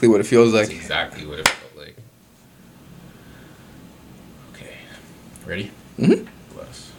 basically 0.00 0.08
what 0.08 0.20
it 0.20 0.26
feels 0.26 0.52
That's 0.52 0.68
like. 0.68 0.76
exactly 0.78 1.26
what 1.26 1.38
it 1.40 1.48
felt 1.48 1.76
like. 1.76 1.96
Okay, 4.54 4.74
ready? 5.46 5.70
Mhm. 5.98 6.26
Bless. 6.54 6.90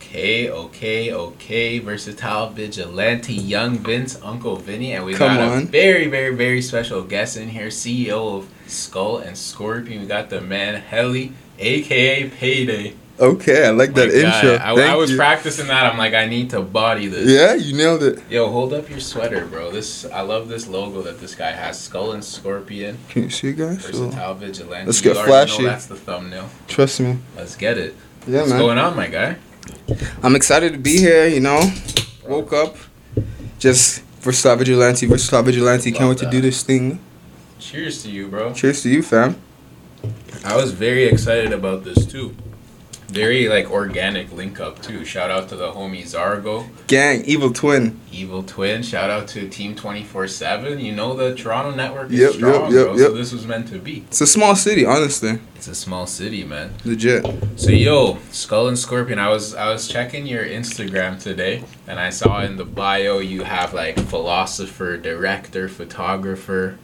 Okay, 0.00 0.50
okay, 0.50 1.12
okay. 1.12 1.78
Versatile 1.78 2.50
vigilante, 2.50 3.34
young 3.34 3.78
Vince, 3.78 4.18
Uncle 4.22 4.56
Vinny, 4.56 4.92
and 4.94 5.04
we 5.04 5.14
Come 5.14 5.36
got 5.36 5.62
a 5.62 5.66
very, 5.66 6.08
very, 6.08 6.34
very 6.34 6.60
special 6.62 7.02
guest 7.02 7.36
in 7.36 7.48
here. 7.50 7.68
CEO 7.68 8.38
of 8.38 8.48
Skull 8.66 9.18
and 9.18 9.36
Scorpion. 9.38 10.00
We 10.02 10.06
got 10.08 10.28
the 10.30 10.40
man 10.40 10.80
Helly, 10.80 11.32
aka 11.60 12.28
Payday. 12.30 12.94
Okay, 13.18 13.66
I 13.66 13.70
like 13.70 13.94
that 13.94 14.10
intro. 14.10 14.56
I, 14.56 14.92
I 14.92 14.94
was 14.96 15.10
you. 15.12 15.16
practicing 15.16 15.68
that. 15.68 15.90
I'm 15.90 15.96
like, 15.96 16.12
I 16.12 16.26
need 16.26 16.50
to 16.50 16.60
body 16.60 17.06
this. 17.06 17.26
Yeah, 17.30 17.54
you 17.54 17.74
nailed 17.74 18.02
it. 18.02 18.22
Yo, 18.28 18.50
hold 18.50 18.74
up 18.74 18.90
your 18.90 19.00
sweater, 19.00 19.46
bro. 19.46 19.70
This 19.70 20.04
I 20.04 20.20
love 20.20 20.48
this 20.48 20.66
logo 20.66 21.00
that 21.02 21.18
this 21.18 21.34
guy 21.34 21.52
has. 21.52 21.80
Skull 21.80 22.12
and 22.12 22.22
Scorpion, 22.22 22.98
Can 23.08 23.24
you 23.24 23.30
see, 23.30 23.52
guys? 23.52 23.82
So, 23.84 24.08
versatile 24.08 24.34
vigilante. 24.34 24.86
Let's 24.86 25.02
You 25.02 25.14
get 25.14 25.16
already 25.16 25.30
flashy. 25.50 25.64
That's 25.64 25.86
the 25.86 25.96
thumbnail. 25.96 26.48
trust 26.68 27.00
me. 27.00 27.18
Let's 27.36 27.56
get 27.56 27.78
it. 27.78 27.94
Yeah, 28.26 28.40
What's 28.40 28.50
man. 28.50 28.58
going 28.60 28.78
on, 28.78 28.96
my 28.96 29.06
guy? 29.06 29.36
I'm 30.22 30.36
excited 30.36 30.72
to 30.72 30.78
be 30.78 30.98
here. 30.98 31.26
You 31.26 31.40
know, 31.40 31.72
woke 32.28 32.52
up, 32.52 32.76
just 33.58 34.02
versatile 34.20 34.56
vigilante, 34.56 35.06
versatile 35.06 35.42
vigilante. 35.42 35.90
Can't 35.90 36.02
Love 36.02 36.10
wait 36.10 36.18
to 36.18 36.30
do 36.30 36.42
this 36.42 36.62
thing. 36.62 37.00
Cheers 37.58 38.02
to 38.02 38.10
you, 38.10 38.28
bro. 38.28 38.52
Cheers 38.52 38.82
to 38.82 38.90
you, 38.90 39.02
fam. 39.02 39.36
I 40.44 40.54
was 40.54 40.72
very 40.72 41.04
excited 41.04 41.52
about 41.52 41.82
this 41.82 42.04
too. 42.04 42.36
Very 43.08 43.48
like 43.48 43.70
organic 43.70 44.32
link 44.32 44.58
up 44.58 44.82
too. 44.82 45.04
Shout 45.04 45.30
out 45.30 45.48
to 45.50 45.56
the 45.56 45.70
homie 45.72 46.02
Zargo, 46.02 46.68
Gang, 46.88 47.24
evil 47.24 47.52
twin. 47.52 48.00
Evil 48.12 48.42
Twin. 48.42 48.82
Shout 48.82 49.10
out 49.10 49.28
to 49.28 49.48
Team 49.48 49.74
Twenty 49.76 50.02
Four 50.02 50.26
Seven. 50.26 50.80
You 50.80 50.92
know 50.92 51.14
the 51.14 51.34
Toronto 51.34 51.74
network 51.76 52.10
is 52.10 52.18
Yep, 52.18 52.32
strong, 52.32 52.72
yep, 52.74 52.86
bro. 52.86 52.96
yep. 52.96 53.06
So 53.08 53.14
this 53.14 53.32
was 53.32 53.46
meant 53.46 53.68
to 53.68 53.78
be. 53.78 53.98
It's 54.08 54.20
a 54.22 54.26
small 54.26 54.56
city, 54.56 54.84
honestly. 54.84 55.38
It's 55.54 55.68
a 55.68 55.74
small 55.74 56.06
city, 56.06 56.42
man. 56.44 56.74
Legit. 56.84 57.24
So 57.56 57.70
yo, 57.70 58.18
Skull 58.32 58.68
and 58.68 58.78
Scorpion. 58.78 59.18
I 59.18 59.28
was 59.28 59.54
I 59.54 59.68
was 59.72 59.86
checking 59.86 60.26
your 60.26 60.44
Instagram 60.44 61.22
today, 61.22 61.62
and 61.86 62.00
I 62.00 62.10
saw 62.10 62.40
in 62.42 62.56
the 62.56 62.64
bio 62.64 63.18
you 63.18 63.44
have 63.44 63.72
like 63.72 63.98
philosopher, 64.00 64.96
director, 64.96 65.68
photographer, 65.68 66.78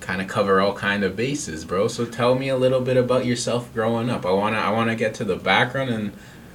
kind 0.00 0.20
of 0.20 0.28
cover 0.28 0.60
all 0.60 0.74
kind 0.74 1.04
of 1.04 1.16
bases, 1.16 1.64
bro. 1.64 1.88
So 1.88 2.04
tell 2.04 2.34
me 2.34 2.48
a 2.48 2.56
little 2.56 2.80
bit 2.80 2.96
about 2.96 3.26
yourself 3.26 3.72
growing 3.74 4.10
up. 4.10 4.24
I 4.26 4.30
wanna 4.32 4.56
I 4.58 4.70
wanna 4.70 4.94
get 4.96 5.14
to 5.14 5.24
the 5.24 5.36
background 5.36 5.90
and 5.90 6.12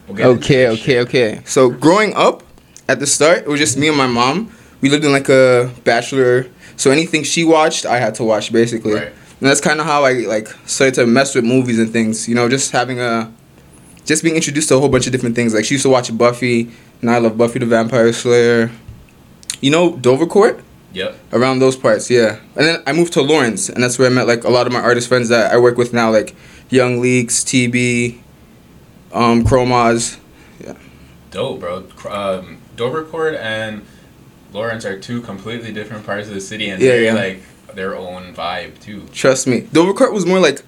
we'll 0.08 0.18
get 0.18 0.26
Okay, 0.28 0.68
okay, 0.68 0.76
shit. 0.82 1.08
okay. 1.08 1.42
So 1.46 1.70
growing 1.70 2.14
up, 2.16 2.44
at 2.88 3.00
the 3.00 3.08
start, 3.08 3.40
it 3.40 3.48
was 3.48 3.60
just 3.60 3.78
me 3.78 3.88
and 3.88 3.98
my 3.98 4.08
mom. 4.08 4.52
We 4.82 4.90
lived 4.90 5.04
in 5.06 5.12
like 5.12 5.30
a 5.30 5.72
bachelor, 5.84 6.48
so 6.78 6.92
anything 6.92 7.24
she 7.24 7.44
watched, 7.44 7.86
I 7.86 7.98
had 8.00 8.14
to 8.16 8.24
watch 8.24 8.52
basically. 8.52 8.94
Right. 8.94 9.08
And 9.08 9.50
that's 9.50 9.62
kind 9.62 9.80
of 9.80 9.86
how 9.86 10.06
I 10.06 10.14
like 10.14 10.48
started 10.66 10.96
to 10.96 11.08
mess 11.08 11.34
with 11.36 11.44
movies 11.46 11.80
and 11.80 11.92
things. 11.92 12.28
You 12.30 12.36
know, 12.36 12.48
just 12.48 12.72
having 12.72 13.00
a, 13.00 13.34
just 14.06 14.22
being 14.24 14.36
introduced 14.36 14.70
to 14.70 14.76
a 14.76 14.80
whole 14.80 14.90
bunch 14.90 15.08
of 15.08 15.12
different 15.12 15.36
things. 15.36 15.54
Like 15.54 15.66
she 15.66 15.74
used 15.76 15.84
to 15.84 15.90
watch 15.90 16.16
Buffy, 16.16 16.70
and 17.02 17.10
I 17.10 17.18
love 17.18 17.38
Buffy 17.38 17.60
the 17.60 17.66
Vampire 17.66 18.14
Slayer. 18.14 18.72
You 19.62 19.72
know 19.72 19.94
Dovercourt? 19.94 20.62
Yep. 20.96 21.16
Around 21.34 21.60
those 21.60 21.76
parts, 21.76 22.10
yeah. 22.10 22.40
And 22.56 22.66
then 22.66 22.84
I 22.88 22.94
moved 22.94 23.12
to 23.14 23.22
Lawrence, 23.22 23.68
and 23.68 23.84
that's 23.84 24.00
where 24.00 24.08
I 24.10 24.14
met 24.14 24.28
like 24.28 24.46
a 24.46 24.50
lot 24.50 24.66
of 24.66 24.72
my 24.74 24.80
artist 24.80 25.10
friends 25.10 25.28
that 25.30 25.52
I 25.52 25.58
work 25.58 25.78
with 25.78 25.92
now, 25.94 26.10
like 26.10 26.34
Young 26.70 27.02
Leaks, 27.02 27.44
TB, 27.44 28.20
um, 29.12 29.44
Chromaz. 29.44 30.18
Yeah. 30.60 30.74
Dope, 31.32 31.60
bro. 31.60 31.84
Um, 32.10 32.60
Dovercourt 32.78 33.38
and 33.38 33.86
Lawrence 34.54 34.86
are 34.86 34.98
two 34.98 35.22
completely 35.22 35.74
different 35.74 36.06
parts 36.06 36.30
of 36.30 36.34
the 36.34 36.42
city, 36.42 36.70
and 36.70 36.82
Yeah, 36.82 36.92
very 36.92 37.06
yeah. 37.06 37.14
like 37.14 37.42
their 37.76 37.96
own 37.98 38.34
vibe 38.34 38.80
too. 38.80 39.04
Trust 39.12 39.48
me, 39.48 39.62
Dovercourt 39.62 40.14
was 40.14 40.26
more 40.26 40.40
like, 40.40 40.62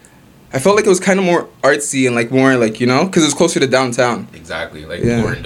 I 0.51 0.59
felt 0.59 0.75
like 0.75 0.85
it 0.85 0.89
was 0.89 0.99
kind 0.99 1.19
of 1.19 1.25
more 1.25 1.47
artsy 1.63 2.05
and 2.05 2.15
like 2.17 2.31
more 2.31 2.57
like 2.57 2.81
you 2.81 2.87
know, 2.87 3.05
because 3.05 3.23
it 3.23 3.27
was 3.27 3.33
closer 3.33 3.61
to 3.61 3.67
downtown. 3.67 4.27
Exactly, 4.33 4.85
like 4.85 5.01
Yeah. 5.03 5.23
Area, 5.23 5.41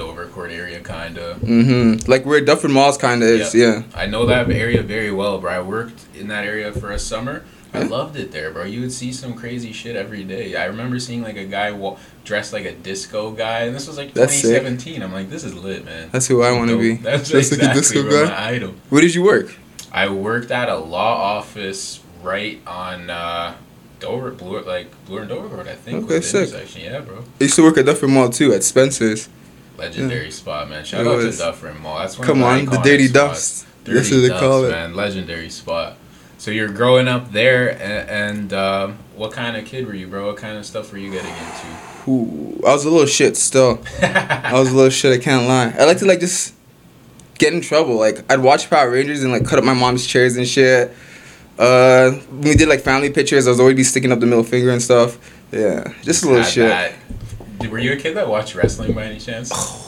kind 1.13 1.25
of. 1.25 1.41
Mm-hmm. 1.41 2.09
Like 2.09 2.25
where 2.25 2.41
Dufferin 2.41 2.73
Malls 2.73 2.97
kind 2.97 3.21
of 3.23 3.29
is. 3.29 3.53
Yeah. 3.55 3.83
I 3.93 4.05
know 4.05 4.25
that 4.25 4.49
area 4.49 4.81
very 4.83 5.11
well, 5.11 5.39
bro. 5.39 5.51
I 5.51 5.61
worked 5.61 6.05
in 6.15 6.27
that 6.29 6.45
area 6.45 6.71
for 6.71 6.91
a 6.91 6.99
summer. 6.99 7.43
I 7.73 7.83
loved 7.83 8.17
it 8.17 8.33
there, 8.33 8.51
bro. 8.51 8.65
You 8.65 8.81
would 8.81 8.91
see 8.91 9.13
some 9.13 9.33
crazy 9.33 9.71
shit 9.71 9.95
every 9.95 10.25
day. 10.25 10.57
I 10.57 10.65
remember 10.65 10.99
seeing 10.99 11.21
like 11.21 11.37
a 11.37 11.45
guy 11.45 11.71
wa- 11.71 11.97
dressed 12.25 12.51
like 12.51 12.65
a 12.65 12.73
disco 12.73 13.31
guy, 13.31 13.61
and 13.61 13.73
this 13.73 13.87
was 13.87 13.95
like 13.97 14.13
That's 14.13 14.33
sick. 14.33 14.59
2017. 14.61 15.01
I'm 15.01 15.13
like, 15.13 15.29
this 15.29 15.45
is 15.45 15.53
lit, 15.55 15.85
man. 15.85 16.09
That's 16.11 16.27
who 16.27 16.41
I 16.41 16.51
want 16.51 16.69
to 16.69 16.77
be. 16.77 16.95
That's 16.95 17.29
Just 17.29 17.53
like 17.53 17.61
a 17.61 17.73
disco 17.73 18.03
bro, 18.03 18.25
guy. 18.25 18.29
my 18.29 18.49
idol. 18.55 18.73
Where 18.89 19.01
did 19.01 19.15
you 19.15 19.23
work? 19.23 19.55
I 19.89 20.09
worked 20.09 20.51
at 20.51 20.67
a 20.67 20.75
law 20.75 21.37
office 21.37 22.01
right 22.21 22.59
on 22.67 23.09
uh, 23.09 23.55
Dover, 24.01 24.31
Bloor, 24.31 24.63
like 24.63 24.87
Bloor 25.05 25.21
and 25.21 25.29
Dover 25.29 25.47
Dovercourt, 25.47 25.67
I 25.69 25.75
think. 25.75 26.03
Okay, 26.03 26.19
sick. 26.19 26.49
Yeah, 26.77 26.99
bro. 26.99 27.19
I 27.39 27.43
used 27.45 27.55
to 27.55 27.63
work 27.63 27.77
at 27.77 27.85
Dufferin 27.85 28.11
Mall 28.13 28.29
too, 28.29 28.51
at 28.51 28.63
Spencer's. 28.63 29.29
Legendary 29.81 30.31
spot, 30.31 30.69
man. 30.69 30.83
Shout 30.85 31.01
It 31.01 31.07
out 31.07 31.17
was. 31.17 31.37
to 31.37 31.43
Dufferin 31.43 31.81
Mall. 31.81 31.99
That's 31.99 32.17
one 32.17 32.27
Come 32.27 32.41
of 32.43 32.47
on, 32.47 32.65
the 32.65 32.77
Dirty. 32.77 33.07
Dust. 33.09 33.65
Dirty 33.83 33.97
That's 33.97 34.11
what 34.11 34.17
they 34.21 34.27
Dust, 34.29 34.39
call 34.39 34.65
it. 34.65 34.69
man. 34.71 34.95
Legendary 34.95 35.49
spot. 35.49 35.97
So 36.37 36.49
you're 36.51 36.69
growing 36.69 37.07
up 37.07 37.31
there, 37.31 37.69
and, 37.69 38.09
and 38.09 38.53
um, 38.53 38.97
what 39.15 39.31
kind 39.31 39.55
of 39.57 39.65
kid 39.65 39.85
were 39.85 39.93
you, 39.93 40.07
bro? 40.07 40.27
What 40.27 40.37
kind 40.37 40.57
of 40.57 40.65
stuff 40.65 40.91
were 40.91 40.97
you 40.97 41.11
getting 41.11 41.29
into? 41.29 42.11
Ooh, 42.11 42.59
I 42.65 42.73
was 42.73 42.85
a 42.85 42.89
little 42.89 43.05
shit 43.05 43.37
still. 43.37 43.83
I 44.01 44.51
was 44.53 44.71
a 44.71 44.75
little 44.75 44.89
shit. 44.89 45.19
I 45.19 45.23
can't 45.23 45.47
lie. 45.47 45.73
I 45.79 45.85
like 45.85 45.99
to 45.99 46.05
like 46.05 46.19
just 46.19 46.55
get 47.37 47.53
in 47.53 47.61
trouble. 47.61 47.95
Like 47.95 48.23
I'd 48.31 48.39
watch 48.39 48.69
Power 48.71 48.89
Rangers 48.89 49.21
and 49.23 49.31
like 49.31 49.45
cut 49.45 49.59
up 49.59 49.65
my 49.65 49.73
mom's 49.75 50.05
chairs 50.07 50.35
and 50.37 50.47
shit. 50.47 50.91
Uh, 51.59 52.17
we 52.31 52.55
did 52.55 52.67
like 52.69 52.81
family 52.81 53.11
pictures, 53.11 53.45
I 53.45 53.51
was 53.51 53.59
always 53.59 53.75
be 53.75 53.83
sticking 53.83 54.11
up 54.11 54.19
the 54.19 54.25
middle 54.25 54.43
finger 54.43 54.71
and 54.71 54.81
stuff. 54.81 55.19
Yeah, 55.51 55.93
just 56.01 56.23
a 56.23 56.27
little 56.27 56.43
shit. 56.43 56.93
Were 57.69 57.79
you 57.79 57.93
a 57.93 57.97
kid 57.97 58.15
that 58.15 58.27
watched 58.27 58.55
wrestling 58.55 58.93
by 58.93 59.05
any 59.05 59.19
chance? 59.19 59.51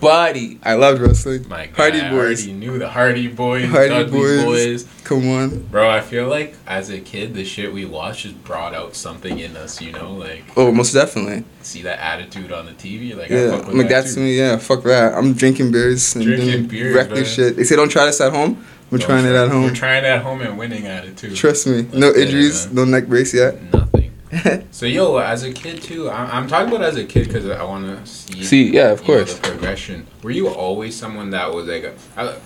Buddy, 0.00 0.58
I 0.62 0.74
loved 0.74 1.00
wrestling. 1.00 1.48
My 1.48 1.66
God, 1.66 1.76
Hardy 1.76 2.00
I 2.00 2.10
Boys. 2.10 2.18
already 2.46 2.52
knew 2.52 2.78
the 2.78 2.90
Hardy 2.90 3.26
Boys, 3.28 3.70
Hardy 3.70 3.88
Dudley 3.88 4.10
Boys. 4.20 4.44
Boys. 4.84 4.86
Come 5.04 5.30
on. 5.30 5.60
Bro, 5.68 5.88
I 5.88 6.02
feel 6.02 6.28
like 6.28 6.56
as 6.66 6.90
a 6.90 7.00
kid, 7.00 7.32
the 7.32 7.44
shit 7.44 7.72
we 7.72 7.86
watched 7.86 8.24
just 8.24 8.42
brought 8.44 8.74
out 8.74 8.96
something 8.96 9.38
in 9.38 9.56
us, 9.56 9.80
you 9.80 9.92
know? 9.92 10.12
Like, 10.12 10.42
Oh, 10.58 10.70
most 10.72 10.92
definitely. 10.92 11.44
see 11.62 11.82
that 11.82 12.00
attitude 12.00 12.52
on 12.52 12.66
the 12.66 12.72
TV? 12.72 13.16
Like, 13.16 13.30
I 13.30 13.34
Yeah, 13.34 13.50
fuck 13.52 13.66
with 13.68 13.76
like 13.76 13.88
that 13.88 14.02
that's 14.02 14.14
too. 14.16 14.20
me. 14.20 14.36
Yeah, 14.36 14.58
fuck 14.58 14.82
that. 14.82 15.14
I'm 15.14 15.32
drinking 15.32 15.72
beers 15.72 16.14
and 16.16 16.24
Drinking 16.24 16.48
doing 16.50 16.66
beers, 16.66 16.94
reckless 16.96 17.32
shit. 17.32 17.56
They 17.56 17.64
say 17.64 17.76
don't 17.76 17.88
try 17.88 18.04
this 18.04 18.20
at 18.20 18.32
home. 18.32 18.62
I'm 18.92 18.98
Don't 18.98 19.06
trying 19.08 19.24
it 19.24 19.34
at 19.34 19.48
home. 19.48 19.62
We're 19.64 19.74
trying 19.74 20.04
it 20.04 20.08
at 20.08 20.22
home 20.22 20.42
and 20.42 20.58
winning 20.58 20.86
at 20.86 21.04
it 21.06 21.16
too. 21.16 21.34
Trust 21.34 21.66
me. 21.66 21.82
No 21.94 22.08
Let's 22.08 22.18
injuries, 22.18 22.66
man. 22.66 22.74
no 22.74 22.84
neck 22.84 23.06
brace 23.06 23.32
yet. 23.32 23.60
Nothing. 23.72 23.93
So, 24.70 24.86
yo, 24.86 25.16
as 25.18 25.44
a 25.44 25.52
kid 25.52 25.82
too, 25.82 26.10
I'm, 26.10 26.30
I'm 26.30 26.48
talking 26.48 26.68
about 26.68 26.84
as 26.84 26.96
a 26.96 27.04
kid 27.04 27.28
because 27.28 27.48
I 27.48 27.62
want 27.62 27.86
to 27.86 28.06
see. 28.06 28.42
See, 28.42 28.72
yeah, 28.72 28.90
of 28.90 29.00
you 29.00 29.06
know, 29.06 29.18
course. 29.18 29.34
the 29.38 29.48
progression. 29.48 30.06
Were 30.22 30.30
you 30.30 30.48
always 30.48 30.96
someone 30.96 31.30
that 31.30 31.52
was 31.54 31.68
like 31.68 31.84
a, 31.84 31.94
a 32.16 32.36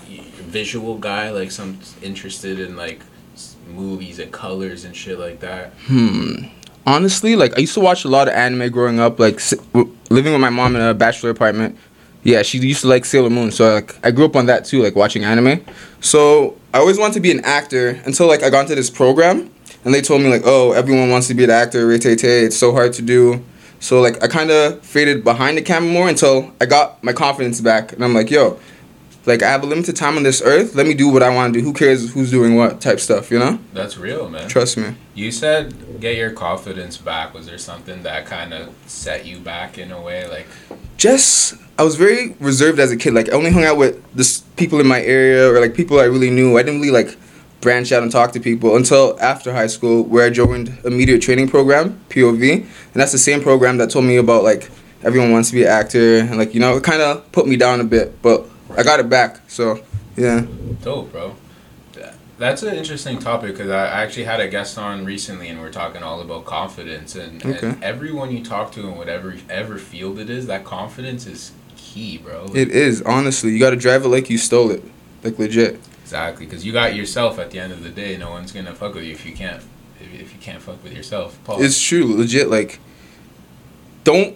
visual 0.42 0.98
guy, 0.98 1.30
like 1.30 1.50
some 1.50 1.78
interested 2.02 2.60
in 2.60 2.76
like 2.76 3.00
movies 3.68 4.18
and 4.18 4.32
colors 4.32 4.84
and 4.84 4.94
shit 4.94 5.18
like 5.18 5.40
that? 5.40 5.72
Hmm. 5.86 6.46
Honestly, 6.86 7.36
like 7.36 7.56
I 7.56 7.60
used 7.60 7.74
to 7.74 7.80
watch 7.80 8.04
a 8.04 8.08
lot 8.08 8.28
of 8.28 8.34
anime 8.34 8.70
growing 8.70 9.00
up. 9.00 9.18
Like 9.18 9.40
living 10.10 10.32
with 10.32 10.40
my 10.40 10.50
mom 10.50 10.76
in 10.76 10.82
a 10.82 10.94
bachelor 10.94 11.30
apartment. 11.30 11.76
Yeah, 12.24 12.42
she 12.42 12.58
used 12.58 12.82
to 12.82 12.88
like 12.88 13.04
Sailor 13.04 13.30
Moon, 13.30 13.50
so 13.50 13.74
like 13.74 13.96
I 14.04 14.10
grew 14.10 14.26
up 14.26 14.36
on 14.36 14.46
that 14.46 14.64
too, 14.64 14.82
like 14.82 14.94
watching 14.96 15.24
anime. 15.24 15.64
So 16.00 16.56
I 16.74 16.78
always 16.78 16.98
wanted 16.98 17.14
to 17.14 17.20
be 17.20 17.30
an 17.30 17.40
actor 17.44 18.00
until 18.04 18.26
like 18.26 18.42
I 18.42 18.50
got 18.50 18.62
into 18.62 18.74
this 18.74 18.90
program, 18.90 19.50
and 19.88 19.94
they 19.94 20.02
told 20.02 20.20
me 20.20 20.28
like, 20.28 20.42
oh, 20.44 20.72
everyone 20.72 21.08
wants 21.08 21.28
to 21.28 21.34
be 21.34 21.44
an 21.44 21.50
actor. 21.50 21.90
It's 21.90 22.56
so 22.58 22.72
hard 22.72 22.92
to 22.92 23.00
do. 23.00 23.42
So 23.80 24.02
like 24.02 24.22
I 24.22 24.26
kind 24.26 24.50
of 24.50 24.82
faded 24.84 25.24
behind 25.24 25.56
the 25.56 25.62
camera 25.62 25.90
more 25.90 26.10
until 26.10 26.52
I 26.60 26.66
got 26.66 27.02
my 27.02 27.14
confidence 27.14 27.62
back, 27.62 27.94
and 27.94 28.04
I'm 28.04 28.12
like, 28.12 28.30
yo, 28.30 28.60
like 29.24 29.42
I 29.42 29.48
have 29.48 29.62
a 29.62 29.66
limited 29.66 29.96
time 29.96 30.18
on 30.18 30.24
this 30.24 30.42
earth. 30.42 30.74
Let 30.74 30.86
me 30.86 30.92
do 30.92 31.08
what 31.08 31.22
I 31.22 31.34
want 31.34 31.54
to 31.54 31.60
do. 31.60 31.64
Who 31.64 31.72
cares 31.72 32.12
who's 32.12 32.30
doing 32.30 32.54
what 32.54 32.82
type 32.82 33.00
stuff, 33.00 33.30
you 33.30 33.38
know? 33.38 33.58
That's 33.72 33.96
real, 33.96 34.28
man. 34.28 34.46
Trust 34.46 34.76
me. 34.76 34.94
You 35.14 35.32
said 35.32 36.00
get 36.00 36.16
your 36.16 36.32
confidence 36.32 36.98
back. 36.98 37.32
Was 37.32 37.46
there 37.46 37.56
something 37.56 38.02
that 38.02 38.26
kind 38.26 38.52
of 38.52 38.68
set 38.84 39.24
you 39.24 39.38
back 39.38 39.78
in 39.78 39.90
a 39.90 40.02
way? 40.02 40.28
Like, 40.28 40.48
just 40.98 41.54
I 41.78 41.82
was 41.82 41.96
very 41.96 42.36
reserved 42.40 42.78
as 42.78 42.92
a 42.92 42.96
kid. 42.98 43.14
Like 43.14 43.30
I 43.30 43.32
only 43.32 43.52
hung 43.52 43.64
out 43.64 43.78
with 43.78 44.04
this 44.12 44.40
people 44.56 44.80
in 44.80 44.86
my 44.86 45.00
area 45.00 45.50
or 45.50 45.60
like 45.60 45.74
people 45.74 45.98
I 45.98 46.04
really 46.04 46.30
knew. 46.30 46.58
I 46.58 46.62
didn't 46.62 46.82
really 46.82 46.92
like 46.92 47.16
branch 47.60 47.90
out 47.92 48.02
and 48.02 48.12
talk 48.12 48.32
to 48.32 48.40
people 48.40 48.76
until 48.76 49.18
after 49.20 49.52
high 49.52 49.66
school, 49.66 50.02
where 50.04 50.26
I 50.26 50.30
joined 50.30 50.78
a 50.84 50.90
media 50.90 51.18
training 51.18 51.48
program, 51.48 52.00
POV, 52.10 52.52
and 52.62 52.66
that's 52.94 53.12
the 53.12 53.18
same 53.18 53.40
program 53.42 53.78
that 53.78 53.90
told 53.90 54.04
me 54.04 54.16
about 54.16 54.44
like 54.44 54.70
everyone 55.02 55.30
wants 55.32 55.48
to 55.50 55.54
be 55.54 55.62
an 55.62 55.68
actor 55.68 56.18
and 56.18 56.36
like 56.38 56.54
you 56.54 56.60
know 56.60 56.76
it 56.76 56.84
kind 56.84 57.02
of 57.02 57.30
put 57.32 57.46
me 57.46 57.56
down 57.56 57.80
a 57.80 57.84
bit, 57.84 58.20
but 58.22 58.46
I 58.76 58.82
got 58.82 59.00
it 59.00 59.08
back. 59.08 59.40
So 59.48 59.80
yeah, 60.16 60.46
dope, 60.82 61.12
bro. 61.12 61.34
That- 61.94 62.14
That's 62.38 62.62
an 62.62 62.74
interesting 62.76 63.18
topic 63.18 63.52
because 63.52 63.70
I 63.70 63.86
I 63.86 64.02
actually 64.04 64.24
had 64.24 64.40
a 64.40 64.48
guest 64.48 64.78
on 64.78 65.04
recently, 65.04 65.48
and 65.48 65.60
we 65.60 65.66
are 65.66 65.72
talking 65.72 66.02
all 66.04 66.20
about 66.20 66.44
confidence. 66.44 67.16
And, 67.16 67.44
Okay. 67.44 67.68
and 67.68 67.82
everyone 67.82 68.30
you 68.30 68.44
talk 68.44 68.70
to 68.72 68.80
in 68.86 68.96
whatever 68.96 69.34
ever 69.50 69.78
field 69.78 70.18
it 70.20 70.30
is, 70.30 70.46
that 70.46 70.62
confidence 70.64 71.26
is 71.26 71.50
key, 71.76 72.18
bro. 72.18 72.44
Like, 72.46 72.54
it 72.56 72.70
is 72.70 73.02
honestly. 73.02 73.50
You 73.50 73.58
got 73.58 73.70
to 73.70 73.76
drive 73.76 74.04
it 74.04 74.08
like 74.08 74.30
you 74.30 74.38
stole 74.38 74.70
it, 74.70 74.84
like 75.24 75.36
legit. 75.40 75.80
Exactly, 76.08 76.46
because 76.46 76.64
you 76.64 76.72
got 76.72 76.94
yourself 76.94 77.38
at 77.38 77.50
the 77.50 77.58
end 77.58 77.70
of 77.70 77.84
the 77.84 77.90
day. 77.90 78.16
No 78.16 78.30
one's 78.30 78.50
gonna 78.50 78.74
fuck 78.74 78.94
with 78.94 79.04
you 79.04 79.12
if 79.12 79.26
you 79.26 79.34
can't 79.34 79.62
if, 80.00 80.14
if 80.18 80.32
you 80.32 80.40
can't 80.40 80.62
fuck 80.62 80.82
with 80.82 80.94
yourself. 80.94 81.38
Pause. 81.44 81.64
It's 81.64 81.82
true, 81.82 82.16
legit. 82.16 82.48
Like, 82.48 82.80
don't 84.04 84.34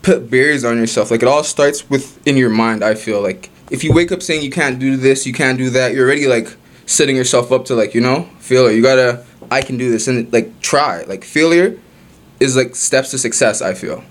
put 0.00 0.30
barriers 0.30 0.64
on 0.64 0.78
yourself. 0.78 1.10
Like, 1.10 1.20
it 1.20 1.28
all 1.28 1.44
starts 1.44 1.90
within 1.90 2.38
your 2.38 2.48
mind. 2.48 2.82
I 2.82 2.94
feel 2.94 3.20
like 3.20 3.50
if 3.70 3.84
you 3.84 3.92
wake 3.92 4.10
up 4.12 4.22
saying 4.22 4.42
you 4.42 4.50
can't 4.50 4.78
do 4.78 4.96
this, 4.96 5.26
you 5.26 5.34
can't 5.34 5.58
do 5.58 5.68
that, 5.68 5.92
you're 5.92 6.06
already 6.06 6.26
like 6.26 6.56
setting 6.86 7.16
yourself 7.16 7.52
up 7.52 7.66
to 7.66 7.74
like 7.74 7.94
you 7.94 8.00
know 8.00 8.26
failure. 8.38 8.74
You 8.74 8.82
gotta 8.82 9.26
I 9.50 9.60
can 9.60 9.76
do 9.76 9.90
this 9.90 10.08
and 10.08 10.32
like 10.32 10.58
try. 10.62 11.02
Like 11.02 11.22
failure 11.22 11.78
is 12.40 12.56
like 12.56 12.74
steps 12.74 13.10
to 13.10 13.18
success. 13.18 13.60
I 13.60 13.74
feel. 13.74 14.02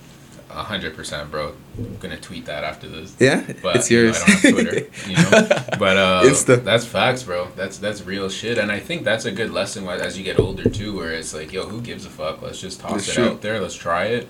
A 0.57 0.63
hundred 0.63 0.95
percent, 0.95 1.29
bro. 1.29 1.53
I'm 1.77 1.97
gonna 1.97 2.17
tweet 2.17 2.45
that 2.47 2.63
after 2.63 2.87
this. 2.89 3.15
Yeah, 3.19 3.43
But 3.61 3.75
it's 3.75 3.91
you 3.91 3.97
know, 3.97 4.03
yours. 4.05 4.23
I 4.23 4.25
don't 4.25 4.41
have 4.41 4.53
Twitter, 4.53 4.87
you 5.07 5.15
know. 5.15 5.29
But 5.77 5.97
uh, 5.97 6.21
Insta. 6.25 6.63
that's 6.63 6.83
facts, 6.83 7.21
bro. 7.21 7.49
That's 7.55 7.77
that's 7.77 8.01
real 8.03 8.27
shit, 8.27 8.57
and 8.57 8.71
I 8.71 8.79
think 8.79 9.03
that's 9.03 9.25
a 9.25 9.31
good 9.31 9.51
lesson 9.51 9.87
as 9.87 10.17
you 10.17 10.23
get 10.23 10.39
older 10.39 10.67
too, 10.67 10.95
where 10.97 11.11
it's 11.13 11.31
like, 11.33 11.53
yo, 11.53 11.67
who 11.67 11.79
gives 11.81 12.05
a 12.05 12.09
fuck? 12.09 12.41
Let's 12.41 12.59
just 12.59 12.79
toss 12.79 12.91
That's 12.93 13.09
it 13.09 13.13
true. 13.13 13.25
out 13.29 13.41
there. 13.43 13.59
Let's 13.61 13.75
try 13.75 14.05
it, 14.05 14.27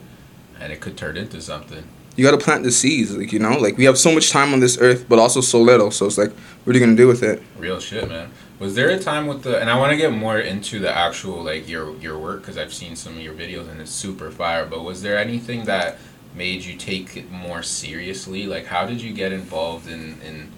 and 0.59 0.73
it 0.73 0.81
could 0.81 0.97
turn 0.97 1.15
into 1.15 1.41
something. 1.41 1.83
you 2.17 2.25
gotta 2.25 2.43
plant 2.43 2.63
the 2.63 2.71
seeds. 2.71 3.15
Like 3.15 3.31
you 3.31 3.39
know, 3.39 3.57
like 3.57 3.77
we 3.77 3.85
have 3.85 3.97
so 3.97 4.11
much 4.13 4.29
time 4.29 4.51
on 4.53 4.59
this 4.59 4.77
earth, 4.81 5.05
but 5.07 5.19
also 5.19 5.39
so 5.39 5.61
little. 5.61 5.91
So 5.91 6.07
it's 6.07 6.17
like, 6.17 6.33
what 6.65 6.75
are 6.75 6.79
you 6.79 6.85
gonna 6.85 6.97
do 6.97 7.07
with 7.07 7.23
it? 7.23 7.41
Real 7.57 7.79
shit, 7.79 8.09
man. 8.09 8.31
Was 8.59 8.73
there 8.73 8.89
a 8.89 8.99
time 8.99 9.27
with 9.27 9.43
the 9.43 9.59
and 9.61 9.69
I 9.69 9.77
want 9.77 9.91
to 9.91 9.97
get 9.97 10.11
more 10.11 10.39
into 10.39 10.79
the 10.79 10.91
actual 10.91 11.41
like 11.43 11.69
your 11.69 11.95
your 11.99 12.17
work 12.19 12.41
because 12.41 12.57
I've 12.57 12.73
seen 12.73 12.95
some 12.97 13.13
of 13.13 13.21
your 13.21 13.35
videos 13.35 13.69
and 13.69 13.79
it's 13.79 13.91
super 13.91 14.29
fire. 14.31 14.65
But 14.65 14.83
was 14.83 15.03
there 15.03 15.17
anything 15.17 15.65
that 15.65 15.99
made 16.37 16.63
you 16.63 16.77
take 16.77 17.17
it 17.17 17.31
more 17.31 17.63
seriously? 17.63 18.45
Like, 18.45 18.65
how 18.65 18.85
did 18.85 19.01
you 19.01 19.11
get 19.11 19.33
involved 19.33 19.89
in 19.89 20.21
in 20.21 20.51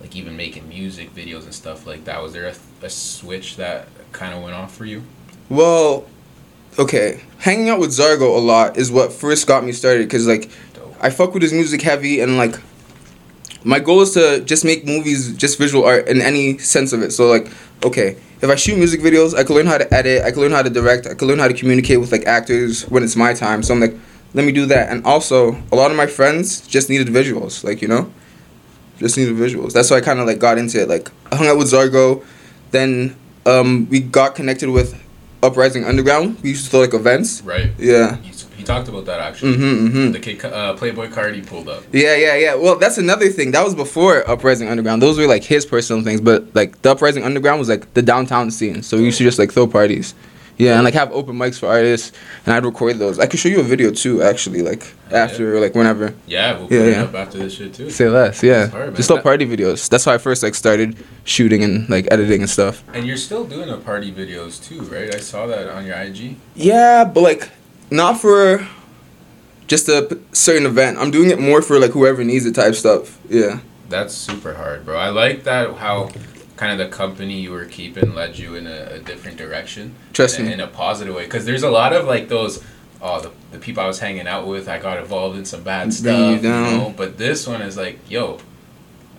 like 0.00 0.14
even 0.14 0.36
making 0.36 0.68
music 0.68 1.14
videos 1.14 1.44
and 1.44 1.54
stuff 1.54 1.86
like 1.86 2.04
that? 2.04 2.22
Was 2.22 2.34
there 2.34 2.46
a, 2.46 2.54
a 2.84 2.90
switch 2.90 3.56
that 3.56 3.88
kind 4.12 4.34
of 4.34 4.42
went 4.42 4.54
off 4.54 4.74
for 4.74 4.84
you? 4.84 5.02
Well, 5.48 6.06
okay, 6.78 7.22
hanging 7.38 7.70
out 7.70 7.80
with 7.80 7.90
Zargo 7.90 8.36
a 8.36 8.40
lot 8.40 8.76
is 8.76 8.92
what 8.92 9.12
first 9.12 9.46
got 9.46 9.64
me 9.64 9.72
started. 9.72 10.08
Cause 10.10 10.26
like 10.26 10.50
Dope. 10.74 10.94
I 11.00 11.10
fuck 11.10 11.32
with 11.32 11.42
his 11.42 11.52
music 11.52 11.82
heavy 11.82 12.20
and 12.20 12.36
like 12.36 12.60
my 13.64 13.80
goal 13.80 14.02
is 14.02 14.12
to 14.14 14.40
just 14.44 14.64
make 14.64 14.86
movies 14.86 15.34
just 15.36 15.58
visual 15.58 15.84
art 15.84 16.06
in 16.06 16.20
any 16.20 16.58
sense 16.58 16.92
of 16.92 17.02
it. 17.02 17.10
So 17.10 17.26
like, 17.26 17.50
okay, 17.84 18.16
if 18.40 18.50
I 18.50 18.54
shoot 18.54 18.76
music 18.76 19.00
videos, 19.00 19.34
I 19.34 19.42
can 19.42 19.56
learn 19.56 19.66
how 19.66 19.78
to 19.78 19.92
edit, 19.92 20.22
I 20.22 20.30
can 20.30 20.40
learn 20.40 20.52
how 20.52 20.62
to 20.62 20.70
direct, 20.70 21.06
I 21.06 21.14
can 21.14 21.26
learn 21.26 21.38
how 21.38 21.48
to 21.48 21.54
communicate 21.54 21.98
with 21.98 22.12
like 22.12 22.26
actors 22.26 22.84
when 22.90 23.02
it's 23.02 23.16
my 23.16 23.32
time. 23.32 23.62
So 23.62 23.74
I'm 23.74 23.80
like, 23.80 23.96
let 24.34 24.44
me 24.44 24.52
do 24.52 24.66
that. 24.66 24.90
And 24.90 25.04
also, 25.04 25.52
a 25.72 25.76
lot 25.76 25.90
of 25.90 25.96
my 25.96 26.06
friends 26.06 26.66
just 26.66 26.90
needed 26.90 27.08
visuals, 27.08 27.64
like 27.64 27.82
you 27.82 27.88
know, 27.88 28.12
just 28.98 29.16
needed 29.16 29.34
visuals. 29.34 29.72
That's 29.72 29.90
why 29.90 29.98
I 29.98 30.00
kind 30.00 30.20
of 30.20 30.26
like 30.26 30.38
got 30.38 30.58
into 30.58 30.80
it. 30.80 30.88
Like 30.88 31.10
I 31.32 31.36
hung 31.36 31.46
out 31.46 31.58
with 31.58 31.70
Zargo, 31.72 32.24
then 32.70 33.16
um, 33.46 33.88
we 33.88 34.00
got 34.00 34.34
connected 34.34 34.70
with 34.70 35.00
Uprising 35.42 35.84
Underground. 35.84 36.38
We 36.42 36.50
used 36.50 36.64
to 36.64 36.70
throw 36.70 36.80
like 36.80 36.94
events. 36.94 37.42
Right. 37.42 37.70
Yeah. 37.78 38.16
He, 38.16 38.32
he 38.56 38.64
talked 38.64 38.88
about 38.88 39.04
that 39.06 39.20
actually. 39.20 39.54
Mm-hmm. 39.54 39.86
mm-hmm. 39.86 40.12
The 40.12 40.18
kid, 40.18 40.44
uh, 40.44 40.74
Playboi 40.76 41.12
Carti 41.12 41.46
pulled 41.46 41.68
up. 41.68 41.84
Yeah, 41.92 42.16
yeah, 42.16 42.36
yeah. 42.36 42.54
Well, 42.54 42.76
that's 42.76 42.98
another 42.98 43.28
thing. 43.28 43.50
That 43.52 43.64
was 43.64 43.74
before 43.74 44.28
Uprising 44.28 44.68
Underground. 44.68 45.02
Those 45.02 45.18
were 45.18 45.26
like 45.26 45.44
his 45.44 45.66
personal 45.66 46.02
things, 46.02 46.20
but 46.20 46.54
like 46.54 46.80
the 46.82 46.92
Uprising 46.92 47.22
Underground 47.22 47.58
was 47.58 47.68
like 47.68 47.92
the 47.94 48.02
downtown 48.02 48.50
scene. 48.50 48.82
So 48.82 48.96
we 48.96 49.04
used 49.04 49.18
to 49.18 49.24
just 49.24 49.38
like 49.38 49.52
throw 49.52 49.66
parties. 49.66 50.14
Yeah, 50.58 50.76
and 50.76 50.84
like 50.84 50.94
have 50.94 51.12
open 51.12 51.36
mics 51.36 51.58
for 51.58 51.66
artists, 51.68 52.12
and 52.46 52.54
I'd 52.54 52.64
record 52.64 52.98
those. 52.98 53.18
I 53.18 53.26
could 53.26 53.38
show 53.38 53.50
you 53.50 53.60
a 53.60 53.62
video 53.62 53.90
too, 53.90 54.22
actually, 54.22 54.62
like 54.62 54.84
Yeah. 55.10 55.18
after 55.24 55.54
or 55.56 55.60
like 55.60 55.74
whenever. 55.74 56.14
Yeah, 56.26 56.52
we'll 56.58 56.62
Yeah, 56.62 56.68
put 56.80 56.88
it 56.88 56.90
yeah. 56.92 57.02
up 57.04 57.14
after 57.14 57.38
this 57.38 57.52
shit 57.54 57.74
too. 57.74 57.90
Say 57.90 58.08
less, 58.08 58.42
yeah. 58.42 58.68
Hard. 58.68 58.96
Just 58.96 59.10
all 59.10 59.18
party 59.20 59.44
videos. 59.46 59.88
That's 59.90 60.04
how 60.06 60.12
I 60.12 60.18
first 60.18 60.42
like 60.42 60.54
started 60.54 60.96
shooting 61.24 61.62
and 61.62 61.88
like 61.90 62.08
editing 62.10 62.40
and 62.40 62.48
stuff. 62.50 62.82
And 62.94 63.06
you're 63.06 63.18
still 63.18 63.44
doing 63.44 63.68
the 63.68 63.76
party 63.76 64.10
videos 64.10 64.62
too, 64.66 64.80
right? 64.82 65.14
I 65.14 65.18
saw 65.20 65.46
that 65.46 65.68
on 65.68 65.84
your 65.84 65.96
IG. 65.96 66.36
Yeah, 66.54 67.04
but 67.04 67.20
like 67.20 67.50
not 67.90 68.18
for 68.20 68.66
just 69.66 69.88
a 69.90 70.02
p- 70.08 70.16
certain 70.32 70.64
event. 70.64 70.96
I'm 70.98 71.10
doing 71.10 71.30
it 71.30 71.38
more 71.38 71.60
for 71.60 71.78
like 71.78 71.90
whoever 71.90 72.24
needs 72.24 72.46
it 72.46 72.54
type 72.54 72.74
stuff. 72.76 73.18
Yeah. 73.28 73.58
That's 73.90 74.14
super 74.14 74.54
hard, 74.54 74.84
bro. 74.86 74.96
I 74.96 75.10
like 75.10 75.44
that 75.44 75.74
how 75.74 76.10
kind 76.56 76.72
of 76.72 76.78
the 76.78 76.94
company 76.94 77.40
you 77.40 77.52
were 77.52 77.66
keeping 77.66 78.14
led 78.14 78.38
you 78.38 78.54
in 78.54 78.66
a, 78.66 78.88
a 78.92 78.98
different 78.98 79.36
direction. 79.36 79.94
Trust 80.12 80.38
in, 80.38 80.46
me. 80.46 80.52
in 80.52 80.60
a 80.60 80.66
positive 80.66 81.14
way. 81.14 81.24
Because 81.24 81.44
there's 81.44 81.62
a 81.62 81.70
lot 81.70 81.92
of 81.92 82.06
like 82.06 82.28
those, 82.28 82.64
oh, 83.00 83.20
the, 83.20 83.30
the 83.52 83.58
people 83.58 83.82
I 83.82 83.86
was 83.86 84.00
hanging 84.00 84.26
out 84.26 84.46
with, 84.46 84.68
I 84.68 84.78
got 84.78 84.98
involved 84.98 85.38
in 85.38 85.44
some 85.44 85.62
bad 85.62 85.92
stuff, 85.92 86.42
you 86.42 86.48
know. 86.48 86.94
But 86.96 87.18
this 87.18 87.46
one 87.46 87.62
is 87.62 87.76
like, 87.76 87.98
yo, 88.10 88.38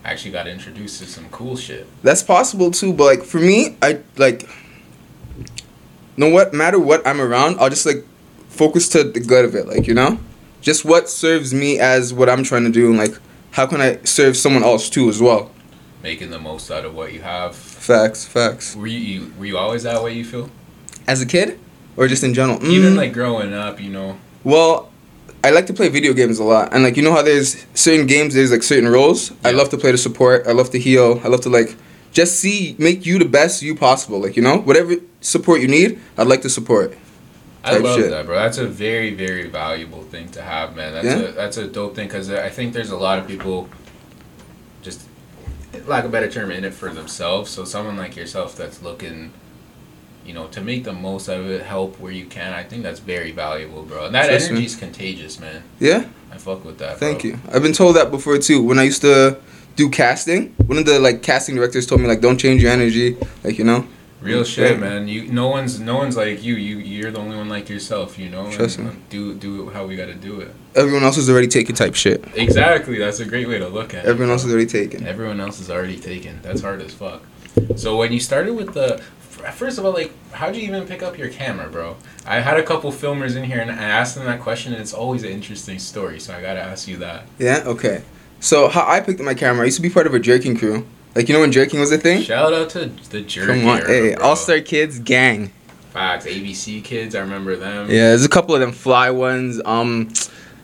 I 0.04 0.12
actually 0.12 0.32
got 0.32 0.48
introduced 0.48 1.00
to 1.02 1.06
some 1.06 1.30
cool 1.30 1.56
shit. 1.56 1.88
That's 2.02 2.24
possible 2.24 2.72
too, 2.72 2.94
but 2.94 3.04
like 3.04 3.24
for 3.24 3.40
me, 3.40 3.78
I 3.82 4.02
like 4.16 4.50
no 6.16 6.30
what 6.30 6.54
matter 6.54 6.80
what 6.80 7.06
I'm 7.06 7.22
around, 7.22 7.58
I'll 7.60 7.70
just 7.70 7.86
like 7.86 8.06
focus 8.50 8.90
to 8.90 9.04
the 9.04 9.20
good 9.20 9.46
of 9.46 9.54
it, 9.56 9.68
like 9.68 9.86
you 9.86 9.94
know, 9.94 10.20
just 10.62 10.84
what 10.86 11.10
serves 11.10 11.54
me 11.54 11.78
as 11.78 12.14
what 12.14 12.30
I'm 12.30 12.44
trying 12.44 12.64
to 12.64 12.72
do, 12.72 12.90
and 12.90 12.98
like 12.98 13.20
how 13.52 13.68
can 13.68 13.82
I 13.82 14.00
serve 14.04 14.36
someone 14.38 14.64
else 14.64 14.90
too 14.90 15.10
as 15.10 15.22
well. 15.22 15.52
Making 16.04 16.30
the 16.30 16.40
most 16.40 16.70
out 16.72 16.86
of 16.86 16.94
what 16.94 17.12
you 17.14 17.22
have. 17.22 17.56
Facts, 17.56 18.26
facts. 18.26 18.76
Were 18.76 18.88
you, 18.88 19.32
were 19.40 19.46
you 19.46 19.58
always 19.58 19.84
that 19.84 20.02
way? 20.04 20.14
You 20.14 20.24
feel 20.26 20.50
As 21.08 21.22
a 21.22 21.26
kid, 21.26 21.60
or 21.96 22.08
just 22.08 22.24
in 22.24 22.34
general. 22.34 22.64
even 22.66 22.94
Mm, 22.94 22.98
like 22.98 23.14
growing 23.14 23.54
up, 23.54 23.82
you 23.82 23.90
know. 23.90 24.18
well, 24.44 24.92
I 25.44 25.52
like 25.52 25.66
to 25.68 25.74
play 25.74 25.88
video 25.90 26.14
games 26.14 26.40
a 26.40 26.44
lot, 26.44 26.74
and 26.74 26.84
like 26.84 26.98
you 26.98 27.04
know 27.04 27.14
how 27.14 27.22
there's 27.22 27.66
certain 27.74 28.06
games, 28.08 28.34
there's 28.34 28.52
like 28.52 28.64
certain 28.64 28.90
roles. 28.90 29.32
I 29.46 29.52
love 29.52 29.70
to 29.70 29.78
play 29.78 29.92
the 29.92 29.98
support. 29.98 30.46
I 30.48 30.52
love 30.52 30.72
to 30.72 30.80
heal. 30.80 31.22
I 31.24 31.28
love 31.30 31.42
to 31.42 31.50
like 31.50 31.76
just 32.12 32.40
see 32.40 32.76
make 32.80 33.06
you 33.06 33.18
the 33.20 33.26
best 33.26 33.62
you 33.62 33.76
possible. 33.76 34.20
Like 34.20 34.36
you 34.36 34.42
know, 34.44 34.58
whatever 34.58 34.96
support 35.22 35.62
you 35.62 35.68
need, 35.68 36.00
I'd 36.18 36.28
like 36.28 36.42
to 36.42 36.50
support. 36.50 36.98
I 37.64 37.78
love 37.78 38.00
shit. 38.00 38.10
that, 38.10 38.26
bro. 38.26 38.36
That's 38.36 38.58
a 38.58 38.66
very, 38.68 39.14
very 39.14 39.48
valuable 39.48 40.04
thing 40.04 40.30
to 40.32 40.42
have, 40.42 40.76
man. 40.76 40.94
That's 40.94 41.06
Yeah. 41.06 41.30
a 41.30 41.32
that's 41.34 41.58
a 41.58 41.68
dope 41.68 41.96
thing 41.96 42.08
because 42.08 42.30
I 42.32 42.50
think 42.50 42.74
there's 42.74 42.92
a 42.92 42.98
lot 42.98 43.20
of 43.20 43.28
people, 43.28 43.70
lack 45.86 46.04
of 46.04 46.10
a 46.10 46.12
better 46.12 46.30
term, 46.30 46.52
in 46.52 46.64
it 46.64 46.74
for 46.74 46.90
themselves. 46.94 47.52
So 47.52 47.66
someone 47.66 47.98
like 47.98 48.16
yourself 48.16 48.56
that's 48.56 48.82
looking, 48.82 49.32
you 50.26 50.34
know, 50.34 50.48
to 50.48 50.62
make 50.62 50.84
the 50.84 50.94
most 50.94 51.30
out 51.30 51.40
of 51.40 51.50
it, 51.50 51.62
help 51.64 52.00
where 52.00 52.12
you 52.12 52.26
can. 52.26 52.54
I 52.54 52.64
think 52.64 52.84
that's 52.84 53.00
very 53.00 53.32
valuable, 53.32 53.84
bro. 53.84 54.06
And 54.06 54.16
that 54.16 54.28
Trust 54.28 54.46
me. 54.46 54.58
energy 54.58 54.66
is 54.66 54.76
contagious, 54.76 55.40
man. 55.40 55.64
Yeah. 55.80 56.06
I 56.32 56.38
fuck 56.38 56.66
with 56.66 56.78
that. 56.80 56.98
Thank 56.98 57.22
bro. 57.22 57.32
you. 57.32 57.40
I've 57.52 57.64
been 57.64 57.74
told 57.74 57.96
that 57.96 58.12
before 58.12 58.38
too. 58.38 58.62
When 58.64 58.80
I 58.80 58.84
used 58.84 59.02
to 59.02 59.40
do 59.76 59.90
casting, 59.90 60.54
one 60.66 60.78
of 60.78 60.86
the 60.86 61.00
like 61.00 61.22
casting 61.24 61.56
directors 61.56 61.86
told 61.86 62.02
me 62.02 62.08
like, 62.08 62.22
don't 62.22 62.38
change 62.38 62.62
your 62.64 62.72
energy. 62.72 63.18
Like 63.44 63.58
you 63.58 63.64
know. 63.64 63.88
Real 64.22 64.44
shit, 64.44 64.80
man. 64.80 65.08
You 65.08 65.32
no 65.32 65.48
one's 65.48 65.80
no 65.80 65.96
one's 65.96 66.18
like 66.18 66.44
you. 66.44 66.56
You 66.56 66.78
you're 66.78 67.12
the 67.12 67.20
only 67.20 67.38
one 67.38 67.50
like 67.50 67.70
yourself. 67.70 68.18
You 68.18 68.30
know. 68.30 68.52
Trust 68.52 68.80
and, 68.80 68.90
me. 68.90 68.96
Do 69.10 69.36
do 69.36 69.70
how 69.70 69.86
we 69.86 69.96
got 69.96 70.08
to 70.08 70.16
do 70.16 70.40
it. 70.42 70.54
Everyone 70.76 71.04
else 71.04 71.18
is 71.18 71.30
already 71.30 71.48
taken 71.48 71.76
type 71.76 71.96
shit. 71.96 72.24
Exactly. 72.36 72.98
That's 72.98 73.20
a 73.20 73.26
great 73.26 73.48
way 73.48 73.60
to 73.60 73.68
look 73.68 73.94
at. 73.94 74.06
Everyone 74.06 74.28
bro. 74.28 74.34
else 74.34 74.46
is 74.46 74.52
already 74.52 74.68
taken. 74.68 75.06
Everyone 75.06 75.40
else 75.40 75.60
is 75.60 75.70
already 75.70 76.00
taken. 76.00 76.40
That's 76.42 76.62
hard 76.62 76.82
as 76.82 76.94
fuck. 76.94 77.24
So 77.76 77.98
when 77.98 78.14
you 78.14 78.20
started 78.20 78.54
with 78.54 78.74
the, 78.74 79.02
first 79.54 79.80
of 79.80 79.86
all, 79.86 79.92
like, 79.92 80.12
how'd 80.32 80.56
you 80.56 80.62
even 80.62 80.86
pick 80.86 81.02
up 81.02 81.18
your 81.18 81.30
camera, 81.30 81.68
bro? 81.70 81.98
I 82.26 82.40
had 82.40 82.58
a 82.58 82.64
couple 82.64 82.92
filmers 82.92 83.36
in 83.36 83.44
here 83.44 83.60
and 83.60 83.72
I 83.72 83.76
asked 83.76 84.16
them 84.16 84.26
that 84.26 84.42
question, 84.42 84.74
and 84.74 84.82
it's 84.82 84.94
always 84.94 85.24
an 85.24 85.30
interesting 85.30 85.80
story. 85.80 86.20
So 86.20 86.34
I 86.36 86.42
gotta 86.42 86.62
ask 86.62 86.88
you 86.88 86.98
that. 86.98 87.26
Yeah. 87.40 87.64
Okay. 87.66 88.04
So 88.40 88.68
how 88.68 88.88
I 88.88 89.00
picked 89.00 89.20
up 89.20 89.26
my 89.26 89.34
camera, 89.34 89.64
I 89.64 89.66
used 89.66 89.78
to 89.78 89.82
be 89.82 89.90
part 89.90 90.06
of 90.06 90.14
a 90.14 90.20
jerking 90.20 90.56
crew. 90.56 90.86
Like 91.18 91.28
you 91.28 91.34
know 91.34 91.40
when 91.40 91.52
jerking 91.52 91.80
was 91.80 91.92
a 91.92 91.98
thing. 91.98 92.22
Shout 92.22 92.54
out 92.54 92.70
to 92.70 92.86
the 93.10 93.22
jerk. 93.22 93.48
Come 93.48 93.68
on, 93.68 93.80
era, 93.80 93.88
hey. 93.88 94.14
All 94.14 94.36
Star 94.36 94.60
Kids 94.60 95.00
gang. 95.00 95.52
Facts. 95.90 96.28
ABC 96.28 96.84
kids, 96.84 97.16
I 97.16 97.22
remember 97.22 97.56
them. 97.56 97.90
Yeah, 97.90 98.10
there's 98.10 98.24
a 98.24 98.30
couple 98.30 98.54
of 98.54 98.62
them 98.62 98.72
fly 98.72 99.10
ones. 99.10 99.60
Um, 99.66 100.14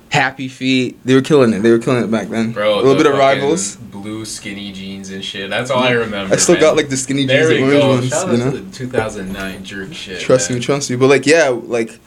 Happy 0.09 0.47
Feet. 0.47 0.99
They 1.03 1.15
were 1.15 1.23
killing 1.23 1.53
it. 1.53 1.63
They 1.63 1.71
were 1.71 1.79
killing 1.79 2.03
it 2.03 2.11
back 2.11 2.27
then. 2.27 2.51
Bro, 2.51 2.75
a 2.75 2.83
little 2.83 2.95
bit 2.95 3.07
of 3.07 3.17
rivals. 3.17 3.77
Blue 3.77 4.25
skinny 4.25 4.71
jeans 4.71 5.09
and 5.09 5.25
shit. 5.25 5.49
That's 5.49 5.71
all 5.71 5.81
I 5.81 5.89
remember. 5.89 6.35
I 6.35 6.37
still 6.37 6.53
man. 6.53 6.61
got 6.61 6.77
like 6.77 6.89
the 6.89 6.97
skinny 6.97 7.25
There 7.25 7.49
jeans, 7.49 7.63
we 7.63 7.71
the 7.71 7.81
orange 7.81 7.81
go. 7.81 7.89
ones. 7.89 8.09
Shout 8.09 8.31
you 8.31 8.37
know. 8.37 8.51
to 8.51 8.59
the 8.59 8.71
2009 8.71 9.63
jerk 9.63 9.93
shit. 9.95 10.21
Trust 10.21 10.51
man. 10.51 10.59
me, 10.59 10.63
trust 10.63 10.91
me. 10.91 10.97
But 10.97 11.07
like, 11.07 11.25
yeah, 11.25 11.49
like 11.49 11.99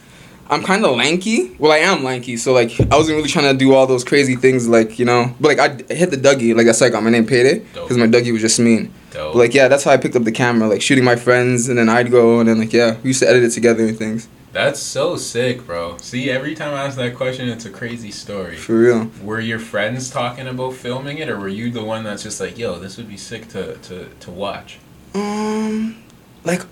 I'm 0.48 0.62
kind 0.62 0.84
of 0.84 0.96
lanky. 0.96 1.54
Well, 1.58 1.72
I 1.72 1.78
am 1.78 2.04
lanky, 2.04 2.36
so 2.36 2.52
like 2.52 2.78
I 2.80 2.96
wasn't 2.96 3.16
really 3.16 3.28
trying 3.28 3.52
to 3.52 3.58
do 3.58 3.74
all 3.74 3.86
those 3.86 4.04
crazy 4.04 4.36
things, 4.36 4.68
like 4.68 4.98
you 4.98 5.04
know. 5.04 5.34
But 5.40 5.56
like 5.56 5.90
I 5.90 5.94
hit 5.94 6.10
the 6.10 6.16
Dougie, 6.16 6.54
like 6.54 6.66
that's 6.66 6.80
how 6.80 6.86
I 6.86 6.90
got 6.90 7.02
my 7.02 7.10
name 7.10 7.26
Payday, 7.26 7.60
because 7.72 7.96
my 7.96 8.06
Dougie 8.06 8.32
was 8.32 8.42
just 8.42 8.58
mean. 8.60 8.92
Dope. 9.10 9.32
But 9.32 9.38
like 9.38 9.54
yeah, 9.54 9.68
that's 9.68 9.84
how 9.84 9.90
I 9.90 9.96
picked 9.96 10.16
up 10.16 10.24
the 10.24 10.32
camera, 10.32 10.68
like 10.68 10.82
shooting 10.82 11.04
my 11.04 11.16
friends, 11.16 11.68
and 11.68 11.78
then 11.78 11.88
I'd 11.88 12.10
go, 12.10 12.40
and 12.40 12.48
then 12.48 12.58
like 12.58 12.72
yeah, 12.72 12.96
we 13.02 13.08
used 13.10 13.20
to 13.20 13.28
edit 13.28 13.42
it 13.42 13.50
together 13.50 13.84
and 13.84 13.98
things. 13.98 14.28
That's 14.52 14.80
so 14.80 15.16
sick, 15.16 15.66
bro. 15.66 15.98
See, 15.98 16.30
every 16.30 16.54
time 16.54 16.72
I 16.72 16.84
ask 16.84 16.96
that 16.96 17.14
question, 17.14 17.48
it's 17.50 17.66
a 17.66 17.70
crazy 17.70 18.10
story. 18.10 18.56
For 18.56 18.78
real. 18.78 19.10
Were 19.22 19.38
your 19.38 19.58
friends 19.58 20.10
talking 20.10 20.46
about 20.46 20.72
filming 20.72 21.18
it, 21.18 21.28
or 21.28 21.38
were 21.38 21.48
you 21.48 21.70
the 21.70 21.84
one 21.84 22.04
that's 22.04 22.22
just 22.22 22.40
like, 22.40 22.56
"Yo, 22.56 22.78
this 22.78 22.96
would 22.96 23.08
be 23.08 23.18
sick 23.18 23.48
to 23.48 23.76
to, 23.76 24.08
to 24.20 24.30
watch"? 24.30 24.78
Um, 25.14 26.02
like 26.44 26.62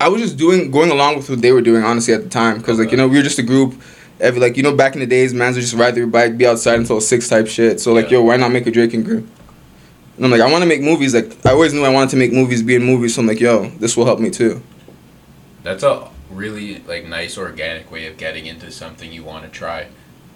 I 0.00 0.08
was 0.08 0.20
just 0.20 0.36
doing, 0.36 0.70
going 0.70 0.90
along 0.90 1.16
with 1.16 1.30
what 1.30 1.40
they 1.40 1.52
were 1.52 1.60
doing, 1.62 1.82
honestly, 1.84 2.12
at 2.14 2.22
the 2.24 2.28
time, 2.28 2.58
because 2.58 2.78
like 2.78 2.90
you 2.90 2.96
know 2.96 3.08
we 3.08 3.16
were 3.16 3.22
just 3.22 3.38
a 3.38 3.42
group. 3.42 3.80
Every 4.20 4.40
like 4.40 4.56
you 4.56 4.62
know 4.62 4.74
back 4.74 4.94
in 4.94 5.00
the 5.00 5.06
days, 5.06 5.34
mans 5.34 5.56
would 5.56 5.62
just 5.62 5.74
ride 5.74 5.94
their 5.94 6.06
bike, 6.06 6.36
be 6.38 6.46
outside 6.46 6.78
until 6.78 7.00
six 7.00 7.28
type 7.28 7.46
shit. 7.46 7.80
So 7.80 7.92
like 7.92 8.06
Yeah. 8.06 8.18
yo, 8.18 8.22
why 8.24 8.36
not 8.36 8.52
make 8.52 8.66
a 8.66 8.70
drinking 8.70 9.04
group? 9.04 9.26
And 10.16 10.24
I'm 10.24 10.30
like, 10.30 10.40
I 10.40 10.50
want 10.50 10.62
to 10.62 10.68
make 10.68 10.80
movies. 10.80 11.14
Like 11.14 11.44
I 11.44 11.50
always 11.50 11.72
knew 11.72 11.84
I 11.84 11.88
wanted 11.88 12.10
to 12.10 12.16
make 12.16 12.32
movies, 12.32 12.62
be 12.62 12.76
in 12.76 12.84
movies. 12.84 13.14
So 13.14 13.20
I'm 13.20 13.26
like, 13.26 13.40
yo, 13.40 13.70
this 13.80 13.96
will 13.96 14.04
help 14.04 14.20
me 14.20 14.30
too. 14.30 14.62
That's 15.62 15.82
a 15.82 16.08
really 16.30 16.78
like 16.80 17.06
nice 17.06 17.36
organic 17.38 17.90
way 17.90 18.06
of 18.06 18.16
getting 18.16 18.46
into 18.46 18.70
something 18.70 19.12
you 19.12 19.24
want 19.24 19.44
to 19.44 19.50
try. 19.50 19.88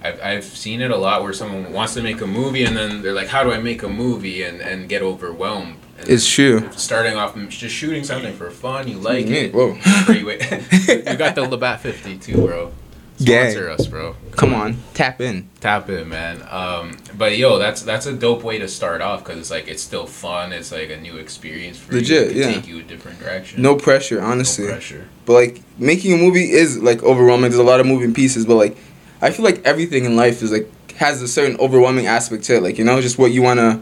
I've, 0.02 0.20
I've 0.22 0.44
seen 0.44 0.80
it 0.80 0.90
a 0.90 0.96
lot 0.96 1.22
where 1.22 1.32
someone 1.32 1.72
wants 1.72 1.94
to 1.94 2.02
make 2.02 2.20
a 2.20 2.26
movie 2.26 2.64
and 2.64 2.76
then 2.76 3.02
they're 3.02 3.12
like, 3.12 3.28
how 3.28 3.42
do 3.42 3.52
I 3.52 3.58
make 3.58 3.82
a 3.82 3.88
movie 3.88 4.42
and, 4.42 4.60
and 4.60 4.88
get 4.88 5.02
overwhelmed. 5.02 5.76
It's 6.06 6.28
true. 6.28 6.68
Starting 6.72 7.16
off 7.16 7.36
just 7.48 7.74
shooting 7.74 8.04
something 8.04 8.34
for 8.34 8.50
fun, 8.50 8.88
you 8.88 8.98
like 8.98 9.26
Mm, 9.26 9.32
it. 9.32 9.54
whoa. 9.54 9.76
You 11.10 11.16
got 11.16 11.34
the 11.34 11.42
Labatt 11.48 11.80
50 11.80 12.18
too, 12.18 12.34
bro. 12.46 12.72
Sponsor 13.18 13.68
us, 13.70 13.86
bro. 13.88 14.14
Come 14.32 14.54
on, 14.54 14.76
tap 14.94 15.20
in. 15.20 15.48
Tap 15.58 15.88
in, 15.90 16.08
man. 16.08 16.40
Um, 16.48 16.96
but 17.16 17.36
yo, 17.36 17.58
that's 17.58 17.82
that's 17.82 18.06
a 18.06 18.12
dope 18.12 18.44
way 18.44 18.58
to 18.60 18.68
start 18.68 19.00
off 19.00 19.24
because 19.24 19.40
it's 19.40 19.50
like 19.50 19.66
it's 19.66 19.82
still 19.82 20.06
fun. 20.06 20.52
It's 20.52 20.70
like 20.70 20.90
a 20.90 20.96
new 21.00 21.16
experience 21.16 21.76
for 21.78 21.94
you. 21.94 21.98
Legit, 21.98 22.36
yeah. 22.36 22.52
Take 22.52 22.68
you 22.68 22.78
a 22.78 22.82
different 22.84 23.18
direction. 23.18 23.60
No 23.60 23.74
pressure, 23.74 24.20
No 24.20 24.26
honestly. 24.28 24.66
pressure. 24.68 25.08
But 25.26 25.32
like 25.32 25.62
making 25.78 26.12
a 26.12 26.16
movie 26.16 26.48
is 26.52 26.78
like 26.78 27.02
overwhelming. 27.02 27.50
There's 27.50 27.58
a 27.58 27.64
lot 27.64 27.80
of 27.80 27.86
moving 27.86 28.14
pieces, 28.14 28.46
but 28.46 28.54
like 28.54 28.76
I 29.20 29.32
feel 29.32 29.44
like 29.44 29.62
everything 29.64 30.04
in 30.04 30.14
life 30.14 30.40
is 30.40 30.52
like 30.52 30.70
has 30.92 31.20
a 31.20 31.26
certain 31.26 31.58
overwhelming 31.58 32.06
aspect 32.06 32.44
to 32.44 32.54
it. 32.54 32.62
Like 32.62 32.78
you 32.78 32.84
know, 32.84 33.00
just 33.00 33.18
what 33.18 33.32
you 33.32 33.42
wanna 33.42 33.80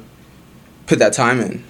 put 0.86 0.98
that 1.00 1.12
time 1.12 1.40
in. 1.40 1.62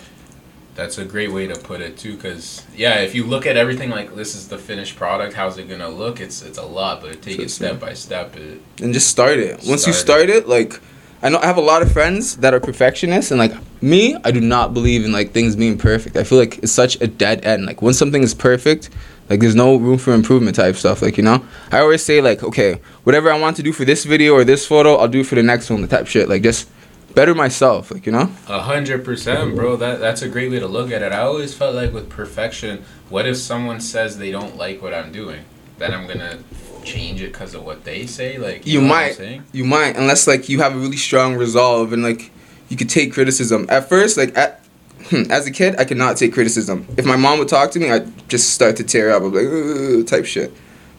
That's 0.77 0.99
a 0.99 1.07
great 1.07 1.33
way 1.33 1.47
to 1.47 1.57
put 1.57 1.81
it 1.81 1.97
too, 1.97 2.15
because 2.17 2.63
yeah, 2.77 3.01
if 3.01 3.15
you 3.15 3.25
look 3.25 3.47
at 3.47 3.57
everything 3.57 3.89
like 3.89 4.15
this 4.15 4.35
is 4.35 4.47
the 4.49 4.59
finished 4.59 4.95
product, 4.97 5.33
how's 5.33 5.57
it 5.57 5.71
gonna 5.71 5.89
look? 5.89 6.21
It's 6.21 6.43
it's 6.43 6.59
a 6.59 6.67
lot, 6.67 7.01
but 7.01 7.23
take 7.23 7.39
it 7.39 7.51
step 7.51 7.81
by 7.81 7.95
step. 7.95 8.37
It, 8.37 8.61
and 8.83 8.93
just 8.93 9.09
start 9.09 9.39
it. 9.39 9.65
Once 9.67 9.87
you 9.87 9.95
Start 9.95 10.29
start 10.29 10.31
it, 10.31 10.47
like 10.47 10.79
I 11.23 11.31
know 11.31 11.39
I 11.39 11.47
have 11.47 11.57
a 11.57 11.63
lot 11.63 11.81
of 11.81 11.91
friends 11.91 12.37
that 12.37 12.53
are 12.53 12.61
perfectionists, 12.61 13.31
and 13.31 13.39
like 13.41 13.55
me, 13.81 14.17
I 14.23 14.31
do 14.31 14.41
not 14.41 14.75
believe 14.75 15.03
in 15.03 15.13
like 15.13 15.33
things 15.33 15.57
being 15.57 15.79
perfect. 15.79 16.15
I 16.15 16.25
feel 16.25 16.39
like 16.39 16.59
it's 16.59 16.73
such 16.73 17.01
a 17.01 17.07
dead 17.07 17.43
end. 17.47 17.65
Like 17.65 17.81
when 17.81 17.95
something 17.95 18.23
is 18.23 18.35
perfect, 18.35 18.91
like 19.31 19.41
there's 19.41 19.55
no 19.55 19.77
room 19.77 19.97
for 19.97 20.13
improvement 20.13 20.57
type 20.57 20.77
stuff. 20.77 21.01
Like 21.01 21.17
you 21.17 21.23
know, 21.25 21.43
I 21.73 21.79
always 21.79 22.05
say 22.05 22.21
like, 22.21 22.43
okay, 22.43 22.83
whatever 23.05 23.33
I 23.33 23.41
want 23.41 23.57
to 23.57 23.63
do 23.63 23.73
for 23.73 23.87
this 23.87 24.05
video 24.05 24.35
or 24.35 24.45
this 24.45 24.67
photo, 24.67 24.97
I'll 24.97 25.09
do 25.09 25.25
for 25.25 25.37
the 25.37 25.43
next 25.43 25.71
one. 25.71 25.81
The 25.81 25.89
type 25.89 26.07
shit. 26.07 26.29
Like 26.29 26.43
just 26.43 26.69
better 27.17 27.35
myself. 27.35 27.91
Like 27.91 28.07
you 28.07 28.13
know. 28.13 28.31
A 28.47 28.61
hundred 28.61 29.05
percent, 29.05 29.57
bro. 29.57 29.75
That 29.75 29.99
that's 29.99 30.23
a 30.23 30.29
great 30.29 30.53
way 30.53 30.61
to 30.61 30.69
look 30.69 30.93
at 30.93 31.03
it. 31.03 31.11
I 31.11 31.23
always 31.23 31.53
felt 31.53 31.75
like 31.75 31.93
with 31.93 32.09
perfection, 32.09 32.85
what 33.09 33.27
if 33.27 33.37
someone 33.39 33.81
says 33.81 34.19
they 34.19 34.31
don't 34.31 34.57
like 34.57 34.81
what 34.81 34.95
I'm 34.95 35.11
doing? 35.11 35.45
Then 35.79 35.93
I'm 35.93 36.07
gonna 36.07 36.39
change 36.85 37.21
it 37.21 37.33
because 37.33 37.55
of 37.55 37.65
what 37.65 37.83
they 37.83 38.07
say. 38.07 38.39
Like 38.39 38.65
You 38.65 38.81
know 38.81 38.89
might. 38.89 39.43
You 39.53 39.65
might, 39.65 39.97
unless 39.97 40.29
like 40.29 40.49
you 40.49 40.61
have 40.61 40.77
a 40.77 40.79
really 40.79 40.97
strong 40.97 41.35
resolve 41.35 41.93
and 41.93 42.05
like 42.05 42.31
you 42.69 42.77
could 42.77 42.91
take 42.91 43.13
criticism. 43.13 43.67
At 43.69 43.89
first, 43.89 44.17
like 44.17 44.37
at, 44.37 44.65
hmm, 45.07 45.31
as 45.31 45.47
a 45.47 45.51
kid, 45.51 45.75
I 45.79 45.85
could 45.85 45.97
not 45.97 46.17
take 46.17 46.33
criticism. 46.33 46.87
If 46.97 47.05
my 47.05 47.17
mom 47.17 47.39
would 47.41 47.49
talk 47.49 47.73
to 47.73 47.81
me, 47.81 47.91
I'd 47.91 48.29
just 48.29 48.51
start 48.51 48.77
to 48.77 48.85
tear 48.85 49.11
up. 49.11 49.23
I'd 49.23 49.33
be 49.33 49.41
like, 49.41 50.07
type 50.07 50.27
shit, 50.27 50.53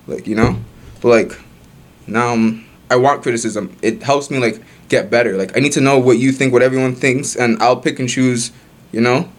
like 0.07 0.27
you 0.27 0.35
know. 0.35 0.57
But 0.99 1.09
like 1.09 1.39
now, 2.07 2.33
um, 2.33 2.65
I 2.89 2.95
want 2.95 3.21
criticism. 3.21 3.75
It 3.81 4.01
helps 4.01 4.31
me 4.31 4.39
like 4.39 4.61
get 4.89 5.09
better. 5.09 5.37
Like 5.37 5.55
I 5.55 5.59
need 5.59 5.73
to 5.73 5.81
know 5.81 5.99
what 5.99 6.17
you 6.17 6.31
think, 6.31 6.53
what 6.53 6.61
everyone 6.61 6.95
thinks, 6.95 7.35
and 7.35 7.61
I'll 7.61 7.77
pick 7.77 7.99
and 7.99 8.09
choose. 8.09 8.51
You 8.91 9.01
know. 9.01 9.29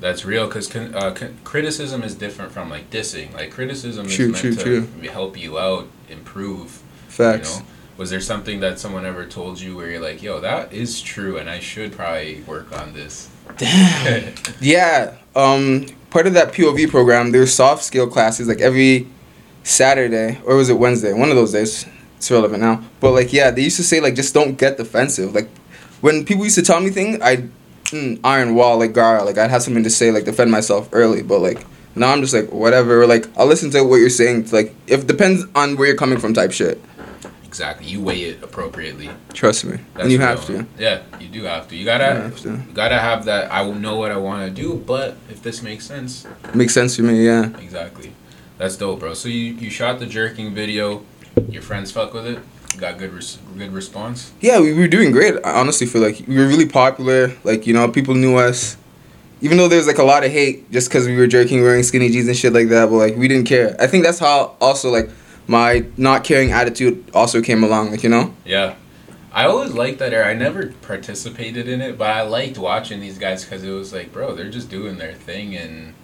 That's 0.00 0.24
real 0.24 0.46
because 0.46 0.66
con- 0.66 0.94
uh, 0.94 1.10
con- 1.12 1.36
criticism 1.44 2.02
is 2.02 2.14
different 2.14 2.52
from 2.52 2.70
like 2.70 2.88
dissing. 2.90 3.34
Like 3.34 3.50
criticism 3.50 4.06
is 4.06 4.16
True, 4.16 4.28
meant 4.28 4.38
true, 4.38 4.54
to 4.54 4.62
true. 4.86 5.08
help 5.10 5.38
you 5.38 5.58
out, 5.58 5.88
improve. 6.08 6.82
Facts. 7.08 7.56
You 7.56 7.60
know? 7.60 7.66
Was 7.98 8.08
there 8.08 8.20
something 8.20 8.60
that 8.60 8.78
someone 8.78 9.04
ever 9.04 9.26
told 9.26 9.60
you 9.60 9.76
where 9.76 9.90
you're 9.90 10.00
like, 10.00 10.22
"Yo, 10.22 10.40
that 10.40 10.72
is 10.72 11.02
true, 11.02 11.36
and 11.36 11.50
I 11.50 11.60
should 11.60 11.92
probably 11.92 12.42
work 12.46 12.72
on 12.80 12.94
this"? 12.94 13.28
Damn. 13.58 14.34
Yeah. 14.60 15.16
Um, 15.36 15.86
part 16.08 16.26
of 16.26 16.32
that 16.34 16.52
POV 16.52 16.90
program, 16.90 17.30
there's 17.30 17.52
soft 17.52 17.84
skill 17.84 18.06
classes 18.08 18.48
like 18.48 18.60
every 18.60 19.06
Saturday 19.62 20.40
or 20.44 20.56
was 20.56 20.68
it 20.70 20.78
Wednesday? 20.78 21.12
One 21.12 21.28
of 21.30 21.36
those 21.36 21.52
days. 21.52 21.84
It's 22.20 22.30
relevant 22.30 22.60
now. 22.60 22.84
But 23.00 23.12
like, 23.12 23.32
yeah, 23.32 23.50
they 23.50 23.62
used 23.62 23.76
to 23.78 23.82
say 23.82 23.98
like 24.00 24.14
just 24.14 24.34
don't 24.34 24.58
get 24.58 24.76
defensive. 24.76 25.34
Like 25.34 25.48
when 26.02 26.24
people 26.26 26.44
used 26.44 26.56
to 26.56 26.62
tell 26.62 26.78
me 26.80 26.90
things, 26.90 27.18
I 27.22 27.48
mm, 27.86 28.20
iron 28.22 28.54
wall 28.54 28.78
like 28.78 28.92
Gaara. 28.92 29.24
Like 29.24 29.38
I'd 29.38 29.48
have 29.50 29.62
something 29.62 29.84
to 29.84 29.90
say 29.90 30.10
like 30.12 30.24
defend 30.26 30.50
myself 30.50 30.90
early. 30.92 31.22
But 31.22 31.40
like 31.40 31.66
now 31.94 32.12
I'm 32.12 32.20
just 32.20 32.34
like 32.34 32.52
whatever. 32.52 33.06
Like 33.06 33.24
I'll 33.38 33.46
listen 33.46 33.70
to 33.70 33.82
what 33.82 33.96
you're 33.96 34.10
saying. 34.10 34.40
It's 34.42 34.52
Like 34.52 34.74
if 34.86 35.06
depends 35.06 35.44
on 35.54 35.76
where 35.78 35.88
you're 35.88 35.96
coming 35.96 36.18
from 36.18 36.34
type 36.34 36.52
shit. 36.52 36.78
exactly. 37.44 37.86
You 37.86 38.02
weigh 38.02 38.20
it 38.24 38.42
appropriately. 38.42 39.08
Trust 39.32 39.64
me. 39.64 39.78
That's 39.94 40.02
and 40.04 40.12
you 40.12 40.18
have 40.18 40.44
to. 40.46 40.66
Yeah, 40.78 41.00
you 41.18 41.28
do 41.28 41.44
have 41.44 41.68
to. 41.68 41.74
You 41.74 41.80
You 41.80 41.86
gotta, 41.86 42.04
have 42.04 42.38
to. 42.40 42.50
you 42.50 42.62
gotta 42.74 42.98
have 42.98 43.24
that. 43.24 43.50
I 43.50 43.62
will 43.62 43.74
know 43.74 43.96
what 43.96 44.12
I 44.12 44.18
want 44.18 44.44
to 44.46 44.62
do, 44.62 44.74
but 44.76 45.16
if 45.30 45.42
this 45.42 45.62
makes 45.62 45.86
sense, 45.86 46.26
Makes 46.54 46.74
sense 46.74 46.96
to 46.96 47.02
me. 47.02 47.24
Yeah. 47.24 47.48
exactly. 47.58 48.12
That's 48.58 48.76
dope, 48.76 49.00
bro. 49.00 49.14
So 49.14 49.30
you 49.30 49.54
you 49.54 49.70
shot 49.70 49.98
the 50.00 50.06
jerking 50.06 50.52
video. 50.54 51.02
Your 51.48 51.62
friends 51.62 51.90
fuck 51.90 52.12
with 52.12 52.26
it. 52.26 52.38
Got 52.78 52.98
good 52.98 53.12
res- 53.12 53.38
good 53.56 53.72
response. 53.72 54.32
Yeah, 54.40 54.60
we 54.60 54.72
were 54.72 54.88
doing 54.88 55.10
great. 55.10 55.34
I 55.44 55.58
honestly 55.58 55.86
feel 55.86 56.02
like 56.02 56.22
we 56.26 56.36
were 56.36 56.46
really 56.46 56.66
popular. 56.68 57.32
Like, 57.44 57.66
you 57.66 57.74
know, 57.74 57.90
people 57.90 58.14
knew 58.14 58.36
us. 58.36 58.76
Even 59.40 59.56
though 59.56 59.68
there's 59.68 59.86
like 59.86 59.98
a 59.98 60.04
lot 60.04 60.24
of 60.24 60.30
hate 60.30 60.70
just 60.70 60.88
because 60.88 61.06
we 61.06 61.16
were 61.16 61.26
jerking, 61.26 61.62
wearing 61.62 61.82
skinny 61.82 62.10
jeans 62.10 62.28
and 62.28 62.36
shit 62.36 62.52
like 62.52 62.68
that, 62.68 62.90
but 62.90 62.96
like 62.96 63.16
we 63.16 63.26
didn't 63.26 63.46
care. 63.46 63.74
I 63.80 63.86
think 63.86 64.04
that's 64.04 64.18
how 64.18 64.54
also 64.60 64.90
like 64.90 65.10
my 65.46 65.84
not 65.96 66.24
caring 66.24 66.52
attitude 66.52 67.10
also 67.14 67.40
came 67.42 67.64
along. 67.64 67.90
Like, 67.90 68.02
you 68.02 68.10
know? 68.10 68.34
Yeah. 68.44 68.76
I 69.32 69.46
always 69.46 69.72
liked 69.72 69.98
that 70.00 70.12
era. 70.12 70.28
I 70.28 70.34
never 70.34 70.68
participated 70.82 71.68
in 71.68 71.80
it, 71.80 71.96
but 71.96 72.10
I 72.10 72.22
liked 72.22 72.58
watching 72.58 73.00
these 73.00 73.16
guys 73.16 73.44
because 73.44 73.62
it 73.62 73.70
was 73.70 73.92
like, 73.92 74.12
bro, 74.12 74.34
they're 74.34 74.50
just 74.50 74.68
doing 74.68 74.98
their 74.98 75.12
thing, 75.14 75.54
and 75.56 75.94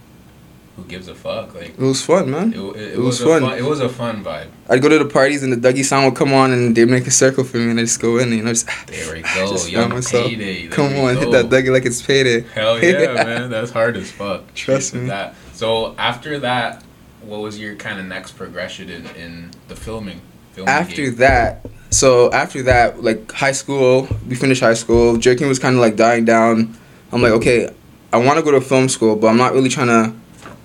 who 0.77 0.85
gives 0.85 1.09
a 1.09 1.15
fuck? 1.15 1.55
Like, 1.55 1.71
It 1.71 1.79
was 1.79 2.03
fun, 2.05 2.31
man. 2.31 2.53
it, 2.53 2.59
it, 2.59 2.77
it, 2.77 2.93
It 2.95 2.99
was, 2.99 3.21
was 3.21 3.29
fun. 3.29 3.43
fun. 3.43 3.59
It 3.59 3.65
was 3.65 3.81
a 3.81 3.89
fun 3.89 4.23
vibe. 4.23 4.49
I'd 4.69 4.83
go 4.83 4.89
to 4.89 4.99
the 4.99 5.07
parties 5.07 5.43
and 5.43 5.53
the 5.53 5.57
Dougie 5.57 5.85
sound 5.85 6.05
would 6.07 6.15
come 6.17 6.33
on 6.35 6.53
and 6.53 6.77
they'd 6.77 6.85
make 6.85 7.07
a 7.07 7.11
circle 7.11 7.45
for 7.45 7.57
me 7.57 7.71
and 7.71 7.81
I 7.81 7.83
just 7.85 8.01
go 8.01 8.19
in 8.19 8.25
and 8.29 8.37
you 8.37 8.43
know 8.43 8.51
just, 8.53 8.69
There 8.87 9.13
we 9.15 9.23
go, 9.35 9.49
just 9.53 9.71
young 9.71 9.91
myself. 9.91 10.27
payday. 10.27 10.67
There 10.67 10.71
Come 10.77 10.97
on, 10.97 11.15
go. 11.15 11.21
hit 11.21 11.31
that 11.33 11.47
Dougie 11.47 11.73
like 11.73 11.87
it's 11.87 12.03
payday. 12.03 12.41
Hell 12.55 12.79
yeah, 12.83 13.15
man, 13.15 13.51
that's 13.51 13.71
hard 13.71 13.97
as 13.97 14.11
fuck. 14.11 14.53
Trust 14.55 14.95
me. 14.95 15.07
That. 15.07 15.35
So 15.55 15.95
after 15.97 16.39
that, 16.41 16.85
what 17.23 17.41
was 17.41 17.59
your 17.59 17.75
kind 17.77 17.99
of 17.99 18.05
next 18.07 18.33
progression 18.33 18.91
in, 18.91 19.07
in 19.17 19.51
the 19.69 19.77
filming? 19.77 20.21
filming 20.53 20.69
after 20.73 21.03
game? 21.03 21.17
that 21.17 21.67
so 21.91 22.31
after 22.33 22.63
that 22.63 23.03
like 23.03 23.31
high 23.33 23.53
school 23.53 24.09
we 24.29 24.35
finished 24.35 24.63
high 24.63 24.73
school 24.75 25.17
jerking 25.19 25.47
was 25.49 25.59
kind 25.59 25.75
of 25.77 25.81
like 25.83 25.97
dying 25.97 26.25
down 26.25 26.75
i'm 27.13 27.21
like 27.21 27.33
okay 27.33 27.69
i 28.13 28.17
want 28.17 28.39
to 28.39 28.43
go 28.43 28.51
to 28.51 28.61
film 28.61 28.89
school 28.89 29.17
but 29.17 29.27
i'm 29.27 29.37
not 29.37 29.53
really 29.53 29.69
trying 29.69 29.87
to 29.87 30.15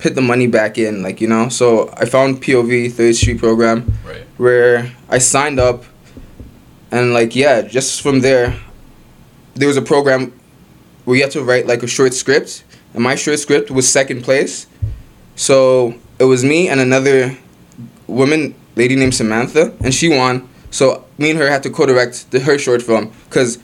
put 0.02 0.14
the 0.14 0.20
money 0.20 0.48
back 0.48 0.78
in 0.78 1.02
like 1.02 1.20
you 1.20 1.28
know? 1.28 1.48
So 1.48 1.88
i 1.96 2.04
found 2.04 2.42
pov 2.42 2.92
third 2.92 3.14
street 3.14 3.38
program 3.38 3.78
right, 4.06 4.24
where 4.36 4.92
i 5.08 5.18
signed 5.18 5.60
up 5.60 5.84
and 6.90 7.14
like 7.14 7.36
yeah 7.36 7.62
just 7.62 8.02
from 8.02 8.20
there 8.20 8.54
there 9.54 9.68
was 9.68 9.76
a 9.76 9.82
program 9.82 10.32
where 11.04 11.16
you 11.16 11.22
had 11.22 11.32
to 11.32 11.42
write 11.42 11.66
like 11.66 11.82
a 11.82 11.86
short 11.86 12.14
script 12.14 12.64
and 12.94 13.02
my 13.02 13.14
short 13.14 13.38
script 13.38 13.70
was 13.70 13.88
second 13.88 14.22
place. 14.22 14.66
So 15.34 15.94
it 16.18 16.24
was 16.24 16.44
me 16.44 16.68
and 16.68 16.80
another 16.80 17.36
woman 18.06 18.54
lady 18.76 18.96
named 18.96 19.14
samantha 19.14 19.74
and 19.80 19.94
she 19.94 20.08
won. 20.08 20.48
So 20.70 21.04
me 21.18 21.30
and 21.30 21.38
her 21.38 21.48
had 21.48 21.62
to 21.64 21.70
co-direct 21.70 22.30
the, 22.30 22.40
her 22.40 22.58
short 22.58 22.82
film 22.82 23.12
because 23.28 23.58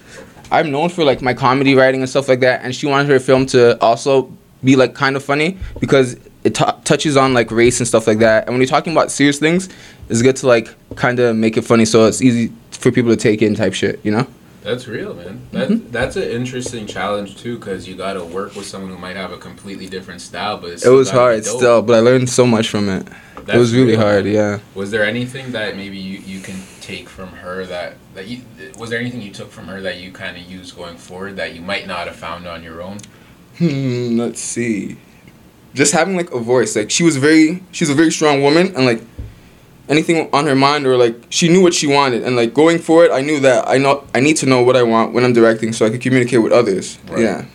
i'm 0.50 0.70
known 0.70 0.88
for 0.88 1.04
like 1.04 1.20
my 1.20 1.34
comedy 1.34 1.74
writing 1.74 2.00
and 2.00 2.08
stuff 2.08 2.26
like 2.26 2.40
that 2.40 2.62
and 2.62 2.74
she 2.74 2.86
wanted 2.86 3.06
her 3.06 3.20
film 3.20 3.44
to 3.44 3.78
also 3.82 4.32
be 4.64 4.76
like 4.76 4.94
kind 4.94 5.14
of 5.14 5.22
funny 5.22 5.58
because 5.78 6.16
it 6.48 6.54
t- 6.54 6.64
touches 6.84 7.16
on 7.16 7.34
like 7.34 7.50
race 7.50 7.78
and 7.80 7.86
stuff 7.86 8.06
like 8.06 8.18
that 8.18 8.44
and 8.44 8.50
when 8.54 8.60
you're 8.60 8.68
talking 8.76 8.92
about 8.92 9.10
serious 9.10 9.38
things 9.38 9.68
it's 10.08 10.22
good 10.22 10.36
to 10.36 10.46
like 10.46 10.66
kind 10.96 11.18
of 11.20 11.36
make 11.36 11.56
it 11.56 11.62
funny 11.62 11.84
so 11.84 12.06
it's 12.06 12.20
easy 12.22 12.52
for 12.70 12.90
people 12.90 13.10
to 13.10 13.16
take 13.16 13.42
in 13.42 13.54
type 13.54 13.74
shit 13.74 14.00
you 14.04 14.10
know 14.10 14.26
that's 14.60 14.86
real, 14.86 15.14
man. 15.14 15.40
That 15.52 15.68
Mm-hmm. 15.70 15.90
that's 15.92 16.16
an 16.16 16.24
interesting 16.24 16.86
challenge 16.86 17.38
too, 17.38 17.56
because 17.58 17.88
you 17.88 17.94
got 17.94 18.14
to 18.14 18.24
work 18.24 18.54
with 18.54 18.66
someone 18.66 18.90
who 18.90 18.98
might 18.98 19.16
have 19.16 19.32
a 19.32 19.38
completely 19.38 19.86
different 19.88 20.20
style, 20.20 20.58
but 20.58 20.70
it's 20.72 20.84
it 20.84 20.90
was 20.90 21.10
hard 21.10 21.44
still 21.46 21.80
but 21.80 21.94
i 21.94 22.00
learned 22.00 22.28
so 22.28 22.44
much 22.44 22.68
from 22.68 22.88
it 22.96 23.06
it 23.46 23.56
was 23.56 23.72
really 23.72 23.92
real, 23.96 24.00
hard 24.00 24.24
man. 24.24 24.34
yeah 24.34 24.58
Was 24.74 24.90
there 24.90 25.04
anything 25.14 25.52
that 25.52 25.76
maybe 25.76 25.96
you, 25.96 26.18
you 26.32 26.40
can 26.40 26.58
take 26.82 27.08
from 27.08 27.28
her 27.28 27.64
that 27.66 27.94
that 28.14 28.26
you 28.26 28.42
was 28.76 28.90
there 28.90 29.00
anything 29.00 29.22
you 29.22 29.32
took 29.40 29.50
from 29.50 29.66
her 29.68 29.80
that 29.88 29.96
you 30.02 30.10
kind 30.12 30.36
of 30.36 30.42
use 30.42 30.68
going 30.72 30.98
forward 30.98 31.36
that 31.36 31.54
you 31.54 31.62
might 31.62 31.86
not 31.86 32.06
have 32.08 32.16
found 32.16 32.46
on 32.46 32.62
your 32.62 32.82
own? 32.82 32.98
Hmm, 33.58 34.18
let's 34.18 34.40
see. 34.40 34.96
Just 35.74 35.92
having 35.92 36.16
like 36.16 36.30
a 36.32 36.38
voice. 36.38 36.74
Like 36.76 36.90
she 36.90 37.02
was 37.02 37.16
very 37.16 37.62
she's 37.72 37.90
a 37.90 37.94
very 37.94 38.10
strong 38.10 38.42
woman 38.42 38.74
and 38.74 38.86
like 38.86 39.02
anything 39.88 40.28
on 40.32 40.46
her 40.46 40.54
mind 40.54 40.86
or 40.86 40.96
like 40.96 41.16
she 41.30 41.48
knew 41.48 41.62
what 41.62 41.74
she 41.74 41.86
wanted 41.86 42.22
and 42.22 42.36
like 42.36 42.52
going 42.52 42.78
for 42.78 43.04
it 43.04 43.10
I 43.10 43.22
knew 43.22 43.40
that 43.40 43.66
I 43.66 43.78
know 43.78 44.06
I 44.14 44.20
need 44.20 44.36
to 44.38 44.46
know 44.46 44.62
what 44.62 44.76
I 44.76 44.82
want 44.82 45.14
when 45.14 45.24
I'm 45.24 45.32
directing 45.32 45.72
so 45.72 45.86
I 45.86 45.90
could 45.90 46.00
communicate 46.00 46.42
with 46.42 46.52
others. 46.52 46.98
Right. 47.08 47.20
Yeah. 47.20 47.46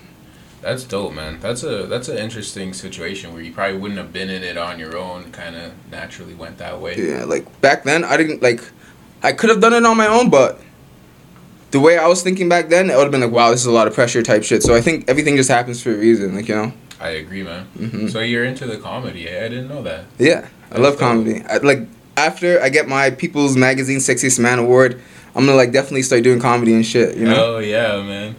That's 0.61 0.85
dope, 0.85 1.13
man. 1.13 1.39
That's 1.41 1.63
a 1.63 1.87
that's 1.87 2.07
an 2.07 2.17
interesting 2.17 2.73
situation 2.73 3.33
where 3.33 3.41
you 3.41 3.51
probably 3.51 3.77
wouldn't 3.77 3.99
have 3.99 4.13
been 4.13 4.29
in 4.29 4.43
it 4.43 4.57
on 4.57 4.79
your 4.79 4.97
own. 4.97 5.31
Kind 5.31 5.55
of 5.55 5.73
naturally 5.91 6.33
went 6.33 6.57
that 6.59 6.79
way. 6.79 6.95
Yeah, 6.97 7.25
like 7.25 7.61
back 7.61 7.83
then 7.83 8.03
I 8.03 8.15
didn't 8.17 8.41
like 8.41 8.61
I 9.21 9.33
could 9.33 9.49
have 9.49 9.59
done 9.59 9.73
it 9.73 9.85
on 9.85 9.97
my 9.97 10.07
own 10.07 10.29
but 10.29 10.61
the 11.73 11.79
way 11.79 11.97
I 11.97 12.07
was 12.07 12.21
thinking 12.21 12.47
back 12.47 12.69
then, 12.69 12.91
it 12.91 12.95
would 12.95 13.01
have 13.01 13.11
been 13.11 13.21
like, 13.21 13.31
wow, 13.31 13.49
this 13.49 13.61
is 13.61 13.65
a 13.65 13.71
lot 13.71 13.87
of 13.87 13.95
pressure 13.95 14.21
type 14.21 14.43
shit. 14.43 14.61
So 14.61 14.75
I 14.75 14.81
think 14.81 15.09
everything 15.09 15.35
just 15.35 15.49
happens 15.49 15.81
for 15.81 15.91
a 15.91 15.97
reason, 15.97 16.35
like 16.35 16.47
you 16.47 16.55
know. 16.55 16.71
I 16.99 17.09
agree, 17.09 17.43
man. 17.43 17.65
hmm 17.77 18.07
So 18.07 18.19
you're 18.19 18.45
into 18.45 18.65
the 18.65 18.77
comedy? 18.77 19.27
eh? 19.27 19.45
I 19.45 19.49
didn't 19.49 19.67
know 19.67 19.81
that. 19.83 20.05
Yeah, 20.19 20.47
I 20.65 20.69
That's 20.69 20.79
love 20.79 20.97
comedy. 20.97 21.43
I, 21.49 21.57
like 21.57 21.87
after 22.17 22.61
I 22.61 22.69
get 22.69 22.87
my 22.87 23.09
People's 23.09 23.55
Magazine 23.57 23.99
Sexiest 23.99 24.39
Man 24.39 24.59
award, 24.59 25.01
I'm 25.35 25.45
gonna 25.45 25.57
like 25.57 25.71
definitely 25.71 26.03
start 26.03 26.23
doing 26.23 26.39
comedy 26.39 26.73
and 26.73 26.85
shit. 26.85 27.17
You 27.17 27.25
know, 27.25 27.55
Oh 27.55 27.59
yeah, 27.59 28.01
man. 28.01 28.35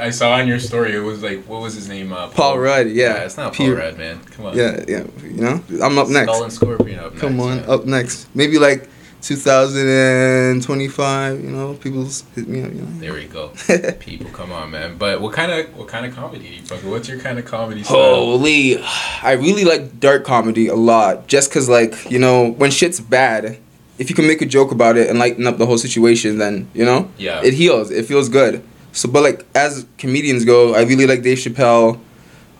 I 0.00 0.08
saw 0.10 0.32
on 0.32 0.48
your 0.48 0.58
story. 0.58 0.94
It 0.96 1.00
was 1.00 1.22
like, 1.22 1.44
what 1.44 1.60
was 1.60 1.74
his 1.74 1.86
name? 1.86 2.10
Uh, 2.10 2.28
Paul 2.28 2.58
Rudd. 2.58 2.88
Yeah, 2.88 3.24
it's 3.24 3.36
not 3.36 3.52
P- 3.52 3.66
Paul 3.66 3.74
Rudd, 3.76 3.98
man. 3.98 4.20
Come 4.24 4.46
on. 4.46 4.56
Yeah, 4.56 4.82
yeah. 4.88 5.04
You 5.22 5.42
know, 5.42 5.62
I'm 5.82 5.98
up 5.98 6.08
next. 6.08 6.30
Skull 6.32 6.44
and 6.44 6.52
Scorpion 6.52 6.98
up 6.98 7.12
next. 7.12 7.20
Come 7.20 7.40
on, 7.40 7.58
yeah. 7.58 7.66
up 7.66 7.84
next. 7.84 8.34
Maybe 8.34 8.58
like 8.58 8.88
2025. 9.26 11.44
You 11.44 11.50
know, 11.50 11.74
people's 11.74 12.22
hit 12.34 12.48
me 12.48 12.62
up. 12.62 12.72
You 12.72 12.80
know. 12.82 13.00
There 13.00 13.12
we 13.12 13.24
go. 13.26 13.48
People, 14.00 14.30
come 14.30 14.52
on, 14.52 14.70
man. 14.70 14.96
But 14.98 15.20
what 15.20 15.32
kind 15.32 15.50
of 15.52 15.76
what 15.76 15.88
kind 15.88 16.06
of 16.06 16.14
comedy? 16.14 16.48
do 16.48 16.54
you 16.54 16.62
fuck 16.62 16.82
with? 16.82 16.92
What's 16.92 17.08
your 17.08 17.18
kind 17.18 17.38
of 17.38 17.44
comedy 17.44 17.82
style? 17.82 17.96
Holy, 17.96 18.78
I 19.22 19.32
really 19.32 19.64
like 19.64 19.98
dark 20.00 20.24
comedy 20.24 20.68
a 20.68 20.74
lot. 20.74 21.26
Just 21.26 21.52
cause 21.52 21.68
like 21.68 22.10
you 22.10 22.18
know 22.18 22.50
when 22.52 22.70
shit's 22.70 23.00
bad, 23.00 23.58
if 23.98 24.08
you 24.10 24.16
can 24.16 24.26
make 24.26 24.40
a 24.42 24.46
joke 24.46 24.72
about 24.72 24.96
it 24.96 25.08
and 25.10 25.18
lighten 25.18 25.46
up 25.46 25.58
the 25.58 25.66
whole 25.66 25.78
situation, 25.78 26.38
then 26.38 26.68
you 26.74 26.84
know 26.84 27.10
Yeah. 27.18 27.42
it 27.44 27.54
heals. 27.54 27.90
It 27.90 28.06
feels 28.06 28.28
good. 28.28 28.62
So, 28.92 29.08
but 29.10 29.22
like 29.22 29.44
as 29.54 29.86
comedians 29.98 30.44
go, 30.44 30.74
I 30.74 30.82
really 30.82 31.06
like 31.06 31.22
Dave 31.22 31.38
Chappelle, 31.38 31.98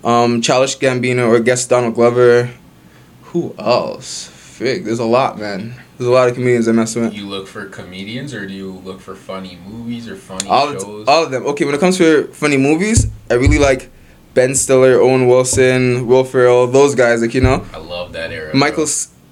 um, 0.04 0.42
Childish 0.42 0.78
Gambino, 0.78 1.28
or 1.28 1.40
guest 1.40 1.70
Donald 1.70 1.94
Glover. 1.94 2.50
Who 3.32 3.54
else? 3.58 4.28
Fig, 4.28 4.84
there's 4.84 4.98
a 4.98 5.04
lot, 5.04 5.38
man. 5.38 5.74
There's 5.98 6.08
a 6.08 6.12
lot 6.12 6.28
of 6.28 6.34
comedians 6.34 6.68
I 6.68 6.72
mess 6.72 6.94
with. 6.94 7.14
you 7.14 7.26
look 7.26 7.46
for 7.48 7.66
comedians 7.66 8.34
or 8.34 8.46
do 8.46 8.52
you 8.52 8.70
look 8.70 9.00
for 9.00 9.14
funny 9.14 9.58
movies 9.66 10.08
or 10.08 10.16
funny 10.16 10.48
All, 10.48 10.72
shows? 10.72 11.08
all 11.08 11.24
of 11.24 11.30
them. 11.30 11.46
Okay, 11.46 11.64
when 11.64 11.74
it 11.74 11.80
comes 11.80 11.96
to 11.98 12.28
funny 12.28 12.56
movies, 12.58 13.06
I 13.30 13.34
really 13.34 13.58
like 13.58 13.90
Ben 14.34 14.54
Stiller, 14.54 15.00
Owen 15.00 15.26
Wilson, 15.26 16.06
Will 16.06 16.24
Ferrell, 16.24 16.66
those 16.66 16.94
guys. 16.94 17.22
Like 17.22 17.32
you 17.32 17.40
know, 17.40 17.64
I 17.72 17.78
love 17.78 18.12
that 18.12 18.30
era. 18.30 18.54
Michael 18.54 18.84
bro. 18.84 18.86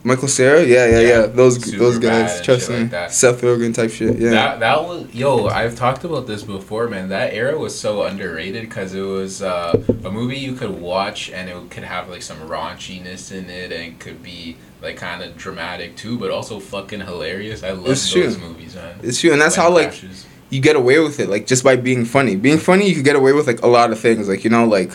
Michael 0.07 0.29
Cera. 0.29 0.63
Yeah, 0.63 0.87
yeah, 0.87 1.01
Yeah, 1.01 1.09
yeah. 1.09 1.27
Those 1.27 1.59
Superbad 1.59 1.79
those 1.79 1.99
guys. 1.99 2.41
Trust 2.43 2.71
me. 2.71 2.85
like. 2.85 3.11
Seth 3.11 3.41
Rogen 3.41 3.75
type 3.75 3.91
shit. 3.91 4.19
Yeah. 4.19 4.31
That 4.31 4.61
that 4.61 4.85
was 4.85 5.13
yo. 5.15 5.47
I've 5.49 5.75
talked 5.75 6.05
about 6.05 6.27
this 6.27 6.43
before, 6.43 6.89
man. 6.89 7.09
That 7.09 7.33
era 7.33 7.59
was 7.59 7.77
so 7.79 8.03
underrated 8.03 8.63
because 8.69 8.95
it 8.95 9.01
was 9.01 9.43
uh, 9.43 9.83
a 10.05 10.11
movie 10.11 10.39
you 10.39 10.53
could 10.55 10.79
watch 10.81 11.31
and 11.31 11.49
it 11.49 11.71
could 11.71 11.85
have 11.85 12.09
like 12.11 12.23
some 12.23 12.39
raunchiness 12.49 13.33
in 13.33 13.49
it 13.51 13.73
and 13.73 13.99
could 13.99 14.23
be 14.23 14.57
like 14.83 14.97
kind 14.99 15.23
of 15.23 15.37
dramatic 15.39 15.97
too, 15.97 16.19
but 16.19 16.31
also 16.31 16.61
fucking 16.61 17.01
hilarious. 17.01 17.63
I 17.63 17.71
love 17.71 17.89
It's 17.89 18.13
those 18.13 18.37
true. 18.37 18.49
movies, 18.49 18.75
man. 18.75 18.97
it's 19.03 19.21
true, 19.21 19.33
and 19.33 19.41
that's 19.41 19.55
Plane 19.57 19.67
how 19.69 19.75
like 19.75 19.89
crashes. 19.89 20.27
you 20.51 20.61
get 20.61 20.77
away 20.77 20.99
with 21.01 21.19
it, 21.21 21.31
like 21.31 21.47
just 21.47 21.65
by 21.65 21.77
being 21.77 22.05
funny. 22.05 22.37
Being 22.37 22.59
funny, 22.59 22.87
you 22.89 22.95
could 22.95 23.05
get 23.07 23.17
away 23.17 23.33
with 23.33 23.47
like 23.47 23.63
a 23.63 23.67
lot 23.69 23.91
of 23.91 23.99
things, 23.99 24.29
like 24.29 24.45
you 24.45 24.51
know, 24.51 24.67
like 24.67 24.93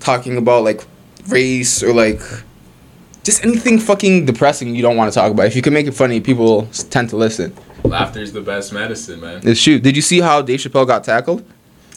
talking 0.00 0.36
about 0.36 0.64
like 0.64 0.82
race 1.28 1.82
or 1.82 1.94
like 1.94 2.20
just 3.30 3.44
anything 3.44 3.78
fucking 3.78 4.26
depressing 4.26 4.74
you 4.74 4.82
don't 4.82 4.96
want 4.96 5.12
to 5.12 5.18
talk 5.18 5.30
about. 5.30 5.46
If 5.46 5.54
you 5.54 5.62
can 5.62 5.72
make 5.72 5.86
it 5.86 5.92
funny, 5.92 6.20
people 6.20 6.66
tend 6.90 7.10
to 7.10 7.16
listen. 7.16 7.54
Laughter 7.84 8.20
is 8.20 8.32
the 8.32 8.40
best 8.40 8.72
medicine, 8.72 9.20
man. 9.20 9.40
It's 9.44 9.62
true. 9.62 9.78
Did 9.78 9.94
you 9.96 10.02
see 10.02 10.20
how 10.20 10.42
Dave 10.42 10.60
Chappelle 10.60 10.86
got 10.86 11.04
tackled? 11.04 11.44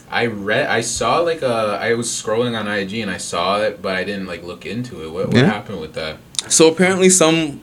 I 0.10 0.28
read, 0.28 0.68
I 0.68 0.82
saw 0.82 1.20
like 1.22 1.42
a, 1.42 1.80
I 1.82 1.96
was 1.96 2.08
scrolling 2.08 2.58
on 2.58 2.68
IG 2.68 2.94
and 3.00 3.10
I 3.10 3.18
saw 3.18 3.60
it, 3.62 3.82
but 3.82 3.96
I 3.96 4.04
didn't 4.04 4.28
like 4.28 4.44
look 4.44 4.66
into 4.68 5.04
it. 5.04 5.10
What, 5.12 5.28
what 5.30 5.38
Yeah. 5.38 5.46
happened 5.46 5.82
with 5.82 5.94
that? 5.96 6.18
So 6.50 6.72
apparently, 6.72 7.10
some 7.10 7.62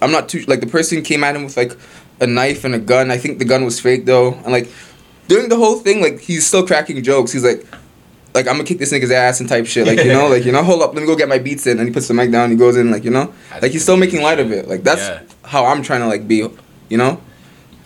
I'm 0.00 0.10
not 0.10 0.28
too 0.30 0.40
like 0.48 0.60
the 0.60 0.66
person 0.66 1.02
came 1.02 1.22
at 1.22 1.36
him 1.36 1.44
with 1.44 1.56
like 1.58 1.76
a 2.20 2.26
knife 2.26 2.64
and 2.64 2.74
a 2.74 2.78
gun. 2.78 3.10
I 3.10 3.18
think 3.18 3.38
the 3.38 3.44
gun 3.44 3.64
was 3.66 3.78
fake 3.80 4.06
though, 4.06 4.32
and 4.32 4.50
like 4.50 4.68
during 5.28 5.50
the 5.50 5.56
whole 5.56 5.78
thing, 5.78 6.00
like 6.00 6.20
he's 6.20 6.46
still 6.46 6.66
cracking 6.66 7.02
jokes. 7.02 7.32
He's 7.32 7.44
like, 7.44 7.66
like 8.34 8.46
I'm 8.46 8.54
gonna 8.54 8.64
kick 8.64 8.78
this 8.78 8.92
nigga's 8.92 9.10
ass 9.10 9.40
and 9.40 9.48
type 9.48 9.66
shit. 9.66 9.86
Like 9.86 9.98
you 9.98 10.12
know, 10.12 10.28
like 10.28 10.44
you 10.44 10.52
know, 10.52 10.62
hold 10.62 10.82
up, 10.82 10.94
let 10.94 11.00
me 11.00 11.06
go 11.06 11.16
get 11.16 11.28
my 11.28 11.38
beats 11.38 11.66
in, 11.66 11.78
and 11.78 11.88
he 11.88 11.92
puts 11.92 12.08
the 12.08 12.14
mic 12.14 12.30
down. 12.30 12.44
and 12.44 12.52
He 12.52 12.58
goes 12.58 12.76
in, 12.76 12.90
like 12.90 13.04
you 13.04 13.10
know, 13.10 13.32
like 13.60 13.72
he's 13.72 13.82
still 13.82 13.96
making 13.96 14.22
light 14.22 14.40
of 14.40 14.52
it. 14.52 14.68
Like 14.68 14.82
that's 14.84 15.00
Yeah. 15.02 15.22
how 15.44 15.66
I'm 15.66 15.82
trying 15.82 16.00
to 16.00 16.06
like 16.06 16.26
be, 16.28 16.46
you 16.88 16.96
know, 16.98 17.20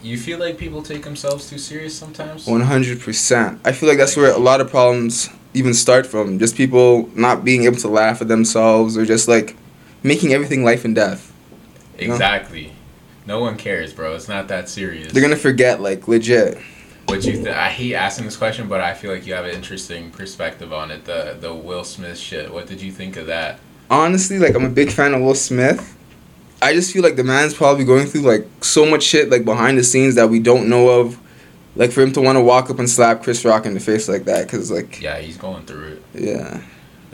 You 0.02 0.18
feel 0.18 0.38
like 0.38 0.58
people 0.58 0.82
take 0.82 1.02
themselves 1.02 1.48
too 1.48 1.58
serious 1.58 1.94
sometimes? 1.98 2.46
one 2.46 2.60
hundred 2.62 3.00
percent. 3.00 3.60
I 3.64 3.72
feel 3.72 3.88
like 3.88 3.98
that's 3.98 4.16
where 4.16 4.30
a 4.32 4.38
lot 4.38 4.60
of 4.60 4.68
problems 4.70 5.30
even 5.54 5.72
start 5.72 6.06
from. 6.06 6.38
Just 6.38 6.56
people 6.56 7.08
not 7.14 7.44
being 7.44 7.64
able 7.64 7.76
to 7.78 7.88
laugh 7.88 8.20
at 8.20 8.28
themselves 8.28 8.98
or 8.98 9.04
just 9.06 9.28
like 9.28 9.56
making 10.02 10.32
everything 10.32 10.64
life 10.64 10.84
and 10.84 10.94
death. 10.94 11.32
know? 11.98 12.12
Exactly. 12.12 12.72
No 13.26 13.40
one 13.40 13.56
cares, 13.56 13.92
bro. 13.94 14.14
It's 14.14 14.28
not 14.28 14.48
that 14.48 14.68
serious. 14.68 15.10
They're 15.12 15.22
gonna 15.22 15.36
forget, 15.36 15.80
like 15.80 16.06
legit. 16.08 16.58
What 17.14 17.24
you? 17.24 17.32
Th- 17.34 17.48
I 17.48 17.68
hate 17.70 17.94
asking 17.94 18.24
this 18.24 18.36
question, 18.36 18.68
but 18.68 18.80
I 18.80 18.94
feel 18.94 19.12
like 19.12 19.26
you 19.26 19.34
have 19.34 19.44
an 19.44 19.54
interesting 19.54 20.10
perspective 20.10 20.72
on 20.72 20.90
it. 20.90 21.04
The 21.04 21.36
the 21.40 21.54
Will 21.54 21.84
Smith 21.84 22.18
shit. 22.18 22.52
What 22.52 22.66
did 22.66 22.80
you 22.82 22.90
think 22.92 23.16
of 23.16 23.26
that? 23.26 23.58
honestly, 23.90 24.38
like 24.38 24.54
I'm 24.54 24.64
a 24.64 24.68
big 24.70 24.90
fan 24.90 25.14
of 25.14 25.20
Will 25.20 25.34
Smith. 25.34 25.96
I 26.62 26.72
just 26.72 26.92
feel 26.92 27.02
like 27.02 27.16
the 27.16 27.24
man's 27.24 27.52
probably 27.54 27.84
going 27.84 28.06
through 28.06 28.22
like 28.22 28.46
so 28.62 28.86
much 28.86 29.02
shit 29.02 29.28
like 29.30 29.44
behind 29.44 29.76
the 29.78 29.84
scenes 29.84 30.14
that 30.16 30.28
we 30.30 30.40
don't 30.40 30.68
know 30.68 30.88
of. 31.00 31.18
Like 31.76 31.90
for 31.92 32.00
him 32.02 32.12
to 32.12 32.20
want 32.20 32.36
to 32.36 32.40
walk 32.40 32.70
up 32.70 32.78
and 32.78 32.88
slap 32.88 33.22
Chris 33.22 33.44
Rock 33.44 33.66
in 33.66 33.74
the 33.74 33.80
face 33.80 34.08
like 34.08 34.24
that, 34.24 34.48
cause 34.48 34.70
like 34.70 35.00
Yeah, 35.02 35.18
he's 35.18 35.36
going 35.36 35.64
through 35.66 35.94
it. 35.94 36.02
yeah, 36.14 36.62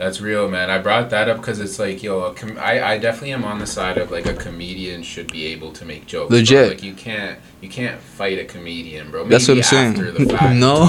That's 0.01 0.19
real, 0.19 0.49
man. 0.49 0.71
I 0.71 0.79
brought 0.79 1.11
that 1.11 1.29
up 1.29 1.37
because 1.37 1.59
it's 1.59 1.77
like, 1.77 2.01
yo, 2.01 2.21
a 2.21 2.33
com- 2.33 2.57
I, 2.57 2.93
I 2.93 2.97
definitely 2.97 3.33
am 3.33 3.43
on 3.43 3.59
the 3.59 3.67
side 3.67 3.99
of 3.99 4.09
like 4.09 4.25
a 4.25 4.33
comedian 4.33 5.03
should 5.03 5.31
be 5.31 5.45
able 5.45 5.71
to 5.73 5.85
make 5.85 6.07
jokes. 6.07 6.29
bro. 6.29 6.39
Legit. 6.39 6.69
Like 6.69 6.81
you 6.81 6.95
can't 6.95 7.37
you 7.61 7.69
can't 7.69 8.01
fight 8.01 8.39
a 8.39 8.45
comedian, 8.45 9.11
bro. 9.11 9.25
that's 9.25 9.47
what 9.47 9.51
I'm 9.51 9.57
Maybe 9.57 10.01
saying. 10.01 10.25
the 10.25 10.33
fact, 10.35 10.55
no, 10.59 10.79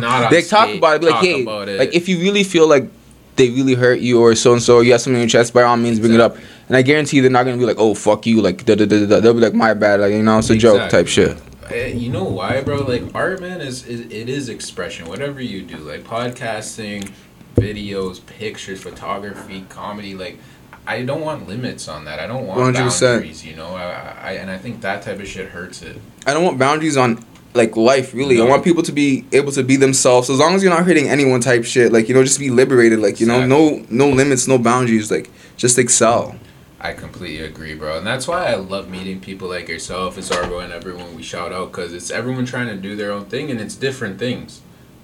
talk, 0.00 0.30
they 0.32 0.42
talk 0.42 0.64
stage, 0.64 0.78
about 0.78 1.04
it. 1.04 1.12
Like, 1.12 1.24
hey, 1.24 1.44
like 1.78 1.94
if 1.94 2.08
you 2.08 2.18
really 2.18 2.42
feel 2.42 2.66
like 2.66 2.90
they 3.36 3.50
really 3.50 3.74
hurt 3.74 4.00
you 4.00 4.20
or 4.20 4.34
so 4.34 4.54
and 4.54 4.60
so, 4.60 4.80
you 4.80 4.90
have 4.90 5.00
something 5.00 5.22
in 5.22 5.28
your 5.28 5.30
chest. 5.30 5.54
By 5.54 5.62
all 5.62 5.76
means, 5.76 6.00
bring 6.00 6.14
it 6.14 6.20
up. 6.20 6.36
And 6.66 6.76
I 6.76 6.82
guarantee 6.82 7.20
they're 7.20 7.30
not 7.30 7.44
gonna 7.44 7.56
be 7.56 7.66
like, 7.66 7.78
oh 7.78 7.94
fuck 7.94 8.26
you, 8.26 8.42
like 8.42 8.64
da 8.64 8.74
da 8.74 8.84
da 8.84 9.06
da. 9.06 9.20
They'll 9.20 9.32
be 9.32 9.38
like, 9.38 9.54
my 9.54 9.74
bad, 9.74 10.00
like 10.00 10.10
you 10.10 10.24
know, 10.24 10.40
it's 10.40 10.50
a 10.50 10.56
joke 10.56 10.90
type 10.90 11.06
shit. 11.06 11.38
You 11.70 12.10
know 12.10 12.24
why, 12.24 12.62
bro? 12.62 12.78
Like 12.78 13.14
art, 13.14 13.40
man, 13.40 13.60
is, 13.60 13.86
is 13.86 14.00
it 14.00 14.28
is 14.28 14.48
expression. 14.48 15.06
Whatever 15.06 15.40
you 15.40 15.62
do, 15.62 15.76
like 15.76 16.02
podcasting, 16.02 17.12
videos, 17.60 18.24
pictures, 18.26 18.82
photography, 18.82 19.64
comedy, 19.68 20.14
like. 20.14 20.38
I 20.86 21.02
don't 21.04 21.20
want 21.20 21.46
limits 21.46 21.86
on 21.88 22.06
that. 22.06 22.18
I 22.18 22.26
don't 22.26 22.46
want 22.46 22.74
100%. 22.74 23.00
boundaries. 23.00 23.44
You 23.44 23.54
know, 23.54 23.76
I, 23.76 24.16
I 24.22 24.32
and 24.32 24.50
I 24.50 24.58
think 24.58 24.80
that 24.80 25.02
type 25.02 25.20
of 25.20 25.28
shit 25.28 25.50
hurts 25.50 25.82
it. 25.82 25.96
I 26.26 26.32
don't 26.34 26.42
want 26.42 26.58
boundaries 26.58 26.96
on 26.96 27.22
like 27.54 27.76
life 27.76 28.14
really. 28.14 28.40
I 28.40 28.44
want 28.44 28.64
people 28.64 28.82
to 28.84 28.92
be 28.92 29.24
able 29.30 29.52
to 29.52 29.62
be 29.62 29.76
themselves. 29.76 30.30
As 30.30 30.38
long 30.38 30.54
as 30.54 30.62
you're 30.62 30.72
not 30.72 30.84
hurting 30.84 31.08
anyone 31.08 31.40
type 31.40 31.64
shit. 31.64 31.92
Like, 31.92 32.08
you 32.08 32.14
know, 32.14 32.24
just 32.24 32.40
be 32.40 32.50
liberated. 32.50 32.98
Like, 32.98 33.20
you 33.20 33.26
know, 33.26 33.46
no 33.46 33.84
no 33.90 34.08
limits, 34.08 34.48
no 34.48 34.58
boundaries. 34.58 35.10
Like 35.10 35.30
just 35.56 35.78
excel. 35.78 36.34
I 36.80 36.94
completely 36.94 37.44
agree, 37.44 37.74
bro, 37.74 37.98
and 37.98 38.06
that's 38.06 38.26
why 38.26 38.46
I 38.46 38.54
love 38.54 38.88
meeting 38.88 39.20
people 39.20 39.48
like 39.48 39.68
yourself, 39.68 40.16
Zargo, 40.16 40.64
and 40.64 40.72
everyone 40.72 41.14
we 41.14 41.22
shout 41.22 41.52
out 41.52 41.70
because 41.72 41.92
it's 41.92 42.10
everyone 42.10 42.46
trying 42.46 42.68
to 42.68 42.76
do 42.76 42.96
their 42.96 43.12
own 43.12 43.26
thing, 43.26 43.50
and 43.50 43.60
it's 43.60 43.74
different 43.74 44.18
things, 44.18 44.62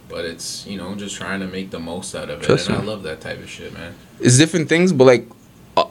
but 0.08 0.24
it's 0.24 0.66
you 0.66 0.76
know 0.76 0.94
just 0.94 1.16
trying 1.16 1.40
to 1.40 1.46
make 1.46 1.70
the 1.70 1.78
most 1.78 2.14
out 2.14 2.30
of 2.30 2.40
it, 2.40 2.44
Trust 2.44 2.68
and 2.68 2.76
I 2.76 2.82
love 2.82 3.02
that 3.04 3.20
type 3.20 3.38
of 3.38 3.48
shit, 3.48 3.72
man. 3.72 3.94
It's 4.20 4.38
different 4.38 4.68
things, 4.68 4.92
but 4.92 5.04
like 5.04 5.26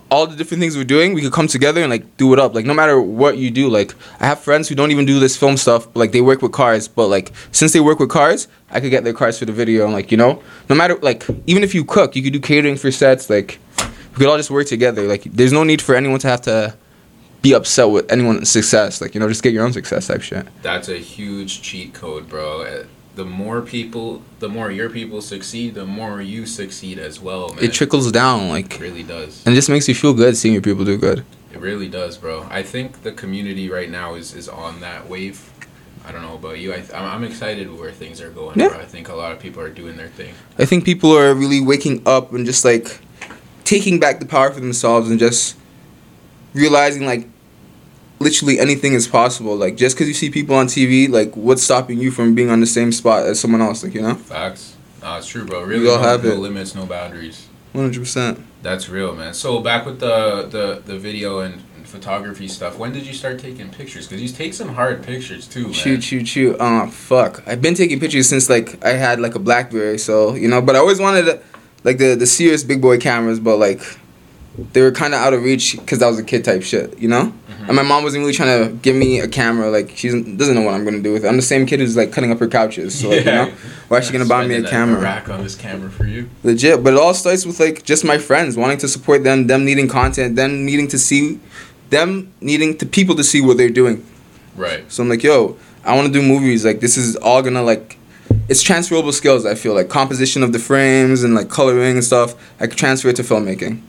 all 0.10 0.26
the 0.26 0.36
different 0.36 0.62
things 0.62 0.76
we're 0.76 0.84
doing, 0.84 1.14
we 1.14 1.22
could 1.22 1.32
come 1.32 1.48
together 1.48 1.82
and 1.82 1.90
like 1.92 2.18
do 2.18 2.34
it 2.34 2.40
up. 2.40 2.56
Like 2.56 2.66
no 2.66 2.74
matter 2.74 3.00
what 3.00 3.38
you 3.38 3.52
do, 3.52 3.70
like 3.70 3.94
I 4.20 4.26
have 4.26 4.40
friends 4.40 4.68
who 4.68 4.76
don't 4.76 4.92
even 4.92 5.06
do 5.06 5.20
this 5.20 5.38
film 5.38 5.58
stuff, 5.58 5.86
but 5.94 6.00
like 6.00 6.12
they 6.12 6.22
work 6.22 6.42
with 6.42 6.52
cars. 6.52 6.88
But 6.88 7.08
like 7.08 7.32
since 7.52 7.74
they 7.74 7.80
work 7.80 8.00
with 8.00 8.10
cars, 8.10 8.48
I 8.72 8.80
could 8.80 8.90
get 8.90 9.04
their 9.04 9.14
cars 9.14 9.38
for 9.38 9.46
the 9.46 9.52
video 9.52 9.84
and 9.84 9.94
like 9.94 10.12
you 10.12 10.18
know, 10.18 10.42
no 10.70 10.76
matter 10.76 10.96
like 10.98 11.26
even 11.46 11.64
if 11.64 11.76
you 11.76 11.86
cook, 11.86 12.16
you 12.16 12.24
could 12.24 12.34
do 12.34 12.40
catering 12.40 12.78
for 12.78 12.92
sets. 12.92 13.30
Like 13.30 13.60
we 13.80 14.18
could 14.18 14.28
all 14.28 14.38
just 14.38 14.50
work 14.50 14.68
together. 14.68 15.08
Like 15.08 15.24
there's 15.24 15.54
no 15.54 15.64
need 15.64 15.82
for 15.82 15.96
anyone 15.96 16.20
to 16.20 16.28
have 16.28 16.42
to 16.42 16.76
be 17.42 17.54
upset 17.54 17.90
with 17.90 18.12
anyone's 18.12 18.50
success. 18.50 19.02
Like 19.02 19.14
you 19.14 19.20
know, 19.20 19.28
just 19.28 19.44
get 19.44 19.54
your 19.54 19.66
own 19.66 19.74
success 19.74 20.08
type 20.08 20.24
shit. 20.24 20.48
That's 20.64 20.90
a 20.90 20.98
huge 20.98 21.62
cheat 21.62 21.94
code, 21.94 22.28
bro. 22.28 22.86
The 23.16 23.26
more 23.26 23.62
people, 23.62 24.22
the 24.40 24.50
more 24.50 24.70
your 24.72 24.90
people 24.90 25.22
succeed, 25.22 25.74
the 25.74 25.86
more 25.86 26.22
you 26.22 26.46
succeed 26.46 27.00
as 27.00 27.20
well, 27.20 27.54
man. 27.54 27.64
It 27.64 27.74
trickles 27.74 28.12
down 28.12 28.50
like. 28.50 28.76
It 28.76 28.82
really 28.82 29.04
does. 29.04 29.42
And 29.46 29.54
it 29.54 29.56
just 29.56 29.70
makes 29.70 29.88
you 29.88 29.96
feel 29.96 30.14
good 30.14 30.36
seeing 30.36 30.54
your 30.54 30.62
people 30.62 30.84
do 30.84 30.98
good. 30.98 31.24
It 31.54 31.60
really 31.62 31.88
does, 31.88 32.18
bro. 32.18 32.46
I 32.50 32.62
think 32.64 33.04
the 33.04 33.14
community 33.14 33.70
right 33.70 33.90
now 33.90 34.16
is, 34.16 34.34
is 34.34 34.50
on 34.50 34.82
that 34.82 35.08
wave. 35.08 35.50
I 36.06 36.12
don't 36.12 36.22
know 36.22 36.36
about 36.36 36.60
you. 36.60 36.74
I, 36.74 36.84
I'm, 36.94 37.06
I'm 37.06 37.24
excited 37.24 37.74
where 37.80 37.92
things 37.92 38.20
are 38.22 38.30
going, 38.30 38.60
Yeah. 38.60 38.68
bro. 38.68 38.78
I 38.80 38.86
think 38.86 39.08
a 39.08 39.16
lot 39.16 39.32
of 39.32 39.40
people 39.40 39.62
are 39.62 39.70
doing 39.70 39.96
their 39.96 40.10
thing. 40.10 40.34
I 40.60 40.66
think 40.66 40.84
people 40.84 41.12
are 41.18 41.34
really 41.34 41.62
waking 41.62 42.04
up 42.06 42.34
and 42.34 42.46
just 42.46 42.66
like 42.66 43.00
taking 43.64 44.00
back 44.00 44.20
the 44.20 44.26
power 44.26 44.52
for 44.52 44.60
themselves 44.60 45.10
and 45.10 45.18
just 45.18 45.56
realizing 46.54 47.06
like 47.06 47.28
literally 48.20 48.60
anything 48.60 48.94
is 48.94 49.08
possible. 49.08 49.56
Like 49.56 49.76
just 49.78 49.96
because 49.96 50.08
you 50.08 50.14
see 50.14 50.30
people 50.30 50.56
on 50.56 50.68
TV, 50.68 51.10
like 51.10 51.36
what's 51.36 51.64
stopping 51.64 52.00
you 52.00 52.12
from 52.12 52.36
being 52.36 52.50
on 52.50 52.60
the 52.60 52.66
same 52.68 52.92
spot 52.92 53.26
as 53.26 53.40
someone 53.40 53.62
else? 53.62 53.84
Like 53.84 53.94
you 53.94 54.02
know, 54.02 54.16
Facts. 54.16 54.76
No, 55.02 55.18
it's 55.18 55.28
true, 55.28 55.46
bro. 55.46 55.64
Really, 55.64 55.84
We 55.84 55.90
all 55.90 55.98
no, 56.02 56.04
have 56.08 56.24
no 56.24 56.32
it. 56.32 56.38
limits, 56.40 56.74
no 56.74 56.86
boundaries. 56.86 57.48
one 57.74 57.86
hundred 57.86 58.00
percent. 58.00 58.40
That's 58.64 58.90
real, 58.90 59.16
man. 59.16 59.34
So 59.34 59.60
back 59.60 59.86
with 59.86 60.00
the 60.00 60.48
the 60.50 60.82
the 60.86 60.98
video 60.98 61.40
and 61.40 61.62
photography 61.84 62.48
stuff, 62.48 62.78
when 62.78 62.92
did 62.92 63.06
you 63.06 63.14
start 63.14 63.40
taking 63.40 63.70
pictures? 63.70 64.08
Because 64.08 64.22
you 64.22 64.28
take 64.30 64.54
some 64.54 64.70
hard 64.70 65.04
pictures 65.04 65.48
too, 65.48 65.66
man. 65.66 65.74
Shoot, 65.74 66.04
shoot, 66.04 66.28
shoot. 66.28 66.60
Uh, 66.60 66.88
fuck. 66.88 67.44
I've 67.48 67.62
been 67.62 67.76
taking 67.76 68.00
pictures 68.00 68.28
since 68.28 68.50
like 68.50 68.84
I 68.84 68.94
had 68.94 69.20
like 69.20 69.36
a 69.36 69.40
BlackBerry, 69.40 69.98
so 70.00 70.34
you 70.36 70.48
know. 70.48 70.62
But 70.62 70.76
I 70.76 70.80
always 70.80 71.00
wanted 71.00 71.40
like 71.84 72.00
the 72.00 72.16
the 72.16 72.26
serious 72.26 72.64
big 72.64 72.82
boy 72.82 72.98
cameras, 72.98 73.40
but 73.40 73.58
like 73.58 73.82
they 74.74 74.82
were 74.82 74.92
kind 74.92 75.14
of 75.14 75.20
out 75.20 75.34
of 75.34 75.44
reach 75.44 75.78
because 75.78 76.02
I 76.02 76.08
was 76.08 76.18
a 76.18 76.24
kid 76.24 76.44
type 76.44 76.64
shit, 76.64 76.98
you 76.98 77.08
know. 77.08 77.32
And 77.68 77.76
my 77.76 77.82
mom 77.82 78.04
wasn't 78.04 78.22
really 78.22 78.34
trying 78.34 78.68
to 78.68 78.76
give 78.76 78.96
me 78.96 79.20
a 79.20 79.28
camera. 79.28 79.70
Like 79.70 79.92
she 79.96 80.10
doesn't 80.10 80.56
know 80.56 80.62
what 80.62 80.74
I'm 80.74 80.86
gonna 80.86 81.02
do 81.02 81.14
with 81.14 81.26
it. 81.26 81.28
I'm 81.28 81.36
the 81.36 81.42
same 81.42 81.66
kid 81.66 81.80
who's 81.80 81.98
like 81.98 82.12
cutting 82.12 82.32
up 82.32 82.40
her 82.40 82.48
couches. 82.48 83.00
So 83.00 83.10
like, 83.10 83.20
you 83.20 83.26
know, 83.26 83.52
why 83.88 83.98
is 83.98 84.06
she 84.06 84.14
gonna 84.14 84.26
buy 84.26 84.46
me 84.46 84.56
a 84.56 84.64
camera? 84.64 85.02
Rack 85.02 85.30
on 85.30 85.44
this 85.44 85.56
camera 85.56 85.90
for 85.90 86.06
you. 86.06 86.30
Legit, 86.44 86.84
but 86.84 86.94
it 86.94 87.00
all 87.00 87.14
starts 87.14 87.46
with 87.46 87.60
like 87.60 87.84
just 87.84 88.06
my 88.06 88.18
friends 88.18 88.56
wanting 88.56 88.78
to 88.80 88.88
support 88.88 89.24
them, 89.24 89.48
them 89.48 89.66
needing 89.66 89.88
content, 89.88 90.36
them 90.36 90.66
needing 90.66 90.88
to 90.90 91.00
see, 91.00 91.40
them 91.90 92.32
needing 92.40 92.78
to 92.78 92.86
people 92.86 93.16
to 93.16 93.24
see 93.24 93.42
what 93.42 93.58
they're 93.58 93.70
doing. 93.70 94.06
Right. 94.56 94.90
So 94.92 95.04
I'm 95.04 95.10
like, 95.10 95.24
yo, 95.24 95.58
I 95.84 95.96
want 95.96 96.08
to 96.08 96.14
do 96.14 96.22
movies. 96.22 96.64
Like 96.64 96.82
this 96.82 96.98
is 96.98 97.16
all 97.18 97.42
gonna 97.42 97.64
like, 97.64 97.98
it's 98.48 98.62
transferable 98.62 99.12
skills. 99.12 99.46
I 99.46 99.56
feel 99.56 99.74
like 99.74 99.90
composition 99.90 100.44
of 100.44 100.54
the 100.54 100.60
frames 100.60 101.24
and 101.24 101.34
like 101.34 101.50
coloring 101.50 101.96
and 101.96 102.04
stuff. 102.04 102.36
I 102.60 102.68
could 102.68 102.78
transfer 102.78 103.10
it 103.10 103.16
to 103.16 103.24
filmmaking. 103.24 103.82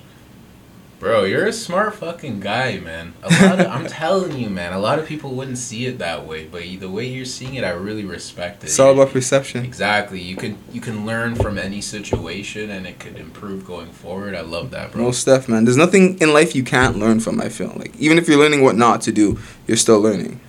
Bro, 1.07 1.23
you're 1.23 1.47
a 1.47 1.53
smart 1.53 1.95
fucking 1.95 2.41
guy, 2.41 2.81
man. 2.81 3.15
A 3.23 3.31
lot 3.31 3.61
of, 3.61 3.67
I'm 3.69 3.87
telling 4.03 4.37
you, 4.37 4.51
man. 4.51 4.73
A 4.73 4.79
lot 4.81 4.99
of 4.99 5.07
people 5.07 5.37
wouldn't 5.37 5.57
see 5.57 5.87
it 5.87 6.01
that 6.01 6.27
way, 6.27 6.47
but 6.47 6.63
the 6.81 6.91
way 6.91 7.07
you're 7.07 7.25
seeing 7.25 7.55
it, 7.55 7.63
I 7.63 7.71
really 7.71 8.05
respect 8.05 8.65
it. 8.65 8.67
It's 8.67 8.81
all 8.81 8.93
about 8.93 9.13
perception. 9.13 9.65
Exactly. 9.65 10.21
You 10.21 10.35
can 10.35 10.59
you 10.73 10.81
can 10.81 11.07
learn 11.07 11.37
from 11.37 11.59
any 11.59 11.81
situation, 11.81 12.71
and 12.71 12.89
it 12.89 12.99
could 12.99 13.19
improve 13.19 13.65
going 13.65 13.93
forward. 13.93 14.35
I 14.35 14.41
love 14.41 14.73
that, 14.73 14.91
bro. 14.91 15.05
Most 15.05 15.21
stuff, 15.21 15.49
man. 15.49 15.65
There's 15.65 15.77
nothing 15.77 16.19
in 16.19 16.33
life 16.33 16.57
you 16.57 16.65
can't 16.65 16.99
learn 16.99 17.21
from. 17.21 17.41
I 17.41 17.51
feel 17.51 17.73
like 17.77 17.95
even 18.01 18.19
if 18.19 18.27
you're 18.27 18.41
learning 18.41 18.63
what 18.63 18.75
not 18.75 19.01
to 19.03 19.13
do, 19.13 19.39
you're 19.69 19.77
still 19.77 20.01
learning. 20.01 20.41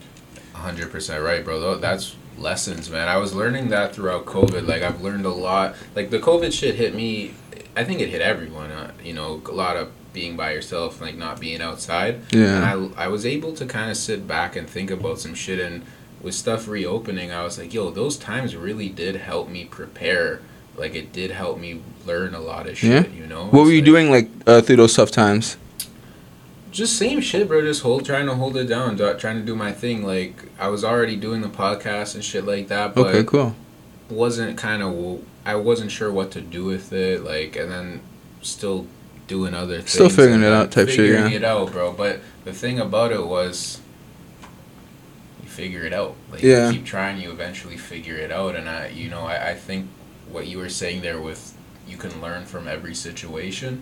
hundred 0.54 0.92
percent 0.92 1.24
right, 1.24 1.46
bro. 1.46 1.76
That's 1.76 2.16
lessons, 2.36 2.90
man. 2.90 3.08
I 3.08 3.18
was 3.18 3.36
learning 3.36 3.70
that 3.70 3.94
throughout 3.94 4.26
COVID. 4.26 4.68
Like 4.68 4.82
I've 4.82 5.02
learned 5.02 5.28
a 5.28 5.30
lot. 5.30 5.76
Like 5.96 6.10
the 6.10 6.18
COVID 6.18 6.52
shit 6.52 6.74
hit 6.74 6.96
me. 6.96 7.36
I 7.76 7.84
think 7.84 8.02
it 8.02 8.10
hit 8.10 8.24
everyone. 8.24 8.72
Uh, 8.72 8.92
you 9.04 9.14
know, 9.14 9.40
a 9.46 9.52
lot 9.52 9.78
of 9.78 9.92
being 10.20 10.36
by 10.36 10.50
yourself, 10.58 11.00
like 11.06 11.16
not 11.26 11.40
being 11.40 11.62
outside. 11.62 12.14
Yeah. 12.32 12.56
And 12.56 12.66
I 12.98 13.06
I 13.06 13.08
was 13.16 13.24
able 13.36 13.54
to 13.60 13.66
kind 13.78 13.90
of 13.92 13.98
sit 13.98 14.22
back 14.28 14.56
and 14.58 14.66
think 14.76 14.90
about 14.98 15.20
some 15.20 15.36
shit. 15.44 15.60
And 15.60 15.76
with 16.24 16.34
stuff 16.34 16.68
reopening, 16.68 17.30
I 17.32 17.44
was 17.44 17.56
like, 17.60 17.72
yo, 17.78 17.92
those 17.92 18.18
times 18.18 18.56
really 18.68 18.90
did 18.90 19.16
help 19.32 19.46
me 19.56 19.62
prepare. 19.66 20.42
Like 20.82 20.94
it 21.02 21.08
did 21.20 21.30
help 21.32 21.56
me 21.66 21.72
learn 22.10 22.34
a 22.34 22.40
lot 22.52 22.68
of 22.70 22.76
shit. 22.78 23.06
yeah. 23.10 23.14
You 23.22 23.28
know. 23.28 23.44
What 23.54 23.66
were 23.66 23.72
you 23.72 23.82
like- 23.82 23.92
doing 23.92 24.08
like 24.16 24.28
uh, 24.48 24.62
through 24.62 24.78
those 24.78 24.96
tough 24.96 25.12
times? 25.12 25.58
just 26.72 26.98
same 26.98 27.22
shit, 27.22 27.48
bro. 27.48 27.62
Just 27.62 27.82
hold, 27.82 28.06
trying 28.06 28.28
to 28.28 28.36
hold 28.36 28.56
it 28.58 28.66
down, 28.66 28.96
do- 28.98 29.14
trying 29.18 29.40
to 29.40 29.46
do 29.46 29.56
my 29.56 29.72
thing. 29.72 30.04
Like 30.04 30.34
I 30.60 30.68
was 30.68 30.84
already 30.84 31.16
doing 31.16 31.42
the 31.42 31.54
podcast 31.64 32.14
and 32.16 32.24
shit 32.24 32.46
like 32.46 32.68
that, 32.68 32.94
but 32.96 33.08
Okay, 33.08 33.24
cool. 33.24 33.56
wasn't 34.10 34.58
kind 34.58 34.82
of. 34.84 35.22
I 35.46 35.56
wasn't 35.56 35.92
sure 35.92 36.12
what 36.12 36.30
to 36.32 36.42
do 36.42 36.66
with 36.66 36.92
it. 36.92 37.24
Like, 37.24 37.56
and 37.56 37.72
then 37.72 38.02
still 38.42 38.86
doing 39.28 39.54
other 39.54 39.78
things. 39.78 39.92
Still 39.92 40.10
figuring 40.10 40.42
it 40.44 40.52
uh, 40.52 40.56
out 40.62 40.72
type 40.72 40.88
shit, 40.88 40.98
Figuring 40.98 41.32
yeah. 41.32 41.38
it 41.38 41.44
out, 41.44 41.72
bro. 41.72 41.92
But 41.94 42.22
the 42.46 42.54
thing 42.54 42.80
about 42.80 43.12
it 43.12 43.26
was. 43.26 43.82
You 45.44 45.50
figure 45.50 45.84
it 45.84 45.94
out. 45.94 46.16
Like 46.32 46.42
Yeah. 46.44 46.70
you 46.70 46.78
keep 46.78 46.86
trying, 46.86 47.22
you 47.22 47.32
eventually 47.32 47.78
figure 47.78 48.16
it 48.16 48.32
out. 48.32 48.56
And 48.56 48.70
I, 48.70 48.88
you 48.90 49.10
know, 49.10 49.22
I, 49.22 49.50
I 49.52 49.54
think 49.56 49.88
what 50.32 50.48
you 50.48 50.58
were 50.58 50.70
saying 50.70 51.02
there 51.02 51.20
with 51.20 51.54
you 51.88 51.98
can 51.98 52.22
learn 52.22 52.46
from 52.46 52.68
every 52.68 52.94
situation, 52.94 53.82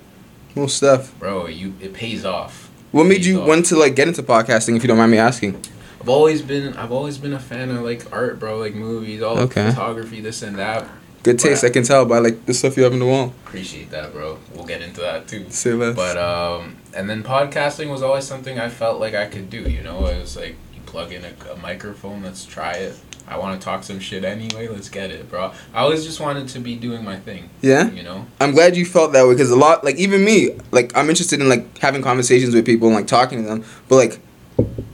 Most 0.55 0.77
stuff. 0.77 1.17
bro. 1.19 1.47
You 1.47 1.73
it 1.81 1.93
pays 1.93 2.23
off. 2.25 2.69
What 2.91 3.05
made 3.05 3.25
you 3.25 3.41
off. 3.41 3.47
want 3.47 3.65
to 3.67 3.75
like 3.77 3.95
get 3.95 4.07
into 4.07 4.23
podcasting? 4.23 4.75
If 4.77 4.83
you 4.83 4.87
don't 4.87 4.97
mind 4.97 5.11
me 5.11 5.17
asking. 5.17 5.59
I've 5.99 6.09
always 6.09 6.41
been 6.43 6.75
I've 6.77 6.91
always 6.91 7.17
been 7.17 7.33
a 7.33 7.39
fan 7.39 7.71
of 7.71 7.81
like 7.81 8.11
art, 8.13 8.39
bro, 8.39 8.59
like 8.59 8.75
movies, 8.75 9.21
all 9.23 9.39
Okay. 9.39 9.69
photography, 9.71 10.21
this 10.21 10.43
and 10.43 10.57
that. 10.59 10.87
Good 11.25 11.39
taste, 11.39 11.63
I 11.63 11.71
can 11.71 11.83
tell 11.83 12.05
by 12.05 12.19
like 12.19 12.45
the 12.45 12.53
stuff 12.53 12.77
you 12.77 12.83
have 12.83 12.93
in 12.93 12.99
the 12.99 13.05
wall. 13.07 13.33
Appreciate 13.47 13.89
that, 13.89 14.13
bro. 14.13 14.37
We'll 14.53 14.67
get 14.67 14.83
into 14.83 15.01
that 15.01 15.27
too. 15.27 15.47
Say 15.49 15.73
less. 15.73 15.95
But 15.95 16.17
um 16.17 16.75
and 16.95 17.09
then 17.09 17.23
podcasting 17.23 17.89
was 17.89 18.03
always 18.03 18.25
something 18.25 18.59
I 18.59 18.69
felt 18.69 18.99
like 18.99 19.15
I 19.15 19.25
could 19.25 19.49
do, 19.49 19.61
you 19.61 19.81
know? 19.81 20.05
It 20.05 20.19
was 20.21 20.37
like 20.37 20.55
you 20.71 20.81
plug 20.85 21.11
in 21.11 21.25
a, 21.25 21.33
a 21.51 21.57
microphone, 21.57 22.21
let's 22.21 22.45
try 22.45 22.73
it. 22.73 22.95
I 23.27 23.39
want 23.39 23.59
to 23.59 23.65
talk 23.65 23.83
some 23.83 23.99
shit 23.99 24.23
anyway, 24.23 24.67
let's 24.67 24.87
get 24.87 25.09
it, 25.09 25.27
bro. 25.27 25.51
I 25.73 25.79
always 25.79 26.05
just 26.05 26.19
wanted 26.19 26.47
to 26.49 26.59
be 26.59 26.75
doing 26.75 27.03
my 27.03 27.17
thing, 27.17 27.49
yeah. 27.59 27.89
you 27.89 28.03
know? 28.03 28.27
I'm 28.39 28.51
glad 28.51 28.77
you 28.77 28.85
felt 28.85 29.11
that 29.13 29.25
way 29.25 29.33
because 29.33 29.49
a 29.49 29.55
lot, 29.55 29.83
like 29.83 29.95
even 29.95 30.23
me, 30.23 30.51
like 30.71 30.95
I'm 30.95 31.09
interested 31.09 31.41
in 31.41 31.49
like 31.49 31.75
having 31.79 32.03
conversations 32.03 32.53
with 32.53 32.67
people 32.67 32.87
and 32.87 32.95
like 32.95 33.07
talking 33.07 33.41
to 33.41 33.49
them. 33.49 33.65
But 33.89 33.95
like 33.95 34.19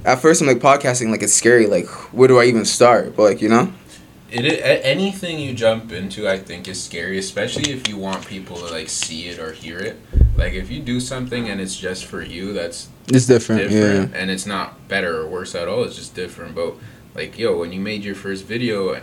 at 0.06 0.20
first, 0.20 0.42
I'm 0.42 0.48
like 0.48 0.60
podcasting, 0.60 1.10
like 1.10 1.24
it's 1.24 1.34
scary. 1.34 1.68
Like 1.68 1.88
where 2.14 2.30
do 2.30 2.40
I 2.40 2.46
even 2.46 2.64
start? 2.64 3.18
But 3.18 3.24
like 3.24 3.42
you 3.42 3.50
know, 3.50 3.74
It, 4.32 4.46
it 4.46 4.82
anything 4.86 5.40
you 5.40 5.54
jump 5.54 5.92
into, 5.92 6.28
I 6.28 6.38
think, 6.38 6.68
is 6.68 6.82
scary, 6.82 7.18
especially 7.18 7.72
if 7.72 7.88
you 7.88 7.98
want 7.98 8.26
people 8.26 8.56
to 8.58 8.66
like 8.72 8.90
see 8.90 9.28
it 9.28 9.40
or 9.40 9.52
hear 9.52 9.78
it. 9.80 10.00
Like 10.38 10.54
if 10.54 10.72
you 10.72 10.82
do 10.82 11.00
something 11.00 11.50
and 11.50 11.60
it's 11.60 11.76
just 11.76 12.06
for 12.06 12.22
you, 12.22 12.54
that's 12.54 12.90
it's 13.08 13.26
different. 13.26 13.70
different 13.70 14.16
and 14.16 14.32
it's 14.32 14.46
not 14.46 14.88
better 14.88 15.22
or 15.22 15.28
worse 15.28 15.56
at 15.56 15.68
all 15.68 15.84
it's 15.84 15.96
just 15.96 16.16
different 16.16 16.56
but 16.56 16.76
like 17.16 17.38
yo 17.38 17.58
when 17.58 17.72
you 17.72 17.80
made 17.80 18.04
your 18.04 18.16
first 18.16 18.46
video 18.46 19.02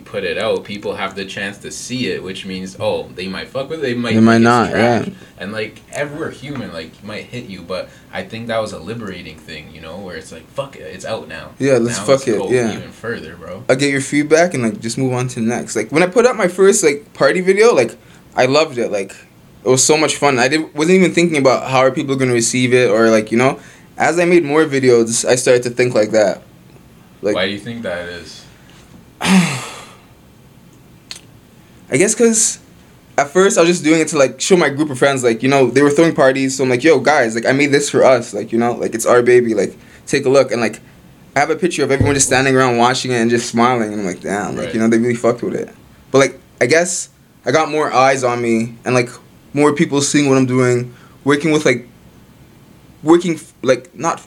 you 0.00 0.04
put 0.06 0.24
it 0.24 0.38
out 0.38 0.64
people 0.64 0.94
have 0.94 1.14
the 1.14 1.24
chance 1.24 1.58
to 1.58 1.70
see 1.70 2.08
it 2.10 2.22
which 2.22 2.46
means 2.46 2.76
oh 2.80 3.08
they 3.14 3.28
might 3.28 3.48
fuck 3.48 3.68
with 3.68 3.78
it 3.80 3.82
they 3.82 3.94
might 3.94 4.14
They 4.14 4.20
might 4.20 4.38
not, 4.40 4.70
trash. 4.70 5.06
yeah. 5.08 5.14
and 5.38 5.52
like 5.52 5.80
ev- 5.92 6.16
we're 6.18 6.30
human 6.30 6.72
like 6.72 7.04
might 7.04 7.24
hit 7.24 7.44
you 7.46 7.62
but 7.62 7.88
i 8.12 8.22
think 8.22 8.46
that 8.48 8.58
was 8.58 8.72
a 8.72 8.78
liberating 8.78 9.36
thing 9.38 9.72
you 9.74 9.80
know 9.80 9.98
where 9.98 10.16
it's 10.16 10.32
like 10.32 10.46
fuck 10.48 10.76
it 10.76 10.82
it's 10.82 11.04
out 11.04 11.28
now 11.28 11.52
Yeah, 11.58 11.74
let's 11.78 11.98
Now 11.98 12.04
fuck 12.04 12.26
it, 12.26 12.50
yeah. 12.50 12.72
even 12.76 12.90
further 12.92 13.36
bro 13.36 13.64
I 13.68 13.74
get 13.74 13.90
your 13.90 14.00
feedback 14.00 14.54
and 14.54 14.62
like 14.62 14.80
just 14.80 14.96
move 14.98 15.12
on 15.12 15.28
to 15.28 15.34
the 15.40 15.46
next. 15.46 15.76
Like 15.76 15.90
when 15.92 16.02
I 16.02 16.06
put 16.06 16.24
out 16.26 16.36
my 16.36 16.48
first 16.48 16.82
like 16.82 17.12
party 17.14 17.40
video, 17.40 17.74
like 17.74 17.96
I 18.34 18.46
loved 18.46 18.78
it. 18.78 18.90
Like 18.90 19.12
it 19.64 19.68
was 19.68 19.84
so 19.84 19.96
much 19.96 20.16
fun. 20.16 20.38
I 20.38 20.48
did 20.48 20.72
wasn't 20.74 20.96
even 20.96 21.12
thinking 21.12 21.36
about 21.38 21.70
how 21.70 21.78
are 21.80 21.90
people 21.90 22.16
gonna 22.16 22.32
receive 22.32 22.72
it 22.72 22.88
or 22.90 23.10
like 23.10 23.30
you 23.32 23.38
know. 23.38 23.60
As 23.98 24.18
I 24.18 24.24
made 24.24 24.44
more 24.44 24.64
videos, 24.64 25.24
I 25.28 25.34
started 25.36 25.62
to 25.64 25.70
think 25.70 25.94
like 25.94 26.10
that. 26.12 26.42
Like 27.22 27.34
why 27.34 27.46
do 27.46 27.52
you 27.52 27.58
think 27.60 27.82
that 27.82 28.08
is 28.08 28.44
I 31.90 31.96
guess 31.96 32.14
because 32.14 32.58
at 33.18 33.30
first 33.30 33.58
I 33.58 33.62
was 33.62 33.70
just 33.70 33.84
doing 33.84 34.00
it 34.00 34.08
to 34.08 34.18
like 34.18 34.40
show 34.40 34.56
my 34.56 34.68
group 34.68 34.90
of 34.90 34.98
friends, 34.98 35.24
like 35.24 35.42
you 35.42 35.48
know 35.48 35.70
they 35.70 35.82
were 35.82 35.90
throwing 35.90 36.14
parties, 36.14 36.56
so 36.56 36.64
I'm 36.64 36.70
like, 36.70 36.84
yo 36.84 37.00
guys, 37.00 37.34
like 37.34 37.46
I 37.46 37.52
made 37.52 37.72
this 37.72 37.90
for 37.90 38.04
us, 38.04 38.32
like 38.32 38.52
you 38.52 38.58
know, 38.58 38.72
like 38.72 38.94
it's 38.94 39.06
our 39.06 39.22
baby, 39.22 39.54
like 39.54 39.76
take 40.06 40.24
a 40.24 40.28
look, 40.28 40.52
and 40.52 40.60
like 40.60 40.80
I 41.36 41.40
have 41.40 41.50
a 41.50 41.56
picture 41.56 41.84
of 41.84 41.90
everyone 41.90 42.14
just 42.14 42.26
standing 42.26 42.56
around 42.56 42.76
watching 42.78 43.10
it 43.10 43.16
and 43.16 43.30
just 43.30 43.48
smiling, 43.48 43.92
and 43.92 44.00
I'm 44.00 44.06
like, 44.06 44.20
damn, 44.20 44.56
like 44.56 44.66
Right. 44.66 44.74
you 44.74 44.80
know 44.80 44.88
they 44.88 44.98
really 44.98 45.14
fucked 45.14 45.42
with 45.42 45.54
it, 45.54 45.68
but 46.10 46.18
like 46.18 46.40
I 46.60 46.66
guess 46.66 47.08
I 47.44 47.50
got 47.52 47.70
more 47.70 47.92
eyes 47.92 48.22
on 48.24 48.40
me 48.40 48.76
and 48.84 48.94
like 48.94 49.08
more 49.52 49.74
people 49.74 50.00
seeing 50.00 50.28
what 50.28 50.38
I'm 50.38 50.46
doing, 50.46 50.94
working 51.24 51.50
with 51.52 51.64
like 51.64 51.88
working 53.02 53.34
f- 53.34 53.52
like 53.62 53.94
not 53.94 54.24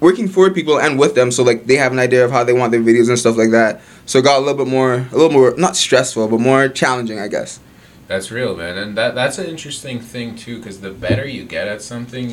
working 0.00 0.28
for 0.28 0.50
people 0.50 0.78
and 0.78 0.98
with 0.98 1.14
them 1.14 1.30
so 1.30 1.42
like 1.42 1.66
they 1.66 1.76
have 1.76 1.92
an 1.92 1.98
idea 1.98 2.24
of 2.24 2.30
how 2.30 2.44
they 2.44 2.52
want 2.52 2.70
their 2.72 2.80
videos 2.82 3.08
and 3.08 3.18
stuff 3.18 3.36
like 3.36 3.50
that 3.50 3.80
so 4.06 4.18
it 4.20 4.24
got 4.24 4.38
a 4.38 4.40
little 4.40 4.56
bit 4.64 4.68
more 4.70 4.94
a 4.94 5.16
little 5.16 5.30
more 5.30 5.54
not 5.56 5.76
stressful 5.76 6.26
but 6.28 6.40
more 6.40 6.68
challenging 6.68 7.18
i 7.18 7.28
guess 7.28 7.60
That's 8.08 8.30
real, 8.30 8.54
man, 8.56 8.78
and 8.78 8.96
that 8.96 9.14
that's 9.16 9.38
an 9.42 9.46
interesting 9.54 9.98
thing 10.12 10.36
too. 10.36 10.56
Because 10.58 10.78
the 10.80 10.92
better 11.06 11.26
you 11.26 11.42
get 11.56 11.66
at 11.74 11.82
something, 11.82 12.26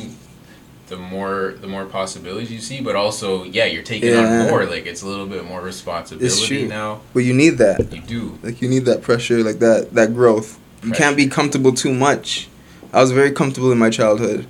the 0.86 0.96
more 0.96 1.54
the 1.60 1.66
more 1.66 1.84
possibilities 1.84 2.50
you 2.56 2.60
see. 2.60 2.80
But 2.80 2.94
also, 2.94 3.42
yeah, 3.42 3.66
you're 3.72 3.82
taking 3.82 4.10
Yeah. 4.10 4.22
on 4.44 4.48
more. 4.50 4.62
Like 4.74 4.86
it's 4.86 5.02
a 5.02 5.08
little 5.12 5.26
bit 5.26 5.42
more 5.52 5.60
responsibility 5.60 6.68
now. 6.68 7.00
but 7.12 7.24
you 7.28 7.34
need 7.34 7.58
that 7.58 7.78
You 7.92 8.02
do. 8.16 8.38
like 8.46 8.62
you 8.62 8.68
need 8.74 8.84
that 8.90 9.02
pressure 9.02 9.42
like 9.48 9.58
that 9.66 9.80
that 9.98 10.14
growth 10.14 10.48
you 10.86 10.92
can't 10.92 11.16
be 11.16 11.26
comfortable 11.38 11.72
too 11.84 11.92
much 12.06 12.46
i 12.92 13.00
was 13.04 13.10
very 13.20 13.32
comfortable 13.40 13.72
in 13.74 13.78
my 13.86 13.90
childhood 13.98 14.40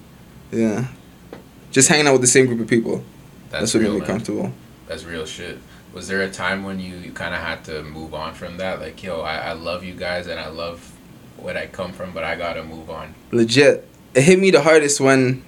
yeah 0.53 0.89
just 1.77 1.89
hanging 1.89 2.07
out 2.09 2.13
with 2.13 2.25
the 2.29 2.33
same 2.37 2.45
group 2.49 2.61
of 2.61 2.69
people 2.77 2.97
That's, 3.51 3.61
that's, 3.73 3.75
what 3.75 3.81
real, 3.81 3.93
made 3.93 3.95
me 3.95 4.01
man. 4.01 4.09
comfortable 4.13 4.49
That's 4.89 5.05
real 5.15 5.25
shit. 5.37 5.57
Was 5.95 6.09
there 6.09 6.23
a 6.23 6.31
time 6.31 6.65
when 6.65 6.81
you, 6.81 6.97
you 6.97 7.13
kind 7.13 7.35
of 7.35 7.41
had 7.41 7.65
to 7.67 7.83
move 7.85 8.15
on 8.15 8.35
from 8.35 8.57
that? 8.59 8.81
Like, 8.81 9.03
yo, 9.03 9.21
I, 9.21 9.37
I 9.37 9.53
love 9.53 9.85
you 9.85 9.95
guys 9.95 10.27
and 10.27 10.39
I 10.41 10.49
love 10.49 10.93
what 11.37 11.57
I 11.57 11.67
come 11.67 11.93
from, 11.93 12.13
but 12.13 12.25
I 12.25 12.35
gotta 12.37 12.65
move 12.65 12.91
on. 12.91 13.15
legit 13.31 13.87
it 14.15 14.23
hit 14.23 14.39
me 14.39 14.51
the 14.51 14.63
hardest 14.63 15.01
when 15.01 15.43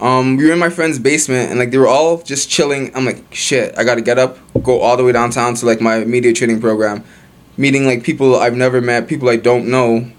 um 0.00 0.36
we 0.36 0.46
were 0.46 0.52
in 0.52 0.58
my 0.58 0.70
friend's 0.70 0.98
basement 0.98 1.50
and 1.50 1.58
like 1.58 1.70
they 1.70 1.78
were 1.78 1.86
all 1.86 2.20
just 2.22 2.50
chilling 2.50 2.90
i'm 2.96 3.04
like 3.04 3.22
shit 3.32 3.76
i 3.78 3.84
gotta 3.84 4.00
get 4.00 4.18
up 4.18 4.38
go 4.62 4.80
all 4.80 4.96
the 4.96 5.04
way 5.04 5.12
downtown 5.12 5.54
to 5.54 5.64
like 5.66 5.80
my 5.80 6.02
media 6.04 6.32
training 6.32 6.60
program 6.60 7.04
meeting 7.56 7.86
like 7.86 8.02
people 8.02 8.34
i've 8.36 8.56
never 8.56 8.80
met 8.80 9.06
people 9.06 9.28
i 9.28 9.36
don't 9.36 9.68
know 9.68 10.10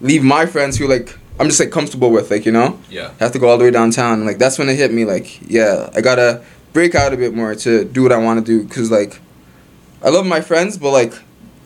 leave 0.00 0.24
my 0.24 0.44
friends 0.46 0.76
who 0.78 0.88
like 0.88 1.16
i'm 1.38 1.46
just 1.46 1.60
like 1.60 1.70
comfortable 1.70 2.10
with 2.10 2.30
like 2.32 2.44
you 2.46 2.50
know 2.52 2.80
Yeah. 2.88 3.12
I 3.20 3.24
have 3.24 3.32
to 3.32 3.38
go 3.38 3.48
all 3.48 3.58
the 3.58 3.64
way 3.64 3.70
downtown 3.70 4.24
like 4.24 4.38
that's 4.38 4.58
when 4.58 4.68
it 4.68 4.76
hit 4.76 4.92
me 4.92 5.04
like 5.04 5.38
yeah 5.48 5.90
i 5.94 6.00
gotta 6.00 6.42
break 6.72 6.94
out 6.94 7.12
a 7.12 7.16
bit 7.16 7.34
more 7.34 7.54
to 7.54 7.84
do 7.84 8.02
what 8.02 8.12
i 8.12 8.16
want 8.16 8.44
to 8.44 8.44
do 8.44 8.66
because 8.66 8.90
like 8.90 9.20
i 10.02 10.08
love 10.08 10.26
my 10.26 10.40
friends 10.40 10.78
but 10.78 10.90
like 10.90 11.12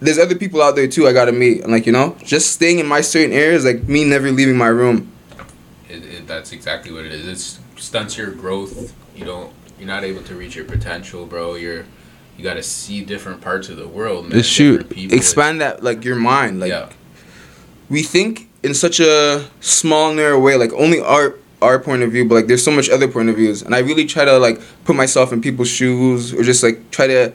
there's 0.01 0.19
other 0.19 0.35
people 0.35 0.63
out 0.63 0.75
there 0.77 0.89
too 0.89 1.07
i 1.07 1.13
gotta 1.13 1.33
meet 1.33 1.63
and 1.63 1.73
like 1.73 1.87
you 1.87 1.93
know 1.93 2.17
just 2.25 2.53
staying 2.53 2.79
in 2.79 2.87
my 2.87 3.01
certain 3.01 3.33
areas 3.33 3.65
like 3.65 3.85
me 3.85 4.05
never 4.05 4.31
leaving 4.31 4.57
my 4.57 4.69
room 4.69 5.11
It, 5.89 6.05
it, 6.05 6.27
that's 6.27 6.53
exactly 6.53 6.93
what 6.93 7.05
it 7.05 7.13
is. 7.13 7.27
It 7.29 7.81
stunts 7.81 8.17
your 8.17 8.31
growth. 8.31 8.95
You 9.15 9.25
don't. 9.25 9.53
You're 9.79 9.87
not 9.87 10.05
able 10.05 10.23
to 10.23 10.35
reach 10.35 10.57
your 10.57 10.65
potential, 10.65 11.27
bro. 11.27 11.55
You're. 11.55 11.85
You 12.37 12.43
got 12.43 12.55
to 12.55 12.63
see 12.65 13.05
different 13.05 13.41
parts 13.41 13.69
of 13.69 13.77
the 13.77 13.87
world. 13.87 14.31
Man, 14.31 14.43
shoot. 14.43 14.91
Expand 14.97 15.61
that 15.61 15.85
like 15.85 16.05
your 16.05 16.17
mind. 16.17 16.59
Like 16.59 16.71
yeah. 16.71 16.91
we 17.89 18.03
think 18.03 18.51
in 18.65 18.75
such 18.75 18.99
a 18.99 19.49
small 19.61 20.13
narrow 20.13 20.41
way 20.41 20.57
like 20.57 20.73
only 20.73 21.01
our 21.01 21.37
our 21.65 21.79
point 21.79 22.03
of 22.03 22.11
view 22.13 22.25
but 22.29 22.35
like 22.39 22.47
there's 22.47 22.65
so 22.65 22.71
much 22.79 22.89
other 22.91 23.09
point 23.09 23.29
of 23.29 23.37
views 23.37 23.63
and 23.63 23.75
i 23.75 23.81
really 23.81 24.05
try 24.15 24.25
to 24.25 24.39
like 24.39 24.61
put 24.85 24.95
myself 24.95 25.33
in 25.33 25.41
people's 25.41 25.69
shoes 25.79 26.33
or 26.35 26.43
just 26.43 26.63
like 26.63 26.77
try 26.91 27.07
to 27.07 27.33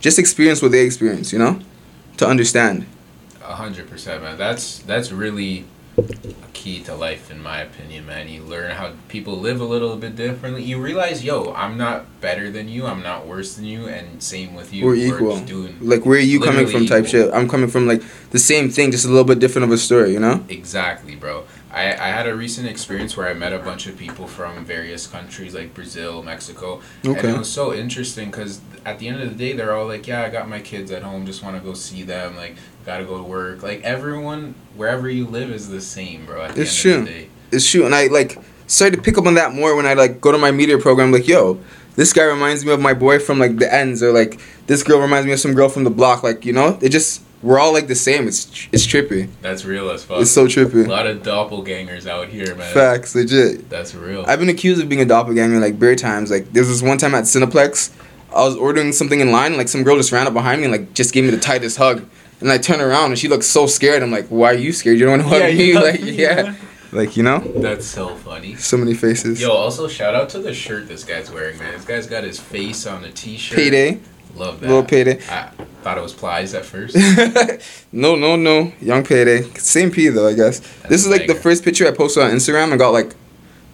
just 0.00 0.18
experience 0.18 0.60
what 0.62 0.72
they 0.72 0.84
experience 0.84 1.32
you 1.32 1.38
know 1.38 1.58
to 2.16 2.26
understand 2.26 2.84
A 3.42 3.54
hundred 3.64 3.86
percent, 3.88 4.22
man. 4.22 4.36
That's 4.36 4.64
that's 4.90 5.10
really 5.10 5.64
a 5.96 6.50
key 6.52 6.82
to 6.88 6.94
life, 6.94 7.30
in 7.30 7.40
my 7.42 7.58
opinion, 7.68 8.04
man. 8.06 8.28
You 8.28 8.42
learn 8.54 8.70
how 8.80 8.92
people 9.08 9.34
live 9.48 9.58
a 9.60 9.64
little 9.74 9.96
bit 9.96 10.14
differently. 10.16 10.62
You 10.62 10.76
realize, 10.90 11.24
yo, 11.24 11.36
I'm 11.62 11.74
not 11.78 12.04
better 12.20 12.46
than 12.56 12.68
you. 12.68 12.84
I'm 12.90 13.02
not 13.02 13.26
worse 13.26 13.50
than 13.56 13.64
you, 13.64 13.88
and 13.88 14.22
same 14.22 14.50
with 14.54 14.68
you. 14.74 14.84
we're 14.84 14.96
equal 15.08 15.32
just 15.36 15.46
doing 15.54 15.72
like 15.80 16.04
where 16.04 16.18
are 16.18 16.28
you 16.32 16.40
coming 16.40 16.66
from 16.66 16.84
type 16.86 17.06
equal. 17.06 17.24
shit 17.24 17.34
i'm 17.36 17.48
coming 17.48 17.70
from 17.74 17.86
like 17.92 18.02
the 18.36 18.38
same 18.38 18.68
thing 18.68 18.90
just 18.96 19.06
a 19.06 19.12
little 19.14 19.24
bit 19.32 19.38
different 19.44 19.64
of 19.64 19.72
a 19.72 19.78
story 19.78 20.12
you 20.12 20.20
know 20.26 20.36
Exactly, 20.60 21.14
bro. 21.16 21.44
I, 21.78 21.84
I 21.92 22.08
had 22.08 22.26
a 22.26 22.34
recent 22.34 22.66
experience 22.68 23.16
where 23.16 23.28
I 23.28 23.34
met 23.34 23.52
a 23.52 23.58
bunch 23.58 23.86
of 23.86 23.96
people 23.96 24.26
from 24.26 24.64
various 24.64 25.06
countries 25.06 25.54
like 25.54 25.74
Brazil, 25.74 26.22
Mexico. 26.22 26.80
And 27.04 27.16
it 27.16 27.38
was 27.38 27.50
so 27.50 27.72
interesting 27.72 28.30
because 28.30 28.60
at 28.84 28.98
the 28.98 29.06
end 29.08 29.20
of 29.22 29.28
the 29.30 29.34
day, 29.36 29.52
they're 29.52 29.74
all 29.76 29.86
like, 29.86 30.06
yeah, 30.06 30.22
I 30.22 30.28
got 30.30 30.48
my 30.48 30.60
kids 30.60 30.90
at 30.90 31.02
home, 31.02 31.24
just 31.24 31.42
want 31.42 31.56
to 31.56 31.62
go 31.62 31.74
see 31.74 32.02
them. 32.02 32.36
Like, 32.36 32.56
got 32.84 32.98
to 32.98 33.04
go 33.04 33.16
to 33.18 33.22
work. 33.22 33.62
Like, 33.62 33.82
everyone, 33.82 34.54
wherever 34.76 35.08
you 35.08 35.26
live, 35.26 35.50
is 35.50 35.68
the 35.68 35.80
same, 35.80 36.26
bro. 36.26 36.42
At 36.42 36.54
the 36.56 36.62
It's 36.62 36.84
end 36.84 36.94
of 37.00 37.04
true. 37.06 37.14
the 37.14 37.20
day. 37.20 37.28
it's 37.52 37.70
true 37.70 37.86
and 37.86 37.94
i 37.94 38.08
like 38.08 38.36
started 38.66 38.96
to 38.96 39.02
pick 39.02 39.16
up 39.16 39.26
on 39.26 39.34
that 39.34 39.54
more 39.54 39.74
when 39.74 39.86
i 39.86 39.94
like 39.94 40.20
go 40.20 40.30
to 40.32 40.36
my 40.38 40.50
media 40.50 40.76
program 40.76 41.10
like 41.10 41.26
yo 41.26 41.58
this 41.96 42.12
guy 42.12 42.24
reminds 42.24 42.64
me 42.64 42.70
of 42.72 42.78
my 42.80 42.92
boy 42.92 43.18
from 43.18 43.38
like 43.38 43.56
the 43.56 43.72
ends 43.72 44.02
or 44.02 44.12
like 44.12 44.38
this 44.66 44.82
girl 44.82 45.00
reminds 45.00 45.24
me 45.26 45.32
of 45.32 45.40
some 45.40 45.54
girl 45.54 45.68
from 45.70 45.84
the 45.84 45.90
block 45.90 46.22
like 46.22 46.44
you 46.44 46.52
know 46.52 46.78
it 46.82 46.90
just 46.90 47.22
we're 47.42 47.58
all 47.58 47.72
like 47.72 47.86
the 47.86 47.94
same 47.94 48.26
it's 48.26 48.68
it's 48.72 48.86
trippy 48.86 49.28
That's 49.42 49.64
real 49.64 49.90
as 49.90 50.04
fuck. 50.04 50.20
it's 50.20 50.30
so 50.30 50.46
trippy. 50.46 50.84
a 50.84 50.88
lot 50.88 51.06
of 51.06 51.22
doppelgangers 51.22 52.06
out 52.06 52.28
here, 52.28 52.54
man. 52.54 52.72
facts 52.74 53.14
legit 53.14 53.68
That's 53.70 53.94
real. 53.94 54.24
i've 54.26 54.38
been 54.40 54.48
accused 54.48 54.82
of 54.82 54.88
being 54.88 55.00
a 55.00 55.04
doppelganger 55.04 55.60
like 55.60 55.78
bare 55.78 55.94
times 55.96 56.30
like 56.30 56.52
there 56.52 56.62
was 56.62 56.68
this 56.68 56.82
one 56.82 56.98
time 56.98 57.14
at 57.14 57.24
cineplex 57.24 57.92
i 58.34 58.44
was 58.44 58.56
ordering 58.56 58.92
something 58.92 59.20
in 59.20 59.30
line 59.30 59.52
and, 59.52 59.56
like 59.56 59.68
some 59.68 59.84
girl 59.84 59.96
just 59.96 60.10
ran 60.12 60.26
up 60.26 60.32
behind 60.34 60.60
me 60.60 60.66
and 60.66 60.72
like 60.72 60.92
just 60.94 61.14
gave 61.14 61.24
me 61.24 61.30
the 61.30 61.38
tightest 61.38 61.76
hug 61.78 62.04
and 62.40 62.50
i 62.50 62.58
turned 62.58 62.82
around 62.82 63.10
and 63.10 63.18
she 63.18 63.28
looked 63.28 63.44
so 63.44 63.66
scared 63.66 64.02
i'm 64.02 64.10
like 64.10 64.26
why 64.28 64.50
are 64.50 64.54
you 64.54 64.72
scared 64.72 64.98
you 64.98 65.06
don't 65.06 65.18
want 65.20 65.22
to 65.22 65.28
hug 65.28 65.56
me 65.56 65.74
like 65.78 66.00
yeah. 66.00 66.12
yeah 66.46 66.54
like 66.90 67.16
you 67.18 67.22
know 67.22 67.38
That's 67.40 67.84
so 67.86 68.14
funny. 68.16 68.56
so 68.56 68.78
many 68.78 68.94
faces 68.94 69.40
Yo, 69.42 69.50
also 69.52 69.86
shout 69.88 70.14
out 70.14 70.30
to 70.30 70.38
the 70.38 70.54
shirt 70.54 70.88
this 70.88 71.04
guy's 71.04 71.30
wearing, 71.30 71.58
man. 71.58 71.72
This 71.74 71.84
guy's 71.84 72.06
got 72.06 72.24
his 72.24 72.40
face 72.40 72.86
on 72.86 73.04
a 73.04 73.10
t-shirt. 73.12 73.56
payday 73.58 74.00
Love 74.36 74.60
that. 74.60 74.66
little 74.68 74.84
payday 74.84 75.20
I 75.28 75.50
thought 75.82 75.98
it 75.98 76.02
was 76.02 76.12
Plies 76.12 76.54
at 76.54 76.64
first. 76.64 76.96
no, 77.92 78.14
no, 78.16 78.36
no. 78.36 78.72
Young 78.80 79.04
payday. 79.04 79.42
Same 79.54 79.90
P 79.90 80.08
though, 80.08 80.28
I 80.28 80.34
guess. 80.34 80.60
this 80.88 81.04
is 81.04 81.08
like 81.08 81.26
the 81.26 81.34
first 81.34 81.64
picture 81.64 81.86
I 81.86 81.92
posted 81.92 82.22
on 82.22 82.30
Instagram 82.30 82.70
and 82.70 82.78
got 82.78 82.90
like 82.90 83.14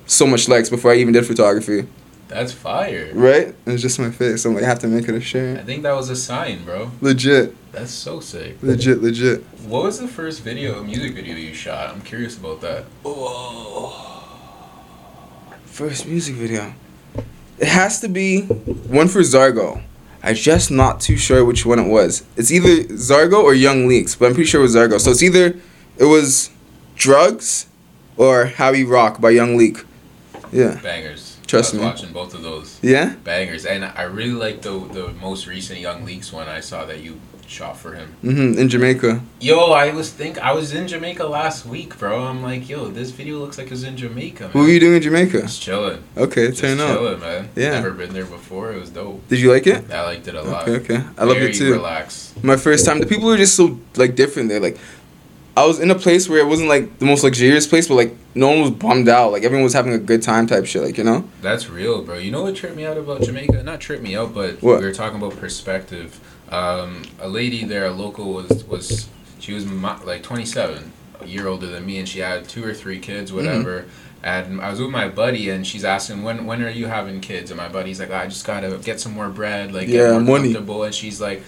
so 0.07 0.27
much 0.27 0.49
likes 0.49 0.69
before 0.71 0.93
I 0.93 0.97
even 0.97 1.12
did 1.12 1.27
photography. 1.27 1.87
That's 2.29 2.53
fire. 2.53 3.11
Right? 3.14 3.55
It's 3.67 3.83
just 3.83 3.99
my 3.99 4.11
face. 4.11 4.45
I'm 4.45 4.55
like, 4.55 4.64
I 4.64 4.67
have 4.67 4.79
to 4.81 4.88
make 4.88 5.09
it 5.09 5.14
a 5.14 5.21
shirt. 5.21 5.59
I 5.59 5.62
think 5.62 5.83
that 5.83 5.93
was 5.95 6.09
a 6.11 6.17
sign, 6.17 6.64
bro. 6.64 6.90
Legit, 7.01 7.55
That's 7.73 7.93
so 7.93 8.21
sick. 8.21 8.57
legit, 8.62 9.03
legit. 9.03 9.43
What 9.67 9.85
was 9.85 9.99
the 10.01 10.09
first 10.09 10.40
video, 10.43 10.83
music 10.83 11.14
video 11.14 11.37
you 11.37 11.55
shot? 11.55 11.90
I'm 11.90 12.01
curious 12.01 12.37
about 12.37 12.61
that. 12.62 12.85
Oh. 13.05 14.11
First 15.67 16.07
music 16.07 16.35
video. 16.37 16.75
It 17.59 17.69
has 17.69 18.01
to 18.01 18.09
be 18.09 18.43
one 18.43 19.09
for 19.09 19.21
Zargo. 19.21 19.83
I'm 20.24 20.34
just 20.34 20.70
not 20.70 21.00
too 21.00 21.16
sure 21.16 21.44
which 21.44 21.66
one 21.66 21.78
it 21.78 21.88
was. 21.88 22.24
It's 22.37 22.50
either 22.50 22.84
Zargo 22.94 23.42
or 23.42 23.54
Young 23.54 23.87
Leaks, 23.87 24.14
but 24.14 24.26
I'm 24.26 24.34
pretty 24.34 24.48
sure 24.48 24.60
it 24.60 24.64
was 24.64 24.74
Zargo. 24.74 24.98
So 25.00 25.10
it's 25.10 25.22
either 25.22 25.56
it 25.98 26.04
was 26.04 26.50
Drugs 26.96 27.66
or 28.16 28.46
How 28.46 28.72
We 28.72 28.84
Rock 28.84 29.20
by 29.20 29.30
Young 29.30 29.56
Leak. 29.56 29.84
Yeah. 30.52 30.80
Bangers. 30.82 31.37
Trust 31.46 31.74
I 31.74 31.76
was 31.76 31.80
me. 31.82 31.87
watching 31.87 32.12
both 32.12 32.34
of 32.34 32.42
those. 32.42 32.78
Yeah? 32.82 33.14
Bangers. 33.22 33.66
And 33.66 33.84
I 33.84 34.02
really 34.02 34.32
like 34.32 34.62
the 34.62 34.78
the 34.92 35.08
most 35.20 35.46
recent 35.46 35.80
Young 35.80 36.04
Leaks 36.04 36.32
one 36.32 36.48
I 36.48 36.60
saw 36.60 36.84
that 36.87 37.00
you 37.02 37.20
shot 37.48 37.76
for 37.76 37.92
him. 37.94 38.14
Mm-hmm. 38.22 38.59
In 38.59 38.68
Jamaica. 38.68 39.20
Yo, 39.40 39.72
I 39.72 39.92
was 39.92 40.11
think 40.11 40.38
I 40.38 40.52
was 40.52 40.72
in 40.72 40.88
Jamaica 40.88 41.24
last 41.26 41.66
week, 41.66 41.98
bro. 41.98 42.24
I'm 42.24 42.42
like, 42.42 42.68
yo, 42.68 42.88
this 42.88 43.11
video 43.11 43.38
looks 43.38 43.59
like 43.59 43.66
it 43.68 43.70
was 43.72 43.85
in 43.85 43.96
Jamaica, 43.96 44.44
man. 44.44 44.52
What 44.52 44.62
were 44.62 44.68
you 44.68 44.80
doing 44.80 44.96
in 44.96 45.02
Jamaica? 45.02 45.42
Just 45.42 45.62
chilling. 45.62 46.02
Okay, 46.16 46.48
Just 46.48 46.61
turn 46.61 46.80
up. 46.80 46.96
chilling, 46.98 47.20
man. 47.20 47.48
Yeah. 47.57 47.70
Never 47.80 47.92
been 47.92 48.12
there 48.12 48.24
before. 48.26 48.72
It 48.72 48.80
was 48.80 48.90
dope. 48.90 49.26
Did 49.28 49.40
you 49.40 49.50
like 49.52 49.66
it? 49.66 49.90
I 49.90 50.02
liked 50.04 50.26
it 50.28 50.35
a 50.35 50.42
lot. 50.42 50.68
Okay, 50.68 50.94
okay. 50.96 51.07
I 51.18 51.24
love 51.24 51.37
Very 51.37 51.50
it 51.50 51.54
too. 51.54 51.72
Relaxed. 51.72 52.42
My 52.44 52.57
first 52.57 52.85
time. 52.87 52.98
The 53.00 53.07
people 53.07 53.26
were 53.26 53.37
just 53.37 53.54
so 53.57 53.78
like 53.96 54.14
different 54.16 54.48
there. 54.48 54.61
Like, 54.61 54.78
I 55.57 55.64
was 55.66 55.78
in 55.78 55.88
a 55.90 55.94
place 55.94 56.28
where 56.28 56.40
it 56.40 56.46
wasn't 56.46 56.68
like 56.68 56.98
the 56.98 57.04
most 57.07 57.22
luxurious 57.22 57.66
place, 57.66 57.87
but 57.87 57.94
like 57.94 58.16
no 58.35 58.48
one 58.48 58.61
was 58.61 58.70
bummed 58.72 59.09
out. 59.09 59.30
Like 59.30 59.44
everyone 59.44 59.62
was 59.62 59.72
having 59.72 59.92
a 59.92 59.98
good 59.98 60.20
time, 60.22 60.46
type 60.48 60.66
shit. 60.66 60.83
Like 60.83 60.98
you 60.98 61.04
know. 61.04 61.28
That's 61.42 61.68
real, 61.70 62.02
bro. 62.02 62.18
You 62.18 62.33
know 62.33 62.42
what 62.42 62.57
tripped 62.57 62.74
me 62.76 62.85
out 62.85 62.96
about 62.98 63.22
Jamaica? 63.22 63.62
Not 63.62 63.78
tripped 63.80 64.02
me 64.02 64.16
out, 64.16 64.35
but 64.35 64.61
What? 64.62 64.80
we 64.80 64.87
were 64.87 64.92
talking 64.92 65.18
about 65.18 65.37
perspective. 65.37 66.18
Um, 66.50 67.02
a 67.20 67.28
lady 67.28 67.64
there, 67.64 67.87
a 67.87 67.90
local, 67.92 68.33
was 68.35 68.64
was 68.64 69.09
she 69.40 69.52
was 69.52 69.64
my, 69.66 70.00
like 70.04 70.22
27, 70.22 70.92
a 71.20 71.26
year 71.26 71.46
older 71.48 71.66
than 71.66 71.85
me, 71.87 71.98
and 71.98 72.09
she 72.09 72.20
had 72.20 72.48
two 72.48 72.64
or 72.64 72.74
three 72.74 72.98
kids, 72.98 73.30
Mm-hmm. 73.30 73.46
whatever. 73.46 73.87
And 74.22 74.61
I 74.62 74.70
was 74.70 74.80
with 74.80 74.88
my 74.90 75.09
buddy, 75.09 75.50
and 75.50 75.66
she's 75.66 75.85
asking 75.85 76.22
when 76.22 76.46
when 76.46 76.62
are 76.62 76.70
you 76.70 76.87
having 76.87 77.20
kids? 77.20 77.50
And 77.50 77.59
my 77.59 77.68
buddy's 77.68 78.00
like, 78.00 78.11
I 78.11 78.26
just 78.26 78.46
gotta 78.46 78.78
get 78.83 78.98
some 79.00 79.12
more 79.12 79.28
bread, 79.28 79.72
like 79.72 79.87
Yeah, 79.88 79.98
get 79.98 80.11
more 80.12 80.20
money. 80.38 80.52
comfortable. 80.54 80.83
And 80.85 80.94
she's 80.94 81.20
like. 81.20 81.42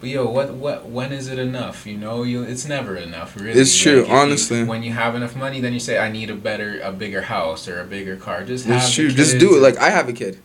But 0.00 0.08
yo, 0.08 0.24
what 0.30 0.54
what 0.54 0.86
when 0.88 1.12
is 1.12 1.28
it 1.28 1.38
enough? 1.38 1.86
You 1.86 1.98
know, 1.98 2.22
you 2.22 2.42
it's 2.42 2.66
never 2.66 2.96
enough, 2.96 3.36
really. 3.38 3.60
It's 3.60 3.76
true, 3.76 4.06
you- 4.06 4.10
honestly. 4.10 4.64
when 4.64 4.82
you 4.82 4.92
have 4.92 5.14
enough 5.14 5.36
money, 5.36 5.60
then 5.60 5.74
you 5.74 5.80
say, 5.80 5.98
I 5.98 6.10
need 6.10 6.30
a 6.30 6.34
better, 6.34 6.80
a 6.80 6.90
bigger 6.90 7.20
house 7.20 7.68
or 7.68 7.82
a 7.82 7.84
bigger 7.84 8.16
car. 8.16 8.42
Just 8.42 8.64
have 8.64 8.78
It's 8.82 8.94
true. 8.94 9.10
Just 9.10 9.36
do 9.38 9.58
it. 9.58 9.60
Like 9.60 9.76
I 9.76 9.90
have 9.90 10.08
a 10.08 10.14
kid. 10.14 10.38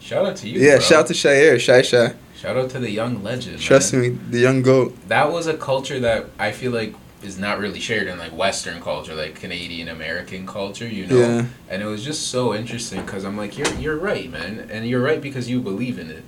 Shout 0.00 0.24
out 0.24 0.36
to 0.36 0.48
you. 0.48 0.58
Yeah. 0.60 0.76
bro. 0.76 0.80
Shout 0.80 0.98
out 1.00 1.06
to 1.08 1.14
Shire, 1.14 1.58
Shy 1.58 1.82
Shy. 1.82 2.14
Shout 2.42 2.56
out 2.56 2.70
to 2.70 2.80
the 2.80 2.90
young 2.90 3.22
legend. 3.22 3.60
Trust 3.60 3.92
man. 3.92 4.02
me, 4.02 4.08
the 4.30 4.40
young 4.40 4.62
goat. 4.62 4.96
That 5.06 5.30
was 5.30 5.46
a 5.46 5.56
culture 5.56 6.00
that 6.00 6.26
I 6.40 6.50
feel 6.50 6.72
like 6.72 6.92
is 7.22 7.38
not 7.38 7.60
really 7.60 7.78
shared 7.78 8.08
in 8.08 8.18
like 8.18 8.36
Western 8.36 8.80
culture, 8.82 9.14
like 9.14 9.36
Canadian 9.36 9.86
American 9.86 10.44
culture. 10.44 10.88
You 10.88 11.06
know, 11.06 11.16
Yeah. 11.18 11.44
and 11.70 11.82
it 11.82 11.86
was 11.86 12.04
just 12.04 12.30
so 12.30 12.52
interesting 12.52 13.00
because 13.06 13.24
I'm 13.24 13.36
like, 13.36 13.56
you're 13.56 13.72
you're 13.74 13.96
right, 13.96 14.28
man, 14.28 14.68
and 14.72 14.88
you're 14.88 15.00
right 15.00 15.20
because 15.22 15.48
you 15.48 15.60
believe 15.60 16.00
in 16.00 16.10
it. 16.10 16.24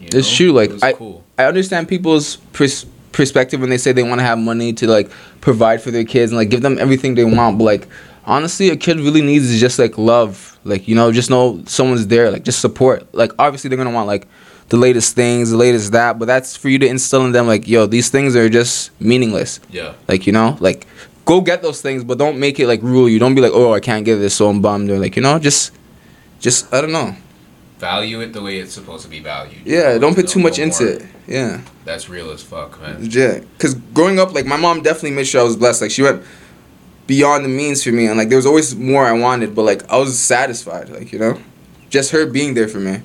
You 0.00 0.08
It's 0.14 0.34
true, 0.34 0.52
like, 0.52 0.70
it 0.70 0.74
was 0.74 0.82
I- 0.82 0.92
cool. 0.94 1.22
I 1.36 1.44
understand 1.44 1.86
people's 1.86 2.36
pers- 2.54 2.86
perspective 3.12 3.60
when 3.60 3.68
they 3.68 3.76
say 3.78 3.92
they 3.92 4.02
want 4.02 4.20
to 4.20 4.24
have 4.24 4.38
money 4.38 4.72
to 4.72 4.86
like 4.86 5.10
provide 5.42 5.82
for 5.82 5.90
their 5.90 6.04
kids 6.04 6.32
and 6.32 6.38
like 6.38 6.48
give 6.48 6.62
them 6.62 6.78
everything 6.78 7.14
they 7.14 7.24
want. 7.24 7.58
But 7.58 7.64
like 7.64 7.88
honestly, 8.24 8.70
a 8.70 8.76
kid 8.76 8.96
really 9.00 9.20
needs 9.20 9.50
is 9.50 9.60
just 9.60 9.78
like 9.78 9.98
love. 9.98 10.58
Like 10.64 10.88
you 10.88 10.94
know, 10.94 11.12
just 11.12 11.28
know 11.28 11.62
someone's 11.66 12.06
there. 12.06 12.30
Like 12.30 12.44
just 12.44 12.60
support. 12.60 13.06
Like 13.14 13.32
obviously 13.38 13.68
they're 13.68 13.76
gonna 13.76 13.90
want 13.90 14.06
like 14.06 14.26
the 14.68 14.76
latest 14.76 15.14
things, 15.14 15.50
the 15.50 15.56
latest 15.56 15.92
that. 15.92 16.18
But 16.18 16.26
that's 16.26 16.56
for 16.56 16.68
you 16.68 16.78
to 16.78 16.86
instill 16.86 17.24
in 17.26 17.32
them. 17.32 17.46
Like 17.46 17.66
yo, 17.68 17.86
these 17.86 18.10
things 18.10 18.36
are 18.36 18.48
just 18.48 18.90
meaningless. 19.00 19.60
Yeah, 19.70 19.94
Like 20.08 20.26
you 20.26 20.32
know, 20.32 20.56
like 20.60 20.86
go 21.24 21.40
get 21.40 21.62
those 21.62 21.80
things, 21.82 22.04
but 22.04 22.18
don't 22.18 22.38
make 22.38 22.58
it 22.60 22.66
like 22.66 22.82
rule 22.82 23.08
you. 23.08 23.18
Don't 23.18 23.34
be 23.34 23.40
like 23.40 23.52
oh 23.54 23.72
I 23.74 23.80
can't 23.80 24.04
get 24.04 24.16
this, 24.16 24.34
so 24.34 24.48
I'm 24.48 24.60
bummed. 24.60 24.90
Or 24.90 24.98
like 24.98 25.16
you 25.16 25.22
know, 25.22 25.38
just 25.38 25.72
just 26.40 26.72
I 26.72 26.80
don't 26.80 26.92
know. 26.92 27.14
value 27.78 28.20
it 28.20 28.32
the 28.32 28.42
way 28.42 28.58
it's 28.58 28.72
supposed 28.74 29.04
to 29.04 29.08
be 29.10 29.20
valued. 29.20 29.62
Yeah, 29.64 29.98
don't 29.98 30.14
put 30.14 30.26
Don't 30.26 30.32
too 30.32 30.40
much 30.40 30.58
into 30.58 30.96
it. 30.96 31.06
Yeah. 31.26 31.60
That's 31.84 32.08
real 32.08 32.30
as 32.30 32.42
fuck, 32.42 32.80
man. 32.80 32.98
Yeah, 33.10 33.40
because 33.40 33.74
growing 33.94 34.18
up, 34.18 34.32
like 34.34 34.46
my 34.46 34.56
mom 34.56 34.82
definitely 34.82 35.12
made 35.12 35.26
sure 35.26 35.40
I 35.40 35.44
was 35.44 35.56
blessed. 35.56 35.82
Like 35.82 35.90
she 35.90 36.02
went 36.02 36.22
beyond 37.06 37.44
the 37.44 37.48
means 37.48 37.82
for 37.84 37.92
me, 37.92 38.06
and 38.06 38.18
like 38.18 38.28
there 38.28 38.36
was 38.36 38.46
always 38.46 38.74
more 38.76 39.04
I 39.06 39.12
wanted, 39.12 39.54
but 39.54 39.62
like 39.62 39.88
I 39.90 39.96
was 39.96 40.18
satisfied. 40.18 40.88
Like 40.90 41.12
you 41.12 41.18
know, 41.18 41.40
just 41.88 42.10
her 42.10 42.26
being 42.26 42.54
there 42.54 42.68
for 42.68 42.80
me. 42.80 43.00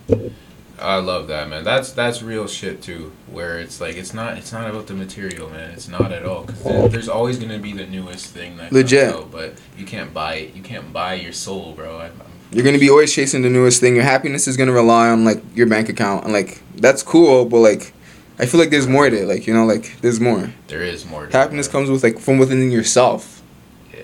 I 0.83 0.97
love 0.97 1.27
that, 1.29 1.49
man. 1.49 1.63
That's 1.63 1.91
that's 1.93 2.21
real 2.21 2.45
shit 2.47 2.81
too. 2.81 3.11
Where 3.31 3.57
it's 3.59 3.79
like 3.79 3.95
it's 3.95 4.13
not 4.13 4.37
it's 4.37 4.51
not 4.51 4.69
about 4.69 4.87
the 4.87 4.93
material, 4.93 5.49
man. 5.49 5.71
It's 5.71 5.87
not 5.87 6.11
at 6.11 6.25
all. 6.25 6.43
Cause 6.43 6.61
there- 6.63 6.87
there's 6.89 7.09
always 7.09 7.37
gonna 7.39 7.57
be 7.59 7.71
the 7.73 7.85
newest 7.85 8.27
thing 8.27 8.57
that 8.57 8.71
Legit. 8.73 9.13
out, 9.13 9.31
but 9.31 9.53
you 9.77 9.85
can't 9.85 10.13
buy 10.13 10.35
it. 10.35 10.55
You 10.55 10.61
can't 10.61 10.91
buy 10.91 11.13
your 11.15 11.31
soul, 11.31 11.73
bro. 11.73 11.97
I, 11.99 12.05
I'm, 12.07 12.11
You're 12.51 12.65
gonna 12.65 12.77
be 12.79 12.89
always 12.89 13.13
chasing 13.13 13.41
the 13.43 13.49
newest 13.49 13.79
thing. 13.79 13.95
Your 13.95 14.03
happiness 14.03 14.47
is 14.47 14.57
gonna 14.57 14.73
rely 14.73 15.09
on 15.09 15.23
like 15.23 15.41
your 15.55 15.67
bank 15.67 15.87
account, 15.89 16.25
and 16.25 16.33
like 16.33 16.61
that's 16.75 17.01
cool, 17.01 17.45
but 17.45 17.59
like 17.59 17.93
I 18.37 18.45
feel 18.45 18.59
like 18.59 18.69
there's 18.69 18.87
more 18.87 19.09
to 19.09 19.15
it. 19.21 19.25
Like 19.27 19.47
you 19.47 19.53
know, 19.53 19.65
like 19.65 20.01
there's 20.01 20.19
more. 20.19 20.51
there 20.67 20.81
is 20.83 21.05
more. 21.05 21.21
to 21.23 21.27
it, 21.29 21.33
Happiness 21.33 21.67
man. 21.67 21.71
comes 21.71 21.89
with 21.91 22.03
like 22.03 22.19
from 22.19 22.37
within 22.39 22.69
yourself. 22.71 23.41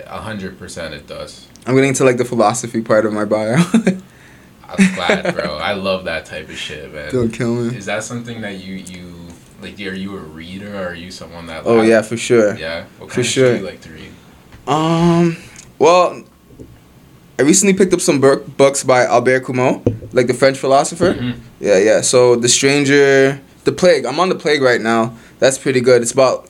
A 0.06 0.18
hundred 0.22 0.58
percent, 0.58 0.94
it 0.94 1.06
does. 1.06 1.46
I'm 1.66 1.74
getting 1.74 1.92
to 1.94 2.04
like 2.04 2.16
the 2.16 2.24
philosophy 2.24 2.80
part 2.80 3.04
of 3.06 3.12
my 3.12 3.24
bio. 3.26 3.56
I'm 4.78 4.94
glad, 4.94 5.34
bro. 5.34 5.56
I 5.56 5.72
love 5.74 6.04
that 6.04 6.26
type 6.26 6.48
of 6.48 6.56
shit, 6.56 6.92
man. 6.92 7.12
Don't 7.12 7.30
kill 7.30 7.54
me. 7.54 7.76
Is 7.76 7.86
that 7.86 8.04
something 8.04 8.40
that 8.42 8.58
you 8.58 8.74
you 8.76 9.14
like? 9.62 9.74
Are 9.80 9.94
you 9.94 10.16
a 10.16 10.20
reader? 10.20 10.74
or 10.76 10.88
Are 10.88 10.94
you 10.94 11.10
someone 11.10 11.46
that? 11.46 11.66
Oh 11.66 11.76
like- 11.76 11.88
yeah, 11.88 12.02
for 12.02 12.16
sure. 12.16 12.56
Yeah. 12.56 12.84
What 12.98 13.12
For 13.12 13.20
of 13.20 13.26
sure. 13.26 13.46
shit 13.52 13.60
do 13.60 13.64
you 13.64 13.70
like 13.70 13.80
to 13.82 13.90
read? 13.90 14.10
Um, 14.66 15.36
well, 15.78 16.22
I 17.38 17.42
recently 17.42 17.74
picked 17.74 17.92
up 17.94 18.00
some 18.00 18.20
bur- 18.20 18.36
books 18.56 18.84
by 18.84 19.04
Albert 19.04 19.46
Camus, 19.46 19.80
like 20.12 20.26
the 20.26 20.34
French 20.34 20.58
philosopher. 20.58 21.14
Mhm. 21.14 21.36
Yeah, 21.58 21.78
yeah. 21.78 22.00
So 22.02 22.36
The 22.36 22.48
Stranger, 22.48 23.40
The 23.64 23.72
Plague. 23.72 24.04
I'm 24.04 24.20
on 24.20 24.28
The 24.28 24.34
Plague 24.34 24.62
right 24.62 24.80
now. 24.80 25.14
That's 25.38 25.56
pretty 25.58 25.80
good. 25.80 26.02
It's 26.02 26.12
about 26.12 26.46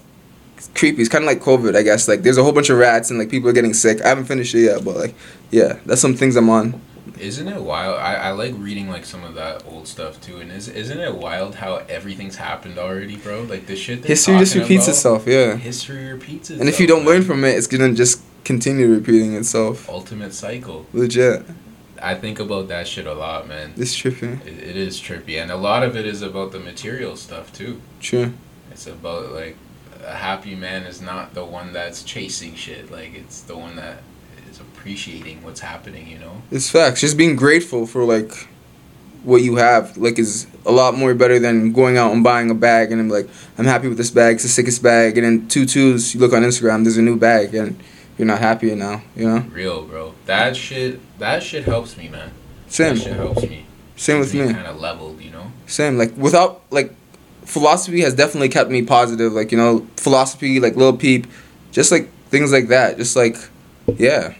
it's 0.56 0.68
creepy. 0.74 1.00
It's 1.00 1.09
kind 1.09 1.24
of 1.24 1.28
like 1.28 1.40
COVID, 1.40 1.76
I 1.76 1.83
guess. 1.83 2.09
Like 2.09 2.22
there's 2.22 2.37
a 2.38 2.42
whole 2.42 2.52
bunch 2.52 2.68
of 2.70 2.78
rats 2.78 3.09
and 3.11 3.18
like 3.18 3.30
people 3.30 3.48
are 3.48 3.52
getting 3.52 3.72
sick. 3.72 4.02
I 4.02 4.09
haven't 4.09 4.24
finished 4.26 4.54
it 4.54 4.62
yet, 4.62 4.85
but 4.85 4.96
like 4.96 5.14
yeah, 5.50 5.78
that's 5.87 6.00
some 6.00 6.14
things 6.14 6.37
I'm 6.37 6.50
on. 6.50 6.80
Isn't 7.20 7.48
it 7.48 7.62
wild? 7.62 7.98
I, 7.98 8.14
I 8.14 8.30
like 8.30 8.54
reading 8.56 8.88
like 8.88 9.04
some 9.04 9.24
of 9.24 9.35
that 9.35 9.64
old 9.66 9.87
stuff 9.87 10.20
too, 10.20 10.38
and 10.38 10.50
is 10.50 10.68
isn't 10.68 10.98
it 10.98 11.14
wild 11.14 11.56
how 11.56 11.76
everything's 11.88 12.37
happened 12.37 12.78
already, 12.78 13.16
bro? 13.16 13.42
Like 13.42 13.66
the 13.66 13.76
shit. 13.76 14.04
History 14.04 14.38
just 14.38 14.54
repeats 14.54 14.85
about, 14.85 14.94
itself. 14.94 15.26
Yeah. 15.26 15.56
History 15.56 16.12
repeats 16.12 16.50
itself. 16.50 16.61
And 16.61 16.68
if 16.68 16.80
you 16.80 16.87
don't 16.87 17.04
man. 17.04 17.14
learn 17.14 17.22
from 17.22 17.44
it, 17.44 17.56
it's 17.56 17.66
gonna 17.66 17.92
just 17.92 18.22
continue 18.44 18.88
repeating 18.88 19.35
itself. 19.35 19.88
ultimate 19.88 20.35
cycle, 20.35 20.87
Legit. 20.92 21.44
I 22.02 22.14
think 22.14 22.40
about 22.40 22.68
that 22.68 22.88
shit 22.88 23.06
a 23.06 23.12
lot, 23.12 23.46
man. 23.46 23.74
It's 23.76 23.94
trippy. 23.94 24.44
It, 24.46 24.59
it 24.70 24.76
is 24.76 24.98
trippy, 24.98 25.40
and 25.40 25.50
a 25.50 25.56
lot 25.56 25.83
of 25.83 25.96
it 25.96 26.06
is 26.06 26.22
about 26.22 26.52
the 26.52 26.59
material 26.59 27.16
stuff 27.16 27.52
too. 27.52 27.83
True. 28.00 28.33
It's 28.70 28.87
about 28.87 29.33
like 29.33 29.56
a 30.04 30.14
happy 30.14 30.54
man 30.54 30.85
is 30.85 31.00
not 31.00 31.35
the 31.35 31.44
one 31.44 31.72
that's 31.72 32.02
chasing 32.02 32.54
shit. 32.54 32.90
Like 32.90 33.14
it's 33.14 33.42
the 33.42 33.56
one 33.56 33.76
that 33.76 34.02
appreciating 34.80 35.42
what's 35.42 35.60
happening. 35.60 36.08
You 36.08 36.18
know. 36.18 36.42
It's 36.50 36.70
facts. 36.70 37.00
Just 37.00 37.16
being 37.16 37.36
grateful 37.36 37.86
for 37.86 38.04
like 38.04 38.48
what 39.22 39.42
you 39.42 39.56
have, 39.56 39.96
like, 39.98 40.18
is 40.18 40.46
a 40.64 40.72
lot 40.72 40.94
more 40.96 41.14
better 41.14 41.38
than 41.38 41.72
going 41.72 41.98
out 41.98 42.12
and 42.12 42.24
buying 42.24 42.50
a 42.50 42.54
bag 42.54 42.90
and 42.90 42.98
I'm 42.98 43.10
like, 43.10 43.28
I'm 43.58 43.66
happy 43.66 43.86
with 43.86 43.98
this 43.98 44.10
bag. 44.10 44.36
It's 44.36 44.44
the 44.44 44.48
sickest 44.48 44.82
bag. 44.82 45.18
And 45.18 45.26
then 45.26 45.48
two 45.48 45.66
twos, 45.66 46.14
you 46.14 46.20
look 46.20 46.32
on 46.32 46.42
Instagram, 46.42 46.84
there's 46.84 46.96
a 46.96 47.02
new 47.02 47.16
bag, 47.16 47.54
and 47.54 47.78
you're 48.16 48.26
not 48.26 48.38
happy 48.38 48.74
now. 48.74 49.02
You 49.14 49.26
know. 49.28 49.38
Real, 49.52 49.84
bro. 49.84 50.14
That 50.26 50.56
shit. 50.56 51.00
That 51.18 51.42
shit 51.42 51.64
helps 51.64 51.96
me, 51.96 52.08
man. 52.08 52.30
Same. 52.68 52.94
That 52.94 53.02
shit 53.02 53.16
helps 53.16 53.42
me. 53.42 53.66
Same 53.96 54.20
with 54.20 54.32
me. 54.32 54.52
Kind 54.52 54.66
of 54.66 54.80
leveled, 54.80 55.20
you 55.20 55.30
know. 55.30 55.52
Same. 55.66 55.98
Like 55.98 56.16
without 56.16 56.62
like 56.70 56.94
philosophy 57.44 58.00
has 58.00 58.14
definitely 58.14 58.48
kept 58.48 58.70
me 58.70 58.82
positive. 58.82 59.32
Like 59.32 59.52
you 59.52 59.58
know, 59.58 59.86
philosophy, 59.96 60.60
like 60.60 60.76
Lil 60.76 60.96
Peep, 60.96 61.26
just 61.70 61.92
like 61.92 62.10
things 62.30 62.52
like 62.52 62.68
that. 62.68 62.96
Just 62.96 63.16
like, 63.16 63.36
yeah. 63.98 64.34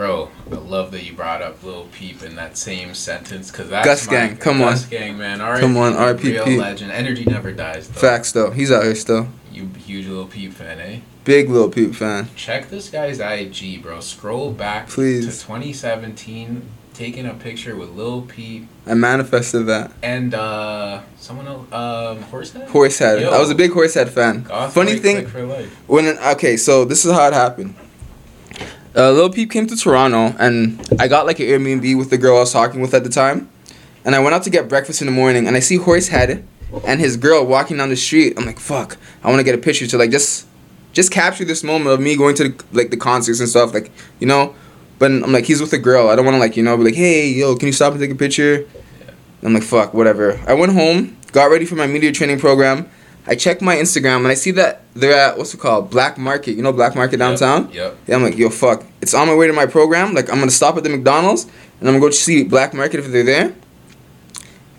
Bro, 0.00 0.30
I 0.50 0.54
love 0.54 0.92
that 0.92 1.04
you 1.04 1.12
brought 1.12 1.42
up 1.42 1.62
Lil 1.62 1.86
Peep 1.92 2.22
in 2.22 2.34
that 2.36 2.56
same 2.56 2.94
sentence 2.94 3.50
because 3.50 3.68
that's 3.68 3.84
Gus 3.84 4.06
my, 4.06 4.12
Gang, 4.12 4.36
come 4.38 4.60
Gus 4.60 4.84
on. 4.84 4.88
Gang, 4.90 5.18
man. 5.18 5.42
R. 5.42 5.60
Come 5.60 5.76
on, 5.76 5.92
R.I.P. 5.92 6.32
Real 6.32 6.46
legend. 6.56 6.90
Energy 6.90 7.26
never 7.26 7.52
dies. 7.52 7.86
Though. 7.86 8.00
Facts 8.00 8.32
though. 8.32 8.50
He's 8.50 8.72
out 8.72 8.84
here 8.84 8.94
still. 8.94 9.28
You 9.52 9.66
huge 9.66 10.06
Lil 10.06 10.24
Peep 10.24 10.54
fan, 10.54 10.80
eh? 10.80 11.00
Big 11.24 11.50
Lil 11.50 11.68
Peep 11.68 11.94
fan. 11.94 12.28
Check 12.34 12.70
this 12.70 12.88
guy's 12.88 13.20
IG, 13.20 13.82
bro. 13.82 14.00
Scroll 14.00 14.52
back 14.52 14.88
Please. 14.88 15.26
to 15.26 15.32
2017, 15.46 16.62
taking 16.94 17.26
a 17.26 17.34
picture 17.34 17.76
with 17.76 17.90
Lil 17.90 18.22
Peep 18.22 18.68
I 18.86 18.94
manifested 18.94 19.66
that. 19.66 19.92
and 20.02 20.32
uh 20.32 21.02
someone 21.18 21.46
else, 21.46 21.70
um, 21.74 22.22
Horsehead. 22.22 22.70
Horsehead. 22.70 23.20
Yo. 23.20 23.30
I 23.32 23.38
was 23.38 23.50
a 23.50 23.54
big 23.54 23.72
Horsehead 23.72 24.08
fan. 24.08 24.44
Goth 24.44 24.72
Funny 24.72 24.96
thing, 24.96 25.16
Click 25.16 25.28
for 25.28 25.44
life. 25.44 25.70
when 25.86 26.06
okay, 26.18 26.56
so 26.56 26.86
this 26.86 27.04
is 27.04 27.12
how 27.12 27.26
it 27.26 27.34
happened. 27.34 27.74
Uh, 28.94 29.12
Lil 29.12 29.30
Peep 29.30 29.50
came 29.50 29.66
to 29.68 29.76
Toronto, 29.76 30.34
and 30.38 30.84
I 30.98 31.06
got 31.06 31.26
like 31.26 31.38
an 31.38 31.46
Airbnb 31.46 31.96
with 31.96 32.10
the 32.10 32.18
girl 32.18 32.36
I 32.36 32.40
was 32.40 32.52
talking 32.52 32.80
with 32.80 32.92
at 32.92 33.04
the 33.04 33.10
time, 33.10 33.48
and 34.04 34.14
I 34.14 34.18
went 34.18 34.34
out 34.34 34.42
to 34.44 34.50
get 34.50 34.68
breakfast 34.68 35.00
in 35.00 35.06
the 35.06 35.12
morning, 35.12 35.46
and 35.46 35.56
I 35.56 35.60
see 35.60 35.76
Horsehead 35.76 36.44
and 36.84 37.00
his 37.00 37.16
girl 37.16 37.44
walking 37.46 37.76
down 37.76 37.88
the 37.88 37.96
street. 37.96 38.34
I'm 38.36 38.46
like, 38.46 38.58
fuck, 38.58 38.96
I 39.22 39.28
want 39.28 39.38
to 39.38 39.44
get 39.44 39.54
a 39.54 39.58
picture 39.58 39.86
to 39.86 39.96
like 39.96 40.10
just, 40.10 40.46
just 40.92 41.12
capture 41.12 41.44
this 41.44 41.62
moment 41.62 41.90
of 41.92 42.00
me 42.00 42.16
going 42.16 42.34
to 42.36 42.48
the, 42.48 42.64
like 42.72 42.90
the 42.90 42.96
concerts 42.96 43.38
and 43.38 43.48
stuff, 43.48 43.72
like 43.72 43.92
you 44.18 44.26
know. 44.26 44.54
But 44.98 45.12
I'm 45.12 45.32
like, 45.32 45.44
he's 45.44 45.60
with 45.60 45.72
a 45.72 45.78
girl. 45.78 46.08
I 46.08 46.16
don't 46.16 46.24
want 46.24 46.34
to 46.34 46.40
like 46.40 46.56
you 46.56 46.64
know 46.64 46.76
be 46.76 46.84
like, 46.84 46.94
hey, 46.94 47.28
yo, 47.28 47.54
can 47.56 47.66
you 47.66 47.72
stop 47.72 47.92
and 47.92 48.00
take 48.00 48.10
a 48.10 48.16
picture? 48.16 48.66
I'm 49.42 49.54
like, 49.54 49.62
fuck, 49.62 49.94
whatever. 49.94 50.38
I 50.46 50.54
went 50.54 50.72
home, 50.72 51.16
got 51.32 51.44
ready 51.44 51.64
for 51.64 51.76
my 51.76 51.86
media 51.86 52.10
training 52.10 52.40
program. 52.40 52.90
I 53.30 53.36
check 53.36 53.62
my 53.62 53.76
Instagram 53.76 54.18
and 54.18 54.26
I 54.26 54.34
see 54.34 54.50
that 54.52 54.82
they're 54.92 55.14
at 55.14 55.38
what's 55.38 55.54
it 55.54 55.60
called, 55.60 55.88
Black 55.88 56.18
Market. 56.18 56.56
You 56.56 56.62
know 56.62 56.72
Black 56.72 56.96
Market 56.96 57.18
downtown. 57.18 57.66
Yep. 57.66 57.74
yep. 57.74 57.96
Yeah, 58.08 58.16
I'm 58.16 58.24
like, 58.24 58.36
yo, 58.36 58.50
fuck. 58.50 58.84
It's 59.00 59.14
on 59.14 59.28
my 59.28 59.34
way 59.36 59.46
to 59.46 59.52
my 59.52 59.66
program. 59.66 60.14
Like, 60.14 60.28
I'm 60.30 60.40
gonna 60.40 60.50
stop 60.50 60.76
at 60.76 60.82
the 60.82 60.88
McDonald's 60.88 61.44
and 61.78 61.88
I'm 61.88 61.94
gonna 61.94 62.00
go 62.00 62.10
see 62.10 62.42
Black 62.42 62.74
Market 62.74 62.98
if 62.98 63.06
they're 63.06 63.22
there. 63.22 63.54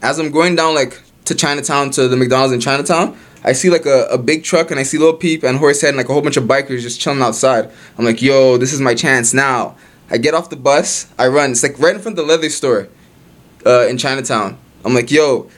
As 0.02 0.20
I'm 0.20 0.32
going 0.32 0.58
down 0.58 0.76
like 0.76 1.02
to 1.26 1.34
Chinatown 1.34 1.92
to 1.92 2.10
the 2.10 2.18
McDonald's 2.18 2.54
in 2.54 2.60
Chinatown, 2.60 3.18
I 3.46 3.54
see 3.54 3.70
like 3.70 3.86
a, 3.86 4.08
a 4.12 4.18
big 4.18 4.44
truck 4.44 4.70
and 4.70 4.78
I 4.78 4.84
see 4.84 4.98
Lil 4.98 5.14
Peep 5.14 5.44
and 5.44 5.58
Horsehead 5.58 5.90
and 5.90 5.98
like 5.98 6.10
a 6.10 6.14
whole 6.14 6.22
bunch 6.22 6.36
of 6.36 6.44
bikers 6.44 6.82
just 6.82 7.00
chilling 7.00 7.22
outside. 7.22 7.72
I'm 7.98 8.04
like, 8.04 8.22
yo, 8.22 8.58
this 8.58 8.74
is 8.74 8.82
my 8.82 8.96
chance 8.96 9.34
now. 9.34 9.78
I 10.10 10.18
get 10.18 10.34
off 10.34 10.50
the 10.50 10.58
bus, 10.58 11.08
I 11.18 11.28
run. 11.28 11.52
It's 11.52 11.64
like 11.64 11.80
right 11.80 11.96
in 11.96 12.02
front 12.02 12.20
of 12.20 12.28
the 12.28 12.30
leather 12.30 12.50
store 12.50 12.90
uh, 13.66 13.88
in 13.88 13.98
Chinatown. 13.98 14.58
I'm 14.84 14.94
like, 14.94 15.10
yo, 15.10 15.50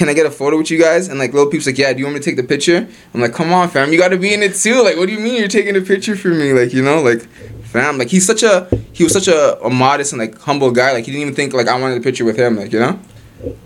can 0.00 0.08
I 0.08 0.14
get 0.14 0.24
a 0.24 0.30
photo 0.30 0.56
with 0.56 0.70
you 0.70 0.80
guys? 0.80 1.08
And 1.08 1.18
like 1.18 1.34
Lil 1.34 1.50
Peep's 1.50 1.66
like, 1.66 1.76
yeah, 1.76 1.92
do 1.92 1.98
you 1.98 2.06
want 2.06 2.14
me 2.14 2.20
to 2.20 2.24
take 2.24 2.36
the 2.36 2.42
picture? 2.42 2.88
I'm 3.12 3.20
like, 3.20 3.34
come 3.34 3.52
on, 3.52 3.68
fam, 3.68 3.92
you 3.92 3.98
gotta 3.98 4.16
be 4.16 4.32
in 4.32 4.42
it 4.42 4.54
too. 4.54 4.82
Like, 4.82 4.96
what 4.96 5.08
do 5.08 5.12
you 5.12 5.20
mean 5.20 5.34
you're 5.34 5.46
taking 5.46 5.76
a 5.76 5.82
picture 5.82 6.16
for 6.16 6.28
me? 6.28 6.54
Like, 6.54 6.72
you 6.72 6.82
know, 6.82 7.02
like, 7.02 7.20
fam, 7.64 7.98
like 7.98 8.08
he's 8.08 8.26
such 8.26 8.42
a 8.42 8.66
he 8.94 9.04
was 9.04 9.12
such 9.12 9.28
a, 9.28 9.60
a 9.62 9.68
modest 9.68 10.14
and 10.14 10.18
like 10.18 10.38
humble 10.38 10.70
guy. 10.70 10.92
Like 10.92 11.04
he 11.04 11.12
didn't 11.12 11.20
even 11.20 11.34
think 11.34 11.52
like 11.52 11.68
I 11.68 11.78
wanted 11.78 11.98
a 11.98 12.00
picture 12.00 12.24
with 12.24 12.38
him. 12.38 12.56
Like, 12.56 12.72
you 12.72 12.80
know, 12.80 12.98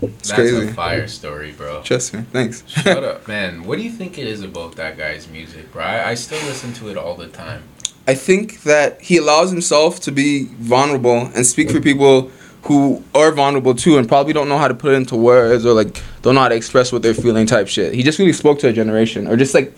it's 0.03 0.31
That's 0.31 0.33
crazy. 0.33 0.67
a 0.67 0.73
fire 0.73 1.07
story, 1.07 1.53
bro. 1.53 1.83
Trust 1.85 2.15
me. 2.15 2.23
Thanks. 2.33 2.65
Shut 2.67 3.05
up, 3.13 3.29
man. 3.29 3.63
What 3.63 3.77
do 3.79 3.85
you 3.85 3.93
think 3.93 4.19
it 4.19 4.27
is 4.27 4.43
about 4.43 4.75
that 4.75 4.99
guy's 4.99 5.29
music, 5.29 5.71
bro? 5.71 5.85
I, 5.85 6.11
I 6.11 6.15
still 6.15 6.45
listen 6.49 6.73
to 6.73 6.89
it 6.89 6.97
all 6.97 7.15
the 7.15 7.29
time. 7.29 7.63
I 8.09 8.15
think 8.17 8.65
that 8.65 9.01
he 9.01 9.19
allows 9.19 9.53
himself 9.53 10.01
to 10.01 10.11
be 10.11 10.47
vulnerable 10.59 11.31
and 11.33 11.47
speak 11.47 11.71
for 11.71 11.81
people 11.81 12.33
who 12.65 13.03
are 13.15 13.31
vulnerable 13.31 13.75
too 13.75 13.99
and 13.99 14.09
probably 14.09 14.33
don't 14.33 14.49
know 14.49 14.59
how 14.59 14.69
to 14.69 14.75
put 14.75 14.93
it 14.93 14.97
into 14.97 15.17
words 15.17 15.67
or 15.67 15.73
like 15.73 16.03
don't 16.23 16.35
know 16.35 16.41
how 16.41 16.49
to 16.49 16.55
express 16.55 16.93
what 16.93 17.03
they're 17.03 17.15
feeling 17.15 17.47
type 17.47 17.69
shit. 17.69 17.95
He 17.95 18.03
just 18.03 18.19
really 18.19 18.33
spoke 18.33 18.59
to 18.61 18.69
a 18.69 18.73
generation 18.73 19.27
or 19.27 19.37
just 19.37 19.55
like 19.55 19.75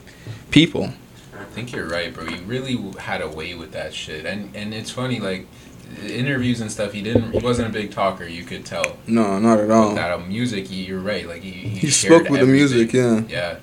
people. 0.51 0.91
I 1.35 1.45
think 1.57 1.73
you're 1.73 1.89
right, 1.89 2.13
bro. 2.13 2.27
He 2.27 2.39
really 2.45 2.77
had 2.99 3.23
a 3.23 3.29
way 3.29 3.55
with 3.55 3.73
that 3.73 3.95
shit, 3.95 4.27
and 4.27 4.55
and 4.55 4.75
it's 4.75 4.91
funny, 4.91 5.21
like 5.21 5.47
interviews 6.03 6.61
and 6.61 6.71
stuff. 6.71 6.93
He 6.93 7.03
didn't. 7.03 7.33
He 7.33 7.39
wasn't 7.39 7.69
a 7.69 7.73
big 7.73 7.91
talker. 7.91 8.27
You 8.27 8.45
could 8.45 8.65
tell. 8.65 8.97
No, 9.07 9.39
not 9.39 9.59
at 9.59 9.71
all. 9.71 9.99
Uh, 9.99 10.19
music, 10.19 10.67
he, 10.67 10.85
you're 10.85 11.01
right. 11.01 11.27
Like 11.27 11.43
he 11.43 11.51
he, 11.51 11.79
He 11.79 11.91
spoke 11.91 12.29
with 12.29 12.41
the 12.41 12.47
music, 12.47 12.93
yeah. 12.93 13.23
Yeah, 13.29 13.59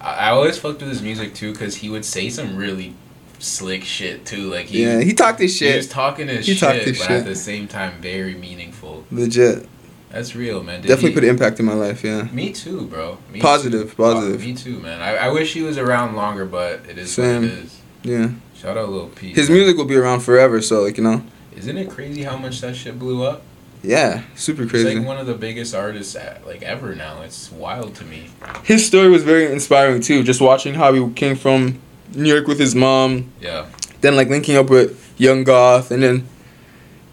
I, 0.00 0.28
I 0.28 0.30
always 0.30 0.58
fucked 0.58 0.80
with 0.80 0.88
his 0.88 1.02
music 1.02 1.34
too, 1.34 1.52
cause 1.54 1.76
he 1.76 1.88
would 1.88 2.04
say 2.04 2.30
some 2.30 2.56
really 2.56 2.94
slick 3.42 3.84
shit 3.84 4.24
too. 4.24 4.50
Like 4.50 4.66
he, 4.66 4.82
Yeah, 4.84 5.00
he 5.00 5.12
talked 5.12 5.40
his 5.40 5.56
shit. 5.56 5.70
he 5.72 5.76
was 5.76 5.88
talking 5.88 6.28
his 6.28 6.46
He 6.46 6.54
shit, 6.54 6.60
talked 6.60 6.78
but 6.78 6.86
his 6.88 7.02
at 7.10 7.24
the 7.24 7.34
same 7.34 7.68
time, 7.68 8.00
very 8.00 8.34
meaningful. 8.34 9.04
Legit. 9.10 9.68
That's 10.10 10.36
real, 10.36 10.62
man. 10.62 10.82
Did 10.82 10.88
Definitely 10.88 11.10
he- 11.10 11.14
put 11.14 11.24
an 11.24 11.30
impact 11.30 11.58
in 11.58 11.64
my 11.66 11.72
life, 11.72 12.04
yeah. 12.04 12.24
Me 12.32 12.52
too, 12.52 12.82
bro. 12.82 13.16
Me 13.32 13.40
Positive, 13.40 13.90
too. 13.90 13.96
positive. 13.96 14.40
Me 14.42 14.54
too, 14.54 14.78
man. 14.78 15.00
I, 15.00 15.16
I 15.16 15.28
wish 15.30 15.54
he 15.54 15.62
was 15.62 15.78
around 15.78 16.16
longer, 16.16 16.44
but 16.44 16.82
it 16.88 16.98
is 16.98 17.12
Same. 17.14 17.42
what 17.42 17.50
it 17.50 17.58
is. 17.58 17.80
Yeah. 18.02 18.30
Shout 18.54 18.76
out 18.76 18.90
Lil 18.90 19.08
Peep. 19.08 19.34
His 19.34 19.48
man. 19.48 19.58
music 19.58 19.76
will 19.78 19.86
be 19.86 19.96
around 19.96 20.20
forever, 20.20 20.60
so 20.60 20.82
like, 20.82 20.98
you 20.98 21.02
know. 21.04 21.24
Isn't 21.56 21.76
it 21.78 21.88
crazy 21.90 22.22
how 22.24 22.36
much 22.36 22.60
that 22.60 22.76
shit 22.76 22.98
blew 22.98 23.24
up? 23.24 23.42
Yeah, 23.82 24.22
super 24.36 24.62
He's 24.62 24.70
crazy. 24.70 24.94
like 24.98 25.06
one 25.06 25.18
of 25.18 25.26
the 25.26 25.34
biggest 25.34 25.74
artists 25.74 26.14
at, 26.14 26.46
like 26.46 26.62
ever 26.62 26.94
now. 26.94 27.22
It's 27.22 27.50
wild 27.50 27.94
to 27.96 28.04
me. 28.04 28.28
His 28.62 28.86
story 28.86 29.08
was 29.08 29.24
very 29.24 29.50
inspiring 29.50 30.00
too, 30.02 30.22
just 30.22 30.40
watching 30.40 30.74
how 30.74 30.92
he 30.92 31.10
came 31.14 31.34
from 31.36 31.80
New 32.14 32.28
York 32.32 32.46
with 32.46 32.58
his 32.58 32.74
mom, 32.74 33.30
Yeah. 33.40 33.66
then 34.00 34.16
like 34.16 34.28
linking 34.28 34.56
up 34.56 34.68
with 34.70 34.98
Young 35.18 35.44
Goth 35.44 35.90
and 35.90 36.02
then 36.02 36.26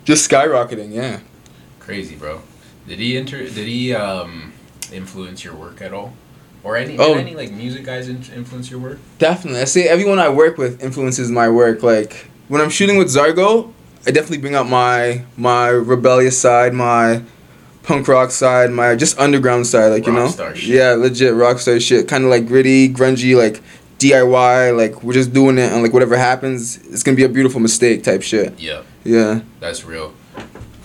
just 0.06 0.30
skyrocketing, 0.30 0.94
yeah. 0.94 1.20
Crazy, 1.80 2.16
bro. 2.16 2.42
Did 2.88 3.00
he 3.00 3.18
enter? 3.18 3.38
Did 3.44 3.68
he 3.68 3.94
um 3.94 4.54
influence 4.92 5.44
your 5.44 5.56
work 5.56 5.82
at 5.82 5.94
all? 5.94 6.14
Or 6.64 6.76
any 6.76 6.98
Oh. 6.98 7.14
any 7.14 7.36
like 7.36 7.52
music 7.52 7.86
guys 7.86 8.10
influence 8.10 8.70
your 8.70 8.80
work? 8.80 9.00
Definitely. 9.18 9.62
I 9.62 9.66
say 9.66 9.88
everyone 9.88 10.20
I 10.20 10.30
work 10.30 10.58
with 10.58 10.84
influences 10.84 11.30
my 11.32 11.50
work. 11.50 11.84
Like 11.84 12.28
when 12.48 12.62
I'm 12.62 12.70
shooting 12.70 12.98
with 12.98 13.08
Zargo, 13.08 13.72
I 14.08 14.12
definitely 14.12 14.40
bring 14.40 14.56
out 14.56 14.68
my 14.68 15.24
my 15.38 15.68
rebellious 15.68 16.40
side, 16.40 16.74
my 16.74 17.22
punk 17.84 18.08
rock 18.08 18.32
side, 18.32 18.72
my 18.72 18.96
just 18.96 19.18
underground 19.20 19.68
side, 19.68 19.90
like 19.90 20.06
you 20.06 20.12
know. 20.14 20.34
Yeah, 20.56 20.92
legit 20.94 21.34
rock 21.34 21.60
star 21.60 21.80
shit. 21.80 22.08
Kind 22.08 22.24
of 22.24 22.30
like 22.30 22.48
gritty, 22.48 22.90
grungy, 22.90 23.36
like 23.38 23.62
DIY. 24.00 24.76
Like 24.76 25.04
we're 25.04 25.14
just 25.14 25.34
doing 25.34 25.58
it, 25.58 25.72
and 25.72 25.84
like 25.84 25.94
whatever 25.94 26.18
happens, 26.18 26.78
it's 26.88 27.04
gonna 27.04 27.18
be 27.18 27.24
a 27.24 27.30
beautiful 27.30 27.60
mistake 27.60 28.04
type 28.04 28.22
shit. 28.22 28.60
Yeah, 28.60 28.82
Yeah. 29.04 29.42
that's 29.60 29.84
real. 29.86 30.14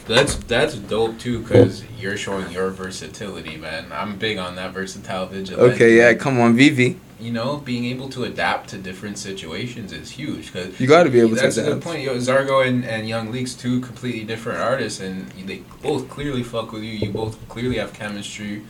That's 0.06 0.34
that's 0.36 0.74
dope 0.74 1.18
too, 1.18 1.42
cause 1.44 1.82
you're 1.98 2.16
showing 2.18 2.50
your 2.52 2.68
versatility, 2.70 3.56
man. 3.56 3.86
I'm 3.90 4.16
big 4.16 4.36
on 4.36 4.56
that 4.56 4.74
versatile 4.74 5.26
vigilante. 5.26 5.74
Okay. 5.74 5.96
Yeah. 5.96 6.12
Come 6.14 6.38
on, 6.40 6.54
Vivi. 6.56 6.98
you 7.20 7.30
know, 7.32 7.56
being 7.56 7.86
able 7.86 8.10
to 8.10 8.24
adapt 8.24 8.68
to 8.68 8.76
different 8.76 9.16
situations 9.16 9.92
is 9.94 10.10
huge. 10.10 10.52
Cause 10.52 10.78
You 10.78 10.86
gotta 10.86 11.08
be 11.08 11.20
able 11.20 11.30
to 11.30 11.34
adapt. 11.36 11.54
that's 11.54 11.56
a 11.68 11.72
good 11.72 11.80
point. 11.82 12.02
Yo, 12.02 12.16
Zargo 12.18 12.66
and, 12.66 12.84
and 12.84 13.08
Young 13.08 13.32
Leaks, 13.32 13.54
two 13.54 13.80
completely 13.80 14.24
different 14.24 14.58
artists, 14.60 15.00
and 15.00 15.30
they 15.46 15.62
both 15.80 16.10
clearly 16.10 16.42
fuck 16.42 16.72
with 16.72 16.82
you. 16.82 16.90
You 16.92 17.10
both 17.10 17.38
clearly 17.48 17.78
have 17.78 17.94
chemistry. 17.94 18.62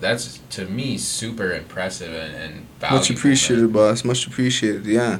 That's 0.00 0.38
to 0.50 0.66
me 0.66 0.98
super 0.98 1.52
impressive 1.52 2.12
and, 2.12 2.34
and 2.34 2.66
valuable. 2.80 2.98
Much 2.98 3.10
appreciated, 3.10 3.72
boss. 3.72 4.04
Much 4.04 4.26
appreciated. 4.26 4.84
Yeah. 4.86 5.18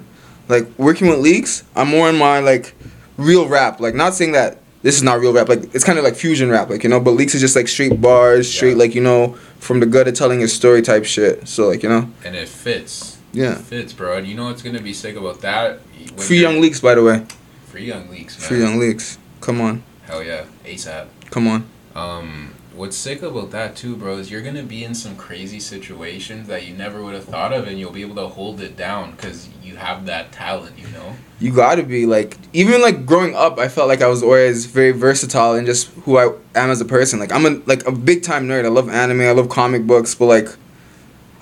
Like 0.48 0.66
working 0.78 1.08
with 1.08 1.18
leaks, 1.18 1.64
I'm 1.74 1.88
more 1.88 2.08
in 2.08 2.16
my 2.16 2.40
like 2.40 2.74
real 3.16 3.48
rap. 3.48 3.80
Like 3.80 3.94
not 3.94 4.14
saying 4.14 4.32
that 4.32 4.58
this 4.82 4.94
is 4.96 5.02
not 5.02 5.18
real 5.18 5.32
rap. 5.32 5.48
Like 5.48 5.74
it's 5.74 5.82
kind 5.84 5.98
of 5.98 6.04
like 6.04 6.14
fusion 6.14 6.50
rap. 6.50 6.68
Like 6.70 6.82
you 6.84 6.88
know, 6.90 7.00
but 7.00 7.12
Leaks 7.12 7.34
is 7.34 7.40
just 7.40 7.56
like 7.56 7.66
straight 7.68 8.00
bars, 8.00 8.48
straight 8.52 8.72
Yeah. 8.72 8.76
like 8.76 8.94
you 8.94 9.00
know 9.02 9.32
from 9.58 9.80
the 9.80 9.86
gut 9.86 10.06
of 10.06 10.14
telling 10.14 10.40
his 10.40 10.52
story 10.52 10.82
type 10.82 11.04
shit. 11.04 11.48
So 11.48 11.68
like 11.68 11.82
you 11.82 11.88
know, 11.88 12.10
And 12.24 12.36
it 12.36 12.48
fits. 12.48 13.18
yeah. 13.32 13.52
It 13.52 13.58
fits, 13.62 13.92
bro. 13.92 14.18
And 14.18 14.26
you 14.26 14.34
know 14.34 14.44
what's 14.44 14.62
gonna 14.62 14.82
be 14.82 14.92
sick 14.92 15.16
about 15.16 15.40
that? 15.40 15.80
Free 16.18 16.40
Young 16.40 16.60
Leaks, 16.60 16.80
by 16.80 16.94
the 16.94 17.02
way. 17.02 17.24
Free 17.66 17.86
Young 17.86 18.08
Leaks, 18.10 18.38
man. 18.38 18.48
Free 18.48 18.60
Young 18.60 18.78
Leaks. 18.78 19.18
Come 19.40 19.60
on, 19.60 19.82
Hell 20.06 20.22
yeah, 20.22 20.44
ASAP. 20.64 21.06
come 21.30 21.46
on. 21.48 21.66
Um, 21.94 22.52
what's 22.76 22.96
sick 22.96 23.22
about 23.22 23.50
that 23.50 23.74
too, 23.74 23.96
bro, 23.96 24.18
is 24.18 24.30
you're 24.30 24.42
gonna 24.42 24.62
be 24.62 24.84
in 24.84 24.94
some 24.94 25.16
crazy 25.16 25.58
situations 25.58 26.46
that 26.48 26.66
you 26.66 26.74
never 26.74 27.02
would 27.02 27.14
have 27.14 27.24
thought 27.24 27.52
of, 27.52 27.66
and 27.66 27.78
you'll 27.78 27.92
be 27.92 28.02
able 28.02 28.16
to 28.16 28.28
hold 28.28 28.60
it 28.60 28.76
down 28.76 29.12
because 29.12 29.48
you 29.62 29.76
have 29.76 30.06
that 30.06 30.32
talent, 30.32 30.78
you 30.78 30.88
know. 30.88 31.16
You 31.40 31.52
gotta 31.52 31.82
be 31.82 32.06
like 32.06 32.36
even 32.52 32.80
like 32.82 33.06
growing 33.06 33.34
up, 33.34 33.58
I 33.58 33.68
felt 33.68 33.88
like 33.88 34.02
I 34.02 34.08
was 34.08 34.22
always 34.22 34.66
very 34.66 34.92
versatile 34.92 35.54
and 35.54 35.66
just 35.66 35.88
who 36.04 36.18
I 36.18 36.26
am 36.54 36.70
as 36.70 36.80
a 36.80 36.84
person. 36.84 37.18
Like 37.18 37.32
I'm 37.32 37.46
a 37.46 37.60
like 37.66 37.86
a 37.86 37.92
big 37.92 38.22
time 38.22 38.46
nerd. 38.46 38.64
I 38.64 38.68
love 38.68 38.88
anime. 38.88 39.22
I 39.22 39.32
love 39.32 39.48
comic 39.48 39.86
books. 39.86 40.14
But 40.14 40.26
like, 40.26 40.48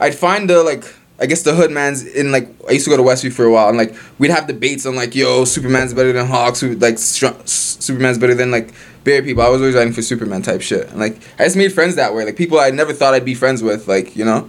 I'd 0.01 0.15
find 0.15 0.49
the 0.49 0.63
like 0.63 0.85
I 1.21 1.27
guess 1.27 1.43
the 1.43 1.55
hood 1.55 1.71
man's 1.71 2.05
in 2.05 2.33
like 2.33 2.49
I 2.69 2.73
used 2.73 2.85
to 2.87 2.91
go 2.91 2.97
to 2.97 3.03
Westview 3.03 3.33
for 3.33 3.45
a 3.45 3.51
while 3.53 3.69
and 3.69 3.79
like 3.79 3.95
we'd 4.19 4.31
have 4.31 4.47
debates 4.47 4.85
on 4.85 4.97
like 4.97 5.15
yo 5.15 5.45
Superman's 5.45 5.95
better 5.95 6.13
than 6.13 6.27
Hawks. 6.27 6.63
Like 6.63 6.99
Superman's 6.99 8.19
better 8.19 8.35
than 8.35 8.51
like 8.51 8.75
Barry 9.05 9.23
people. 9.23 9.43
I 9.43 9.49
was 9.49 9.61
always 9.61 9.75
writing 9.75 9.93
for 9.93 10.03
Superman 10.03 10.43
type 10.43 10.61
shit. 10.63 10.89
And 10.89 10.99
like 10.99 11.17
I 11.39 11.45
just 11.45 11.57
made 11.57 11.73
friends 11.73 11.95
that 11.97 12.15
way. 12.15 12.25
Like 12.25 12.37
people 12.37 12.59
I 12.59 12.71
never 12.71 12.93
thought 12.93 13.15
I'd 13.15 13.25
be 13.25 13.35
friends 13.35 13.63
with. 13.63 13.87
Like 13.87 14.17
you 14.17 14.25
know 14.25 14.49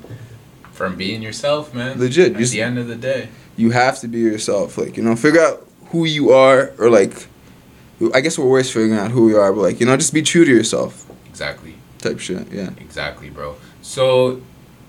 From 0.71 0.95
being 0.95 1.21
yourself, 1.21 1.73
man. 1.73 1.99
Legit, 1.99 2.33
At 2.33 2.37
just- 2.39 2.53
the 2.53 2.61
end 2.61 2.77
of 2.79 2.87
the 2.87 2.95
day. 2.95 3.29
you 3.57 3.71
have 3.71 3.99
to 4.01 4.07
be 4.07 4.19
yourself. 4.19 4.77
Like, 4.77 4.97
you 4.97 5.03
know, 5.03 5.15
figure 5.15 5.41
out 5.41 5.65
who 5.91 6.03
you 6.05 6.31
are, 6.31 6.73
or 6.77 6.89
like, 6.89 7.27
I 8.13 8.19
guess 8.21 8.37
we're 8.37 8.45
always 8.45 8.69
figuring 8.71 8.99
out 8.99 9.11
who 9.11 9.25
we 9.27 9.33
are, 9.35 9.53
but 9.53 9.61
like, 9.61 9.79
you 9.79 9.85
know, 9.85 9.95
just 9.95 10.13
be 10.13 10.21
true 10.21 10.43
to 10.43 10.51
yourself, 10.51 11.09
Exactly. 11.29 11.75
type 11.99 12.19
shit. 12.19 12.51
Yeah. 12.51 12.71
Exactly, 12.81 13.29
bro. 13.29 13.55
So, 13.81 14.41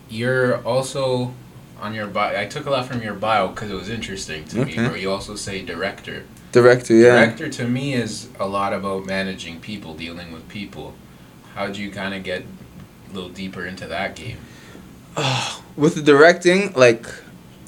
you're 0.09 0.57
also 0.67 1.33
on 1.81 1.95
your 1.95 2.07
bio. 2.09 2.41
I 2.41 2.47
took 2.47 2.67
a 2.67 2.71
lot 2.71 2.87
from 2.87 3.03
your 3.03 3.15
bio 3.15 3.49
because 3.49 3.71
it 3.71 3.75
was 3.75 3.89
interesting 3.89 4.45
to 4.47 4.65
me, 4.65 4.73
Okay. 4.81 5.01
You 5.01 5.11
also 5.13 5.37
say 5.37 5.63
director. 5.63 6.25
Director, 6.57 6.95
yeah. 6.95 7.17
Director 7.17 7.51
to 7.51 7.69
me 7.69 7.93
is 7.93 8.31
a 8.41 8.49
lot 8.49 8.73
about 8.73 9.05
managing 9.05 9.61
people, 9.61 9.93
dealing 9.93 10.33
with 10.33 10.49
people. 10.49 10.95
How 11.55 11.67
do 11.67 11.83
you 11.83 11.91
kind 11.91 12.15
of 12.15 12.23
get 12.23 12.45
a 13.11 13.13
little 13.13 13.29
deeper 13.29 13.67
into 13.67 13.87
that 13.89 14.17
game? 14.17 14.39
With 15.77 15.97
the 15.97 16.01
directing, 16.01 16.73
like, 16.73 17.07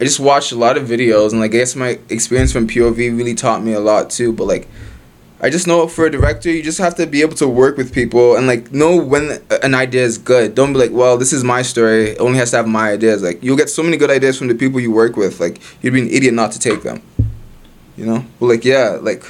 I 0.00 0.04
just 0.04 0.18
watched 0.18 0.52
a 0.52 0.56
lot 0.56 0.78
of 0.78 0.88
videos, 0.88 1.32
and 1.32 1.40
like, 1.40 1.50
I 1.50 1.58
guess 1.58 1.76
my 1.76 1.98
experience 2.08 2.50
from 2.50 2.66
POV 2.66 3.14
really 3.14 3.34
taught 3.34 3.62
me 3.62 3.74
a 3.74 3.80
lot 3.80 4.08
too. 4.08 4.32
But 4.32 4.44
like, 4.46 4.68
I 5.42 5.50
just 5.50 5.66
know 5.66 5.86
for 5.86 6.06
a 6.06 6.10
director, 6.10 6.50
you 6.50 6.62
just 6.62 6.78
have 6.78 6.94
to 6.94 7.06
be 7.06 7.20
able 7.20 7.36
to 7.36 7.46
work 7.46 7.76
with 7.76 7.92
people 7.92 8.36
and 8.36 8.46
like 8.46 8.72
know 8.72 8.96
when 8.96 9.42
an 9.62 9.74
idea 9.74 10.02
is 10.02 10.16
good. 10.16 10.54
Don't 10.54 10.72
be 10.72 10.78
like, 10.78 10.92
well, 10.92 11.18
this 11.18 11.34
is 11.34 11.44
my 11.44 11.60
story. 11.60 12.12
It 12.12 12.20
only 12.20 12.38
has 12.38 12.52
to 12.52 12.56
have 12.56 12.66
my 12.66 12.92
ideas. 12.92 13.22
Like, 13.22 13.42
you'll 13.42 13.58
get 13.58 13.68
so 13.68 13.82
many 13.82 13.98
good 13.98 14.10
ideas 14.10 14.38
from 14.38 14.48
the 14.48 14.54
people 14.54 14.80
you 14.80 14.92
work 14.92 15.14
with. 15.14 15.40
Like, 15.40 15.60
you'd 15.82 15.92
be 15.92 16.00
an 16.00 16.08
idiot 16.08 16.32
not 16.32 16.52
to 16.52 16.58
take 16.58 16.82
them. 16.84 17.02
You 17.98 18.06
know? 18.06 18.24
But 18.38 18.46
like, 18.46 18.64
yeah, 18.64 18.98
like, 19.00 19.24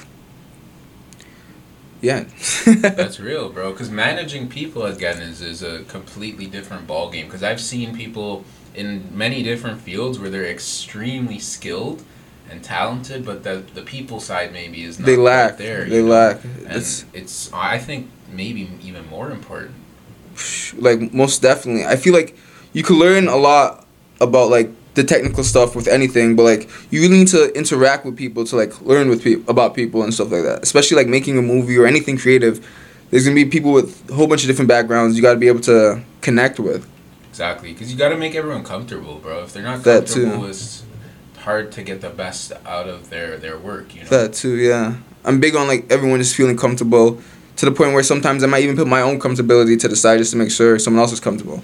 yeah. 2.01 2.25
That's 2.66 3.19
real, 3.19 3.49
bro. 3.49 3.73
Because 3.73 3.91
managing 3.91 4.49
people 4.49 4.85
again 4.85 5.21
is, 5.21 5.41
is 5.41 5.62
a 5.62 5.83
completely 5.85 6.47
different 6.47 6.87
ball 6.87 7.11
game. 7.11 7.27
Because 7.27 7.43
I've 7.43 7.61
seen 7.61 7.97
people 7.97 8.45
in 8.75 9.16
many 9.16 9.43
different 9.43 9.81
fields 9.81 10.19
where 10.19 10.31
they're 10.31 10.47
extremely 10.47 11.39
skilled 11.39 12.05
and 12.51 12.62
talented, 12.62 13.25
but 13.25 13.43
the 13.43 13.62
the 13.75 13.83
people 13.83 14.21
side 14.21 14.53
maybe 14.53 14.85
is 14.85 14.99
not 14.99 15.07
they 15.07 15.16
lack. 15.16 15.57
there. 15.57 15.85
they 15.85 16.03
know? 16.03 16.09
lack. 16.09 16.45
And 16.45 16.66
It's 16.77 17.05
it's 17.12 17.51
I 17.53 17.79
think 17.79 18.11
maybe 18.31 18.69
even 18.83 19.09
more 19.09 19.31
important. 19.31 19.75
like 20.79 21.12
most 21.12 21.43
definitely. 21.43 21.85
I 21.85 21.97
feel 21.97 22.14
like 22.14 22.37
you 22.73 22.83
could 22.83 22.97
learn 22.97 23.29
a 23.29 23.37
lot 23.37 23.87
about 24.21 24.51
like 24.51 24.71
the 24.95 25.05
technical 25.05 25.45
stuff 25.45 25.76
with 25.76 25.86
anything, 25.86 26.34
but 26.36 26.43
like 26.43 26.68
you 26.91 27.01
really 27.01 27.18
need 27.18 27.28
to 27.28 27.57
interact 27.57 28.05
with 28.05 28.16
people 28.16 28.45
to 28.47 28.57
like 28.57 28.80
learn 28.82 29.09
with 29.09 29.22
people 29.22 29.49
about 29.51 29.74
people 29.74 30.03
and 30.03 30.12
stuff 30.12 30.30
like 30.32 30.43
that. 30.43 30.62
Especially 30.62 30.97
like 30.97 31.07
making 31.07 31.39
a 31.39 31.43
movie 31.43 31.76
or 31.78 31.86
anything 31.86 32.18
creative. 32.18 32.66
There's 33.11 33.24
gonna 33.24 33.34
be 33.34 33.45
people 33.47 33.72
with 33.72 34.11
a 34.11 34.14
whole 34.14 34.26
bunch 34.26 34.43
of 34.43 34.49
different 34.49 34.68
backgrounds. 34.68 35.16
You 35.16 35.22
got 35.22 35.32
to 35.32 35.39
be 35.39 35.49
able 35.49 35.61
to 35.61 36.03
connect 36.20 36.59
with. 36.61 36.86
Exactly, 37.30 37.72
because 37.72 37.91
you 37.93 37.97
got 37.97 38.09
to 38.09 38.16
make 38.16 38.34
everyone 38.34 38.64
comfortable, 38.64 39.18
bro. 39.18 39.45
If 39.45 39.53
they're 39.53 39.62
not 39.62 39.84
That 39.84 40.09
too. 40.09 40.24
comfortable, 40.24 40.47
it's 40.51 40.82
hard 41.39 41.70
to 41.72 41.82
get 41.82 42.01
the 42.01 42.11
best 42.11 42.53
out 42.66 42.89
of 42.89 43.09
their 43.11 43.39
their 43.39 43.57
work. 43.57 43.95
You 43.95 44.03
know. 44.03 44.09
That 44.09 44.34
too, 44.34 44.57
yeah. 44.57 44.97
I'm 45.24 45.41
big 45.41 45.55
on 45.55 45.68
like 45.68 45.91
everyone 45.91 46.18
just 46.18 46.34
feeling 46.34 46.57
comfortable 46.57 47.20
to 47.57 47.64
the 47.64 47.72
point 47.72 47.93
where 47.93 48.03
sometimes 48.03 48.43
I 48.43 48.47
might 48.47 48.62
even 48.64 48.76
put 48.76 48.86
my 48.86 49.01
own 49.03 49.18
comfortability 49.20 49.78
to 49.80 49.89
the 49.89 49.97
side 49.97 50.18
just 50.18 50.32
to 50.32 50.36
make 50.36 50.51
sure 50.51 50.78
someone 50.78 51.01
else 51.01 51.12
is 51.12 51.20
comfortable. 51.20 51.62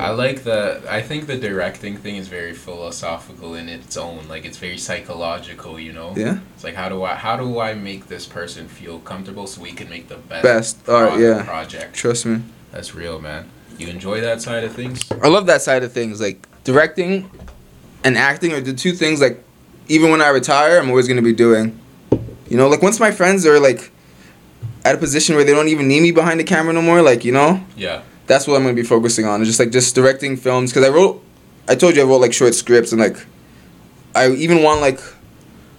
I 0.00 0.10
like 0.10 0.44
the. 0.44 0.82
I 0.88 1.02
think 1.02 1.26
the 1.26 1.36
directing 1.36 1.96
thing 1.96 2.16
is 2.16 2.28
very 2.28 2.54
philosophical 2.54 3.54
in 3.54 3.68
its 3.68 3.96
own. 3.96 4.28
Like 4.28 4.44
it's 4.44 4.56
very 4.58 4.78
psychological. 4.78 5.78
You 5.78 5.92
know. 5.92 6.14
Yeah. 6.16 6.38
It's 6.54 6.64
like 6.64 6.74
how 6.74 6.88
do 6.88 7.02
I 7.04 7.14
how 7.14 7.36
do 7.36 7.60
I 7.60 7.74
make 7.74 8.06
this 8.08 8.26
person 8.26 8.68
feel 8.68 8.98
comfortable 9.00 9.46
so 9.46 9.60
we 9.60 9.72
can 9.72 9.88
make 9.88 10.08
the 10.08 10.16
best 10.16 10.42
Best 10.42 10.88
art, 10.88 11.18
yeah. 11.20 11.42
project. 11.44 11.94
Trust 11.94 12.26
me. 12.26 12.42
That's 12.72 12.94
real, 12.94 13.20
man. 13.20 13.48
You 13.78 13.88
enjoy 13.88 14.20
that 14.20 14.42
side 14.42 14.64
of 14.64 14.72
things. 14.74 15.00
I 15.22 15.28
love 15.28 15.46
that 15.46 15.62
side 15.62 15.82
of 15.82 15.92
things. 15.92 16.20
Like 16.20 16.46
directing 16.64 17.30
and 18.04 18.16
acting 18.16 18.52
are 18.52 18.60
the 18.60 18.72
two 18.74 18.92
things 18.92 19.20
like 19.20 19.42
even 19.88 20.10
when 20.10 20.22
I 20.22 20.28
retire, 20.28 20.78
I'm 20.78 20.88
always 20.88 21.08
gonna 21.08 21.22
be 21.22 21.32
doing. 21.32 21.78
You 22.48 22.56
know, 22.56 22.68
like 22.68 22.82
once 22.82 23.00
my 23.00 23.10
friends 23.10 23.44
are 23.46 23.58
like 23.60 23.90
at 24.84 24.94
a 24.94 24.98
position 24.98 25.34
where 25.36 25.44
they 25.44 25.52
don't 25.52 25.68
even 25.68 25.88
need 25.88 26.00
me 26.02 26.10
behind 26.12 26.40
the 26.40 26.44
camera 26.44 26.72
no 26.72 26.82
more, 26.82 27.02
like 27.02 27.24
you 27.24 27.32
know, 27.32 27.64
Yeah. 27.76 28.02
That's 28.30 28.46
what 28.46 28.54
I'm 28.56 28.62
gonna 28.62 28.74
be 28.74 28.82
focusing 28.84 29.26
on. 29.26 29.40
It's 29.40 29.48
just 29.48 29.58
like 29.58 29.70
just 29.72 29.94
directing 29.94 30.36
films 30.36 30.70
because 30.70 30.88
I 30.88 30.92
wrote, 30.92 31.22
I 31.68 31.74
told 31.74 31.96
you 31.96 32.02
I 32.02 32.04
wrote 32.04 32.20
like 32.20 32.32
short 32.32 32.54
scripts 32.54 32.92
and 32.92 33.00
like, 33.00 33.16
I 34.14 34.30
even 34.30 34.62
won 34.62 34.80
like 34.80 35.00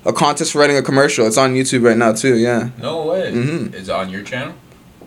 a 0.05 0.11
contest 0.13 0.51
for 0.51 0.59
writing 0.59 0.77
a 0.77 0.81
commercial. 0.81 1.25
It's 1.27 1.37
on 1.37 1.53
YouTube 1.53 1.83
right 1.85 1.97
now 1.97 2.11
too. 2.13 2.35
Yeah. 2.37 2.69
No 2.77 3.05
way. 3.07 3.31
Mhm. 3.31 3.73
Is 3.73 3.87
it 3.89 3.95
on 3.95 4.09
your 4.09 4.23
channel? 4.23 4.53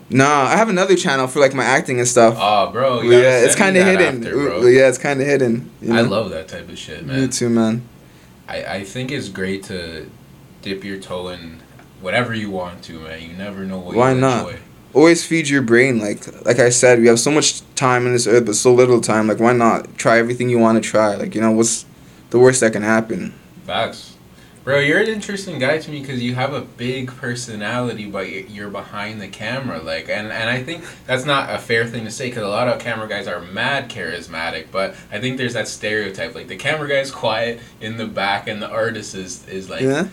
Nah, 0.09 0.43
I 0.43 0.55
have 0.55 0.69
another 0.69 0.95
channel 0.95 1.27
for 1.27 1.39
like 1.39 1.53
my 1.53 1.63
acting 1.63 1.99
and 1.99 2.07
stuff. 2.07 2.35
Oh, 2.37 2.71
bro. 2.71 3.01
Yeah, 3.01 3.39
it's 3.45 3.55
me 3.55 3.59
kind 3.61 3.77
of 3.77 3.85
hidden. 3.85 4.17
after, 4.23 4.33
bro. 4.35 4.65
yeah, 4.67 4.87
it's 4.87 4.97
kind 4.99 5.19
of 5.21 5.25
hidden. 5.27 5.69
you 5.81 5.95
I 5.95 6.01
love 6.01 6.29
that 6.31 6.47
type 6.47 6.69
of 6.69 6.77
shit, 6.77 7.05
Me 7.05 7.13
man. 7.21 7.29
too, 7.29 7.49
man. 7.49 7.81
I, 8.47 8.63
I 8.77 8.83
think 8.83 9.11
it's 9.11 9.29
great 9.29 9.63
to 9.65 10.07
dip 10.61 10.83
your 10.83 10.99
toe 10.99 11.29
in 11.29 11.61
whatever 12.01 12.33
you 12.35 12.51
want 12.51 12.83
to, 12.83 12.99
man. 12.99 13.21
You 13.21 13.33
never 13.35 13.65
know 13.65 13.79
what 13.79 13.95
Why 13.95 14.13
you 14.13 14.19
not? 14.21 14.45
enjoy. 14.47 14.59
Always 14.95 15.25
feed 15.25 15.47
your 15.49 15.61
brain 15.61 15.99
like 15.99 16.25
like 16.45 16.59
I 16.59 16.69
said, 16.69 16.99
we 16.99 17.07
have 17.07 17.19
so 17.19 17.29
much 17.29 17.61
time 17.75 18.07
on 18.07 18.13
this 18.13 18.25
earth 18.25 18.45
but 18.45 18.55
so 18.55 18.73
little 18.73 19.01
time. 19.01 19.27
Like 19.27 19.39
why 19.39 19.53
not 19.53 19.97
try 19.97 20.17
everything 20.17 20.49
you 20.49 20.57
want 20.57 20.81
to 20.81 20.89
try? 20.89 21.15
Like, 21.15 21.35
you 21.35 21.41
know, 21.41 21.51
what's 21.51 21.85
the 22.31 22.39
worst 22.39 22.61
that 22.61 22.73
can 22.73 22.81
happen? 22.81 23.33
Facts. 23.65 24.15
Bro, 24.65 24.79
you're 24.79 24.99
an 24.99 25.07
interesting 25.07 25.59
guy 25.59 25.77
to 25.77 25.91
me 25.91 26.01
because 26.01 26.23
you 26.23 26.33
have 26.33 26.51
a 26.51 26.61
big 26.61 27.09
personality, 27.09 28.07
but 28.09 28.49
you're 28.49 28.71
behind 28.71 29.21
the 29.21 29.27
camera. 29.27 29.79
Like, 29.79 30.09
and, 30.09 30.31
and 30.31 30.49
I 30.49 30.63
think 30.63 30.83
that's 31.05 31.23
not 31.23 31.53
a 31.53 31.59
fair 31.59 31.85
thing 31.85 32.03
to 32.05 32.09
say 32.09 32.29
because 32.29 32.41
a 32.41 32.47
lot 32.47 32.67
of 32.67 32.79
camera 32.79 33.07
guys 33.07 33.27
are 33.27 33.39
mad 33.39 33.91
charismatic. 33.91 34.71
But 34.71 34.95
I 35.11 35.19
think 35.19 35.37
there's 35.37 35.53
that 35.53 35.67
stereotype, 35.67 36.33
like 36.33 36.47
the 36.47 36.55
camera 36.55 36.89
guy's 36.89 37.11
quiet 37.11 37.59
in 37.79 37.97
the 37.97 38.07
back, 38.07 38.47
and 38.47 38.59
the 38.59 38.67
artist 38.67 39.13
is 39.13 39.47
is 39.47 39.69
like. 39.69 39.81
yeah? 39.81 40.07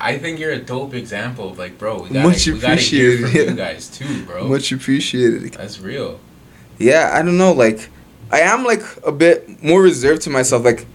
I 0.00 0.18
think 0.18 0.38
you're 0.38 0.52
a 0.52 0.58
dope 0.58 0.94
example 0.94 1.50
of 1.50 1.58
like, 1.58 1.78
bro, 1.78 2.02
we 2.02 2.08
gotta, 2.08 2.28
Much 2.28 2.46
we 2.46 2.58
gotta 2.58 2.76
hear 2.76 3.14
appreciated, 3.14 3.28
from 3.28 3.36
yeah. 3.36 3.50
you 3.50 3.56
guys 3.56 3.88
too, 3.88 4.24
bro. 4.26 4.48
Much 4.48 4.72
appreciated. 4.72 5.52
That's 5.52 5.78
real. 5.78 6.18
Yeah, 6.78 7.10
I 7.12 7.22
don't 7.22 7.36
know, 7.36 7.52
like 7.52 7.88
I 8.32 8.40
am 8.40 8.64
like 8.64 8.82
a 9.04 9.12
bit 9.12 9.62
more 9.62 9.82
reserved 9.82 10.22
to 10.22 10.30
myself. 10.30 10.64
Like 10.64 10.86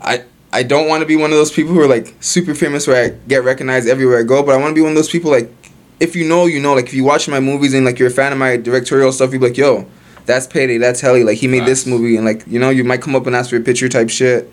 I 0.00 0.24
I 0.52 0.62
don't 0.62 0.88
want 0.88 1.00
to 1.00 1.06
be 1.06 1.16
one 1.16 1.30
of 1.30 1.36
those 1.36 1.50
people 1.50 1.72
who 1.72 1.80
are 1.80 1.88
like 1.88 2.14
super 2.20 2.54
famous 2.54 2.86
where 2.86 3.04
I 3.04 3.08
get 3.28 3.44
recognized 3.44 3.88
everywhere 3.88 4.18
I 4.18 4.22
go, 4.22 4.42
but 4.42 4.54
I 4.54 4.58
want 4.58 4.70
to 4.70 4.74
be 4.74 4.82
one 4.82 4.90
of 4.90 4.96
those 4.96 5.10
people 5.10 5.30
like 5.30 5.50
if 5.98 6.14
you 6.14 6.28
know, 6.28 6.44
you 6.46 6.60
know, 6.60 6.74
like 6.74 6.86
if 6.86 6.94
you 6.94 7.04
watch 7.04 7.26
my 7.28 7.40
movies 7.40 7.72
and 7.72 7.86
like 7.86 7.98
you're 7.98 8.08
a 8.08 8.12
fan 8.12 8.32
of 8.32 8.38
my 8.38 8.56
directorial 8.56 9.12
stuff, 9.12 9.32
you'd 9.32 9.40
be 9.40 9.48
like, 9.48 9.56
yo, 9.56 9.86
that's 10.26 10.46
Payday, 10.46 10.78
that's 10.78 11.00
Helly, 11.00 11.24
like 11.24 11.38
he 11.38 11.48
made 11.48 11.64
this 11.64 11.86
movie 11.86 12.16
and 12.16 12.26
like, 12.26 12.46
you 12.46 12.58
know, 12.58 12.68
you 12.68 12.84
might 12.84 13.00
come 13.00 13.14
up 13.14 13.26
and 13.26 13.34
ask 13.34 13.50
for 13.50 13.56
a 13.56 13.60
picture 13.60 13.88
type 13.88 14.10
shit. 14.10 14.52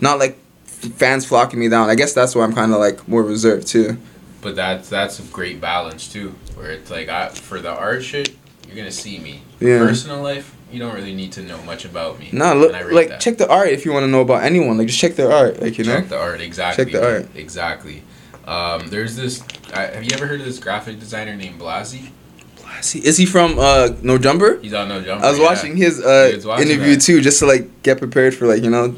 Not 0.00 0.18
like 0.18 0.38
fans 0.80 1.26
flocking 1.26 1.60
me 1.60 1.68
down. 1.68 1.90
I 1.90 1.94
guess 1.94 2.12
that's 2.12 2.34
why 2.34 2.44
I'm 2.44 2.54
kind 2.54 2.72
of 2.72 2.80
like 2.80 3.06
more 3.06 3.22
reserved 3.22 3.66
too. 3.66 3.98
But 4.42 4.56
that's 4.56 4.88
that's 4.88 5.18
a 5.18 5.22
great 5.24 5.60
balance 5.60 6.10
too, 6.10 6.34
where 6.54 6.70
it's 6.70 6.90
like 6.90 7.08
I, 7.08 7.28
for 7.28 7.60
the 7.60 7.70
art 7.70 8.02
shit, 8.02 8.34
you're 8.66 8.76
gonna 8.76 8.90
see 8.90 9.18
me. 9.18 9.42
Yeah. 9.60 9.78
Personal 9.78 10.22
life, 10.22 10.56
you 10.72 10.78
don't 10.78 10.94
really 10.94 11.14
need 11.14 11.32
to 11.32 11.42
know 11.42 11.60
much 11.62 11.84
about 11.84 12.18
me. 12.18 12.30
No, 12.32 12.54
look, 12.54 12.74
I 12.74 12.80
rate 12.80 12.94
like 12.94 13.08
that. 13.08 13.20
check 13.20 13.36
the 13.36 13.50
art 13.50 13.68
if 13.68 13.84
you 13.84 13.92
want 13.92 14.04
to 14.04 14.08
know 14.08 14.22
about 14.22 14.42
anyone. 14.42 14.78
Like 14.78 14.86
just 14.86 14.98
check 14.98 15.16
their 15.16 15.30
art, 15.30 15.60
like 15.60 15.76
you 15.78 15.84
know. 15.84 16.00
Check 16.00 16.08
the 16.08 16.18
art 16.18 16.40
exactly. 16.40 16.84
Check 16.84 16.92
the 16.92 17.04
art. 17.04 17.28
exactly. 17.34 18.02
Um, 18.46 18.88
there's 18.88 19.16
this. 19.16 19.42
I, 19.74 19.82
have 19.82 20.04
you 20.04 20.10
ever 20.12 20.26
heard 20.26 20.40
of 20.40 20.46
this 20.46 20.58
graphic 20.58 20.98
designer 20.98 21.36
named 21.36 21.60
Blasi? 21.60 22.10
Blasi 22.56 23.02
is 23.02 23.16
he 23.16 23.26
from 23.26 23.58
uh 23.58 23.90
No 24.02 24.16
Jumper? 24.16 24.58
He's 24.60 24.74
on 24.74 24.88
No 24.88 25.02
Jumper. 25.02 25.24
I 25.24 25.30
was 25.30 25.38
yeah. 25.38 25.44
watching 25.44 25.76
his 25.76 26.00
uh 26.00 26.40
watching 26.44 26.68
interview 26.68 26.94
that. 26.94 27.02
too, 27.02 27.20
just 27.20 27.40
to 27.40 27.46
like 27.46 27.82
get 27.82 27.98
prepared 27.98 28.34
for 28.34 28.46
like 28.46 28.62
you 28.62 28.70
know 28.70 28.96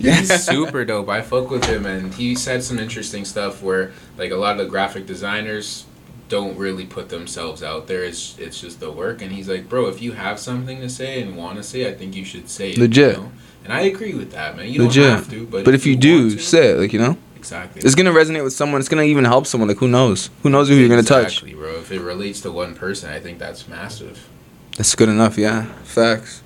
He's 0.00 0.42
super 0.44 0.84
dope. 0.84 1.08
I 1.08 1.22
fuck 1.22 1.50
with 1.50 1.64
him, 1.64 1.86
and 1.86 2.12
he 2.14 2.34
said 2.34 2.62
some 2.62 2.78
interesting 2.78 3.24
stuff 3.24 3.62
where, 3.62 3.92
like, 4.16 4.30
a 4.30 4.36
lot 4.36 4.52
of 4.52 4.58
the 4.58 4.66
graphic 4.66 5.06
designers 5.06 5.84
don't 6.28 6.56
really 6.58 6.84
put 6.84 7.08
themselves 7.08 7.62
out 7.62 7.86
there. 7.86 8.04
It's 8.04 8.38
it's 8.38 8.60
just 8.60 8.80
the 8.80 8.90
work, 8.90 9.22
and 9.22 9.32
he's 9.32 9.48
like, 9.48 9.68
bro, 9.68 9.86
if 9.88 10.02
you 10.02 10.12
have 10.12 10.38
something 10.38 10.80
to 10.80 10.88
say 10.88 11.22
and 11.22 11.36
want 11.36 11.56
to 11.56 11.62
say, 11.62 11.88
I 11.88 11.94
think 11.94 12.14
you 12.14 12.24
should 12.24 12.48
say 12.48 12.72
it. 12.72 12.78
Legit. 12.78 13.16
You 13.16 13.22
know? 13.22 13.32
And 13.64 13.72
I 13.72 13.80
agree 13.82 14.14
with 14.14 14.32
that, 14.32 14.56
man. 14.56 14.68
You 14.70 14.84
Legit. 14.84 15.02
don't 15.04 15.12
have 15.16 15.30
to, 15.30 15.46
but 15.46 15.64
But 15.64 15.74
if 15.74 15.84
you 15.86 15.96
do, 15.96 16.30
to- 16.30 16.38
say 16.38 16.70
it. 16.72 16.78
Like 16.78 16.92
you 16.92 16.98
know, 17.00 17.16
exactly, 17.36 17.82
it's 17.82 17.94
gonna 17.94 18.12
resonate 18.12 18.44
with 18.44 18.52
someone. 18.52 18.80
It's 18.80 18.88
gonna 18.88 19.02
even 19.02 19.24
help 19.24 19.46
someone. 19.46 19.68
Like 19.68 19.78
who 19.78 19.88
knows? 19.88 20.30
Who 20.42 20.50
knows 20.50 20.68
who 20.68 20.74
you're 20.74 20.88
gonna 20.88 21.02
touch? 21.02 21.38
Exactly, 21.42 21.54
bro. 21.54 21.76
If 21.78 21.90
it 21.92 22.00
relates 22.00 22.40
to 22.42 22.52
one 22.52 22.74
person, 22.74 23.10
I 23.10 23.20
think 23.20 23.38
that's 23.38 23.66
massive. 23.68 24.28
That's 24.76 24.94
good 24.94 25.08
enough. 25.08 25.36
Yeah, 25.38 25.64
facts. 25.84 26.42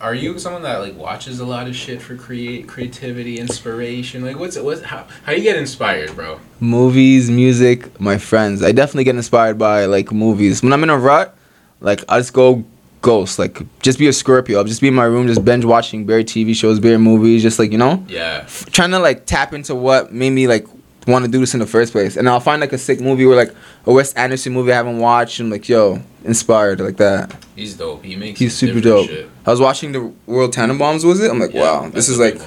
Are 0.00 0.14
you 0.14 0.38
someone 0.38 0.62
that 0.62 0.78
like 0.80 0.96
watches 0.96 1.40
a 1.40 1.46
lot 1.46 1.66
of 1.68 1.74
shit 1.76 2.00
for 2.02 2.16
create 2.16 2.66
creativity, 2.68 3.38
inspiration? 3.38 4.24
Like, 4.24 4.38
what's 4.38 4.56
it? 4.56 4.64
what's 4.64 4.82
how 4.82 5.06
how 5.24 5.32
you 5.32 5.42
get 5.42 5.56
inspired, 5.56 6.14
bro? 6.14 6.40
Movies, 6.60 7.30
music, 7.30 8.00
my 8.00 8.18
friends. 8.18 8.62
I 8.62 8.72
definitely 8.72 9.04
get 9.04 9.16
inspired 9.16 9.58
by 9.58 9.86
like 9.86 10.12
movies. 10.12 10.62
When 10.62 10.72
I'm 10.72 10.82
in 10.82 10.90
a 10.90 10.98
rut, 10.98 11.36
like 11.80 12.04
I 12.08 12.18
just 12.18 12.32
go 12.32 12.64
ghost. 13.00 13.38
Like 13.38 13.60
just 13.80 13.98
be 13.98 14.08
a 14.08 14.12
Scorpio. 14.12 14.58
I'll 14.58 14.64
just 14.64 14.80
be 14.80 14.88
in 14.88 14.94
my 14.94 15.04
room, 15.04 15.26
just 15.26 15.44
binge 15.44 15.64
watching 15.64 16.06
bare 16.06 16.22
TV 16.22 16.54
shows, 16.54 16.80
bare 16.80 16.98
movies, 16.98 17.42
just 17.42 17.58
like 17.58 17.70
you 17.72 17.78
know, 17.78 18.04
Yeah, 18.08 18.40
f- 18.44 18.66
trying 18.72 18.90
to 18.90 18.98
like 18.98 19.26
tap 19.26 19.52
into 19.54 19.74
what 19.74 20.12
made 20.12 20.30
me 20.30 20.46
like 20.48 20.66
want 21.06 21.24
to 21.24 21.30
do 21.30 21.38
this 21.40 21.52
in 21.52 21.60
the 21.60 21.66
first 21.66 21.92
place. 21.92 22.16
And 22.16 22.28
I'll 22.28 22.40
find 22.40 22.60
like 22.60 22.72
a 22.72 22.78
sick 22.78 23.00
movie 23.00 23.26
or 23.26 23.34
like 23.36 23.54
a 23.86 23.92
Wes 23.92 24.14
Anderson 24.14 24.54
movie 24.54 24.72
I 24.72 24.76
haven't 24.76 24.98
watched, 24.98 25.38
and 25.40 25.50
like 25.50 25.68
yo, 25.68 26.00
inspired 26.24 26.80
like 26.80 26.96
that. 26.96 27.34
he's 27.54 27.76
dope. 27.76 28.02
He 28.04 28.16
makes 28.16 28.38
He's 28.38 28.54
super 28.56 28.80
dope. 28.80 29.06
Shit. 29.08 29.28
I 29.46 29.50
was 29.50 29.60
watching 29.60 29.92
the 29.92 30.12
Royal 30.26 30.48
Tenenbaums. 30.48 31.04
Was 31.04 31.20
it? 31.20 31.30
I'm 31.30 31.38
like, 31.38 31.52
Yeah, 31.52 31.62
wow, 31.82 31.88
this 31.90 32.08
is 32.08 32.18
like 32.18 32.40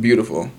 beautiful. 0.00 0.50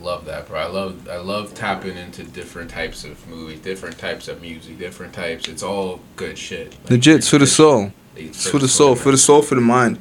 love 0.00 0.24
that, 0.26 0.46
bro. 0.48 0.60
I 0.60 0.66
love 0.66 1.08
I 1.08 1.16
love 1.16 1.54
tapping 1.54 1.96
into 1.96 2.22
different 2.24 2.70
types 2.70 3.04
of 3.04 3.26
movies, 3.28 3.60
different 3.60 3.98
types 3.98 4.28
of 4.28 4.40
music, 4.40 4.78
different 4.78 5.12
types. 5.12 5.48
It's 5.48 5.62
all 5.62 6.00
good 6.16 6.38
shit. 6.38 6.72
Like, 6.84 6.90
Legit, 6.90 7.24
for 7.24 7.38
the 7.38 7.46
soul. 7.46 7.92
It's 8.14 8.48
for 8.48 8.58
the 8.58 8.68
soul, 8.68 8.94
for 8.94 9.10
the 9.10 9.18
soul, 9.18 9.42
for 9.42 9.56
the 9.56 9.60
mind. 9.60 9.98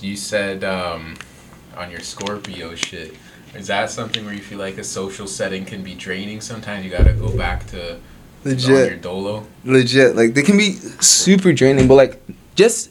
You 0.00 0.16
said 0.16 0.62
um, 0.64 1.16
on 1.76 1.90
your 1.90 2.00
Scorpio 2.00 2.74
shit. 2.74 3.14
Is 3.54 3.68
that 3.68 3.90
something 3.90 4.24
where 4.24 4.34
you 4.34 4.42
feel 4.42 4.58
like 4.58 4.76
a 4.78 4.84
social 4.84 5.26
setting 5.26 5.64
can 5.64 5.82
be 5.82 5.94
draining? 5.94 6.40
Sometimes 6.42 6.84
you 6.84 6.90
gotta 6.90 7.14
go 7.14 7.34
back 7.36 7.66
to 7.68 7.92
on 7.94 7.98
your 8.44 8.52
Legit, 8.54 9.02
dolo. 9.02 9.46
legit. 9.64 10.14
Like 10.14 10.34
they 10.34 10.42
can 10.42 10.56
be 10.58 10.72
super 11.00 11.52
draining, 11.52 11.88
but 11.88 11.94
like 11.94 12.22
just, 12.54 12.90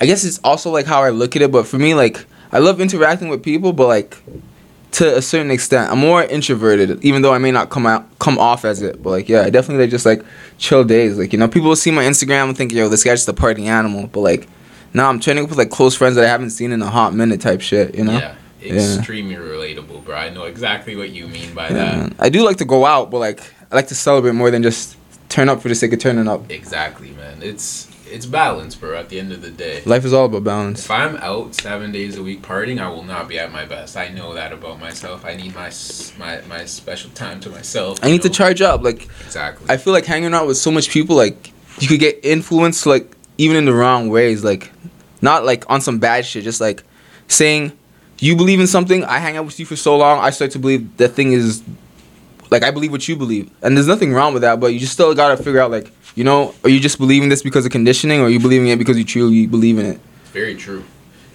I 0.00 0.06
guess 0.06 0.24
it's 0.24 0.38
also 0.42 0.70
like 0.70 0.86
how 0.86 1.02
I 1.02 1.10
look 1.10 1.36
at 1.36 1.42
it. 1.42 1.52
But 1.52 1.66
for 1.66 1.78
me, 1.78 1.94
like 1.94 2.24
I 2.52 2.58
love 2.58 2.80
interacting 2.80 3.28
with 3.28 3.42
people, 3.42 3.72
but 3.72 3.86
like 3.86 4.16
to 4.92 5.16
a 5.16 5.22
certain 5.22 5.50
extent, 5.52 5.90
I'm 5.92 5.98
more 5.98 6.22
introverted, 6.24 7.04
even 7.04 7.22
though 7.22 7.32
I 7.32 7.38
may 7.38 7.52
not 7.52 7.70
come 7.70 7.86
out 7.86 8.06
come 8.18 8.38
off 8.38 8.64
as 8.64 8.82
it. 8.82 9.02
But 9.02 9.10
like 9.10 9.28
yeah, 9.28 9.42
I 9.42 9.50
definitely 9.50 9.84
like 9.84 9.90
just 9.90 10.06
like 10.06 10.24
chill 10.58 10.84
days. 10.84 11.18
Like 11.18 11.32
you 11.32 11.38
know, 11.38 11.48
people 11.48 11.68
will 11.68 11.76
see 11.76 11.90
my 11.90 12.04
Instagram 12.04 12.48
and 12.48 12.56
think 12.56 12.72
yo, 12.72 12.88
this 12.88 13.04
guy's 13.04 13.18
just 13.20 13.28
a 13.28 13.32
party 13.34 13.66
animal. 13.66 14.06
But 14.08 14.20
like 14.20 14.48
now 14.94 15.08
I'm 15.08 15.20
turning 15.20 15.44
up 15.44 15.50
with 15.50 15.58
like 15.58 15.70
close 15.70 15.94
friends 15.94 16.16
that 16.16 16.24
I 16.24 16.28
haven't 16.28 16.50
seen 16.50 16.72
in 16.72 16.82
a 16.82 16.90
hot 16.90 17.14
minute 17.14 17.40
type 17.40 17.60
shit. 17.60 17.94
You 17.94 18.04
know. 18.04 18.18
Yeah, 18.18 18.34
Yeah. 18.60 18.72
extremely 18.96 19.36
relatable, 19.36 20.04
bro. 20.04 20.16
I 20.16 20.30
know 20.30 20.44
exactly 20.44 20.96
what 20.96 21.10
you 21.10 21.28
mean 21.28 21.54
by 21.54 21.68
Yeah, 21.68 21.74
that. 21.74 21.96
man. 21.98 22.14
I 22.18 22.28
do 22.30 22.42
like 22.44 22.56
to 22.56 22.64
go 22.64 22.84
out, 22.86 23.10
but 23.10 23.18
like 23.18 23.40
I 23.70 23.76
like 23.76 23.88
to 23.88 23.94
celebrate 23.94 24.32
more 24.32 24.50
than 24.50 24.62
just 24.62 24.96
turn 25.28 25.48
up 25.48 25.62
for 25.62 25.68
the 25.68 25.74
sake 25.76 25.92
of 25.92 26.00
turning 26.00 26.26
up. 26.26 26.50
Exactly, 26.50 27.10
man. 27.10 27.38
It's 27.42 27.86
it's 28.10 28.26
balance, 28.26 28.74
bro. 28.74 28.96
At 28.96 29.08
the 29.08 29.18
end 29.18 29.32
of 29.32 29.42
the 29.42 29.50
day, 29.50 29.82
Life 29.86 30.04
is 30.04 30.12
all 30.12 30.26
about 30.26 30.44
balance. 30.44 30.84
if 30.84 30.90
I'm 30.90 31.16
out 31.16 31.54
seven 31.54 31.92
days 31.92 32.16
a 32.16 32.22
week 32.22 32.42
partying, 32.42 32.80
I 32.80 32.88
will 32.88 33.02
not 33.04 33.28
be 33.28 33.38
at 33.38 33.52
my 33.52 33.64
best. 33.64 33.96
I 33.96 34.08
know 34.08 34.34
that 34.34 34.52
about 34.52 34.80
myself. 34.80 35.24
I 35.24 35.34
need 35.36 35.54
my 35.54 35.70
my 36.18 36.40
my 36.48 36.64
special 36.64 37.10
time 37.10 37.40
to 37.40 37.50
myself. 37.50 37.98
I 38.02 38.08
need 38.10 38.22
to 38.22 38.30
charge 38.30 38.60
up. 38.60 38.82
Like 38.82 39.08
Exactly. 39.24 39.66
I 39.68 39.76
feel 39.76 39.92
like 39.92 40.04
hanging 40.04 40.34
out 40.34 40.46
with 40.46 40.56
so 40.56 40.70
much 40.70 40.90
people, 40.90 41.16
like 41.16 41.52
you 41.78 41.88
could 41.88 42.00
get 42.00 42.18
influenced, 42.24 42.86
like 42.86 43.16
even 43.38 43.56
in 43.56 43.64
the 43.64 43.74
wrong 43.74 44.08
ways. 44.08 44.44
Like 44.44 44.70
not 45.22 45.44
like 45.44 45.68
on 45.70 45.80
some 45.80 45.98
bad 45.98 46.26
shit, 46.26 46.44
just 46.44 46.60
like 46.60 46.82
saying 47.28 47.72
you 48.18 48.36
believe 48.36 48.60
in 48.60 48.66
something. 48.66 49.04
I 49.04 49.18
hang 49.18 49.36
out 49.36 49.46
with 49.46 49.58
you 49.60 49.66
for 49.66 49.76
so 49.76 49.96
long, 49.96 50.18
I 50.18 50.30
start 50.30 50.50
to 50.52 50.58
believe 50.58 50.96
that 50.98 51.10
thing 51.10 51.32
is 51.32 51.62
like 52.50 52.62
I 52.64 52.70
believe 52.70 52.90
what 52.92 53.06
you 53.06 53.16
believe, 53.16 53.50
and 53.62 53.76
there's 53.76 53.86
nothing 53.86 54.12
wrong 54.12 54.32
with 54.32 54.42
that. 54.42 54.58
But 54.60 54.72
you 54.74 54.80
just 54.80 54.92
still 54.92 55.14
gotta 55.14 55.36
figure 55.36 55.60
out 55.60 55.70
like 55.70 55.90
you 56.14 56.24
know, 56.24 56.54
are 56.64 56.70
you 56.70 56.80
just 56.80 56.98
believing 56.98 57.28
this 57.28 57.42
because 57.42 57.64
of 57.66 57.72
conditioning, 57.72 58.20
or 58.20 58.24
are 58.24 58.28
you 58.30 58.40
believing 58.40 58.68
it 58.68 58.76
because 58.78 58.98
you 58.98 59.04
truly 59.04 59.46
believe 59.46 59.78
in 59.78 59.86
it? 59.86 60.00
Very 60.32 60.54
true. 60.54 60.84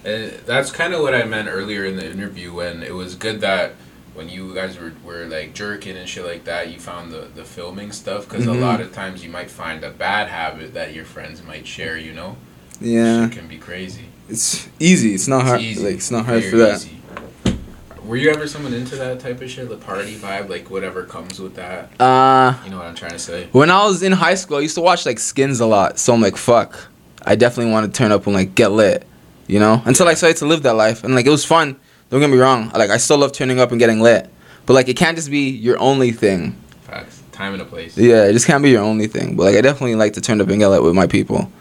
And 0.03 0.31
that's 0.45 0.71
kind 0.71 0.93
of 0.93 1.01
what 1.01 1.15
I 1.15 1.23
meant 1.23 1.47
earlier 1.49 1.85
in 1.85 1.95
the 1.95 2.09
interview 2.09 2.53
when 2.53 2.83
it 2.83 2.93
was 2.93 3.15
good 3.15 3.41
that 3.41 3.73
when 4.13 4.29
you 4.29 4.53
guys 4.53 4.77
were, 4.79 4.93
were 5.03 5.25
like 5.25 5.53
jerking 5.53 5.97
and 5.97 6.07
shit 6.07 6.25
like 6.25 6.45
that, 6.45 6.71
you 6.71 6.79
found 6.79 7.11
the, 7.11 7.27
the 7.35 7.43
filming 7.43 7.91
stuff 7.91 8.29
because 8.29 8.45
Mhm. 8.45 8.55
a 8.55 8.59
lot 8.59 8.79
of 8.81 8.93
times 8.93 9.23
you 9.23 9.29
might 9.29 9.49
find 9.49 9.83
a 9.83 9.89
bad 9.89 10.27
habit 10.29 10.73
that 10.75 10.93
your 10.93 11.03
friends 11.05 11.41
might 11.43 11.67
share, 11.67 11.97
you 11.97 12.13
know? 12.13 12.37
Yeah, 12.79 13.25
Shit 13.27 13.37
can 13.39 13.47
be 13.47 13.57
crazy. 13.57 14.05
it's 14.29 14.67
easy. 14.79 15.13
It's 15.15 15.27
not 15.27 15.41
It's 15.41 15.49
hard. 15.49 15.61
easy. 15.61 15.83
Like 15.83 15.95
it's 15.95 16.11
not 16.11 16.25
hard 16.25 16.39
Very 16.39 16.51
for 16.51 16.57
that. 16.57 16.75
easy. 16.75 16.91
Were 18.05 18.17
you 18.17 18.29
ever 18.29 18.47
someone 18.47 18.73
into 18.73 18.95
that 18.97 19.19
type 19.19 19.41
of 19.41 19.49
shit, 19.49 19.67
the 19.67 19.77
party 19.77 20.15
vibe, 20.15 20.47
like 20.49 20.69
whatever 20.69 21.03
comes 21.03 21.39
with 21.39 21.55
that? 21.55 21.89
Uh, 21.99 22.53
You 22.63 22.69
know 22.71 22.77
what 22.77 22.85
I'm 22.85 22.95
trying 22.95 23.11
to 23.13 23.19
say? 23.19 23.47
when 23.51 23.71
I 23.71 23.83
was 23.85 24.03
in 24.03 24.11
high 24.11 24.35
school, 24.35 24.57
I 24.57 24.59
used 24.61 24.75
to 24.75 24.81
watch 24.81 25.05
like 25.05 25.17
Skins 25.17 25.59
a 25.59 25.65
lot. 25.65 25.97
So 25.97 26.13
I'm 26.13 26.21
like, 26.21 26.37
fuck. 26.37 26.77
I 27.23 27.35
definitely 27.35 27.71
want 27.71 27.91
to 27.91 27.97
turn 27.97 28.11
up 28.11 28.27
and 28.27 28.35
like 28.35 28.53
get 28.53 28.71
lit, 28.71 29.07
you 29.47 29.59
know. 29.59 29.81
Until 29.85 30.07
I 30.07 30.13
started 30.13 30.37
to 30.37 30.45
live 30.45 30.61
that 30.63 30.75
life, 30.75 31.03
and 31.03 31.15
like 31.15 31.25
it 31.25 31.31
was 31.31 31.43
fun. 31.43 31.77
Don't 32.11 32.19
get 32.19 32.29
me 32.29 32.37
wrong. 32.37 32.69
Like 32.75 32.91
I 32.91 32.97
still 32.97 33.17
love 33.17 33.31
turning 33.31 33.59
up 33.59 33.71
and 33.71 33.79
getting 33.79 33.99
lit, 33.99 34.29
but 34.67 34.73
like 34.73 34.87
it 34.87 34.95
can't 34.95 35.17
just 35.17 35.31
be 35.31 35.49
your 35.49 35.79
only 35.79 36.11
thing. 36.11 36.51
Facts. 36.83 37.23
Time 37.31 37.53
and 37.53 37.61
a 37.63 37.65
place. 37.65 37.97
Yeah, 37.97 38.25
it 38.27 38.33
just 38.33 38.45
can't 38.45 38.61
be 38.63 38.69
your 38.69 38.83
only 38.83 39.07
thing. 39.07 39.35
But 39.35 39.43
like 39.45 39.55
I 39.55 39.61
definitely 39.61 39.95
like 39.95 40.13
to 40.13 40.21
turn 40.21 40.39
up 40.39 40.47
and 40.49 40.59
get 40.59 40.67
lit 40.67 40.83
with 40.83 40.93
my 40.93 41.07
people. 41.07 41.51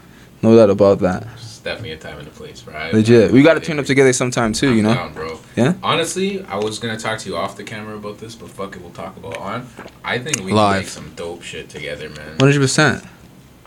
No 0.43 0.55
doubt 0.55 0.69
about 0.69 0.99
that. 0.99 1.25
It's 1.33 1.54
definitely 1.65 1.91
a 1.91 1.97
time 1.97 2.17
and 2.19 2.27
a 2.27 2.31
place, 2.31 2.65
right? 2.65 2.93
Legit. 2.93 3.31
We 3.31 3.43
got 3.43 3.55
to 3.55 3.59
turn 3.59 3.77
up 3.79 3.85
together 3.85 4.13
sometime 4.13 4.53
too, 4.53 4.73
you 4.73 4.81
know. 4.81 4.93
Down, 4.93 5.13
bro. 5.13 5.39
Yeah? 5.57 5.73
Honestly, 5.83 6.45
I 6.45 6.55
was 6.55 6.79
gonna 6.79 6.97
talk 6.97 7.19
to 7.19 7.29
you 7.29 7.35
off 7.35 7.57
the 7.57 7.65
camera 7.65 7.95
about 7.97 8.19
this, 8.19 8.35
but 8.35 8.49
fuck 8.49 8.75
it, 8.77 8.81
we'll 8.81 8.91
talk 8.91 9.17
about 9.17 9.33
it 9.33 9.41
on. 9.41 9.67
I 10.03 10.19
think 10.19 10.37
we 10.39 10.53
Live. 10.53 10.71
can 10.75 10.79
make 10.79 10.87
some 10.87 11.13
dope 11.15 11.41
shit 11.41 11.67
together, 11.69 12.07
man. 12.09 12.37
One 12.37 12.49
hundred 12.51 12.61
percent. 12.61 13.03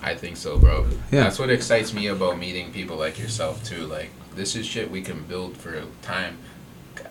I 0.01 0.15
think 0.15 0.37
so, 0.37 0.59
bro. 0.59 0.87
Yeah. 1.11 1.25
That's 1.25 1.39
what 1.39 1.51
excites 1.51 1.93
me 1.93 2.07
about 2.07 2.39
meeting 2.39 2.73
people 2.73 2.97
like 2.97 3.19
yourself 3.19 3.63
too. 3.65 3.87
Like 3.87 4.11
this 4.35 4.57
is 4.57 4.65
shit 4.65 4.91
we 4.91 5.03
can 5.03 5.25
build 5.25 5.57
for 5.57 5.83
time. 6.01 6.39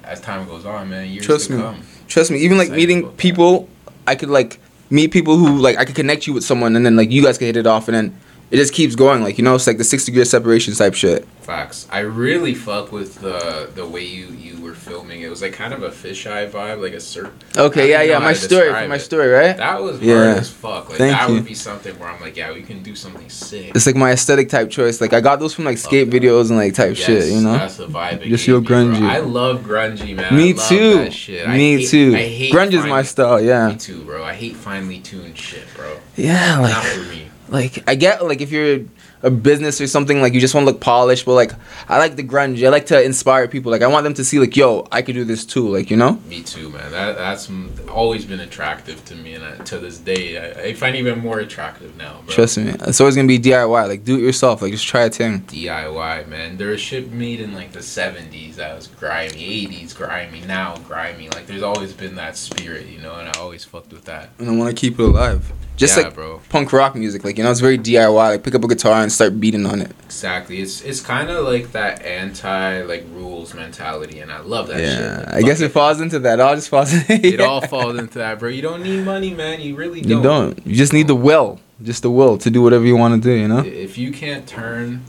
As 0.04 0.22
time 0.22 0.48
goes 0.48 0.66
on, 0.66 0.90
man, 0.90 1.10
years 1.10 1.26
Trust 1.26 1.48
to 1.48 1.54
me. 1.54 1.62
come. 1.62 1.82
Trust 2.08 2.32
me. 2.32 2.38
Even 2.40 2.58
like 2.58 2.72
meeting 2.72 3.10
people, 3.12 3.68
I 4.08 4.16
could 4.16 4.30
like 4.30 4.60
meet 4.90 5.12
people 5.12 5.36
who 5.38 5.58
like 5.58 5.78
I 5.78 5.84
could 5.84 5.96
connect 5.96 6.28
you 6.28 6.34
with 6.34 6.46
someone, 6.46 6.78
and 6.78 6.86
then 6.86 6.96
like 6.96 7.12
you 7.12 7.22
guys 7.22 7.38
could 7.38 7.46
hit 7.46 7.58
it 7.58 7.68
off, 7.68 7.90
and 7.90 7.96
then 7.96 8.20
it 8.52 8.58
just 8.58 8.74
keeps 8.74 8.95
going. 8.95 9.22
Like 9.24 9.38
you 9.38 9.43
know, 9.43 9.56
it's 9.56 9.68
like 9.68 9.78
the 9.78 9.84
six 9.84 10.06
degree 10.06 10.22
of 10.22 10.28
separation 10.28 10.74
type 10.74 10.93
shit. 10.93 11.26
Facts. 11.41 11.88
I 11.89 12.00
really 12.00 12.54
fuck 12.54 12.91
with 12.91 13.22
the 13.22 13.70
the 13.74 13.86
way 13.88 14.04
you 14.06 14.28
you 14.28 14.62
were 14.62 14.74
filming. 14.74 15.22
It 15.22 15.30
was 15.30 15.41
like 15.41 15.54
kind 15.54 15.74
of 15.74 15.82
a 15.82 15.89
fisheye 15.89 16.50
vibe, 16.52 16.82
like 16.82 16.91
a 16.91 16.98
cert. 16.98 17.32
Okay, 17.56 17.91
yeah, 17.91 18.00
I 18.00 18.08
don't 18.08 18.20
yeah. 18.22 18.26
My 18.28 18.34
story, 18.34 18.70
my 18.88 18.95
it. 18.95 19.00
story, 19.00 19.30
right? 19.30 19.56
That 19.56 19.82
was 19.82 20.02
Yeah. 20.02 20.16
hard 20.16 20.38
as 20.39 20.50
fuck. 20.50 20.89
Like 20.89 20.98
Thank 20.98 21.18
that 21.18 21.30
you. 21.30 21.36
would 21.36 21.45
be 21.45 21.54
something 21.54 21.98
where 22.00 22.10
I'm 22.10 22.20
like, 22.20 22.36
yeah, 22.36 22.52
we 22.52 22.64
can 22.64 22.84
do 22.84 22.95
something 22.95 23.30
sick. 23.30 23.72
It's 23.76 23.86
like 23.86 23.95
my 23.95 24.12
aesthetic 24.12 24.50
type 24.50 24.70
choice. 24.70 25.00
Like 25.00 25.14
I 25.14 25.22
got 25.22 25.39
those 25.39 25.54
from 25.54 25.64
like 25.64 25.78
skate 25.78 26.12
that. 26.12 26.22
videos 26.22 26.50
and 26.50 26.58
like 26.58 26.74
type 26.74 26.98
shit, 26.98 27.32
you 27.32 27.39
know. 27.41 27.54
That's 27.54 27.78
the 27.78 27.88
vibe. 27.88 28.22
it 28.26 28.28
Just 28.30 28.45
gave 28.45 28.45
feel 28.45 28.62
me, 28.62 28.68
bro. 28.68 28.78
grungy. 28.78 29.10
I 29.10 29.20
love 29.20 29.62
grungy, 29.62 30.16
man. 30.16 30.36
Me 30.36 30.50
I 30.50 30.54
love 30.58 30.68
too. 30.70 30.95
That 30.95 31.14
shit. 31.14 31.48
I 31.48 31.56
Me 31.58 31.78
hate- 31.78 31.89
too. 31.89 32.14
I 32.14 32.20
hate 32.28 32.54
Grunge 32.54 32.74
is 32.74 32.86
my 32.86 33.04
style. 33.04 33.39
Yeah. 33.41 33.70
Me 33.70 33.76
too, 33.78 34.02
bro. 34.04 34.22
I 34.24 34.34
hate 34.34 34.58
finely 34.58 35.00
tuned 35.00 35.38
shit, 35.38 35.64
bro. 35.78 35.98
Yeah, 36.18 36.56
Not 36.58 36.62
like 36.64 36.84
for 36.84 37.00
me. 37.04 37.28
Like 37.50 37.84
I 37.88 37.95
get 37.95 38.26
like 38.26 38.41
if 38.41 38.52
you're 38.52 38.82
a 39.24 39.32
business 39.32 39.82
or 39.82 39.88
something 39.88 40.22
like 40.22 40.34
you 40.34 40.39
just 40.39 40.54
want 40.54 40.66
to 40.68 40.72
look 40.72 40.82
polished, 40.82 41.26
but 41.26 41.34
like 41.34 41.52
I 41.89 41.98
like 41.98 42.16
the 42.16 42.24
grunge. 42.24 42.64
I 42.66 42.70
like 42.70 42.88
to 42.88 43.02
inspire 43.02 43.48
people. 43.48 43.72
Like 43.72 43.82
I 43.82 43.88
want 43.88 44.04
them 44.04 44.14
to 44.16 44.24
see 44.24 44.39
like, 44.39 44.56
yo, 44.56 44.88
I 44.91 45.02
could 45.02 45.16
do 45.16 45.24
this 45.24 45.45
too. 45.45 45.68
Like 45.68 45.89
you 45.89 45.98
know. 45.98 46.14
Me 46.28 46.43
too, 46.43 46.70
man. 46.70 46.91
That 46.91 47.18
that's 47.18 47.50
always 47.89 48.26
been 48.26 48.41
attractive 48.41 49.04
to 49.06 49.16
me, 49.16 49.34
and 49.34 49.43
I, 49.43 49.58
to 49.66 49.80
this 49.80 49.98
day, 49.98 50.38
I, 50.38 50.70
I 50.70 50.74
find 50.74 50.95
even 50.95 51.20
more 51.20 51.39
attractive 51.39 51.95
now, 51.98 52.22
bro. 52.26 52.36
Trust 52.36 52.58
me, 52.58 52.70
it's 52.70 53.02
always 53.02 53.16
gonna 53.16 53.28
be 53.28 53.39
DIY. 53.39 53.88
Like 53.88 54.04
do 54.04 54.18
it 54.18 54.22
yourself. 54.22 54.62
Like 54.62 54.72
just 54.72 54.88
try 54.88 55.04
a 55.04 55.10
thing. 55.10 55.41
DIY, 55.41 56.28
man. 56.28 56.58
There 56.58 56.70
was 56.70 56.82
shit 56.82 57.12
made 57.12 57.39
in 57.39 57.54
like 57.54 57.72
the 57.72 57.80
'70s 57.80 58.56
that 58.56 58.76
was 58.76 58.88
grimy, 58.88 59.68
'80s 59.68 59.95
grimy, 59.95 60.41
now 60.41 60.78
grimy. 60.88 61.30
Like 61.30 61.48
there's 61.48 61.64
always 61.64 61.93
been 61.93 62.16
that 62.16 62.38
spirit, 62.38 62.88
you 62.88 63.00
know, 63.00 63.16
and 63.16 63.30
I 63.30 63.39
always 63.39 63.64
fucked 63.64 63.91
with 63.91 64.06
that. 64.06 64.30
And 64.38 64.50
I 64.50 64.56
want 64.56 64.70
to 64.70 64.80
keep 64.80 65.00
it 65.00 65.04
alive. 65.04 65.52
Just 65.78 65.95
yeah, 65.95 66.05
like 66.05 66.15
bro. 66.15 66.41
punk 66.49 66.73
rock 66.73 66.95
music. 66.95 67.23
Like 67.23 67.38
you 67.38 67.43
know, 67.43 67.51
it's 67.51 67.59
very 67.59 67.78
DIY. 67.78 68.13
Like 68.13 68.43
pick 68.43 68.55
up 68.55 68.63
a 68.63 68.67
guitar 68.67 69.03
and 69.03 69.11
start 69.11 69.39
beating 69.39 69.65
on 69.67 69.80
it. 69.80 69.91
Exactly. 70.05 70.59
It's 70.59 70.82
it's 70.82 71.01
kind 71.01 71.30
of 71.30 71.45
like 71.45 71.71
that 71.73 72.01
anti 72.01 72.82
like 72.82 73.05
rules 73.13 73.53
mentality, 73.53 74.19
and 74.19 74.32
I 74.32 74.39
love 74.39 74.67
that 74.69 74.80
shit. 74.80 74.99
yeah, 74.99 75.23
Like, 75.28 75.36
I 75.36 75.41
guess 75.43 75.61
it 75.61 75.71
falls 75.71 76.01
into 76.01 76.17
that. 76.19 76.39
It 76.39 76.41
all 76.41 76.55
just 76.55 76.69
falls. 76.69 76.89
It 76.91 77.39
all 77.39 77.61
falls 77.67 77.97
into 77.97 78.17
that, 78.17 78.39
bro. 78.39 78.49
You 78.49 78.63
don't 78.63 78.82
need 78.82 79.05
money, 79.05 79.34
man. 79.36 79.61
You 79.61 79.75
really 79.75 80.01
don't. 80.01 80.09
You 80.09 80.21
don't. 80.23 80.67
You 80.67 80.75
just 80.75 80.93
need 80.93 81.05
the 81.07 81.15
will. 81.15 81.59
Just 81.84 82.01
the 82.01 82.09
will 82.09 82.39
to 82.39 82.49
do 82.49 82.63
whatever 82.63 82.84
you 82.84 82.97
want 82.97 83.21
to 83.21 83.30
do. 83.30 83.36
You 83.36 83.47
know. 83.47 83.59
If 83.59 83.99
you 83.99 84.11
can't 84.11 84.47
turn 84.47 85.03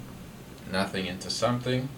nothing 0.71 1.07
into 1.07 1.31
something, 1.31 1.89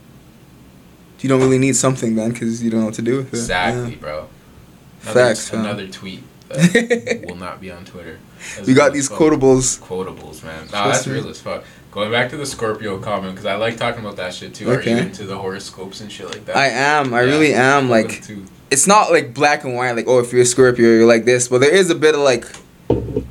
you 1.19 1.29
don't 1.29 1.41
really 1.41 1.59
need 1.59 1.75
something 1.75 2.15
then 2.15 2.31
because 2.31 2.63
you 2.63 2.71
don't 2.71 2.81
know 2.81 2.87
what 2.87 2.95
to 2.95 3.03
do 3.03 3.17
with 3.17 3.35
it. 3.35 3.39
Exactly, 3.39 3.97
bro. 3.97 4.29
Another, 5.03 5.21
Facts. 5.21 5.53
Another 5.53 5.89
tweet 5.89 6.23
that 6.49 7.25
will 7.29 7.37
not 7.37 7.61
be 7.61 7.71
on 7.71 7.85
Twitter. 7.85 8.19
We 8.67 8.75
got 8.75 8.93
these 8.93 9.09
quotables. 9.09 9.81
Quotables, 9.81 10.43
man. 10.45 10.67
Nah, 10.73 10.89
that's 10.89 11.07
real 11.07 11.29
as 11.29 11.41
fuck. 11.41 11.65
Going 11.93 12.11
back 12.13 12.31
to 12.31 12.37
the 12.37 12.47
Scorpio 12.47 12.99
comment 12.99 13.35
because 13.35 13.47
I 13.47 13.57
like 13.57 13.77
talking 13.77 14.01
about 14.01 14.17
that 14.17 14.33
shit 14.33 14.55
too. 14.55 14.71
Are 14.71 14.75
Okay. 14.79 14.93
you 14.93 14.97
into 14.99 15.25
the 15.25 15.37
horoscopes 15.37 16.01
and 16.01 16.11
shit 16.11 16.27
like 16.29 16.45
that? 16.47 16.57
I 16.57 16.69
am. 16.69 17.13
I 17.13 17.23
Yeah, 17.23 17.27
really 17.31 17.53
am. 17.55 17.91
Like, 17.91 18.23
it's 18.71 18.87
not 18.87 19.11
like 19.11 19.35
black 19.35 19.65
and 19.65 19.75
white. 19.75 19.93
Like, 19.97 20.07
oh, 20.07 20.21
if 20.21 20.33
you're 20.33 20.43
a 20.43 20.47
Scorpio, 20.47 20.87
you're 20.87 21.07
like 21.07 21.25
this. 21.25 21.49
But 21.49 21.59
there 21.61 21.75
is 21.75 21.91
a 21.91 21.95
bit 21.97 22.15
of 22.15 22.21
like 22.21 22.45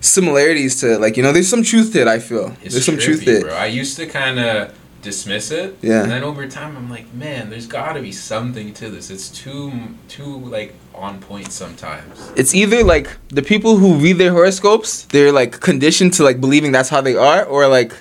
similarities 0.01 0.80
to 0.82 0.93
it. 0.93 1.01
Like, 1.01 1.18
you 1.18 1.24
know, 1.24 1.32
there's 1.32 1.47
some 1.47 1.64
truth 1.64 1.93
to 1.93 2.01
it. 2.01 2.07
I 2.07 2.20
feel 2.20 2.55
It's 2.62 2.74
there's 2.74 2.86
some 2.86 2.95
trippy, 2.97 3.03
truth 3.03 3.26
to 3.26 3.32
it. 3.38 3.41
bro. 3.43 3.53
I 3.55 3.68
used 3.68 3.95
to 3.97 4.05
kind 4.07 4.39
of 4.39 4.74
dismiss 5.01 5.51
it. 5.51 5.78
Yeah. 5.82 6.03
And 6.03 6.12
then 6.12 6.24
over 6.24 6.45
time, 6.47 6.76
I'm 6.76 6.89
like, 6.89 7.14
man, 7.14 7.49
there's 7.49 7.68
got 7.68 7.93
to 7.93 8.01
be 8.01 8.12
something 8.12 8.74
to 8.76 8.89
this. 8.89 9.10
It's 9.10 9.30
too 9.30 9.72
too 10.07 10.39
like 10.39 10.76
on 11.00 11.20
point 11.22 11.52
sometimes. 11.52 12.32
It's 12.36 12.54
either 12.54 12.84
like 12.84 13.10
the 13.30 13.41
people 13.41 13.78
who 13.78 13.95
read 13.95 14.18
their 14.18 14.32
horoscopes, 14.32 15.04
they're 15.04 15.32
like 15.32 15.60
conditioned 15.60 16.14
to 16.14 16.24
like 16.24 16.39
believing 16.41 16.72
that's 16.72 16.89
how 16.89 17.02
they 17.02 17.16
are, 17.16 17.43
or 17.45 17.68
like 17.68 17.93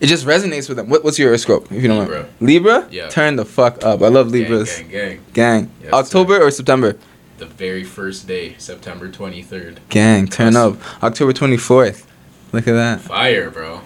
it 0.00 0.06
just 0.06 0.26
resonates 0.26 0.68
with 0.68 0.76
them. 0.76 0.88
What, 0.88 1.04
what's 1.04 1.18
your 1.18 1.28
horoscope? 1.28 1.70
If 1.72 1.82
you 1.82 1.88
don't 1.88 2.00
Libra. 2.00 2.22
mind. 2.22 2.32
Libra. 2.40 2.88
Yeah. 2.90 3.08
Turn 3.08 3.36
the 3.36 3.44
fuck 3.44 3.84
up. 3.84 4.02
I 4.02 4.08
love 4.08 4.28
Libras. 4.28 4.78
Gang, 4.78 4.88
gang, 4.90 5.08
gang. 5.08 5.20
Gang. 5.32 5.70
Yes, 5.82 5.92
October 5.92 6.40
or 6.42 6.50
September? 6.50 6.96
The 7.38 7.46
very 7.46 7.82
first 7.84 8.26
day, 8.28 8.54
September 8.58 9.08
23rd. 9.08 9.78
Gang. 9.88 10.28
Turn 10.28 10.56
Awesome. 10.56 10.78
up. 10.80 11.02
October 11.04 11.32
twenty 11.32 11.56
fourth. 11.56 12.06
Look 12.52 12.68
at 12.68 12.72
that. 12.74 13.00
Fire, 13.00 13.50
bro. 13.50 13.80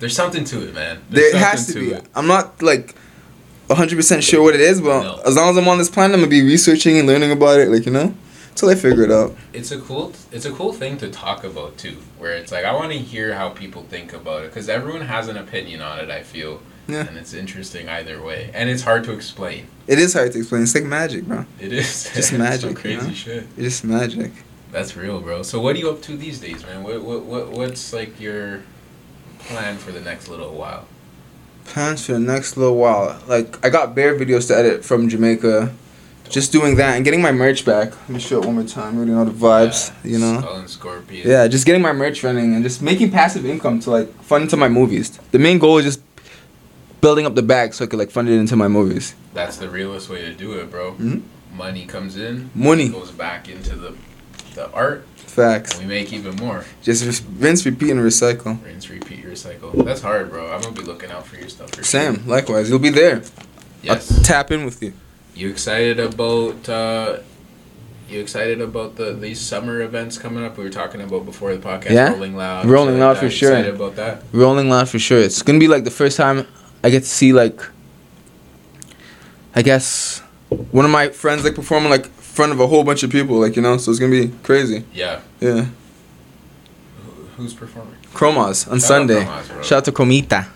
There's 0.00 0.16
something 0.16 0.44
to 0.44 0.66
it, 0.68 0.74
man. 0.74 1.02
There's 1.10 1.32
There 1.32 1.40
has 1.40 1.66
to 1.66 1.72
something 1.72 1.88
be. 1.90 1.94
it. 1.96 2.04
I'm 2.14 2.26
not 2.26 2.60
like 2.62 2.94
100% 3.70 4.22
sure 4.22 4.42
what 4.42 4.54
it 4.54 4.60
is, 4.60 4.80
but 4.80 5.02
No. 5.02 5.20
as 5.24 5.36
long 5.36 5.50
as 5.50 5.56
I'm 5.56 5.68
on 5.68 5.78
this 5.78 5.88
planet, 5.88 6.14
I'm 6.14 6.20
gonna 6.20 6.30
be 6.30 6.42
researching 6.42 6.98
and 6.98 7.06
learning 7.06 7.30
about 7.32 7.60
it, 7.60 7.68
like, 7.68 7.86
you 7.86 7.92
know, 7.92 8.14
until 8.50 8.68
I 8.70 8.74
figure 8.74 9.04
it 9.04 9.12
out. 9.12 9.36
It's 9.52 9.70
a 9.70 9.78
cool. 9.78 10.12
It's 10.32 10.44
a 10.44 10.50
cool 10.50 10.72
thing 10.72 10.96
to 10.98 11.08
talk 11.08 11.44
about 11.44 11.78
too. 11.78 11.96
Where 12.18 12.32
it's 12.32 12.50
like 12.52 12.64
I 12.64 12.72
want 12.74 12.92
to 12.92 12.98
hear 12.98 13.34
how 13.34 13.48
people 13.50 13.84
think 13.88 14.12
about 14.12 14.42
it 14.44 14.50
because 14.50 14.68
everyone 14.68 15.02
has 15.02 15.28
an 15.28 15.36
opinion 15.36 15.80
on 15.82 15.98
it. 16.00 16.10
I 16.10 16.22
feel. 16.22 16.60
Yeah. 16.88 17.06
And 17.06 17.16
it's 17.16 17.32
interesting 17.34 17.88
either 17.88 18.20
way, 18.20 18.50
and 18.52 18.68
it's 18.68 18.82
hard 18.82 19.04
to 19.04 19.12
explain. 19.12 19.66
It 19.86 20.00
is 20.00 20.12
hard 20.12 20.32
to 20.32 20.38
explain. 20.38 20.62
It's 20.64 20.74
like 20.74 20.84
magic, 20.84 21.24
bro. 21.24 21.44
It 21.60 21.72
is 21.72 22.10
Just 22.14 22.32
magic, 22.32 22.70
you 22.70 22.76
crazy 22.76 23.06
know? 23.06 23.12
shit. 23.12 23.44
It's 23.56 23.64
just 23.80 23.84
magic. 23.84 24.32
That's 24.72 24.96
real, 24.96 25.20
bro. 25.20 25.42
So 25.44 25.60
what 25.60 25.76
are 25.76 25.78
you 25.78 25.88
up 25.90 26.02
to 26.02 26.16
these 26.16 26.40
days, 26.40 26.64
man? 26.66 26.82
What 26.82 27.02
what, 27.02 27.22
what 27.24 27.50
what's 27.52 27.92
like 27.92 28.20
your 28.20 28.62
plan 29.38 29.76
for 29.78 29.92
the 29.92 30.00
next 30.00 30.26
little 30.28 30.52
while? 30.54 30.86
Plans 31.70 32.04
for 32.06 32.12
the 32.14 32.18
next 32.18 32.56
little 32.56 32.76
while. 32.76 33.16
Like, 33.28 33.64
I 33.64 33.70
got 33.70 33.94
bear 33.94 34.18
videos 34.18 34.48
to 34.48 34.56
edit 34.56 34.84
from 34.84 35.08
Jamaica. 35.08 35.72
Just 36.28 36.50
doing 36.52 36.74
that 36.76 36.96
and 36.96 37.04
getting 37.04 37.22
my 37.22 37.30
merch 37.32 37.64
back. 37.64 37.90
Let 37.92 38.08
me 38.10 38.18
show 38.20 38.40
it 38.40 38.46
one 38.46 38.56
more 38.56 38.64
time. 38.64 38.98
Really 38.98 39.12
know 39.12 39.24
the 39.24 39.30
vibes, 39.30 39.92
Yeah, 40.04 40.10
you 40.10 40.18
know? 40.18 40.64
Scorpion. 40.66 41.28
Yeah, 41.28 41.46
just 41.48 41.66
getting 41.66 41.80
my 41.82 41.92
merch 41.92 42.22
running 42.24 42.54
and 42.54 42.62
just 42.64 42.82
making 42.82 43.10
passive 43.12 43.44
income 43.46 43.78
to 43.80 43.90
like 43.90 44.12
fund 44.22 44.42
into 44.42 44.56
my 44.56 44.68
movies. 44.68 45.16
The 45.30 45.38
main 45.38 45.58
goal 45.60 45.78
is 45.78 45.84
just 45.84 46.00
building 47.00 47.24
up 47.26 47.34
the 47.36 47.42
bag 47.42 47.72
so 47.74 47.84
I 47.84 47.88
could 47.88 47.98
like 48.00 48.10
fund 48.10 48.28
it 48.28 48.34
into 48.38 48.56
my 48.56 48.68
movies. 48.68 49.14
That's 49.34 49.56
the 49.56 49.68
realest 49.68 50.08
way 50.08 50.22
to 50.22 50.32
do 50.32 50.52
it, 50.54 50.70
bro. 50.70 50.92
Mhm. 50.94 51.22
Money 51.56 51.86
comes 51.86 52.16
in, 52.16 52.50
Money. 52.54 52.88
goes 52.88 53.10
back 53.12 53.48
into 53.48 53.74
the 53.76 53.94
the 54.54 54.70
art, 54.72 55.06
Facts. 55.30 55.78
and 55.78 55.82
we 55.88 55.94
make 55.94 56.12
even 56.12 56.34
more. 56.36 56.64
Just 56.82 57.24
rinse, 57.38 57.64
repeat, 57.64 57.90
and 57.90 58.00
recycle. 58.00 58.62
Rinse, 58.64 58.90
repeat, 58.90 59.24
recycle. 59.24 59.84
That's 59.84 60.00
hard, 60.02 60.30
bro. 60.30 60.52
I'm 60.52 60.60
gonna 60.60 60.74
be 60.74 60.82
looking 60.82 61.10
out 61.10 61.26
for 61.26 61.36
your 61.36 61.48
stuff 61.48 61.70
for 61.74 61.82
Sam, 61.84 62.16
sure. 62.16 62.24
likewise. 62.26 62.68
You'll 62.68 62.78
be 62.80 62.90
there. 62.90 63.22
Yes. 63.82 64.10
I'll 64.12 64.22
tap 64.24 64.50
in 64.50 64.64
with 64.64 64.82
you. 64.82 64.92
You 65.34 65.48
excited 65.48 65.98
about 66.00 66.68
uh 66.68 67.18
you 68.08 68.20
excited 68.20 68.60
about 68.60 68.96
the 68.96 69.12
these 69.12 69.40
summer 69.40 69.80
events 69.82 70.18
coming 70.18 70.44
up 70.44 70.58
we 70.58 70.64
were 70.64 70.70
talking 70.70 71.00
about 71.00 71.24
before 71.24 71.54
the 71.54 71.60
podcast 71.66 71.90
Yeah. 71.92 72.10
Rolling 72.12 72.36
Loud. 72.36 72.66
Rolling 72.66 72.98
Loud 72.98 73.16
for 73.18 73.30
sure. 73.30 73.52
Excited 73.52 73.74
about 73.76 73.94
that? 73.96 74.22
Rolling 74.32 74.68
Loud 74.68 74.88
for 74.88 74.98
sure. 74.98 75.18
It's 75.20 75.40
gonna 75.42 75.60
be 75.60 75.68
like 75.68 75.84
the 75.84 75.90
first 75.92 76.16
time 76.16 76.46
I 76.82 76.90
get 76.90 77.04
to 77.04 77.08
see 77.08 77.32
like, 77.32 77.60
I 79.54 79.62
guess, 79.62 80.20
one 80.72 80.84
of 80.84 80.90
my 80.90 81.08
friends 81.10 81.44
like 81.44 81.54
performing 81.54 81.90
like 81.90 82.06
front 82.32 82.52
of 82.52 82.60
a 82.60 82.66
whole 82.66 82.84
bunch 82.84 83.02
of 83.02 83.10
people. 83.10 83.36
Like 83.38 83.56
you 83.56 83.62
know, 83.62 83.76
so 83.76 83.90
it's 83.90 84.00
gonna 84.00 84.10
be 84.12 84.28
crazy. 84.42 84.84
Yeah. 84.94 85.20
Yeah. 85.40 85.66
Who's 87.36 87.54
performing? 87.54 87.94
Chromas 88.12 88.70
on 88.70 88.78
Shout 88.80 88.82
out 88.82 88.82
Sunday. 88.82 89.24
Chromas. 89.24 89.62
Shout 89.64 89.72
out 89.78 89.84
to 89.86 89.92
Comita. 89.92 90.46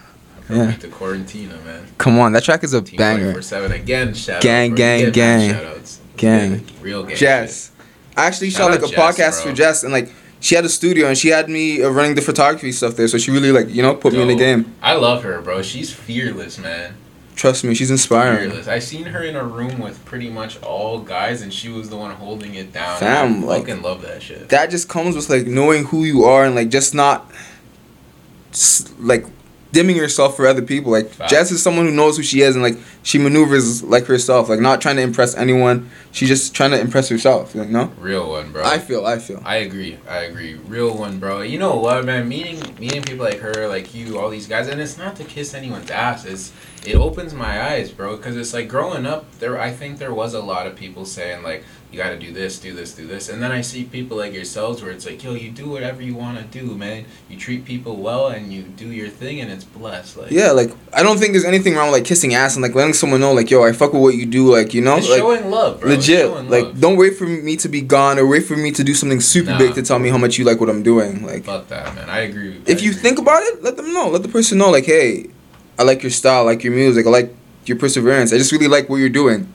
Yeah. 0.51 0.73
The 0.73 0.89
Quarantina, 0.89 1.65
man. 1.65 1.87
Come 1.97 2.19
on, 2.19 2.33
that 2.33 2.45
track 2.45 2.63
is 2.65 2.75
a 2.75 2.83
Team 2.83 2.99
banger. 2.99 3.33
24/7 3.35 3.71
again. 3.75 4.13
Shout 4.15 4.43
Gang, 4.43 4.73
out, 4.73 4.77
gang, 4.77 5.01
You 5.01 5.11
gang. 5.11 5.83
Gang. 6.17 6.67
Real 6.83 7.03
gang. 7.05 7.17
Jess. 7.17 7.71
I 8.17 8.27
actually 8.27 8.51
Shout 8.51 8.71
shot 8.71 8.71
like 8.71 8.83
a 8.83 8.95
Jess, 8.95 8.99
podcast 8.99 9.43
bro. 9.43 9.51
for 9.53 9.57
Jess, 9.57 9.83
and 9.85 9.93
like 9.93 10.13
she 10.41 10.55
had 10.55 10.65
a 10.65 10.69
studio, 10.69 11.09
and 11.09 11.17
she 11.17 11.29
had 11.29 11.49
me 11.49 11.83
uh, 11.83 11.89
running 11.89 12.15
the 12.15 12.21
photography 12.21 12.71
stuff 12.73 12.95
there. 12.97 13.09
So 13.09 13.17
she 13.19 13.31
really 13.31 13.51
like 13.53 13.69
you 13.71 13.83
know 13.83 13.95
put 13.95 14.13
me 14.13 14.21
in 14.23 14.29
the 14.29 14.37
game. 14.37 14.75
I 14.83 14.93
love 14.95 15.23
her, 15.23 15.41
bro. 15.41 15.63
She's 15.63 15.93
fearless, 15.93 16.59
man. 16.59 16.95
Trust 17.37 17.65
me, 17.65 17.75
she's 17.75 17.91
inspiring. 17.91 18.49
Fearless. 18.51 18.69
I 18.69 18.79
seen 18.79 19.07
her 19.07 19.23
in 19.23 19.35
a 19.35 19.45
room 19.45 19.81
with 19.81 20.05
pretty 20.05 20.31
much 20.31 20.63
all 20.63 21.01
guys, 21.01 21.43
and 21.43 21.53
she 21.53 21.69
was 21.69 21.91
the 21.91 21.97
one 21.97 22.15
holding 22.15 22.55
it 22.55 22.73
down. 22.73 22.99
Fam, 23.01 23.43
I 23.43 23.47
like- 23.47 23.67
fucking 23.67 23.83
love 23.83 24.03
that 24.03 24.23
shit. 24.23 24.49
That 24.51 24.71
just 24.71 24.89
comes 24.89 25.17
with 25.17 25.29
like 25.29 25.47
knowing 25.47 25.85
who 25.87 26.05
you 26.05 26.25
are 26.25 26.45
and 26.45 26.55
like 26.55 26.69
just 26.69 26.95
not, 26.95 27.31
like 29.01 29.27
dimming 29.75 29.97
yourself 29.97 30.37
for 30.37 30.47
other 30.47 30.63
people. 30.63 30.93
Like 30.93 31.09
Facts. 31.09 31.31
Jess 31.31 31.51
is 31.51 31.63
someone 31.63 31.85
who 31.85 31.93
knows 31.93 32.17
who 32.17 32.23
she 32.23 32.41
is 32.41 32.55
and 32.55 32.63
like 32.63 32.79
she 33.03 33.19
maneuvers 33.19 33.83
like 33.83 34.07
herself, 34.07 34.49
like 34.49 34.61
not 34.61 34.81
trying 34.81 34.97
to 34.97 35.03
impress 35.03 35.37
anyone. 35.37 35.91
She's 36.13 36.29
just 36.29 36.55
trying 36.55 36.71
to 36.71 36.81
impress 36.81 37.09
herself. 37.09 37.55
You 37.55 37.65
know? 37.67 37.93
Real 37.99 38.31
one, 38.31 38.53
bro. 38.53 38.65
I 38.65 38.79
feel. 38.79 39.05
I 39.05 39.19
feel. 39.19 39.43
I 39.45 39.57
agree. 39.57 39.99
I 40.09 40.21
agree. 40.21 40.55
Real 40.55 40.97
one, 40.97 41.19
bro. 41.19 41.43
You 41.43 41.59
know 41.59 41.77
what, 41.77 42.05
man? 42.05 42.29
Meeting 42.29 42.61
meeting 42.79 43.03
people 43.03 43.27
like 43.27 43.41
her, 43.41 43.69
like 43.69 43.95
you, 43.95 44.19
all 44.19 44.31
these 44.31 44.47
guys, 44.47 44.69
and 44.69 44.81
it's 44.81 44.97
not 44.97 45.17
to 45.17 45.25
kiss 45.25 45.53
anyone's 45.53 45.91
ass. 45.91 46.25
It's 46.25 46.53
it 46.87 46.97
opens 46.97 47.35
my 47.35 47.63
eyes, 47.71 47.91
bro. 47.91 48.17
Because 48.17 48.37
it's 48.37 48.55
like 48.55 48.69
growing 48.69 49.05
up, 49.05 49.39
there. 49.41 49.61
I 49.61 49.73
think 49.73 49.99
there 49.99 50.15
was 50.15 50.35
a 50.35 50.41
lot 50.41 50.67
of 50.67 50.77
people 50.77 51.05
saying 51.05 51.43
like, 51.43 51.65
you 51.95 52.03
got 52.03 52.11
to 52.11 52.19
do 52.19 52.33
this, 52.33 52.59
do 52.59 52.75
this, 52.75 52.93
do 52.93 53.07
this, 53.07 53.29
and 53.29 53.41
then 53.41 53.53
I 53.53 53.61
see 53.61 53.85
people 53.85 54.17
like 54.17 54.33
yourselves 54.33 54.83
where 54.83 54.91
it's 54.91 55.07
like, 55.07 55.23
yo, 55.23 55.35
you 55.35 55.51
do 55.53 55.69
whatever 55.71 56.03
you 56.03 56.15
want 56.17 56.37
to 56.39 56.45
do, 56.45 56.75
man. 56.77 57.05
You 57.29 57.37
treat 57.39 57.65
people 57.65 57.97
well 57.97 58.27
and 58.29 58.53
you 58.53 58.63
do 58.63 58.89
your 58.89 59.09
thing, 59.09 59.41
and 59.41 59.49
it's 59.51 59.63
blessed. 59.63 60.17
Like 60.17 60.31
Yeah, 60.33 60.51
like 60.51 60.73
I 60.93 61.05
don't 61.05 61.19
think 61.19 61.33
there's 61.35 61.45
anything 61.45 61.75
wrong 61.77 61.87
with 61.93 62.01
like 62.01 62.05
kissing 62.05 62.35
ass 62.35 62.57
and 62.57 62.63
like 62.65 62.75
letting 62.75 62.95
someone 62.95 63.21
know 63.21 63.33
like 63.33 63.49
yo 63.49 63.63
I 63.63 63.71
fuck 63.73 63.93
with 63.93 64.03
what 64.03 64.15
you 64.17 64.27
do 64.27 64.53
like 64.53 64.75
you 64.75 64.81
know 64.81 64.97
It's 64.97 65.09
like 65.09 65.19
showing 65.21 65.51
love, 65.51 65.81
bro. 65.81 65.91
Legit 65.91 66.27
showing 66.27 66.51
like 66.51 66.79
don't 66.81 66.97
wait 66.97 67.17
for 67.17 67.27
me 67.27 67.57
to 67.59 67.69
be 67.69 67.81
gone 67.81 68.19
or 68.19 68.27
wait 68.27 68.45
for 68.45 68.57
me 68.57 68.73
to 68.73 68.83
do 68.83 68.93
something 68.95 69.21
super 69.21 69.53
Nah. 69.53 69.59
big 69.59 69.75
to 69.75 69.83
tell 69.83 70.01
me 70.01 70.09
how 70.09 70.19
much 70.19 70.37
you 70.39 70.45
like 70.45 70.59
what 70.59 70.69
I'm 70.69 70.83
doing 70.83 71.25
like 71.25 71.45
Fuck 71.45 71.69
that, 71.69 71.95
man. 71.95 72.11
I 72.11 72.21
agree. 72.21 72.49
With 72.59 72.69
you. 72.69 72.75
If 72.75 72.81
I 72.81 72.85
you 72.87 72.93
think 72.93 73.19
about 73.21 73.43
it 73.45 73.63
let 73.63 73.77
them 73.77 73.93
know 73.93 74.09
let 74.09 74.23
the 74.23 74.29
person 74.29 74.59
know 74.59 74.71
like 74.71 74.87
hey 74.87 75.27
I 75.79 75.85
like 75.85 76.03
your 76.03 76.11
style 76.11 76.43
I 76.43 76.53
like 76.53 76.65
your 76.65 76.73
music 76.75 77.07
I 77.07 77.11
like 77.11 77.35
your 77.67 77.79
perseverance 77.79 78.33
I 78.33 78.39
just 78.39 78.51
really 78.51 78.69
like 78.69 78.89
what 78.89 78.97
you're 78.97 79.09
doing 79.09 79.47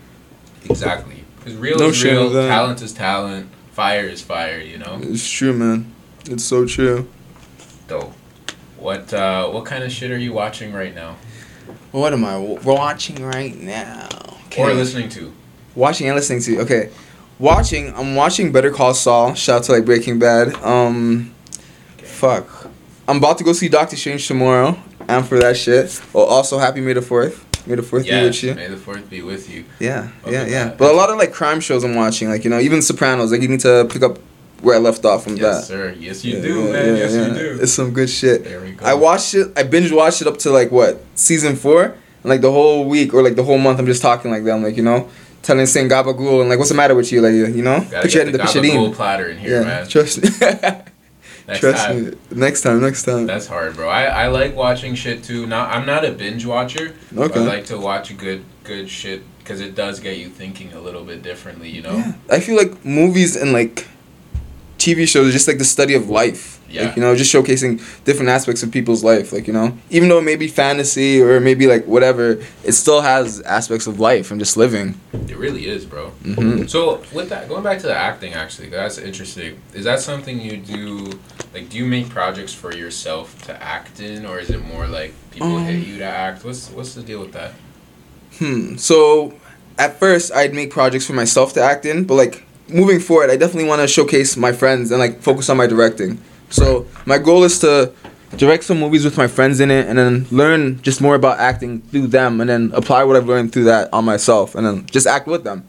exactly, 0.70 1.19
because 1.50 1.62
real 1.62 1.80
No 1.80 1.88
is 1.90 1.98
shame 1.98 2.16
real, 2.16 2.30
that. 2.32 2.48
talent 2.48 2.82
is 2.82 2.94
talent, 2.94 3.50
fire 3.72 4.06
is 4.06 4.22
fire. 4.22 4.60
You 4.60 4.78
know. 4.78 5.00
it's 5.02 5.28
true 5.30 5.54
man 5.54 5.94
it's 6.30 6.44
so 6.44 6.66
true 6.66 7.08
Dope. 7.88 8.14
What 8.78 9.14
uh, 9.14 9.50
what 9.50 9.66
kind 9.66 9.84
of 9.84 9.92
shit 9.92 10.12
are 10.12 10.18
you 10.18 10.32
watching 10.34 10.74
right 10.74 10.94
now 10.94 11.18
what 11.92 12.14
am 12.14 12.24
I 12.26 12.34
w- 12.34 12.60
watching 12.64 13.24
right 13.24 13.56
now 13.60 14.08
or 14.58 14.74
listening 14.74 15.10
to? 15.10 15.34
watching 15.76 16.08
and 16.08 16.16
listening 16.16 16.42
to 16.42 16.60
okay 16.62 16.92
watching 17.40 17.94
I'm 17.96 18.16
watching 18.16 18.52
Better 18.52 18.72
Call 18.72 18.94
Saul 18.94 19.34
shout 19.34 19.58
out 19.62 19.64
to 19.66 19.72
like 19.74 19.86
Breaking 19.86 20.20
Bad 20.20 20.54
um 20.64 21.34
Fuck. 22.04 22.68
I'm 23.08 23.18
about 23.18 23.38
to 23.38 23.46
go 23.46 23.54
see 23.54 23.70
Doctor 23.70 23.96
Strange 23.96 24.28
tomorrow. 24.28 24.78
And 25.08 25.26
for 25.26 25.40
that 25.40 25.56
shit. 25.56 26.02
Oh, 26.14 26.26
also 26.26 26.58
happy 26.60 26.82
May 26.82 26.92
the 26.92 27.02
Fourth. 27.02 27.46
May 27.70 27.76
the 27.76 27.84
Fourth 27.84 28.04
be 28.06 28.22
with 28.24 28.44
you. 28.44 28.56
may 28.56 28.68
the 28.68 28.78
fourth 28.78 29.10
be 29.10 29.22
with 29.22 29.50
you. 29.50 29.64
Yeah, 29.80 30.10
yeah, 30.26 30.32
yeah. 30.46 30.64
that- 30.66 30.78
But 30.80 30.92
a 30.92 30.96
lot 30.96 31.10
of 31.12 31.18
like 31.18 31.32
crime 31.32 31.60
shows 31.62 31.84
I'm 31.84 31.96
watching, 31.96 32.28
like 32.30 32.44
you 32.44 32.50
know, 32.50 32.60
even 32.60 32.82
Sopranos. 32.82 33.32
Like 33.32 33.42
you 33.44 33.48
need 33.48 33.60
to 33.62 33.88
pick 33.90 34.02
up 34.02 34.18
where 34.62 34.76
I 34.76 34.80
left 34.80 35.06
off 35.06 35.24
from 35.24 35.38
Yes, 35.38 35.42
that. 35.42 35.56
Yes, 35.56 35.68
sir. 35.68 35.96
Yes, 36.00 36.26
you 36.26 36.36
Yeah, 36.38 36.42
do, 36.42 36.56
yeah, 36.66 36.72
man. 36.72 36.86
yeah, 36.88 36.94
yes, 37.04 37.14
yeah. 37.14 37.28
you 37.28 37.34
do. 37.34 37.60
It's 37.62 37.72
some 37.72 37.92
good 37.94 38.10
shit. 38.10 38.44
there 38.44 38.60
we 38.60 38.72
go. 38.72 38.86
I 38.86 38.94
watched 38.96 39.34
it. 39.36 39.48
I 39.56 39.64
binge 39.64 39.92
watched 39.92 40.22
it 40.22 40.28
up 40.28 40.38
to 40.40 40.50
like 40.50 40.72
what 40.72 41.00
season 41.16 41.56
four, 41.56 41.84
and 41.84 41.96
like 42.34 42.42
the 42.42 42.52
whole 42.52 42.86
week 42.90 43.14
or 43.14 43.22
like 43.24 43.36
the 43.36 43.44
whole 43.44 43.60
month. 43.60 43.80
I'm 43.80 43.86
just 43.86 44.02
talking 44.02 44.32
like 44.32 44.44
that. 44.46 44.52
I'm 44.52 44.64
like 44.64 44.76
you 44.76 44.84
know, 44.84 45.08
telling 45.44 45.66
saying 45.68 45.90
gabagool 45.90 46.42
and 46.42 46.50
like 46.50 46.58
what's 46.58 46.70
the 46.72 46.76
matter 46.76 46.96
with 46.96 47.12
you, 47.12 47.22
like 47.22 47.34
you 47.56 47.62
know, 47.62 47.80
Gotta 47.82 48.02
put 48.02 48.14
your 48.16 48.26
head 48.26 48.34
in 48.34 48.38
the 48.38 48.44
gabagool 48.44 48.94
platter 48.96 49.28
in 49.30 49.38
here, 49.38 49.62
Yeah, 49.62 49.68
man. 49.68 49.88
trust 49.88 50.24
me. 50.24 50.30
Next 51.50 51.60
trust 51.60 51.86
time. 51.86 52.06
me. 52.12 52.16
Next 52.32 52.62
time, 52.62 52.82
next 52.82 53.04
time. 53.04 53.26
That's 53.26 53.48
hard, 53.48 53.76
bro. 53.76 53.90
I, 53.90 54.04
I 54.06 54.28
like 54.28 54.56
watching 54.56 54.96
shit 54.96 55.24
too. 55.24 55.46
Not 55.48 55.70
I'm 55.76 55.86
not 55.86 56.06
a 56.06 56.12
binge 56.12 56.46
watcher. 56.46 56.96
but 57.12 57.32
Okay. 57.32 57.40
I 57.42 57.44
like 57.44 57.66
to 57.66 57.78
watch 57.78 58.16
good 58.18 58.44
good 58.64 58.90
shit 58.90 59.24
because 59.40 59.60
it 59.60 59.74
does 59.76 60.00
get 60.00 60.18
you 60.18 60.30
thinking 60.30 60.74
a 60.74 60.80
little 60.80 61.04
bit 61.04 61.22
differently. 61.24 61.70
You 61.70 61.82
know. 61.82 61.96
Yeah. 61.98 62.14
I 62.30 62.40
feel 62.40 62.56
like 62.56 62.86
movies 62.86 63.36
and 63.36 63.52
like 63.52 63.88
TV 64.80 65.08
shows 65.08 65.32
just 65.34 65.48
like 65.48 65.58
the 65.58 65.66
study 65.66 65.94
of 65.94 66.10
life. 66.10 66.56
Yeah. 66.70 66.86
Like, 66.86 66.96
you 66.98 67.02
know, 67.02 67.16
just 67.16 67.34
showcasing 67.34 67.82
different 68.06 68.30
aspects 68.30 68.62
of 68.62 68.72
people's 68.72 69.04
life. 69.04 69.34
Like, 69.34 69.48
you 69.48 69.54
know, 69.54 69.76
even 69.90 70.08
though 70.08 70.20
it 70.20 70.24
may 70.24 70.36
be 70.36 70.48
fantasy 70.48 71.20
or 71.22 71.40
maybe 71.40 71.66
like 71.68 71.86
whatever, 71.86 72.44
it 72.64 72.74
still 72.74 73.02
has 73.02 73.42
aspects 73.42 73.88
of 73.88 74.00
life 74.00 74.30
and 74.30 74.40
just 74.40 74.56
living. 74.56 75.00
It 75.28 75.36
really 75.38 75.68
is, 75.68 75.86
bro. 75.86 76.10
hmm 76.10 76.68
So 76.68 77.02
with 77.12 77.30
that, 77.30 77.50
going 77.50 77.64
back 77.64 77.80
to 77.80 77.88
the 77.88 77.96
acting, 77.96 78.34
actually, 78.34 78.70
that's 78.70 78.98
interesting. 79.00 79.60
Is 79.74 79.84
that 79.86 80.00
something 80.00 80.40
you 80.40 80.58
do? 80.58 81.20
Like, 81.54 81.70
do 81.70 81.78
you 81.78 81.86
make 81.88 82.10
projects 82.10 82.54
for 82.54 82.72
yourself 82.76 83.42
to 83.48 83.64
act 83.64 84.00
in, 84.00 84.26
or 84.28 84.40
is 84.40 84.52
it 84.52 84.64
more 84.64 84.88
like 84.88 85.14
people 85.32 85.58
Um, 85.58 85.66
hit 85.66 85.88
you 85.88 85.98
to 85.98 86.06
act? 86.06 86.46
What's 86.46 86.70
what's 86.70 86.94
the 86.94 87.02
deal 87.02 87.20
with 87.22 87.34
that? 87.34 87.54
Hmm. 88.38 88.76
So 88.78 89.34
at 89.80 89.98
first, 90.00 90.32
I'd 90.34 90.54
make 90.54 90.70
projects 90.70 91.06
for 91.08 91.14
myself 91.14 91.54
to 91.54 91.62
act 91.64 91.86
in, 91.86 92.04
but 92.04 92.14
like 92.16 92.44
moving 92.70 93.00
forward, 93.00 93.30
I 93.30 93.38
definitely 93.38 93.70
want 93.70 93.82
to 93.82 93.88
showcase 93.88 94.38
my 94.38 94.52
friends 94.52 94.92
and 94.92 95.00
like 95.00 95.22
focus 95.22 95.50
on 95.50 95.58
my 95.58 95.68
directing. 95.68 96.20
So 96.50 96.86
my 97.06 97.18
goal 97.18 97.44
is 97.44 97.60
to 97.60 97.92
direct 98.38 98.64
some 98.64 98.80
movies 98.80 99.04
with 99.06 99.18
my 99.18 99.28
friends 99.28 99.60
in 99.60 99.72
it, 99.72 99.88
and 99.88 99.98
then 99.98 100.26
learn 100.32 100.82
just 100.82 101.02
more 101.02 101.16
about 101.16 101.40
acting 101.40 101.82
through 101.82 102.08
them, 102.08 102.42
and 102.42 102.50
then 102.50 102.72
apply 102.74 103.04
what 103.04 103.16
I've 103.16 103.28
learned 103.28 103.52
through 103.54 103.66
that 103.66 103.92
on 103.94 104.06
myself, 104.06 104.56
and 104.56 104.66
then 104.66 104.86
just 104.88 105.08
act 105.08 105.28
with 105.28 105.44
them. 105.44 105.64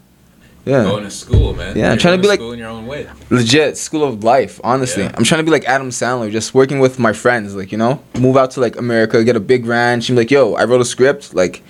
Yeah. 0.63 0.83
Going 0.83 1.03
to 1.03 1.09
school, 1.09 1.55
man. 1.55 1.75
Yeah, 1.75 1.91
I'm 1.91 1.97
trying 1.97 2.17
to 2.17 2.21
be 2.21 2.27
like- 2.27 2.37
school 2.39 2.51
in 2.51 2.59
your 2.59 2.69
own 2.69 2.85
way. 2.85 3.07
legit 3.31 3.77
school 3.77 4.03
of 4.03 4.23
life 4.23 4.59
honestly 4.63 5.03
Yeah. 5.03 5.11
i'm 5.17 5.23
trying 5.23 5.39
to 5.39 5.43
be 5.43 5.49
like 5.49 5.65
adam 5.65 5.89
sandler 5.89 6.29
just 6.31 6.53
working 6.53 6.77
with 6.79 6.99
my 6.99 7.13
friends 7.13 7.55
like 7.55 7.71
you 7.71 7.79
know 7.79 7.99
move 8.19 8.37
out 8.37 8.51
to 8.51 8.59
like 8.59 8.77
america 8.77 9.23
get 9.23 9.35
a 9.35 9.39
big 9.39 9.65
ranch 9.65 10.07
and 10.09 10.15
be 10.17 10.21
like 10.21 10.29
yo 10.29 10.53
i 10.53 10.63
wrote 10.65 10.79
a 10.81 10.85
script 10.85 11.33
like 11.33 11.63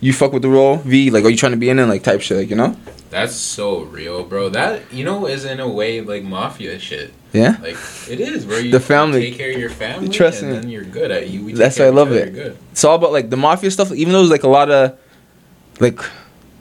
you 0.00 0.14
fuck 0.14 0.32
with 0.32 0.40
the 0.40 0.48
role 0.48 0.76
v 0.78 1.10
like 1.10 1.24
are 1.24 1.28
you 1.28 1.36
trying 1.36 1.52
to 1.52 1.58
be 1.58 1.68
in 1.68 1.78
it 1.78 1.84
like 1.86 2.02
type 2.02 2.22
shit 2.22 2.38
like 2.38 2.48
you 2.48 2.56
know 2.56 2.74
That's 3.10 3.34
so 3.34 3.80
real, 3.82 4.22
bro. 4.24 4.48
That 4.50 4.92
you 4.92 5.04
know 5.04 5.26
is 5.26 5.44
in 5.44 5.60
a 5.60 5.68
way 5.68 6.00
like 6.00 6.22
mafia 6.24 6.78
shit. 6.78 7.12
yeah 7.32 7.56
Like 7.62 7.76
it 8.08 8.20
is, 8.20 8.44
bro. 8.44 8.58
You 8.58 8.70
The 8.72 8.80
family. 8.80 9.20
take 9.30 9.38
care 9.38 9.50
of 9.52 9.58
your 9.58 9.70
family, 9.70 10.08
Trust 10.08 10.42
and 10.42 10.52
me. 10.52 10.58
then 10.58 10.68
you're 10.68 10.84
good 10.84 11.10
at 11.10 11.28
you. 11.30 11.54
That's 11.56 11.78
why 11.78 11.86
I 11.86 11.90
love 11.90 12.12
it. 12.12 12.34
Good. 12.34 12.56
it's 12.72 12.84
all 12.84 12.96
about 12.96 13.12
like 13.12 13.30
the 13.30 13.36
mafia 13.36 13.70
stuff 13.70 13.92
even 13.92 14.12
though 14.12 14.18
there's 14.20 14.30
like 14.30 14.42
a 14.44 14.48
lot 14.48 14.70
of 14.70 14.98
like 15.80 15.98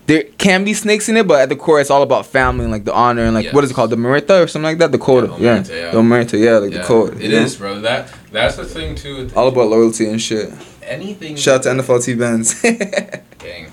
there 0.06 0.24
can 0.38 0.64
be 0.64 0.74
snakes 0.74 1.10
in 1.10 1.18
it 1.18 1.28
but 1.28 1.42
at 1.42 1.50
the 1.50 1.56
core 1.58 1.82
it's 1.82 1.90
all 1.90 2.02
about 2.02 2.26
family 2.26 2.64
and 2.64 2.72
like 2.72 2.86
the 2.86 2.94
honor 2.94 3.24
and 3.26 3.34
like 3.36 3.52
what 3.52 3.64
is 3.66 3.72
it 3.72 3.74
called 3.74 3.90
the 3.90 3.98
omerta 3.98 4.42
or 4.44 4.48
something 4.48 4.64
like 4.72 4.78
that 4.78 4.94
the 4.94 4.98
code 4.98 5.30
Yeah, 5.42 5.64
yeah, 5.68 5.76
yeah. 5.76 5.92
the 5.92 5.98
omerta 5.98 6.40
yeah 6.40 6.58
like 6.60 6.72
Yeah, 6.72 6.78
the 6.80 6.84
code 6.86 7.20
It 7.22 7.34
is, 7.34 7.60
know? 7.60 7.66
bro. 7.66 7.82
That 7.82 8.14
that's 8.32 8.56
the 8.56 8.64
thing 8.66 8.96
too. 8.96 9.30
all 9.36 9.50
about 9.50 9.68
loyalty 9.70 10.08
and 10.08 10.22
shit 10.22 10.54
anything. 10.84 11.36
shout 11.36 11.66
out 11.68 11.76
to 11.78 11.84
nflt 11.84 12.18
bands 12.18 12.62
Gang. 13.40 13.70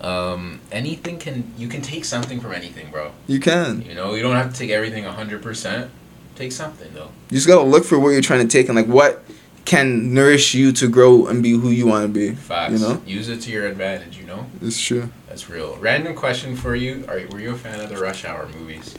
Um, 0.00 0.60
anything 0.72 1.18
can 1.18 1.52
you 1.58 1.68
can 1.68 1.82
take 1.82 2.04
something 2.04 2.40
from 2.40 2.52
anything, 2.52 2.90
bro. 2.90 3.12
you 3.26 3.40
can 3.40 3.82
You 3.82 3.94
know, 3.94 4.14
you 4.14 4.22
don't 4.22 4.36
have 4.36 4.52
to 4.52 4.58
take 4.58 4.70
everything 4.70 5.04
hundred 5.04 5.42
percent. 5.42 5.90
Take 6.36 6.52
something 6.52 6.92
though. 6.94 7.10
You 7.30 7.36
just 7.36 7.46
gotta 7.48 7.64
look 7.68 7.84
for 7.84 7.98
what 7.98 8.10
you're 8.10 8.22
trying 8.22 8.46
to 8.46 8.52
take 8.52 8.68
and 8.68 8.76
like 8.76 8.86
what 8.86 9.24
can 9.64 10.14
nourish 10.14 10.54
you 10.54 10.72
to 10.72 10.88
grow 10.88 11.26
and 11.26 11.42
be 11.42 11.50
who 11.50 11.68
you 11.70 11.86
want 11.86 12.04
to 12.04 12.08
be. 12.08 12.34
Facts. 12.34 12.72
You 12.72 12.78
know, 12.78 13.02
Use 13.06 13.28
it 13.28 13.40
to 13.42 13.50
your 13.50 13.66
advantage. 13.66 14.16
You 14.16 14.24
know, 14.24 14.46
it's 14.62 14.80
true. 14.80 15.10
that's 15.28 15.50
real. 15.50 15.76
Random 15.76 16.14
question 16.14 16.56
for 16.56 16.74
you: 16.74 17.04
Are 17.08 17.20
were 17.30 17.40
you 17.40 17.50
a 17.50 17.58
fan 17.58 17.80
of 17.80 17.88
the 17.90 17.96
Rush 17.98 18.24
Hour 18.24 18.48
movies? 18.58 18.94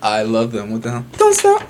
I 0.00 0.22
love 0.22 0.52
them. 0.52 0.70
What 0.70 0.82
the 0.82 0.90
hell? 0.92 1.04
Don't 1.18 1.34
stop. 1.34 1.62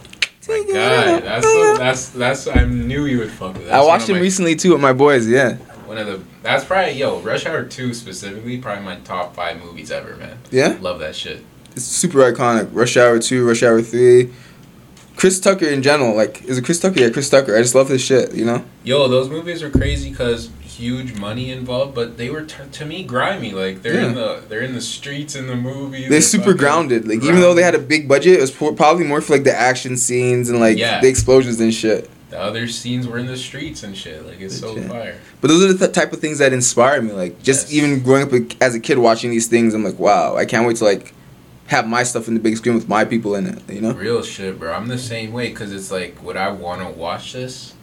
My 0.49 0.64
God, 0.72 1.22
that's 1.22 1.47
the, 1.47 1.76
that's 1.78 2.09
that's. 2.11 2.47
I 2.49 2.64
knew 2.64 3.05
you 3.07 3.18
would 3.18 3.31
fuck 3.31 3.55
with. 3.55 3.66
That. 3.66 3.74
I 3.74 3.85
watched 3.85 4.07
them 4.09 4.16
my- 4.16 4.22
recently 4.22 4.57
too 4.57 4.72
with 4.72 4.81
my 4.81 4.93
boys. 4.93 5.28
Yeah, 5.28 5.57
One 5.87 5.97
of 5.99 6.07
the 6.07 6.20
that's 6.43 6.64
probably 6.64 6.93
yo 6.93 7.20
Rush 7.20 7.47
Hour 7.47 7.64
two 7.64 7.93
specifically 7.95 8.59
probably 8.59 8.84
my 8.84 8.97
top 9.01 9.34
five 9.34 9.62
movies 9.62 9.91
ever, 9.91 10.16
man. 10.16 10.38
yeah. 10.51 10.76
Love 10.80 10.99
that 11.01 11.14
shit. 11.16 11.45
It's 11.72 11.84
super 11.84 12.18
iconic. 12.18 12.68
Rush 12.72 12.97
Hour 12.97 13.18
two, 13.18 13.47
Rush 13.47 13.62
Hour 13.62 13.82
three. 13.82 14.30
Chris 15.16 15.38
Tucker 15.38 15.66
in 15.66 15.82
general, 15.82 16.16
like, 16.16 16.43
is 16.45 16.57
it 16.57 16.64
Chris 16.64 16.80
Tucker? 16.80 16.99
Yeah, 16.99 17.11
Chris 17.11 17.28
Tucker. 17.28 17.55
I 17.55 17.61
just 17.61 17.74
love 17.74 17.91
his 17.91 18.01
shit. 18.01 18.32
You 18.34 18.47
know. 18.47 18.64
Yo, 18.84 19.07
those 19.07 19.28
movies 19.28 19.62
are 19.62 19.68
crazy 19.70 20.09
because 20.11 20.49
huge 20.62 21.18
money 21.18 21.51
involved, 21.51 21.95
but 21.95 22.16
they 22.16 22.30
were 22.30 22.41
t- 22.43 22.55
to 22.72 22.86
me 22.86 23.05
grimy. 23.05 23.53
Like 23.53 23.82
they're 23.82 24.01
in 24.01 24.14
the 24.14 24.43
they're 24.49 24.62
in 24.62 24.72
the 24.74 24.80
streets 24.80 25.36
in 25.36 25.47
the 25.47 25.57
movie. 25.57 26.09
They're 26.09 26.22
super 26.22 26.55
grounded. 26.55 27.07
Like 27.07 27.22
even 27.22 27.41
though 27.41 27.53
they 27.53 27.62
had 27.62 27.74
a 27.74 27.78
big 27.78 28.09
budget, 28.09 28.38
it 28.38 28.41
was 28.41 28.51
pro- 28.51 28.72
probably 28.74 29.05
more 29.05 29.20
for 29.20 29.34
like 29.34 29.45
the 29.45 29.55
action 29.55 29.99
scenes 29.99 30.49
and 30.49 30.59
like 30.59 30.78
Yeah. 30.78 31.01
the 31.03 31.09
explosions 31.09 31.61
and 31.61 31.72
shit. 31.74 32.09
The 32.31 32.39
other 32.41 32.68
scenes 32.68 33.09
were 33.09 33.18
in 33.18 33.26
the 33.26 33.37
streets 33.37 33.83
and 33.83 33.97
shit. 33.97 34.24
Like 34.24 34.41
it's 34.41 34.59
so 34.59 34.72
Legit. 34.72 34.89
fire. 34.91 35.18
But 35.41 35.49
those 35.49 35.64
are 35.64 35.72
the 35.72 35.78
th- 35.78 35.93
type 35.93 36.12
of 36.12 36.20
things 36.20 36.39
that 36.39 36.53
inspire 36.53 37.03
me. 37.03 37.12
Like 37.12 37.43
just 37.43 37.72
Yes. 37.72 37.83
even 37.83 38.03
growing 38.03 38.22
up 38.22 38.53
as 38.62 38.74
a 38.74 38.81
kid 38.81 38.99
watching 38.99 39.31
these 39.31 39.49
things, 39.49 39.74
I'm 39.74 39.83
like, 39.85 39.99
wow, 39.99 40.37
I 40.37 40.45
can't 40.45 40.66
wait 40.66 40.76
to 40.76 40.85
like 40.85 41.12
have 41.66 41.87
my 41.89 42.03
stuff 42.05 42.28
in 42.28 42.35
the 42.35 42.41
big 42.41 42.57
screen 42.57 42.74
with 42.76 42.89
my 42.89 43.05
people 43.05 43.35
in 43.35 43.47
it. 43.47 43.62
You 43.68 43.81
know? 43.81 43.93
Real 43.93 44.22
shit, 44.22 44.59
bro. 44.59 44.72
I'm 44.72 44.87
the 44.89 44.99
same 44.99 45.33
way 45.33 45.49
because 45.49 45.72
it's 45.72 45.91
like, 45.91 46.22
would 46.22 46.37
I 46.37 46.51
want 46.51 46.81
to 46.83 46.89
watch 46.89 47.33
this? 47.33 47.74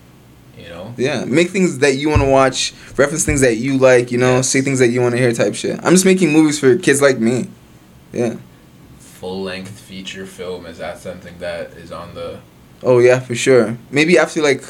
You 0.58 0.70
know? 0.70 0.93
Yeah, 0.98 1.24
make 1.26 1.50
things 1.52 1.80
that 1.80 1.95
you 1.98 2.10
want 2.10 2.22
to 2.22 2.28
watch, 2.30 2.74
reference 2.98 3.26
things 3.26 3.41
that 3.41 3.58
you 3.58 3.78
like. 3.78 4.12
You 4.12 4.18
know, 4.18 4.41
say 4.41 4.62
things 4.62 4.80
that 4.80 4.88
you 4.88 5.02
want 5.02 5.14
to 5.14 5.20
hear, 5.22 5.32
type 5.34 5.56
shit. 5.56 5.78
I'm 5.84 5.91
just 5.93 6.06
making 6.06 6.32
movies 6.34 6.58
for 6.60 6.76
kids 6.78 7.02
like 7.02 7.20
me. 7.20 7.50
Yeah. 8.14 8.38
Full 9.00 9.43
length 9.43 9.78
feature 9.80 10.26
film 10.26 10.66
is 10.66 10.78
that 10.78 11.00
something 11.00 11.38
that 11.39 11.72
is 11.74 11.91
on 11.91 12.14
the 12.16 12.39
Oh 12.84 13.00
yeah, 13.00 13.20
for 13.20 13.36
sure. 13.36 13.78
Maybe 13.92 14.18
after 14.18 14.42
like 14.42 14.64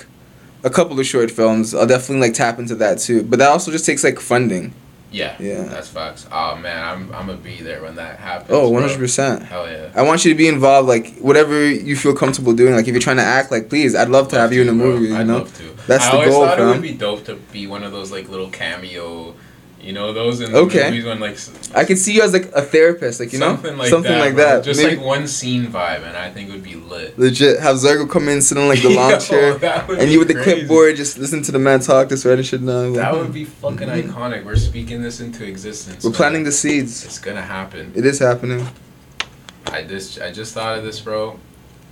a 0.64 0.70
couple 0.70 1.00
of 1.00 1.06
short 1.06 1.30
films, 1.32 1.74
I'll 1.76 1.88
definitely 1.88 2.28
like 2.28 2.34
tap 2.36 2.60
into 2.60 2.76
that 2.76 3.00
too. 3.00 3.24
But 3.24 3.40
that 3.40 3.50
also 3.50 3.72
just 3.72 3.86
takes 3.86 4.04
like 4.04 4.20
funding. 4.20 4.74
yeah 5.12 5.36
Yeah. 5.40 5.64
that's 5.64 5.88
facts. 5.90 6.28
Oh 6.32 6.56
man, 6.58 6.84
I'm 6.84 7.02
I'm 7.16 7.28
gonna 7.28 7.38
be 7.38 7.58
there 7.62 7.82
when 7.82 7.96
that 7.96 8.20
happens. 8.20 8.52
Oh, 8.52 8.72
100%. 8.72 9.44
Hell 9.44 9.68
yeah. 9.70 9.92
I 9.96 10.02
want 10.04 10.26
you 10.26 10.32
to 10.32 10.38
be 10.38 10.48
involved, 10.48 10.88
like 10.88 11.16
whatever 11.20 11.66
you 11.70 11.96
feel 11.96 12.14
comfortable 12.16 12.54
doing. 12.54 12.74
Like 12.76 12.88
if 12.88 12.94
you're 12.94 13.02
trying 13.02 13.18
to 13.18 13.24
act, 13.38 13.52
like 13.52 13.70
please, 13.70 13.96
I'd 13.96 14.10
love 14.10 14.28
to 14.30 14.40
have 14.40 14.52
you 14.54 14.62
in 14.62 14.70
a 14.70 14.74
bro. 14.74 14.86
movie. 14.92 15.08
You 15.10 15.18
I'd 15.18 15.28
know, 15.28 15.40
love 15.40 15.58
to. 15.58 15.64
That's 15.88 16.06
I 16.06 16.12
the 16.12 16.18
always 16.18 16.30
goal, 16.34 16.46
thought 16.46 16.60
it 16.60 16.66
would 16.66 16.82
be 16.82 16.94
dope 16.94 17.24
to 17.26 17.36
be 17.54 17.68
one 17.68 17.84
of 17.84 17.92
those 17.94 18.12
like 18.12 18.28
little 18.30 18.50
cameo, 18.50 19.34
you 19.82 19.94
know, 19.94 20.12
those 20.12 20.42
in 20.42 20.52
the 20.52 20.58
Okay. 20.60 20.86
movies 20.90 21.06
when 21.06 21.20
like 21.20 21.34
s- 21.34 21.52
I 21.74 21.86
could 21.86 21.98
see 21.98 22.14
you 22.14 22.22
as 22.22 22.34
like 22.34 22.52
a 22.54 22.62
therapist, 22.62 23.20
like 23.20 23.32
you 23.32 23.40
know, 23.40 23.48
something 23.56 23.78
like 23.78 23.90
something 23.90 24.12
that, 24.12 24.20
like 24.20 24.36
bro. 24.36 24.44
that. 24.44 24.64
Just 24.64 24.82
Maybe 24.82 24.96
like 24.98 25.06
one 25.06 25.28
scene 25.28 25.68
vibe, 25.68 26.04
and 26.08 26.18
I 26.18 26.32
think 26.32 26.50
it 26.50 26.52
would 26.52 26.64
be 26.64 26.76
lit. 26.76 27.18
legit 27.18 27.60
have 27.60 27.76
Zargo 27.78 28.10
come 28.10 28.28
in, 28.28 28.42
sit 28.42 28.58
on 28.58 28.68
like 28.68 28.82
the 28.82 28.90
Yo, 28.98 29.20
chair, 29.20 29.54
and 30.00 30.12
you 30.12 30.20
with 30.20 30.28
the 30.30 30.42
clipboard, 30.42 30.96
just 30.96 31.18
listen 31.18 31.42
to 31.44 31.52
the 31.52 31.60
man 31.60 31.80
talk, 31.80 32.10
this 32.10 32.26
right 32.26 32.38
and 32.38 32.46
shit. 32.46 32.62
Now 32.62 32.92
That 32.94 33.14
would 33.16 33.32
be 33.34 33.46
fucking 33.46 33.88
mm-hmm. 33.88 34.10
iconic. 34.12 34.44
We're 34.46 34.56
speaking 34.56 35.02
this 35.02 35.20
into 35.22 35.46
existence. 35.46 36.04
We're 36.04 36.12
planting 36.12 36.44
the 36.44 36.52
seeds. 36.52 37.06
It's 37.06 37.20
gonna 37.20 37.42
happen. 37.42 37.92
It 37.96 38.06
is 38.06 38.20
happening. 38.20 38.68
I 39.68 39.84
just 39.84 40.20
I 40.22 40.32
just 40.32 40.54
thought 40.54 40.78
of 40.78 40.84
this, 40.84 41.00
bro. 41.00 41.40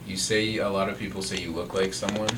You 0.08 0.18
say 0.18 0.58
a 0.58 0.70
lot 0.70 0.90
of 0.90 0.98
people 1.00 1.22
say 1.22 1.38
you 1.38 1.52
look 1.52 1.74
like 1.74 1.94
someone. 1.94 2.30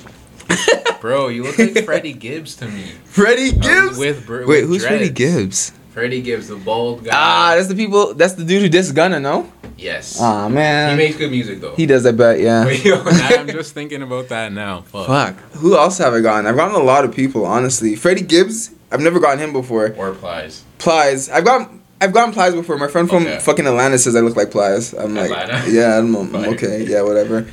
bro, 1.02 1.28
you 1.28 1.44
look 1.44 1.58
like 1.58 1.84
Freddie 1.86 2.14
Gibbs 2.14 2.56
to 2.58 2.68
me. 2.68 2.84
Freddie 3.06 3.52
Um, 3.52 3.60
Gibbs. 3.60 3.98
with 3.98 4.26
br- 4.26 4.40
Wait, 4.46 4.62
with 4.62 4.68
who's 4.68 4.86
Freddie. 4.86 5.10
Gibbs? 5.10 5.72
Freddie 5.94 6.22
Gibbs, 6.22 6.48
the 6.48 6.56
bald 6.56 7.04
guy. 7.04 7.12
Ah, 7.14 7.54
that's 7.56 7.68
the 7.68 7.76
people. 7.76 8.14
That's 8.14 8.34
the 8.34 8.44
dude 8.46 8.62
who 8.62 8.70
dissed 8.70 8.94
Gunna, 8.96 9.20
no? 9.20 9.52
yes. 9.78 10.18
Ah 10.20 10.50
man. 10.50 10.92
he 10.92 10.96
makes 11.06 11.18
good 11.18 11.30
music 11.32 11.62
though. 11.62 11.76
he 11.76 11.86
does. 11.86 12.06
I 12.06 12.12
bet. 12.12 12.40
Yeah. 12.40 12.66
Wait, 12.66 12.84
yo, 12.86 13.02
I'm 13.06 13.48
just 13.48 13.74
thinking 13.74 14.02
about 14.02 14.30
that 14.30 14.52
now. 14.52 14.82
Fuck. 14.82 15.08
Fuck. 15.08 15.36
Who 15.58 15.76
else 15.78 15.98
have 16.00 16.14
I 16.14 16.22
gotten? 16.22 16.46
I've 16.48 16.56
gotten 16.56 16.76
a 16.76 16.84
lot 16.84 17.04
of 17.06 17.14
people, 17.16 17.46
honestly. 17.46 17.96
Freddie 17.96 18.22
Gibbs. 18.22 18.72
I've 18.92 19.02
never 19.02 19.20
gotten 19.20 19.40
him 19.40 19.54
before. 19.54 19.94
Or 19.98 20.14
Plies. 20.14 20.64
Plies. 20.78 21.30
I've 21.30 21.44
gotten. 21.46 21.82
I've 22.00 22.14
gotten 22.14 22.32
Plies 22.34 22.54
before. 22.54 22.78
My 22.78 22.88
friend 22.88 23.10
from 23.10 23.24
Okay. 23.24 23.40
fucking 23.40 23.66
Atlanta 23.66 23.98
says 23.98 24.16
I 24.16 24.20
look 24.20 24.36
like 24.36 24.52
Plies. 24.52 24.94
I'm 24.94 25.16
like, 25.16 25.32
Atlanta? 25.32 25.70
yeah, 25.72 25.98
I'm, 25.98 26.16
I'm 26.16 26.36
okay. 26.54 26.86
Yeah, 26.88 27.02
whatever. 27.02 27.48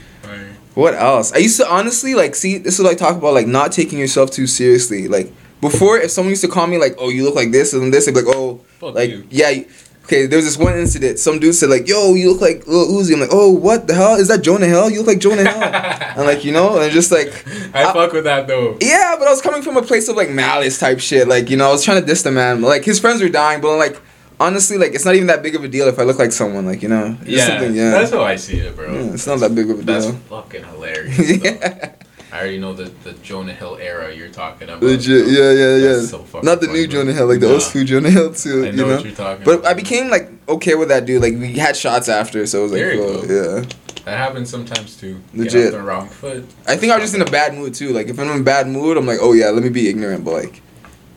What 0.75 0.95
else? 0.95 1.33
I 1.33 1.39
used 1.39 1.57
to 1.59 1.69
honestly 1.73 2.15
like 2.15 2.35
see. 2.35 2.59
This 2.59 2.79
is 2.79 2.85
like 2.85 2.99
talk 2.99 3.17
about, 3.17 3.35
like 3.35 3.47
not 3.47 3.73
taking 3.73 3.99
yourself 3.99 4.31
too 4.31 4.47
seriously. 4.47 5.07
Like 5.09 5.33
before, 5.61 5.99
if 5.99 6.11
someone 6.11 6.31
used 6.31 6.43
to 6.43 6.49
call 6.49 6.67
me 6.67 6.79
like, 6.79 6.97
"Oh, 6.99 7.09
you 7.11 7.25
look 7.25 7.35
like 7.37 7.53
this 7.53 7.73
and 7.73 7.93
this," 7.95 8.09
I'd 8.09 8.15
be 8.15 8.23
like, 8.23 8.35
"Oh, 8.37 8.61
Fuck 8.81 8.95
like 8.95 9.11
you. 9.11 9.25
yeah." 9.31 9.63
Okay, 10.05 10.27
there 10.27 10.37
was 10.37 10.45
this 10.45 10.59
one 10.59 10.77
incident. 10.79 11.19
Some 11.19 11.39
dude 11.39 11.55
said 11.55 11.71
like, 11.71 11.89
"Yo, 11.89 12.13
you 12.15 12.31
look 12.33 12.41
like 12.43 12.67
Lil 12.67 12.89
Uzi." 12.89 13.15
I'm 13.15 13.21
like, 13.21 13.31
"Oh, 13.33 13.51
what 13.53 13.87
the 13.87 13.95
hell 13.95 14.17
is 14.17 14.29
that? 14.29 14.43
Jonah 14.43 14.67
Hill? 14.67 14.91
You 14.91 14.99
look 14.99 15.07
like 15.07 15.19
Jonah 15.21 15.49
Hill." 15.51 15.63
and 15.63 16.27
like 16.27 16.45
you 16.45 16.53
know, 16.53 16.79
and 16.79 16.93
just 16.93 17.11
like 17.13 17.29
I 17.75 17.85
I- 17.85 17.93
fuck 17.93 18.13
with 18.13 18.25
that 18.25 18.47
though. 18.47 18.77
yeah, 18.83 19.15
but 19.19 19.27
I 19.29 19.31
was 19.31 19.41
coming 19.41 19.63
from 19.63 19.77
a 19.79 19.83
place 19.83 20.09
of 20.09 20.17
like 20.17 20.29
malice 20.29 20.79
type 20.79 20.99
shit. 21.01 21.27
Like, 21.29 21.49
you 21.51 21.57
know, 21.57 21.69
I 21.69 21.73
was 21.73 21.85
trying 21.85 22.01
to 22.01 22.07
diss 22.07 22.21
the 22.23 22.33
man. 22.33 22.61
Like, 22.61 22.85
his 22.85 23.01
friends 23.01 23.23
were 23.23 23.31
dying, 23.31 23.61
but 23.63 23.79
like, 23.79 23.99
honestly, 24.41 24.79
like, 24.79 24.95
it's 24.95 25.05
not 25.05 25.15
even 25.15 25.27
that 25.29 25.43
big 25.43 25.55
of 25.55 25.65
a 25.65 25.69
deal 25.69 25.89
if 25.89 25.99
I 25.99 26.03
look 26.03 26.19
like 26.19 26.33
someone. 26.33 26.67
Like, 26.67 26.83
you 26.83 26.89
know, 26.89 27.17
Yeah. 27.25 27.63
Yeah, 27.63 27.91
that's 27.91 28.11
how 28.13 28.23
I 28.23 28.37
see 28.37 28.59
it, 28.59 28.75
bro. 28.77 28.93
Yeah, 28.93 29.13
it's 29.15 29.27
not 29.27 29.41
that 29.41 29.55
big 29.55 29.71
of 29.71 29.79
a 29.81 29.83
deal. 29.83 30.01
That's 30.01 30.11
fucking 30.29 30.65
hilarious. 30.65 31.43
yeah, 31.45 31.93
I 32.33 32.39
already 32.39 32.59
know 32.59 32.73
the, 32.75 32.85
the 33.05 33.13
Jonah 33.23 33.53
Hill 33.55 33.79
era 33.81 34.13
you're 34.15 34.29
talking 34.29 34.69
about. 34.69 34.83
legit. 34.83 35.29
Yeah, 35.29 35.53
yeah, 35.53 35.77
yeah. 35.77 35.93
That's 35.95 36.11
so 36.11 36.19
fucking 36.25 36.45
not 36.47 36.61
the 36.61 36.67
funny, 36.67 36.81
new 36.81 36.89
bro. 36.89 37.01
Jonah 37.03 37.13
Hill, 37.13 37.27
like 37.29 37.41
the 37.41 37.47
Nah. 37.47 37.53
old 37.55 37.63
school 37.63 37.85
Jonah 37.85 38.11
Hill 38.11 38.35
too. 38.35 38.51
I 38.67 38.71
know, 38.71 38.71
you 38.71 38.77
know. 38.77 38.97
what 38.97 39.05
you're 39.05 39.15
talking 39.15 39.45
But 39.45 39.59
about. 39.61 39.71
I 39.71 39.75
became 39.75 40.11
like 40.11 40.31
okay 40.49 40.75
with 40.75 40.89
that 40.89 41.07
dude. 41.07 41.23
Like 41.23 41.35
we 41.35 41.53
had 41.55 41.77
shots 41.77 42.09
after, 42.09 42.45
so 42.47 42.61
it 42.61 42.63
was 42.63 42.73
like 42.73 42.81
There 42.81 42.97
cool. 42.97 43.21
Yeah. 43.27 43.65
That 44.05 44.19
happens 44.19 44.51
sometimes 44.51 44.97
too. 44.97 45.21
Legit. 45.33 45.73
the 45.73 45.81
wrong 45.81 46.09
foot. 46.09 46.45
I 46.67 46.77
think 46.77 46.93
I 46.93 46.97
was 46.97 47.05
just 47.05 47.15
in 47.15 47.23
a 47.23 47.31
bad 47.31 47.55
mood 47.55 47.73
too. 47.73 47.93
Like 47.93 48.09
if 48.09 48.19
I'm 48.19 48.29
in 48.31 48.41
a 48.41 48.43
bad 48.45 48.67
mood, 48.69 48.97
I'm 48.99 49.07
like, 49.07 49.19
oh 49.23 49.33
yeah, 49.33 49.51
let 49.51 49.63
me 49.63 49.69
be 49.71 49.89
ignorant, 49.89 50.25
but 50.25 50.33
like, 50.35 50.61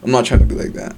I'm 0.03 0.11
not 0.11 0.23
trying 0.25 0.39
to 0.41 0.45
be 0.45 0.55
like 0.55 0.73
that. 0.73 0.95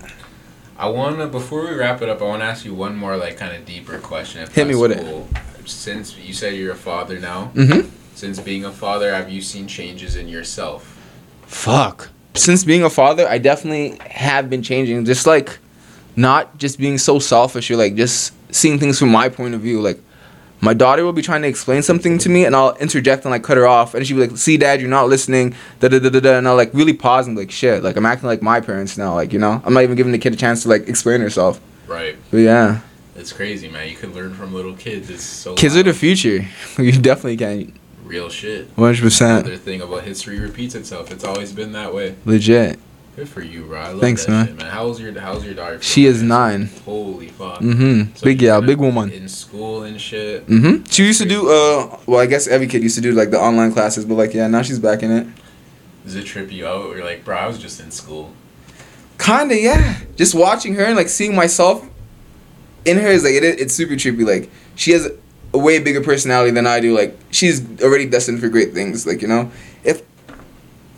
I 0.80 0.88
wanna 0.88 1.28
before 1.28 1.68
we 1.68 1.76
wrap 1.76 2.02
it 2.02 2.08
up, 2.10 2.22
I 2.22 2.26
wanna 2.26 2.46
ask 2.46 2.64
you 2.64 2.74
one 2.74 2.96
more 2.96 3.18
like 3.18 3.38
kind 3.38 3.54
of 3.56 3.66
deeper 3.66 3.98
question. 4.00 4.42
If 4.42 4.56
Hit 4.56 4.66
me 4.66 4.76
with 4.76 4.92
it. 4.94 5.26
Since 5.68 6.18
you 6.18 6.34
said 6.34 6.56
you're 6.56 6.72
a 6.72 6.76
father 6.76 7.20
now, 7.20 7.52
Mm-hmm. 7.54 7.90
since 8.16 8.40
being 8.40 8.64
a 8.66 8.72
father, 8.72 9.14
have 9.14 9.30
you 9.30 9.42
seen 9.42 9.68
changes 9.68 10.16
in 10.16 10.28
yourself? 10.30 10.98
Fuck. 11.46 12.10
Since 12.34 12.64
being 12.64 12.84
a 12.84 12.90
father, 12.90 13.28
I 13.28 13.38
definitely 13.40 13.98
have 14.10 14.50
been 14.50 14.64
changing. 14.64 15.04
Just 15.06 15.28
like 15.28 15.60
not 16.16 16.58
just 16.58 16.80
being 16.80 16.98
so 16.98 17.20
selfish 17.20 17.70
or 17.70 17.76
like 17.76 17.96
just 17.96 18.34
seeing 18.56 18.80
things 18.80 18.98
from 19.00 19.10
my 19.10 19.28
point 19.30 19.54
of 19.56 19.62
view. 19.62 19.82
Like 19.82 20.00
my 20.62 20.74
daughter 20.74 21.04
will 21.06 21.14
be 21.14 21.22
trying 21.22 21.42
to 21.44 21.48
explain 21.48 21.82
something 21.82 22.18
to 22.20 22.30
me 22.30 22.46
and 22.46 22.56
I'll 22.56 22.76
interject 22.78 23.24
and 23.26 23.32
like 23.32 23.44
cut 23.44 23.58
her 23.58 23.66
off 23.68 23.94
and 23.94 24.06
she'll 24.06 24.18
be 24.18 24.28
like, 24.28 24.38
See 24.38 24.58
dad, 24.58 24.82
you're 24.82 24.90
not 24.90 25.08
listening, 25.08 25.56
da 25.80 25.88
da 25.88 26.00
da 26.00 26.10
da 26.10 26.20
da 26.20 26.38
and 26.38 26.48
I'll 26.48 26.56
like 26.56 26.74
really 26.74 26.94
pause 26.94 27.28
and 27.28 27.38
like 27.38 27.52
shit. 27.52 27.84
Like 27.84 27.96
I'm 27.96 28.06
acting 28.06 28.28
like 28.28 28.42
my 28.42 28.60
parents 28.60 28.98
now, 28.98 29.14
like, 29.16 29.32
you 29.34 29.40
know? 29.40 29.62
I'm 29.66 29.74
not 29.74 29.84
even 29.84 29.96
giving 29.96 30.12
the 30.12 30.18
kid 30.20 30.34
a 30.34 30.36
chance 30.38 30.64
to 30.64 30.70
like 30.70 30.88
explain 30.90 31.22
herself. 31.22 31.60
Right. 31.88 32.16
But 32.32 32.38
yeah. 32.38 32.82
It's 33.16 33.34
crazy, 33.34 33.68
man. 33.68 33.90
You 33.90 33.96
can 33.98 34.14
learn 34.14 34.34
from 34.34 34.54
little 34.54 34.76
kids. 34.76 35.10
It's 35.10 35.24
so 35.24 35.54
Kids 35.56 35.76
are 35.76 35.84
the 35.84 35.94
future. 35.94 36.46
You 36.78 36.94
definitely 36.94 37.36
can. 37.38 37.74
real 38.06 38.30
shit. 38.30 38.68
One 38.78 38.94
hundred 38.94 39.04
percent. 39.04 39.46
Another 39.46 39.58
thing 39.62 39.82
about 39.82 40.04
history 40.04 40.40
repeats 40.40 40.74
itself. 40.76 41.12
It's 41.12 41.24
always 41.26 41.52
been 41.52 41.74
that 41.74 41.94
way. 41.94 42.16
Legit. 42.26 42.80
Good 43.20 43.28
for 43.28 43.42
you, 43.42 43.66
bro. 43.66 43.78
I 43.78 43.90
love 43.90 44.00
Thanks, 44.00 44.26
that 44.26 44.32
man. 44.32 44.48
shit, 44.48 44.56
man. 44.56 44.72
How's 44.72 45.02
your 45.02 45.20
How's 45.20 45.44
your 45.44 45.54
daughter? 45.54 45.82
She 45.82 46.06
is 46.06 46.24
nine. 46.24 46.70
Holy 46.86 47.28
fuck. 47.28 47.60
Mm-hmm. 47.60 48.16
So 48.16 48.24
big 48.24 48.42
yeah, 48.42 48.62
big 48.62 48.78
woman. 48.78 49.12
In 49.12 49.28
school 49.28 49.84
and 49.84 50.00
shit. 50.00 50.48
Mm-hmm. 50.48 50.86
She 50.86 51.04
used 51.04 51.22
to 51.22 51.28
do 51.28 51.50
uh 51.50 52.00
well 52.06 52.22
I 52.22 52.28
guess 52.28 52.48
every 52.48 52.68
kid 52.68 52.82
used 52.82 52.96
to 52.96 53.02
do 53.02 53.12
like 53.12 53.30
the 53.30 53.38
online 53.38 53.74
classes, 53.74 54.06
but 54.06 54.16
like 54.16 54.34
yeah, 54.34 54.48
now 54.48 54.62
she's 54.62 54.80
back 54.80 55.04
in 55.04 55.12
it. 55.12 55.28
Does 56.06 56.16
it 56.16 56.28
trip 56.28 56.50
you 56.50 56.66
out? 56.66 56.96
You're 56.96 57.04
like, 57.04 57.26
bro, 57.26 57.36
I 57.36 57.46
was 57.46 57.58
just 57.58 57.82
in 57.82 57.92
school. 57.92 58.32
Kinda, 59.18 59.60
yeah. 59.60 60.00
Just 60.16 60.34
watching 60.34 60.76
her 60.76 60.86
and 60.86 60.96
like 60.96 61.10
seeing 61.10 61.36
myself 61.36 61.86
in 62.86 63.00
her 63.00 63.10
is 63.10 63.26
like 63.26 63.34
it, 63.34 63.44
it's 63.44 63.74
super 63.74 63.96
trippy. 63.96 64.26
Like 64.26 64.50
she 64.76 64.92
has 64.92 65.12
a 65.54 65.58
way 65.58 65.78
bigger 65.80 66.00
personality 66.00 66.52
than 66.52 66.66
I 66.66 66.80
do. 66.80 66.96
Like 66.96 67.20
she's 67.32 67.82
already 67.82 68.06
destined 68.06 68.40
for 68.40 68.48
great 68.48 68.74
things. 68.74 69.06
Like 69.06 69.22
you 69.22 69.28
know, 69.28 69.52
if 69.84 70.04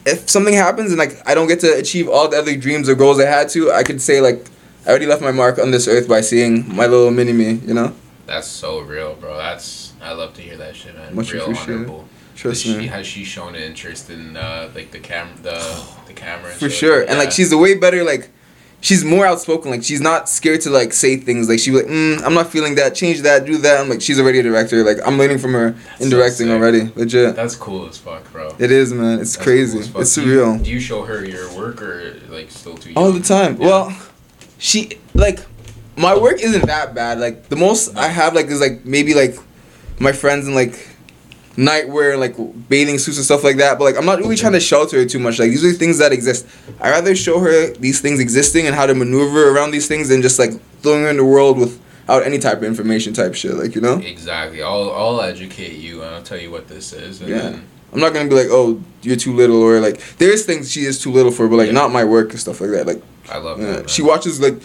if 0.06 0.30
something 0.30 0.54
happens 0.54 0.92
and 0.92 1.00
like 1.00 1.22
I 1.28 1.36
don't 1.36 1.48
get 1.48 1.60
to 1.62 1.74
achieve 1.78 2.10
all 2.10 2.28
the 2.28 2.38
other 2.38 2.56
dreams 2.56 2.90
or 2.90 2.96
goals 2.96 3.20
I 3.20 3.26
had 3.26 3.50
to, 3.50 3.72
I 3.72 3.84
could 3.84 4.02
say 4.02 4.22
like 4.22 4.48
I 4.86 4.90
already 4.90 5.06
left 5.06 5.22
my 5.22 5.32
mark 5.32 5.60
on 5.60 5.72
this 5.72 5.88
earth 5.88 6.08
by 6.08 6.22
seeing 6.22 6.74
my 6.76 6.88
little 6.88 7.12
mini 7.12 7.34
me. 7.34 7.54
You 7.66 7.74
know, 7.74 7.94
That's 8.26 8.48
so 8.48 8.80
real, 8.82 9.16
bro. 9.16 9.38
That's 9.38 9.94
I 10.02 10.14
love 10.14 10.34
to 10.36 10.42
hear 10.42 10.58
that 10.58 10.76
shit, 10.76 10.96
man. 10.96 11.16
Much 11.16 11.32
real 11.34 11.46
honorable. 11.56 12.08
trust 12.36 12.64
Has 12.66 12.76
me. 12.78 12.84
she, 12.84 12.88
has 12.88 13.06
she 13.06 13.24
shown 13.24 13.54
an 13.56 13.62
interest 13.62 14.10
in 14.10 14.36
uh, 14.36 14.72
like 14.74 14.90
the 14.92 15.00
cam 15.00 15.30
the 15.44 15.60
the 16.08 16.14
camera? 16.14 16.50
For 16.52 16.70
shit? 16.70 16.72
sure. 16.74 17.02
And 17.02 17.18
like 17.20 17.32
she's 17.32 17.52
a 17.52 17.58
way 17.58 17.76
better 17.76 18.04
like 18.04 18.30
she's 18.82 19.04
more 19.06 19.26
outspoken. 19.26 19.72
Like 19.72 19.84
she's 19.84 20.02
not 20.02 20.28
scared 20.28 20.62
to 20.62 20.70
like 20.70 20.92
say 20.94 21.16
things. 21.18 21.48
Like 21.48 21.60
she 21.60 21.72
like, 21.72 21.86
mm, 21.86 22.22
I'm 22.24 22.34
not 22.34 22.52
feeling 22.52 22.76
that, 22.76 22.94
change 22.96 23.22
that, 23.22 23.46
do 23.46 23.58
that. 23.60 23.80
I'm 23.80 23.90
like 23.90 24.02
she's 24.02 24.20
already 24.20 24.40
a 24.40 24.44
director. 24.44 24.84
Like 24.84 24.98
I'm 25.06 25.18
learning 25.18 25.38
from 25.40 25.54
her 25.54 25.72
That's 25.72 26.02
in 26.02 26.10
directing 26.10 26.50
already. 26.52 26.92
Legit. 26.96 27.36
That's 27.36 27.56
cool 27.56 27.88
as 27.88 27.98
fuck, 27.98 28.30
bro. 28.32 28.54
It 28.60 28.72
is 28.72 28.92
man. 28.94 29.20
It's 29.20 29.36
That's 29.36 29.46
crazy. 29.46 29.80
cool 29.92 30.02
it's 30.02 30.16
Do 30.16 30.22
you- 30.28 30.60
Do 30.64 30.70
you 30.70 30.80
show 30.80 31.04
her 31.04 31.24
your 31.26 31.52
work 31.56 31.82
or 31.82 32.20
like 32.30 32.52
still 32.52 32.76
too 32.76 32.92
young? 32.92 33.04
All 33.04 33.12
the 33.12 33.22
time. 33.22 33.60
Yeah. 33.62 33.68
Well, 33.68 33.98
she 34.58 34.98
like 35.14 35.40
my 35.96 36.18
work 36.18 36.42
isn't 36.42 36.66
that 36.66 36.94
bad. 36.96 37.20
Like 37.20 37.50
the 37.50 37.56
most 37.56 37.96
I 37.98 38.08
have 38.08 38.34
like 38.34 38.48
is 38.48 38.60
like 38.60 38.86
maybe 38.86 39.14
like 39.14 39.36
my 40.00 40.12
friends 40.12 40.48
and 40.48 40.56
like 40.56 40.88
nightwear, 41.56 42.12
and 42.12 42.20
like 42.20 42.36
bathing 42.70 42.98
suits 42.98 43.18
and 43.18 43.26
stuff 43.26 43.44
like 43.44 43.58
that. 43.58 43.78
But 43.78 43.86
like 43.86 43.98
I'm 43.98 44.06
not 44.06 44.20
really 44.20 44.36
trying 44.36 44.54
to 44.54 44.58
mm-hmm. 44.60 44.64
shelter 44.64 44.98
her 44.98 45.06
too 45.06 45.20
much. 45.20 45.40
Like 45.40 45.50
these 45.50 45.64
are 45.66 45.72
things 45.74 45.98
that 46.00 46.12
exist. 46.12 46.48
I 46.80 46.90
rather 46.90 47.16
show 47.16 47.40
her 47.40 47.72
these 47.74 48.02
things 48.02 48.20
existing 48.20 48.68
and 48.68 48.76
how 48.76 48.86
to 48.86 48.96
maneuver 48.96 49.50
around 49.50 49.72
these 49.72 49.88
things 49.88 50.10
than 50.10 50.22
just 50.22 50.40
like 50.40 50.52
throwing 50.82 51.04
her 51.04 51.10
in 51.10 51.18
the 51.18 51.26
world 51.26 51.58
without 51.58 52.24
any 52.24 52.40
type 52.40 52.58
of 52.58 52.64
information 52.64 53.14
type 53.14 53.36
shit. 53.36 53.54
Like 53.54 53.76
you 53.76 53.82
know. 53.82 53.98
Exactly. 53.98 54.62
I'll 54.62 54.92
I'll 54.92 55.22
educate 55.22 55.78
you 55.78 56.02
and 56.04 56.16
I'll 56.16 56.24
tell 56.24 56.40
you 56.40 56.52
what 56.52 56.68
this 56.68 56.94
is 56.94 57.22
and 57.22 57.30
Yeah. 57.30 57.38
then 57.38 57.68
I'm 57.94 58.00
not 58.00 58.14
gonna 58.14 58.30
be 58.30 58.36
like, 58.36 58.48
oh, 58.50 58.82
you're 59.02 59.18
too 59.18 59.34
little, 59.36 59.62
or 59.62 59.80
like 59.82 60.00
there's 60.18 60.46
things 60.46 60.72
she 60.72 60.82
is 60.82 61.02
too 61.02 61.12
little 61.12 61.32
for, 61.32 61.48
but 61.50 61.58
like 61.58 61.68
Yeah. 61.68 61.74
not 61.74 61.92
my 61.92 62.06
work 62.06 62.32
and 62.32 62.40
stuff 62.40 62.62
like 62.62 62.72
that. 62.72 62.88
Like 62.88 63.02
I 63.30 63.38
love 63.38 63.60
Yeah, 63.60 63.66
that. 63.68 63.80
Man. 63.80 63.88
she 63.88 64.02
watches 64.02 64.40
like 64.40 64.56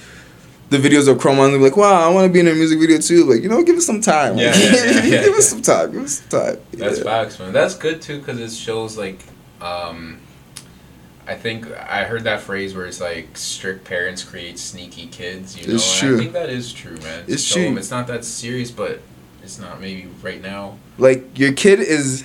the 0.68 0.78
videos 0.78 1.08
of 1.08 1.18
Chroma 1.18 1.46
and 1.46 1.54
be 1.54 1.58
like, 1.58 1.76
"Wow, 1.76 2.08
I 2.08 2.12
want 2.12 2.26
to 2.26 2.32
be 2.32 2.40
in 2.40 2.48
a 2.48 2.54
music 2.54 2.78
video 2.80 2.98
too." 2.98 3.24
Like, 3.24 3.42
you 3.42 3.48
know, 3.48 3.62
give 3.62 3.76
us 3.76 3.86
some 3.86 4.00
time. 4.00 4.36
Yeah, 4.36 4.56
yeah, 4.56 4.72
yeah, 4.74 5.04
yeah, 5.04 5.22
give 5.24 5.34
us 5.34 5.48
some 5.48 5.62
time. 5.62 5.92
Give 5.92 6.02
us 6.02 6.20
some 6.20 6.40
time. 6.40 6.60
That's 6.72 7.02
facts, 7.02 7.38
man. 7.38 7.52
That's 7.52 7.74
good 7.76 8.02
too 8.02 8.18
because 8.18 8.40
it 8.40 8.50
shows 8.50 8.98
like, 8.98 9.20
um, 9.60 10.18
I 11.26 11.34
think 11.34 11.70
I 11.72 12.04
heard 12.04 12.24
that 12.24 12.40
phrase 12.40 12.74
where 12.74 12.86
it's 12.86 13.00
like 13.00 13.36
strict 13.36 13.84
parents 13.84 14.24
create 14.24 14.58
sneaky 14.58 15.06
kids. 15.06 15.56
You 15.56 15.68
know, 15.68 15.74
It's 15.74 16.02
and 16.02 16.08
true. 16.08 16.16
I 16.16 16.20
think 16.20 16.32
that 16.32 16.50
is 16.50 16.72
true, 16.72 16.96
man. 16.98 17.24
It's 17.28 17.42
show 17.42 17.54
true. 17.56 17.76
It's 17.76 17.90
not 17.90 18.06
that 18.08 18.24
serious, 18.24 18.70
but 18.70 19.00
it's 19.42 19.58
not 19.58 19.80
maybe 19.80 20.08
right 20.22 20.42
now. 20.42 20.78
Like 20.98 21.38
your 21.38 21.52
kid 21.52 21.80
is 21.80 22.24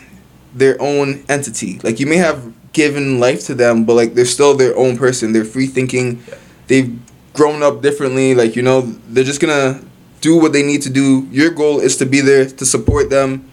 their 0.54 0.82
own 0.82 1.24
entity. 1.30 1.80
Like 1.84 2.00
you 2.00 2.08
may 2.08 2.18
have 2.18 2.54
given 2.74 3.20
life 3.20 3.46
to 3.46 3.54
them, 3.54 3.86
but 3.86 3.94
like 3.94 4.14
they're 4.16 4.26
still 4.26 4.56
their 4.56 4.76
own 4.76 4.98
person. 4.98 5.34
They're 5.34 5.46
free 5.46 5.68
thinking. 5.68 6.24
Yeah. 6.28 6.36
They've 6.68 7.11
grown 7.34 7.64
up 7.64 7.82
differently. 7.82 8.36
Like 8.36 8.56
you 8.56 8.62
know, 8.62 8.82
they're 9.10 9.24
just 9.24 9.42
gonna 9.42 9.82
do 10.22 10.38
what 10.38 10.54
they 10.54 10.64
need 10.64 10.82
to 10.84 10.90
do. 10.90 11.28
Your 11.32 11.50
goal 11.52 11.80
is 11.80 11.98
to 11.98 12.06
be 12.06 12.22
there 12.22 12.46
to 12.46 12.66
support 12.66 13.10
them, 13.10 13.52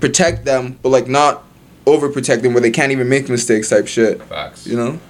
protect 0.00 0.44
them, 0.44 0.78
but 0.82 0.90
like 0.90 1.08
not 1.08 1.44
overprotect 1.86 2.42
them 2.42 2.52
where 2.52 2.60
they 2.60 2.70
can't 2.70 2.92
even 2.92 3.08
make 3.08 3.28
mistakes 3.28 3.70
type 3.70 3.86
shit. 3.88 4.22
Facts. 4.24 4.66
You 4.66 4.76
know? 4.76 5.00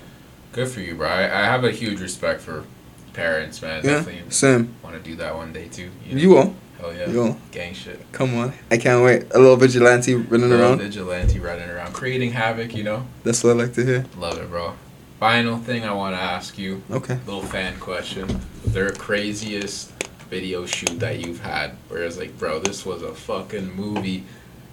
Good 0.53 0.68
for 0.68 0.81
you, 0.81 0.95
bro. 0.95 1.09
I, 1.09 1.25
I 1.25 1.45
have 1.45 1.64
a 1.64 1.71
huge 1.71 2.01
respect 2.01 2.41
for 2.41 2.64
parents, 3.12 3.61
man. 3.61 3.85
Yeah. 3.85 3.99
Definitely 3.99 4.31
Same. 4.31 4.75
want 4.83 4.97
to 4.97 5.03
do 5.03 5.16
that 5.16 5.35
one 5.35 5.53
day 5.53 5.68
too. 5.68 5.87
know? 6.11 6.16
You 6.16 6.29
will. 6.31 6.55
Hell 6.81 6.95
yeah. 6.95 7.09
You 7.11 7.18
will. 7.18 7.37
Gang 7.53 7.75
shit. 7.75 8.01
Come 8.12 8.35
on. 8.37 8.53
I 8.71 8.77
can't 8.79 9.05
wait. 9.05 9.25
A 9.33 9.39
little 9.39 9.57
vigilante 9.57 10.14
running 10.14 10.47
a 10.47 10.55
Little 10.55 10.62
around. 10.71 10.79
vigilante 10.79 11.39
running 11.39 11.68
around, 11.68 11.93
creating 11.93 12.33
havoc. 12.33 12.75
You 12.75 12.85
know, 12.85 13.07
That's 13.25 13.43
what 13.45 13.51
I 13.51 13.55
like 13.55 13.75
to 13.75 13.85
hear. 13.85 14.07
love 14.16 14.39
it, 14.39 14.49
bro. 14.49 14.75
Final 15.21 15.59
thing 15.59 15.85
I 15.85 15.93
want 15.93 16.16
to 16.16 16.21
ask 16.21 16.57
you, 16.59 16.83
Okay. 16.91 17.18
little 17.27 17.43
fan 17.43 17.79
question: 17.79 18.41
the 18.64 18.91
craziest 18.99 19.93
video 20.31 20.64
shoot 20.64 20.99
that 20.99 21.18
you've 21.25 21.41
had, 21.41 21.73
where 21.89 22.03
it's 22.05 22.16
like, 22.16 22.39
bro, 22.39 22.59
this 22.59 22.87
was 22.87 23.03
a 23.03 23.12
fucking 23.12 23.77
movie, 23.77 24.25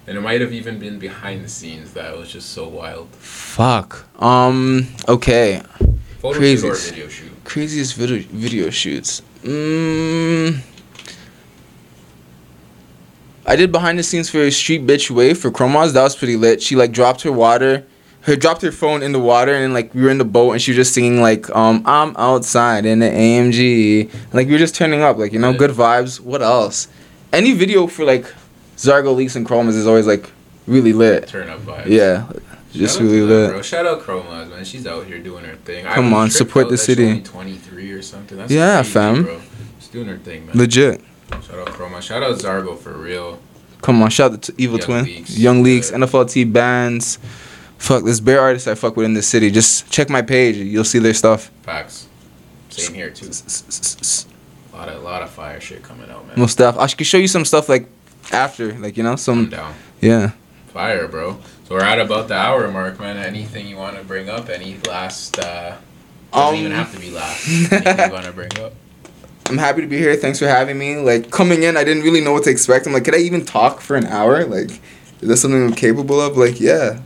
and 0.06 0.16
it 0.16 0.22
might 0.22 0.40
have 0.40 0.54
even 0.54 0.78
been 0.78 0.98
behind 0.98 1.44
the 1.44 1.48
scenes 1.50 1.92
that 1.92 2.16
was 2.16 2.32
just 2.32 2.48
so 2.50 2.66
wild. 2.66 3.08
Fuck. 3.16 4.06
Um. 4.22 4.88
Okay. 5.06 5.60
Photo 6.20 6.32
shoot 6.32 6.64
or 6.64 6.70
Craziest. 6.72 6.90
video 6.92 7.08
shoot? 7.08 7.32
Craziest 7.44 7.94
video 7.94 8.24
video 8.30 8.70
shoots. 8.70 9.20
Mm. 9.42 10.60
I 13.46 13.54
did 13.56 13.70
behind 13.70 13.98
the 13.98 14.02
scenes 14.02 14.30
for 14.30 14.38
a 14.38 14.50
Street 14.50 14.86
Bitch 14.86 15.10
Wave 15.10 15.38
for 15.38 15.50
Chromas. 15.50 15.92
That 15.92 16.02
was 16.04 16.16
pretty 16.16 16.36
lit. 16.36 16.62
She 16.62 16.74
like 16.74 16.92
dropped 16.92 17.22
her 17.22 17.32
water, 17.32 17.84
her 18.28 18.36
dropped 18.36 18.62
her 18.62 18.70
phone 18.70 19.02
in 19.02 19.12
the 19.12 19.18
water, 19.18 19.52
and 19.52 19.74
like 19.74 19.92
we 19.94 20.02
were 20.02 20.10
in 20.10 20.18
the 20.18 20.24
boat, 20.24 20.52
and 20.52 20.62
she 20.62 20.70
was 20.70 20.76
just 20.76 20.94
singing 20.94 21.20
like 21.20 21.50
um 21.56 21.82
I'm 21.84 22.16
outside 22.16 22.86
in 22.86 23.00
the 23.00 23.06
AMG. 23.10 24.10
Like 24.32 24.46
we 24.46 24.52
were 24.52 24.58
just 24.58 24.74
turning 24.74 25.02
up, 25.02 25.16
like 25.18 25.32
you 25.32 25.38
know, 25.38 25.52
good 25.52 25.70
vibes. 25.72 26.20
What 26.20 26.42
else? 26.42 26.88
Any 27.32 27.52
video 27.52 27.86
for 27.86 28.04
like 28.04 28.26
Zargo 28.76 29.14
Leaks 29.16 29.34
and 29.36 29.46
Chromas 29.46 29.74
is 29.74 29.86
always 29.86 30.06
like 30.06 30.30
really 30.66 30.92
lit. 30.92 31.26
Turn 31.28 31.48
up 31.48 31.60
vibes. 31.60 31.86
Yeah, 31.86 32.30
just 32.72 33.00
really 33.00 33.22
lit. 33.22 33.50
Bro. 33.50 33.62
Shout 33.62 33.86
out 33.86 34.00
Chromas, 34.02 34.50
man. 34.50 34.64
She's 34.64 34.86
out 34.86 35.06
here 35.06 35.18
doing 35.18 35.44
her 35.44 35.56
thing. 35.56 35.84
Come 35.86 36.12
on, 36.14 36.30
support 36.30 36.68
the 36.68 36.78
city. 36.78 37.20
23 37.22 37.92
or 37.92 38.02
something. 38.02 38.38
That's 38.38 38.52
Yeah, 38.52 38.76
crazy, 38.76 38.92
fam. 38.92 39.22
Bro. 39.24 39.40
She's 39.80 39.88
doing 39.88 40.06
her 40.08 40.18
thing, 40.18 40.46
man. 40.46 40.56
Legit. 40.56 41.00
Shout 41.30 41.58
out 41.58 41.66
Chroma. 41.68 42.00
Shout 42.00 42.22
out 42.22 42.36
Zargo 42.38 42.78
for 42.78 42.92
real. 42.92 43.38
Come 43.82 44.02
on, 44.02 44.10
shout 44.10 44.32
out 44.32 44.42
to 44.42 44.54
Evil 44.58 44.78
Young 44.78 44.86
Twin, 44.86 45.04
Leaks. 45.04 45.38
Young 45.38 45.62
Leaks, 45.62 45.90
Yeah. 45.90 45.98
NFLT 45.98 46.52
bands. 46.52 47.18
Fuck, 47.78 48.04
this 48.04 48.20
bear 48.20 48.40
artist 48.40 48.68
I 48.68 48.74
fuck 48.74 48.96
with 48.96 49.06
in 49.06 49.14
this 49.14 49.26
city. 49.28 49.50
Just 49.50 49.90
check 49.90 50.10
my 50.10 50.20
page, 50.22 50.56
you'll 50.56 50.84
see 50.84 50.98
their 50.98 51.14
stuff. 51.14 51.50
Facts. 51.62 52.06
Same 52.70 52.94
here 52.94 53.10
too. 53.10 53.26
A 53.26 54.76
lot 54.76 54.88
of 54.88 55.02
lot 55.02 55.22
of 55.22 55.30
fire 55.30 55.60
shit 55.60 55.82
coming 55.82 56.10
out, 56.10 56.26
man. 56.26 56.38
Most 56.38 56.52
stuff. 56.52 56.76
I 56.78 56.86
could 56.88 57.06
show 57.06 57.18
you 57.18 57.28
some 57.28 57.44
stuff 57.44 57.68
like 57.68 57.88
after, 58.32 58.72
like 58.74 58.96
you 58.96 59.02
know, 59.02 59.16
some. 59.16 59.38
I'm 59.44 59.50
down. 59.50 59.74
yeah. 60.00 60.32
Fire, 60.72 61.08
bro. 61.08 61.38
So 61.66 61.74
we're 61.74 61.82
at 61.82 61.98
about 61.98 62.28
the 62.28 62.34
hour 62.34 62.70
mark, 62.70 63.00
man. 63.00 63.16
Anything 63.16 63.66
you 63.66 63.76
want 63.76 63.96
to 63.96 64.04
bring 64.04 64.28
up? 64.28 64.48
Any 64.48 64.76
last? 64.86 65.38
uh 65.38 65.76
Doesn't 66.32 66.48
Um, 66.48 66.54
even 66.54 66.72
have 66.72 66.92
to 66.94 67.00
be 67.00 67.10
last. 67.10 67.48
Anything 67.48 67.98
you 68.06 68.12
want 68.12 68.26
to 68.26 68.32
bring 68.32 68.50
up? 68.60 68.74
I'm 69.48 69.58
happy 69.58 69.80
to 69.80 69.86
be 69.86 69.96
here. 69.98 70.14
Thanks 70.16 70.38
for 70.38 70.46
having 70.46 70.78
me. 70.78 70.96
Like 70.96 71.30
coming 71.30 71.62
in, 71.62 71.76
I 71.76 71.84
didn't 71.84 72.02
really 72.04 72.20
know 72.20 72.32
what 72.32 72.44
to 72.44 72.50
expect. 72.50 72.86
I'm 72.86 72.92
like, 72.92 73.04
could 73.04 73.14
I 73.14 73.18
even 73.18 73.44
talk 73.44 73.80
for 73.80 73.96
an 73.96 74.06
hour? 74.06 74.44
Like, 74.44 74.70
is 75.20 75.28
that 75.28 75.38
something 75.38 75.60
I'm 75.64 75.74
capable 75.74 76.20
of? 76.20 76.36
Like, 76.36 76.60
yeah. 76.60 77.00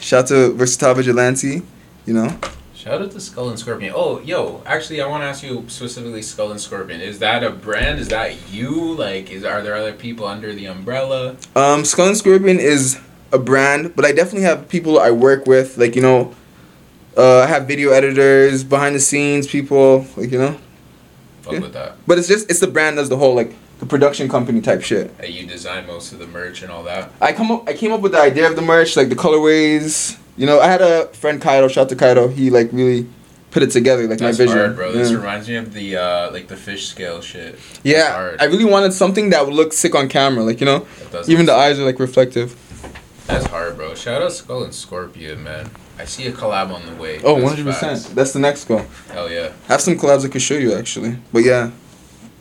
Shout 0.00 0.24
out 0.24 0.28
to 0.28 0.52
Versatile 0.54 0.94
Vigilante. 0.94 1.62
You 2.06 2.14
know. 2.14 2.38
Shout 2.74 3.02
out 3.02 3.10
to 3.10 3.20
Skull 3.20 3.50
and 3.50 3.58
Scorpion. 3.58 3.92
Oh, 3.94 4.20
yo, 4.20 4.62
actually, 4.64 5.02
I 5.02 5.06
want 5.06 5.22
to 5.22 5.26
ask 5.26 5.42
you 5.42 5.64
specifically 5.68 6.22
Skull 6.22 6.50
and 6.50 6.58
Scorpion. 6.60 7.02
Is 7.02 7.18
that 7.18 7.44
a 7.44 7.50
brand? 7.50 8.00
Is 8.00 8.08
that 8.08 8.50
you? 8.50 8.94
Like, 8.94 9.30
is 9.30 9.44
are 9.44 9.60
there 9.62 9.74
other 9.74 9.92
people 9.92 10.24
under 10.26 10.54
the 10.54 10.64
umbrella? 10.66 11.36
Um, 11.54 11.84
Skull 11.84 12.08
and 12.08 12.16
Scorpion 12.16 12.58
is 12.58 12.98
a 13.32 13.38
brand, 13.38 13.94
but 13.94 14.06
I 14.06 14.12
definitely 14.12 14.42
have 14.42 14.68
people 14.70 14.98
I 14.98 15.10
work 15.10 15.46
with. 15.46 15.76
Like 15.76 15.94
you 15.94 16.00
know, 16.00 16.34
uh, 17.18 17.40
I 17.40 17.46
have 17.46 17.68
video 17.68 17.90
editors, 17.90 18.64
behind 18.64 18.94
the 18.94 19.00
scenes 19.00 19.46
people. 19.46 20.06
Like 20.16 20.30
you 20.32 20.38
know, 20.38 20.56
Fuck 21.42 21.52
Yeah. 21.52 21.58
with 21.60 21.72
that. 21.74 21.96
but 22.06 22.16
it's 22.18 22.28
just 22.28 22.50
it's 22.50 22.60
the 22.60 22.66
brand 22.66 22.98
as 22.98 23.10
the 23.10 23.18
whole. 23.18 23.34
Like 23.34 23.54
the 23.80 23.86
production 23.86 24.28
company 24.28 24.60
type 24.60 24.82
shit. 24.82 25.10
Hey, 25.18 25.30
you 25.30 25.46
design 25.46 25.86
most 25.86 26.12
of 26.12 26.18
the 26.18 26.26
merch 26.26 26.62
and 26.62 26.70
all 26.70 26.82
that. 26.84 27.10
I 27.20 27.32
come 27.32 27.50
up, 27.50 27.68
I 27.68 27.72
came 27.72 27.92
up 27.92 28.00
with 28.02 28.12
the 28.12 28.20
idea 28.20 28.48
of 28.48 28.54
the 28.56 28.62
merch, 28.62 28.96
like 28.96 29.08
the 29.08 29.16
colorways. 29.16 30.18
You 30.36 30.46
know, 30.46 30.60
I 30.60 30.66
had 30.68 30.80
a 30.82 31.06
friend 31.08 31.40
Kaido, 31.40 31.68
shout 31.68 31.84
out 31.84 31.88
to 31.90 31.96
Kaido. 31.96 32.28
He 32.28 32.50
like 32.50 32.70
really 32.72 33.06
put 33.50 33.62
it 33.62 33.70
together, 33.72 34.06
like 34.06 34.18
That's 34.18 34.38
my 34.38 34.44
vision. 34.44 34.58
hard, 34.58 34.76
bro. 34.76 34.92
This 34.92 35.10
Yeah. 35.10 35.16
reminds 35.16 35.48
me 35.48 35.56
of 35.56 35.72
the 35.74 35.96
uh, 35.96 36.30
like 36.30 36.48
the 36.48 36.56
fish 36.56 36.86
scale 36.88 37.20
shit. 37.20 37.52
That's 37.54 37.80
Yeah, 37.82 38.12
hard. 38.12 38.40
I 38.40 38.44
really 38.44 38.64
wanted 38.64 38.92
something 38.92 39.30
that 39.30 39.44
would 39.44 39.54
look 39.54 39.72
sick 39.72 39.94
on 39.94 40.08
camera, 40.08 40.44
like 40.44 40.60
you 40.60 40.66
know, 40.66 40.86
even 41.26 41.46
the 41.46 41.54
eyes 41.54 41.78
are 41.80 41.84
like 41.84 41.98
reflective. 41.98 42.56
That's 43.26 43.46
hard, 43.46 43.76
bro. 43.76 43.94
Shout 43.94 44.22
out 44.22 44.32
Skull 44.32 44.64
and 44.64 44.74
Scorpion, 44.74 45.42
man. 45.44 45.70
I 45.98 46.04
see 46.04 46.26
a 46.26 46.32
collab 46.32 46.72
on 46.74 46.84
the 46.86 46.94
way. 47.00 47.20
Oh, 47.22 47.34
That's 47.34 47.44
100 47.44 47.64
facts. 47.74 47.80
percent. 48.02 48.14
That's 48.16 48.32
the 48.32 48.38
next 48.40 48.64
goal. 48.64 48.82
Hell 49.12 49.30
yeah. 49.30 49.52
I 49.68 49.72
have 49.72 49.80
some 49.80 49.96
collabs 49.96 50.24
I 50.24 50.28
could 50.28 50.42
show 50.42 50.54
you 50.54 50.72
actually, 50.74 51.16
but 51.32 51.44
yeah, 51.44 51.70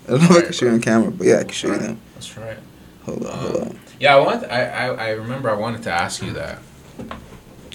I 0.10 0.18
don't 0.18 0.22
know 0.30 0.38
if 0.38 0.38
I 0.38 0.42
can 0.42 0.54
show 0.54 0.66
you 0.66 0.72
on 0.74 0.82
camera, 0.82 1.12
but 1.12 1.28
yeah, 1.28 1.38
I 1.40 1.44
can 1.44 1.52
show 1.52 1.68
you 1.70 1.78
them. 1.78 2.00
That's 2.16 2.38
right. 2.38 2.58
Hold 3.06 3.26
on, 3.26 3.38
hold 3.38 3.56
on. 3.62 3.80
Yeah, 4.00 4.16
I 4.16 4.20
want. 4.20 4.44
I, 4.46 4.66
I 4.66 4.86
I 4.88 5.10
remember 5.12 5.50
I 5.50 5.56
wanted 5.56 5.84
to 5.84 5.92
ask 5.92 6.22
you 6.24 6.34
that. 6.34 6.60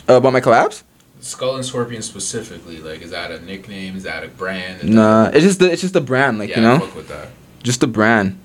Uh, 0.09 0.15
about 0.15 0.33
my 0.33 0.41
collabs? 0.41 0.83
Skull 1.21 1.57
and 1.57 1.65
Scorpion 1.65 2.03
specifically, 2.03 2.79
like, 2.79 3.01
is 3.01 3.11
that 3.13 3.31
a 3.31 3.41
nickname? 3.41 3.97
Is 3.97 4.03
that 4.03 4.25
a 4.25 4.29
brand? 4.29 4.83
Is 4.83 4.91
Nah, 4.91 5.31
it's 5.33 5.45
just 5.45 5.59
the 5.59 5.71
it's 5.73 5.81
just 5.81 5.95
the 5.95 6.01
brand, 6.03 6.39
like 6.39 6.51
yeah, 6.51 6.57
you 6.57 6.63
know, 6.63 6.79
fuck 6.81 6.95
with 6.95 7.09
that. 7.09 7.29
just 7.63 7.81
the 7.81 7.87
brand. 7.87 8.39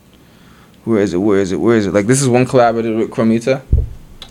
Where 0.86 1.02
is 1.02 1.14
it? 1.14 1.18
Where 1.18 1.40
is 1.40 1.52
it? 1.52 1.58
Where 1.58 1.76
is 1.76 1.86
it? 1.88 1.94
Like 1.94 2.08
this 2.08 2.22
is 2.22 2.30
one 2.30 2.46
collab 2.46 2.80
I 2.80 2.82
did 2.82 2.96
with 2.96 3.10
Chromita. 3.12 3.62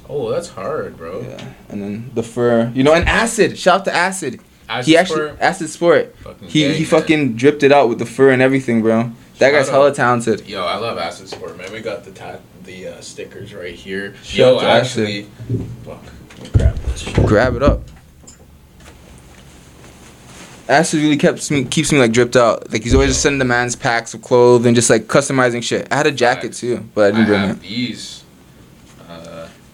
Oh, 0.09 0.30
that's 0.30 0.48
hard, 0.48 0.96
bro. 0.96 1.20
Yeah, 1.20 1.52
and 1.68 1.82
then 1.82 2.11
the 2.14 2.22
fur, 2.22 2.72
you 2.74 2.82
know, 2.82 2.94
and 2.94 3.06
acid. 3.06 3.59
Shout 3.59 3.80
out 3.80 3.84
to 3.84 3.94
acid. 3.94 4.40
Acid 4.70 4.86
he 4.86 4.96
actually 4.96 5.26
Sport, 5.28 5.40
acid 5.40 5.68
sport. 5.70 6.16
fucking 6.18 6.48
He 6.48 6.61
gang, 6.62 6.72
he 6.74 6.80
man. 6.80 6.86
fucking 6.90 7.36
dripped 7.36 7.62
it 7.62 7.72
out 7.72 7.88
with 7.90 7.98
the 7.98 8.06
fur 8.06 8.30
and 8.30 8.40
everything, 8.40 8.80
bro. 8.82 9.12
That 9.39 9.53
guy's 9.53 9.68
hella 9.68 9.95
talented. 9.95 10.47
Yo, 10.49 10.64
I 10.64 10.76
love 10.78 10.99
Acid 10.99 11.28
Sport, 11.28 11.57
man. 11.57 11.72
We 11.72 11.80
got 11.80 12.05
the 12.05 12.11
ta- 12.11 12.39
the 12.64 12.89
uh, 12.89 13.01
stickers 13.01 13.55
right 13.55 13.74
here. 13.74 14.14
Shout 14.22 14.36
Yo, 14.36 14.61
Acid. 14.61 15.07
actually, 15.07 15.22
fuck. 15.84 16.03
Grab 16.53 16.74
this 16.76 17.01
shit. 17.01 17.14
Grab 17.26 17.55
it 17.57 17.62
up. 17.62 17.82
Acid 20.68 21.01
really 21.01 21.16
kept 21.16 21.51
me 21.51 21.64
keeps 21.64 21.93
me 21.93 21.99
like 21.99 22.12
dripped 22.12 22.36
out. 22.36 22.70
Like 22.70 22.82
he's 22.82 22.95
always 22.95 23.11
just 23.11 23.22
sending 23.22 23.39
the 23.39 23.45
man's 23.47 23.74
packs 23.74 24.12
of 24.12 24.20
clothes 24.22 24.66
and 24.66 24.74
just 24.74 24.91
like 24.91 25.05
customizing 25.05 25.62
shit. 25.62 25.89
I 25.91 25.97
had 25.97 26.07
a 26.07 26.12
jacket 26.12 26.53
too, 26.53 26.84
but 26.95 27.05
I 27.05 27.07
I 27.07 27.11
didn't 27.12 27.26
bring 27.26 27.41
have 27.41 27.57
it. 27.57 27.61
these. 27.62 28.17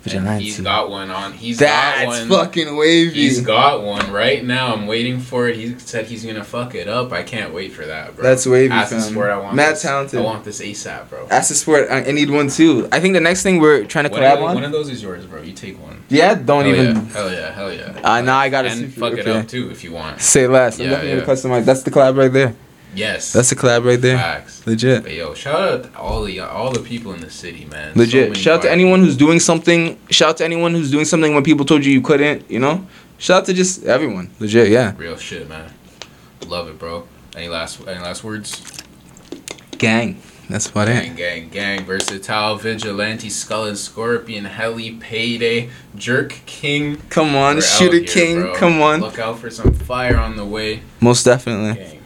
Vigilante. 0.04 0.44
he's 0.44 0.60
got 0.60 0.90
one 0.90 1.10
on. 1.10 1.32
He's 1.32 1.58
got 1.58 1.96
That's 1.96 2.06
one. 2.06 2.28
fucking 2.28 2.76
wavy. 2.76 3.14
He's 3.14 3.40
got 3.40 3.82
one 3.82 4.12
right 4.12 4.44
now. 4.44 4.74
I'm 4.74 4.86
waiting 4.86 5.18
for 5.18 5.48
it. 5.48 5.56
He 5.56 5.78
said 5.78 6.06
he's 6.06 6.24
gonna 6.24 6.44
fuck 6.44 6.74
it 6.74 6.88
up. 6.88 7.10
I 7.12 7.22
can't 7.22 7.54
wait 7.54 7.72
for 7.72 7.86
that, 7.86 8.14
bro. 8.14 8.22
That's 8.22 8.44
wavy. 8.46 8.74
Sport, 8.84 9.30
I 9.30 9.38
want 9.38 9.56
Mad 9.56 9.72
this. 9.72 9.82
talented. 9.82 10.20
I 10.20 10.22
want 10.22 10.44
this 10.44 10.60
ASAP, 10.60 11.08
bro. 11.08 11.26
Acid 11.30 11.56
sport. 11.56 11.88
I, 11.90 12.02
need 12.12 12.28
one 12.30 12.48
too. 12.48 12.86
I 12.92 13.00
think 13.00 13.14
the 13.14 13.20
next 13.20 13.42
thing 13.42 13.60
we're 13.60 13.84
trying 13.84 14.04
to 14.04 14.10
One 14.10 14.20
collab 14.20 14.36
of, 14.36 14.42
on. 14.42 14.54
one 14.56 14.64
of 14.64 14.72
those 14.72 14.90
is 14.90 15.02
yours, 15.02 15.24
bro. 15.24 15.40
You 15.40 15.52
take 15.52 15.80
one. 15.82 16.02
yeah, 16.10 16.34
don't 16.34 16.64
hell 16.64 16.74
even 16.74 16.96
Yeah. 16.96 17.02
Hell 17.12 17.32
yeah, 17.32 17.52
hell 17.52 17.72
yeah. 17.72 18.00
Uh, 18.04 18.20
nah, 18.20 18.36
I 18.38 18.48
gotta 18.50 18.68
and 18.68 18.92
fuck 18.92 19.14
it 19.14 19.20
okay. 19.20 19.38
up 19.38 19.48
too 19.48 19.70
if 19.70 19.82
you 19.82 19.92
want. 19.92 20.20
say 20.20 20.46
less. 20.46 20.78
I'm 20.78 20.86
definitely 20.86 21.10
yeah. 21.18 21.24
gonna 21.24 21.32
customize. 21.32 21.64
That's 21.64 21.82
the 21.82 21.90
collab 21.90 22.16
right 22.18 22.32
there. 22.32 22.54
Yes. 22.94 23.32
That's 23.32 23.50
a 23.52 23.56
collab 23.56 23.84
right 23.84 24.00
there. 24.00 24.16
facts. 24.16 24.66
Legit. 24.66 25.02
But 25.02 25.12
yo, 25.12 25.34
shout 25.34 25.60
out 25.60 25.82
to 25.92 25.98
all 25.98 26.22
the 26.24 26.40
all 26.40 26.70
the 26.72 26.80
people 26.80 27.12
in 27.12 27.20
the 27.20 27.30
city, 27.30 27.64
man. 27.66 27.92
Legit. 27.94 28.30
many 28.30 28.40
shout 28.42 28.56
out 28.58 28.62
to 28.62 28.70
anyone 28.70 29.00
who's 29.00 29.16
doing 29.16 29.40
something. 29.40 29.98
Shout 30.10 30.30
out 30.30 30.36
to 30.38 30.44
anyone 30.44 30.74
who's 30.74 30.90
doing 30.90 31.04
something 31.04 31.34
when 31.34 31.42
people 31.44 31.64
told 31.64 31.84
you 31.84 31.92
you 31.92 32.00
couldn't. 32.02 32.50
You 32.50 32.60
know. 32.60 32.86
Shout 33.18 33.42
out 33.42 33.46
to 33.46 33.54
just 33.54 33.84
everyone. 33.84 34.30
Legit. 34.40 34.68
Yeah. 34.70 34.94
Real 34.96 35.16
shit, 35.16 35.48
man. 35.48 35.72
Love 36.46 36.68
it, 36.68 36.78
bro. 36.78 37.06
Any 37.36 37.48
last 37.48 37.80
any 37.86 38.00
last 38.00 38.22
words? 38.24 38.62
Gang. 39.78 40.20
That's 40.48 40.68
about 40.68 40.88
Gang, 40.88 41.12
it. 41.12 41.16
gang, 41.16 41.48
gang. 41.48 41.48
Gang. 41.78 41.84
Versatile, 41.86 42.56
vigilante, 42.56 43.30
skull 43.30 43.64
and 43.64 43.78
scorpion, 43.78 44.44
heli, 44.44 44.92
payday, 44.92 45.70
jerk 45.96 46.38
king. 46.44 47.00
Come 47.08 47.34
on, 47.34 47.56
We're 47.56 47.62
shooter 47.62 47.96
here, 47.96 48.06
king. 48.06 48.40
bro. 48.42 48.54
Come 48.54 48.82
on. 48.82 49.00
Look 49.00 49.18
out 49.18 49.38
for 49.38 49.48
some 49.48 49.72
fire 49.72 50.18
on 50.18 50.36
the 50.36 50.44
way. 50.44 50.82
Most 51.00 51.24
definitely. 51.24 51.82
Gang. 51.82 52.00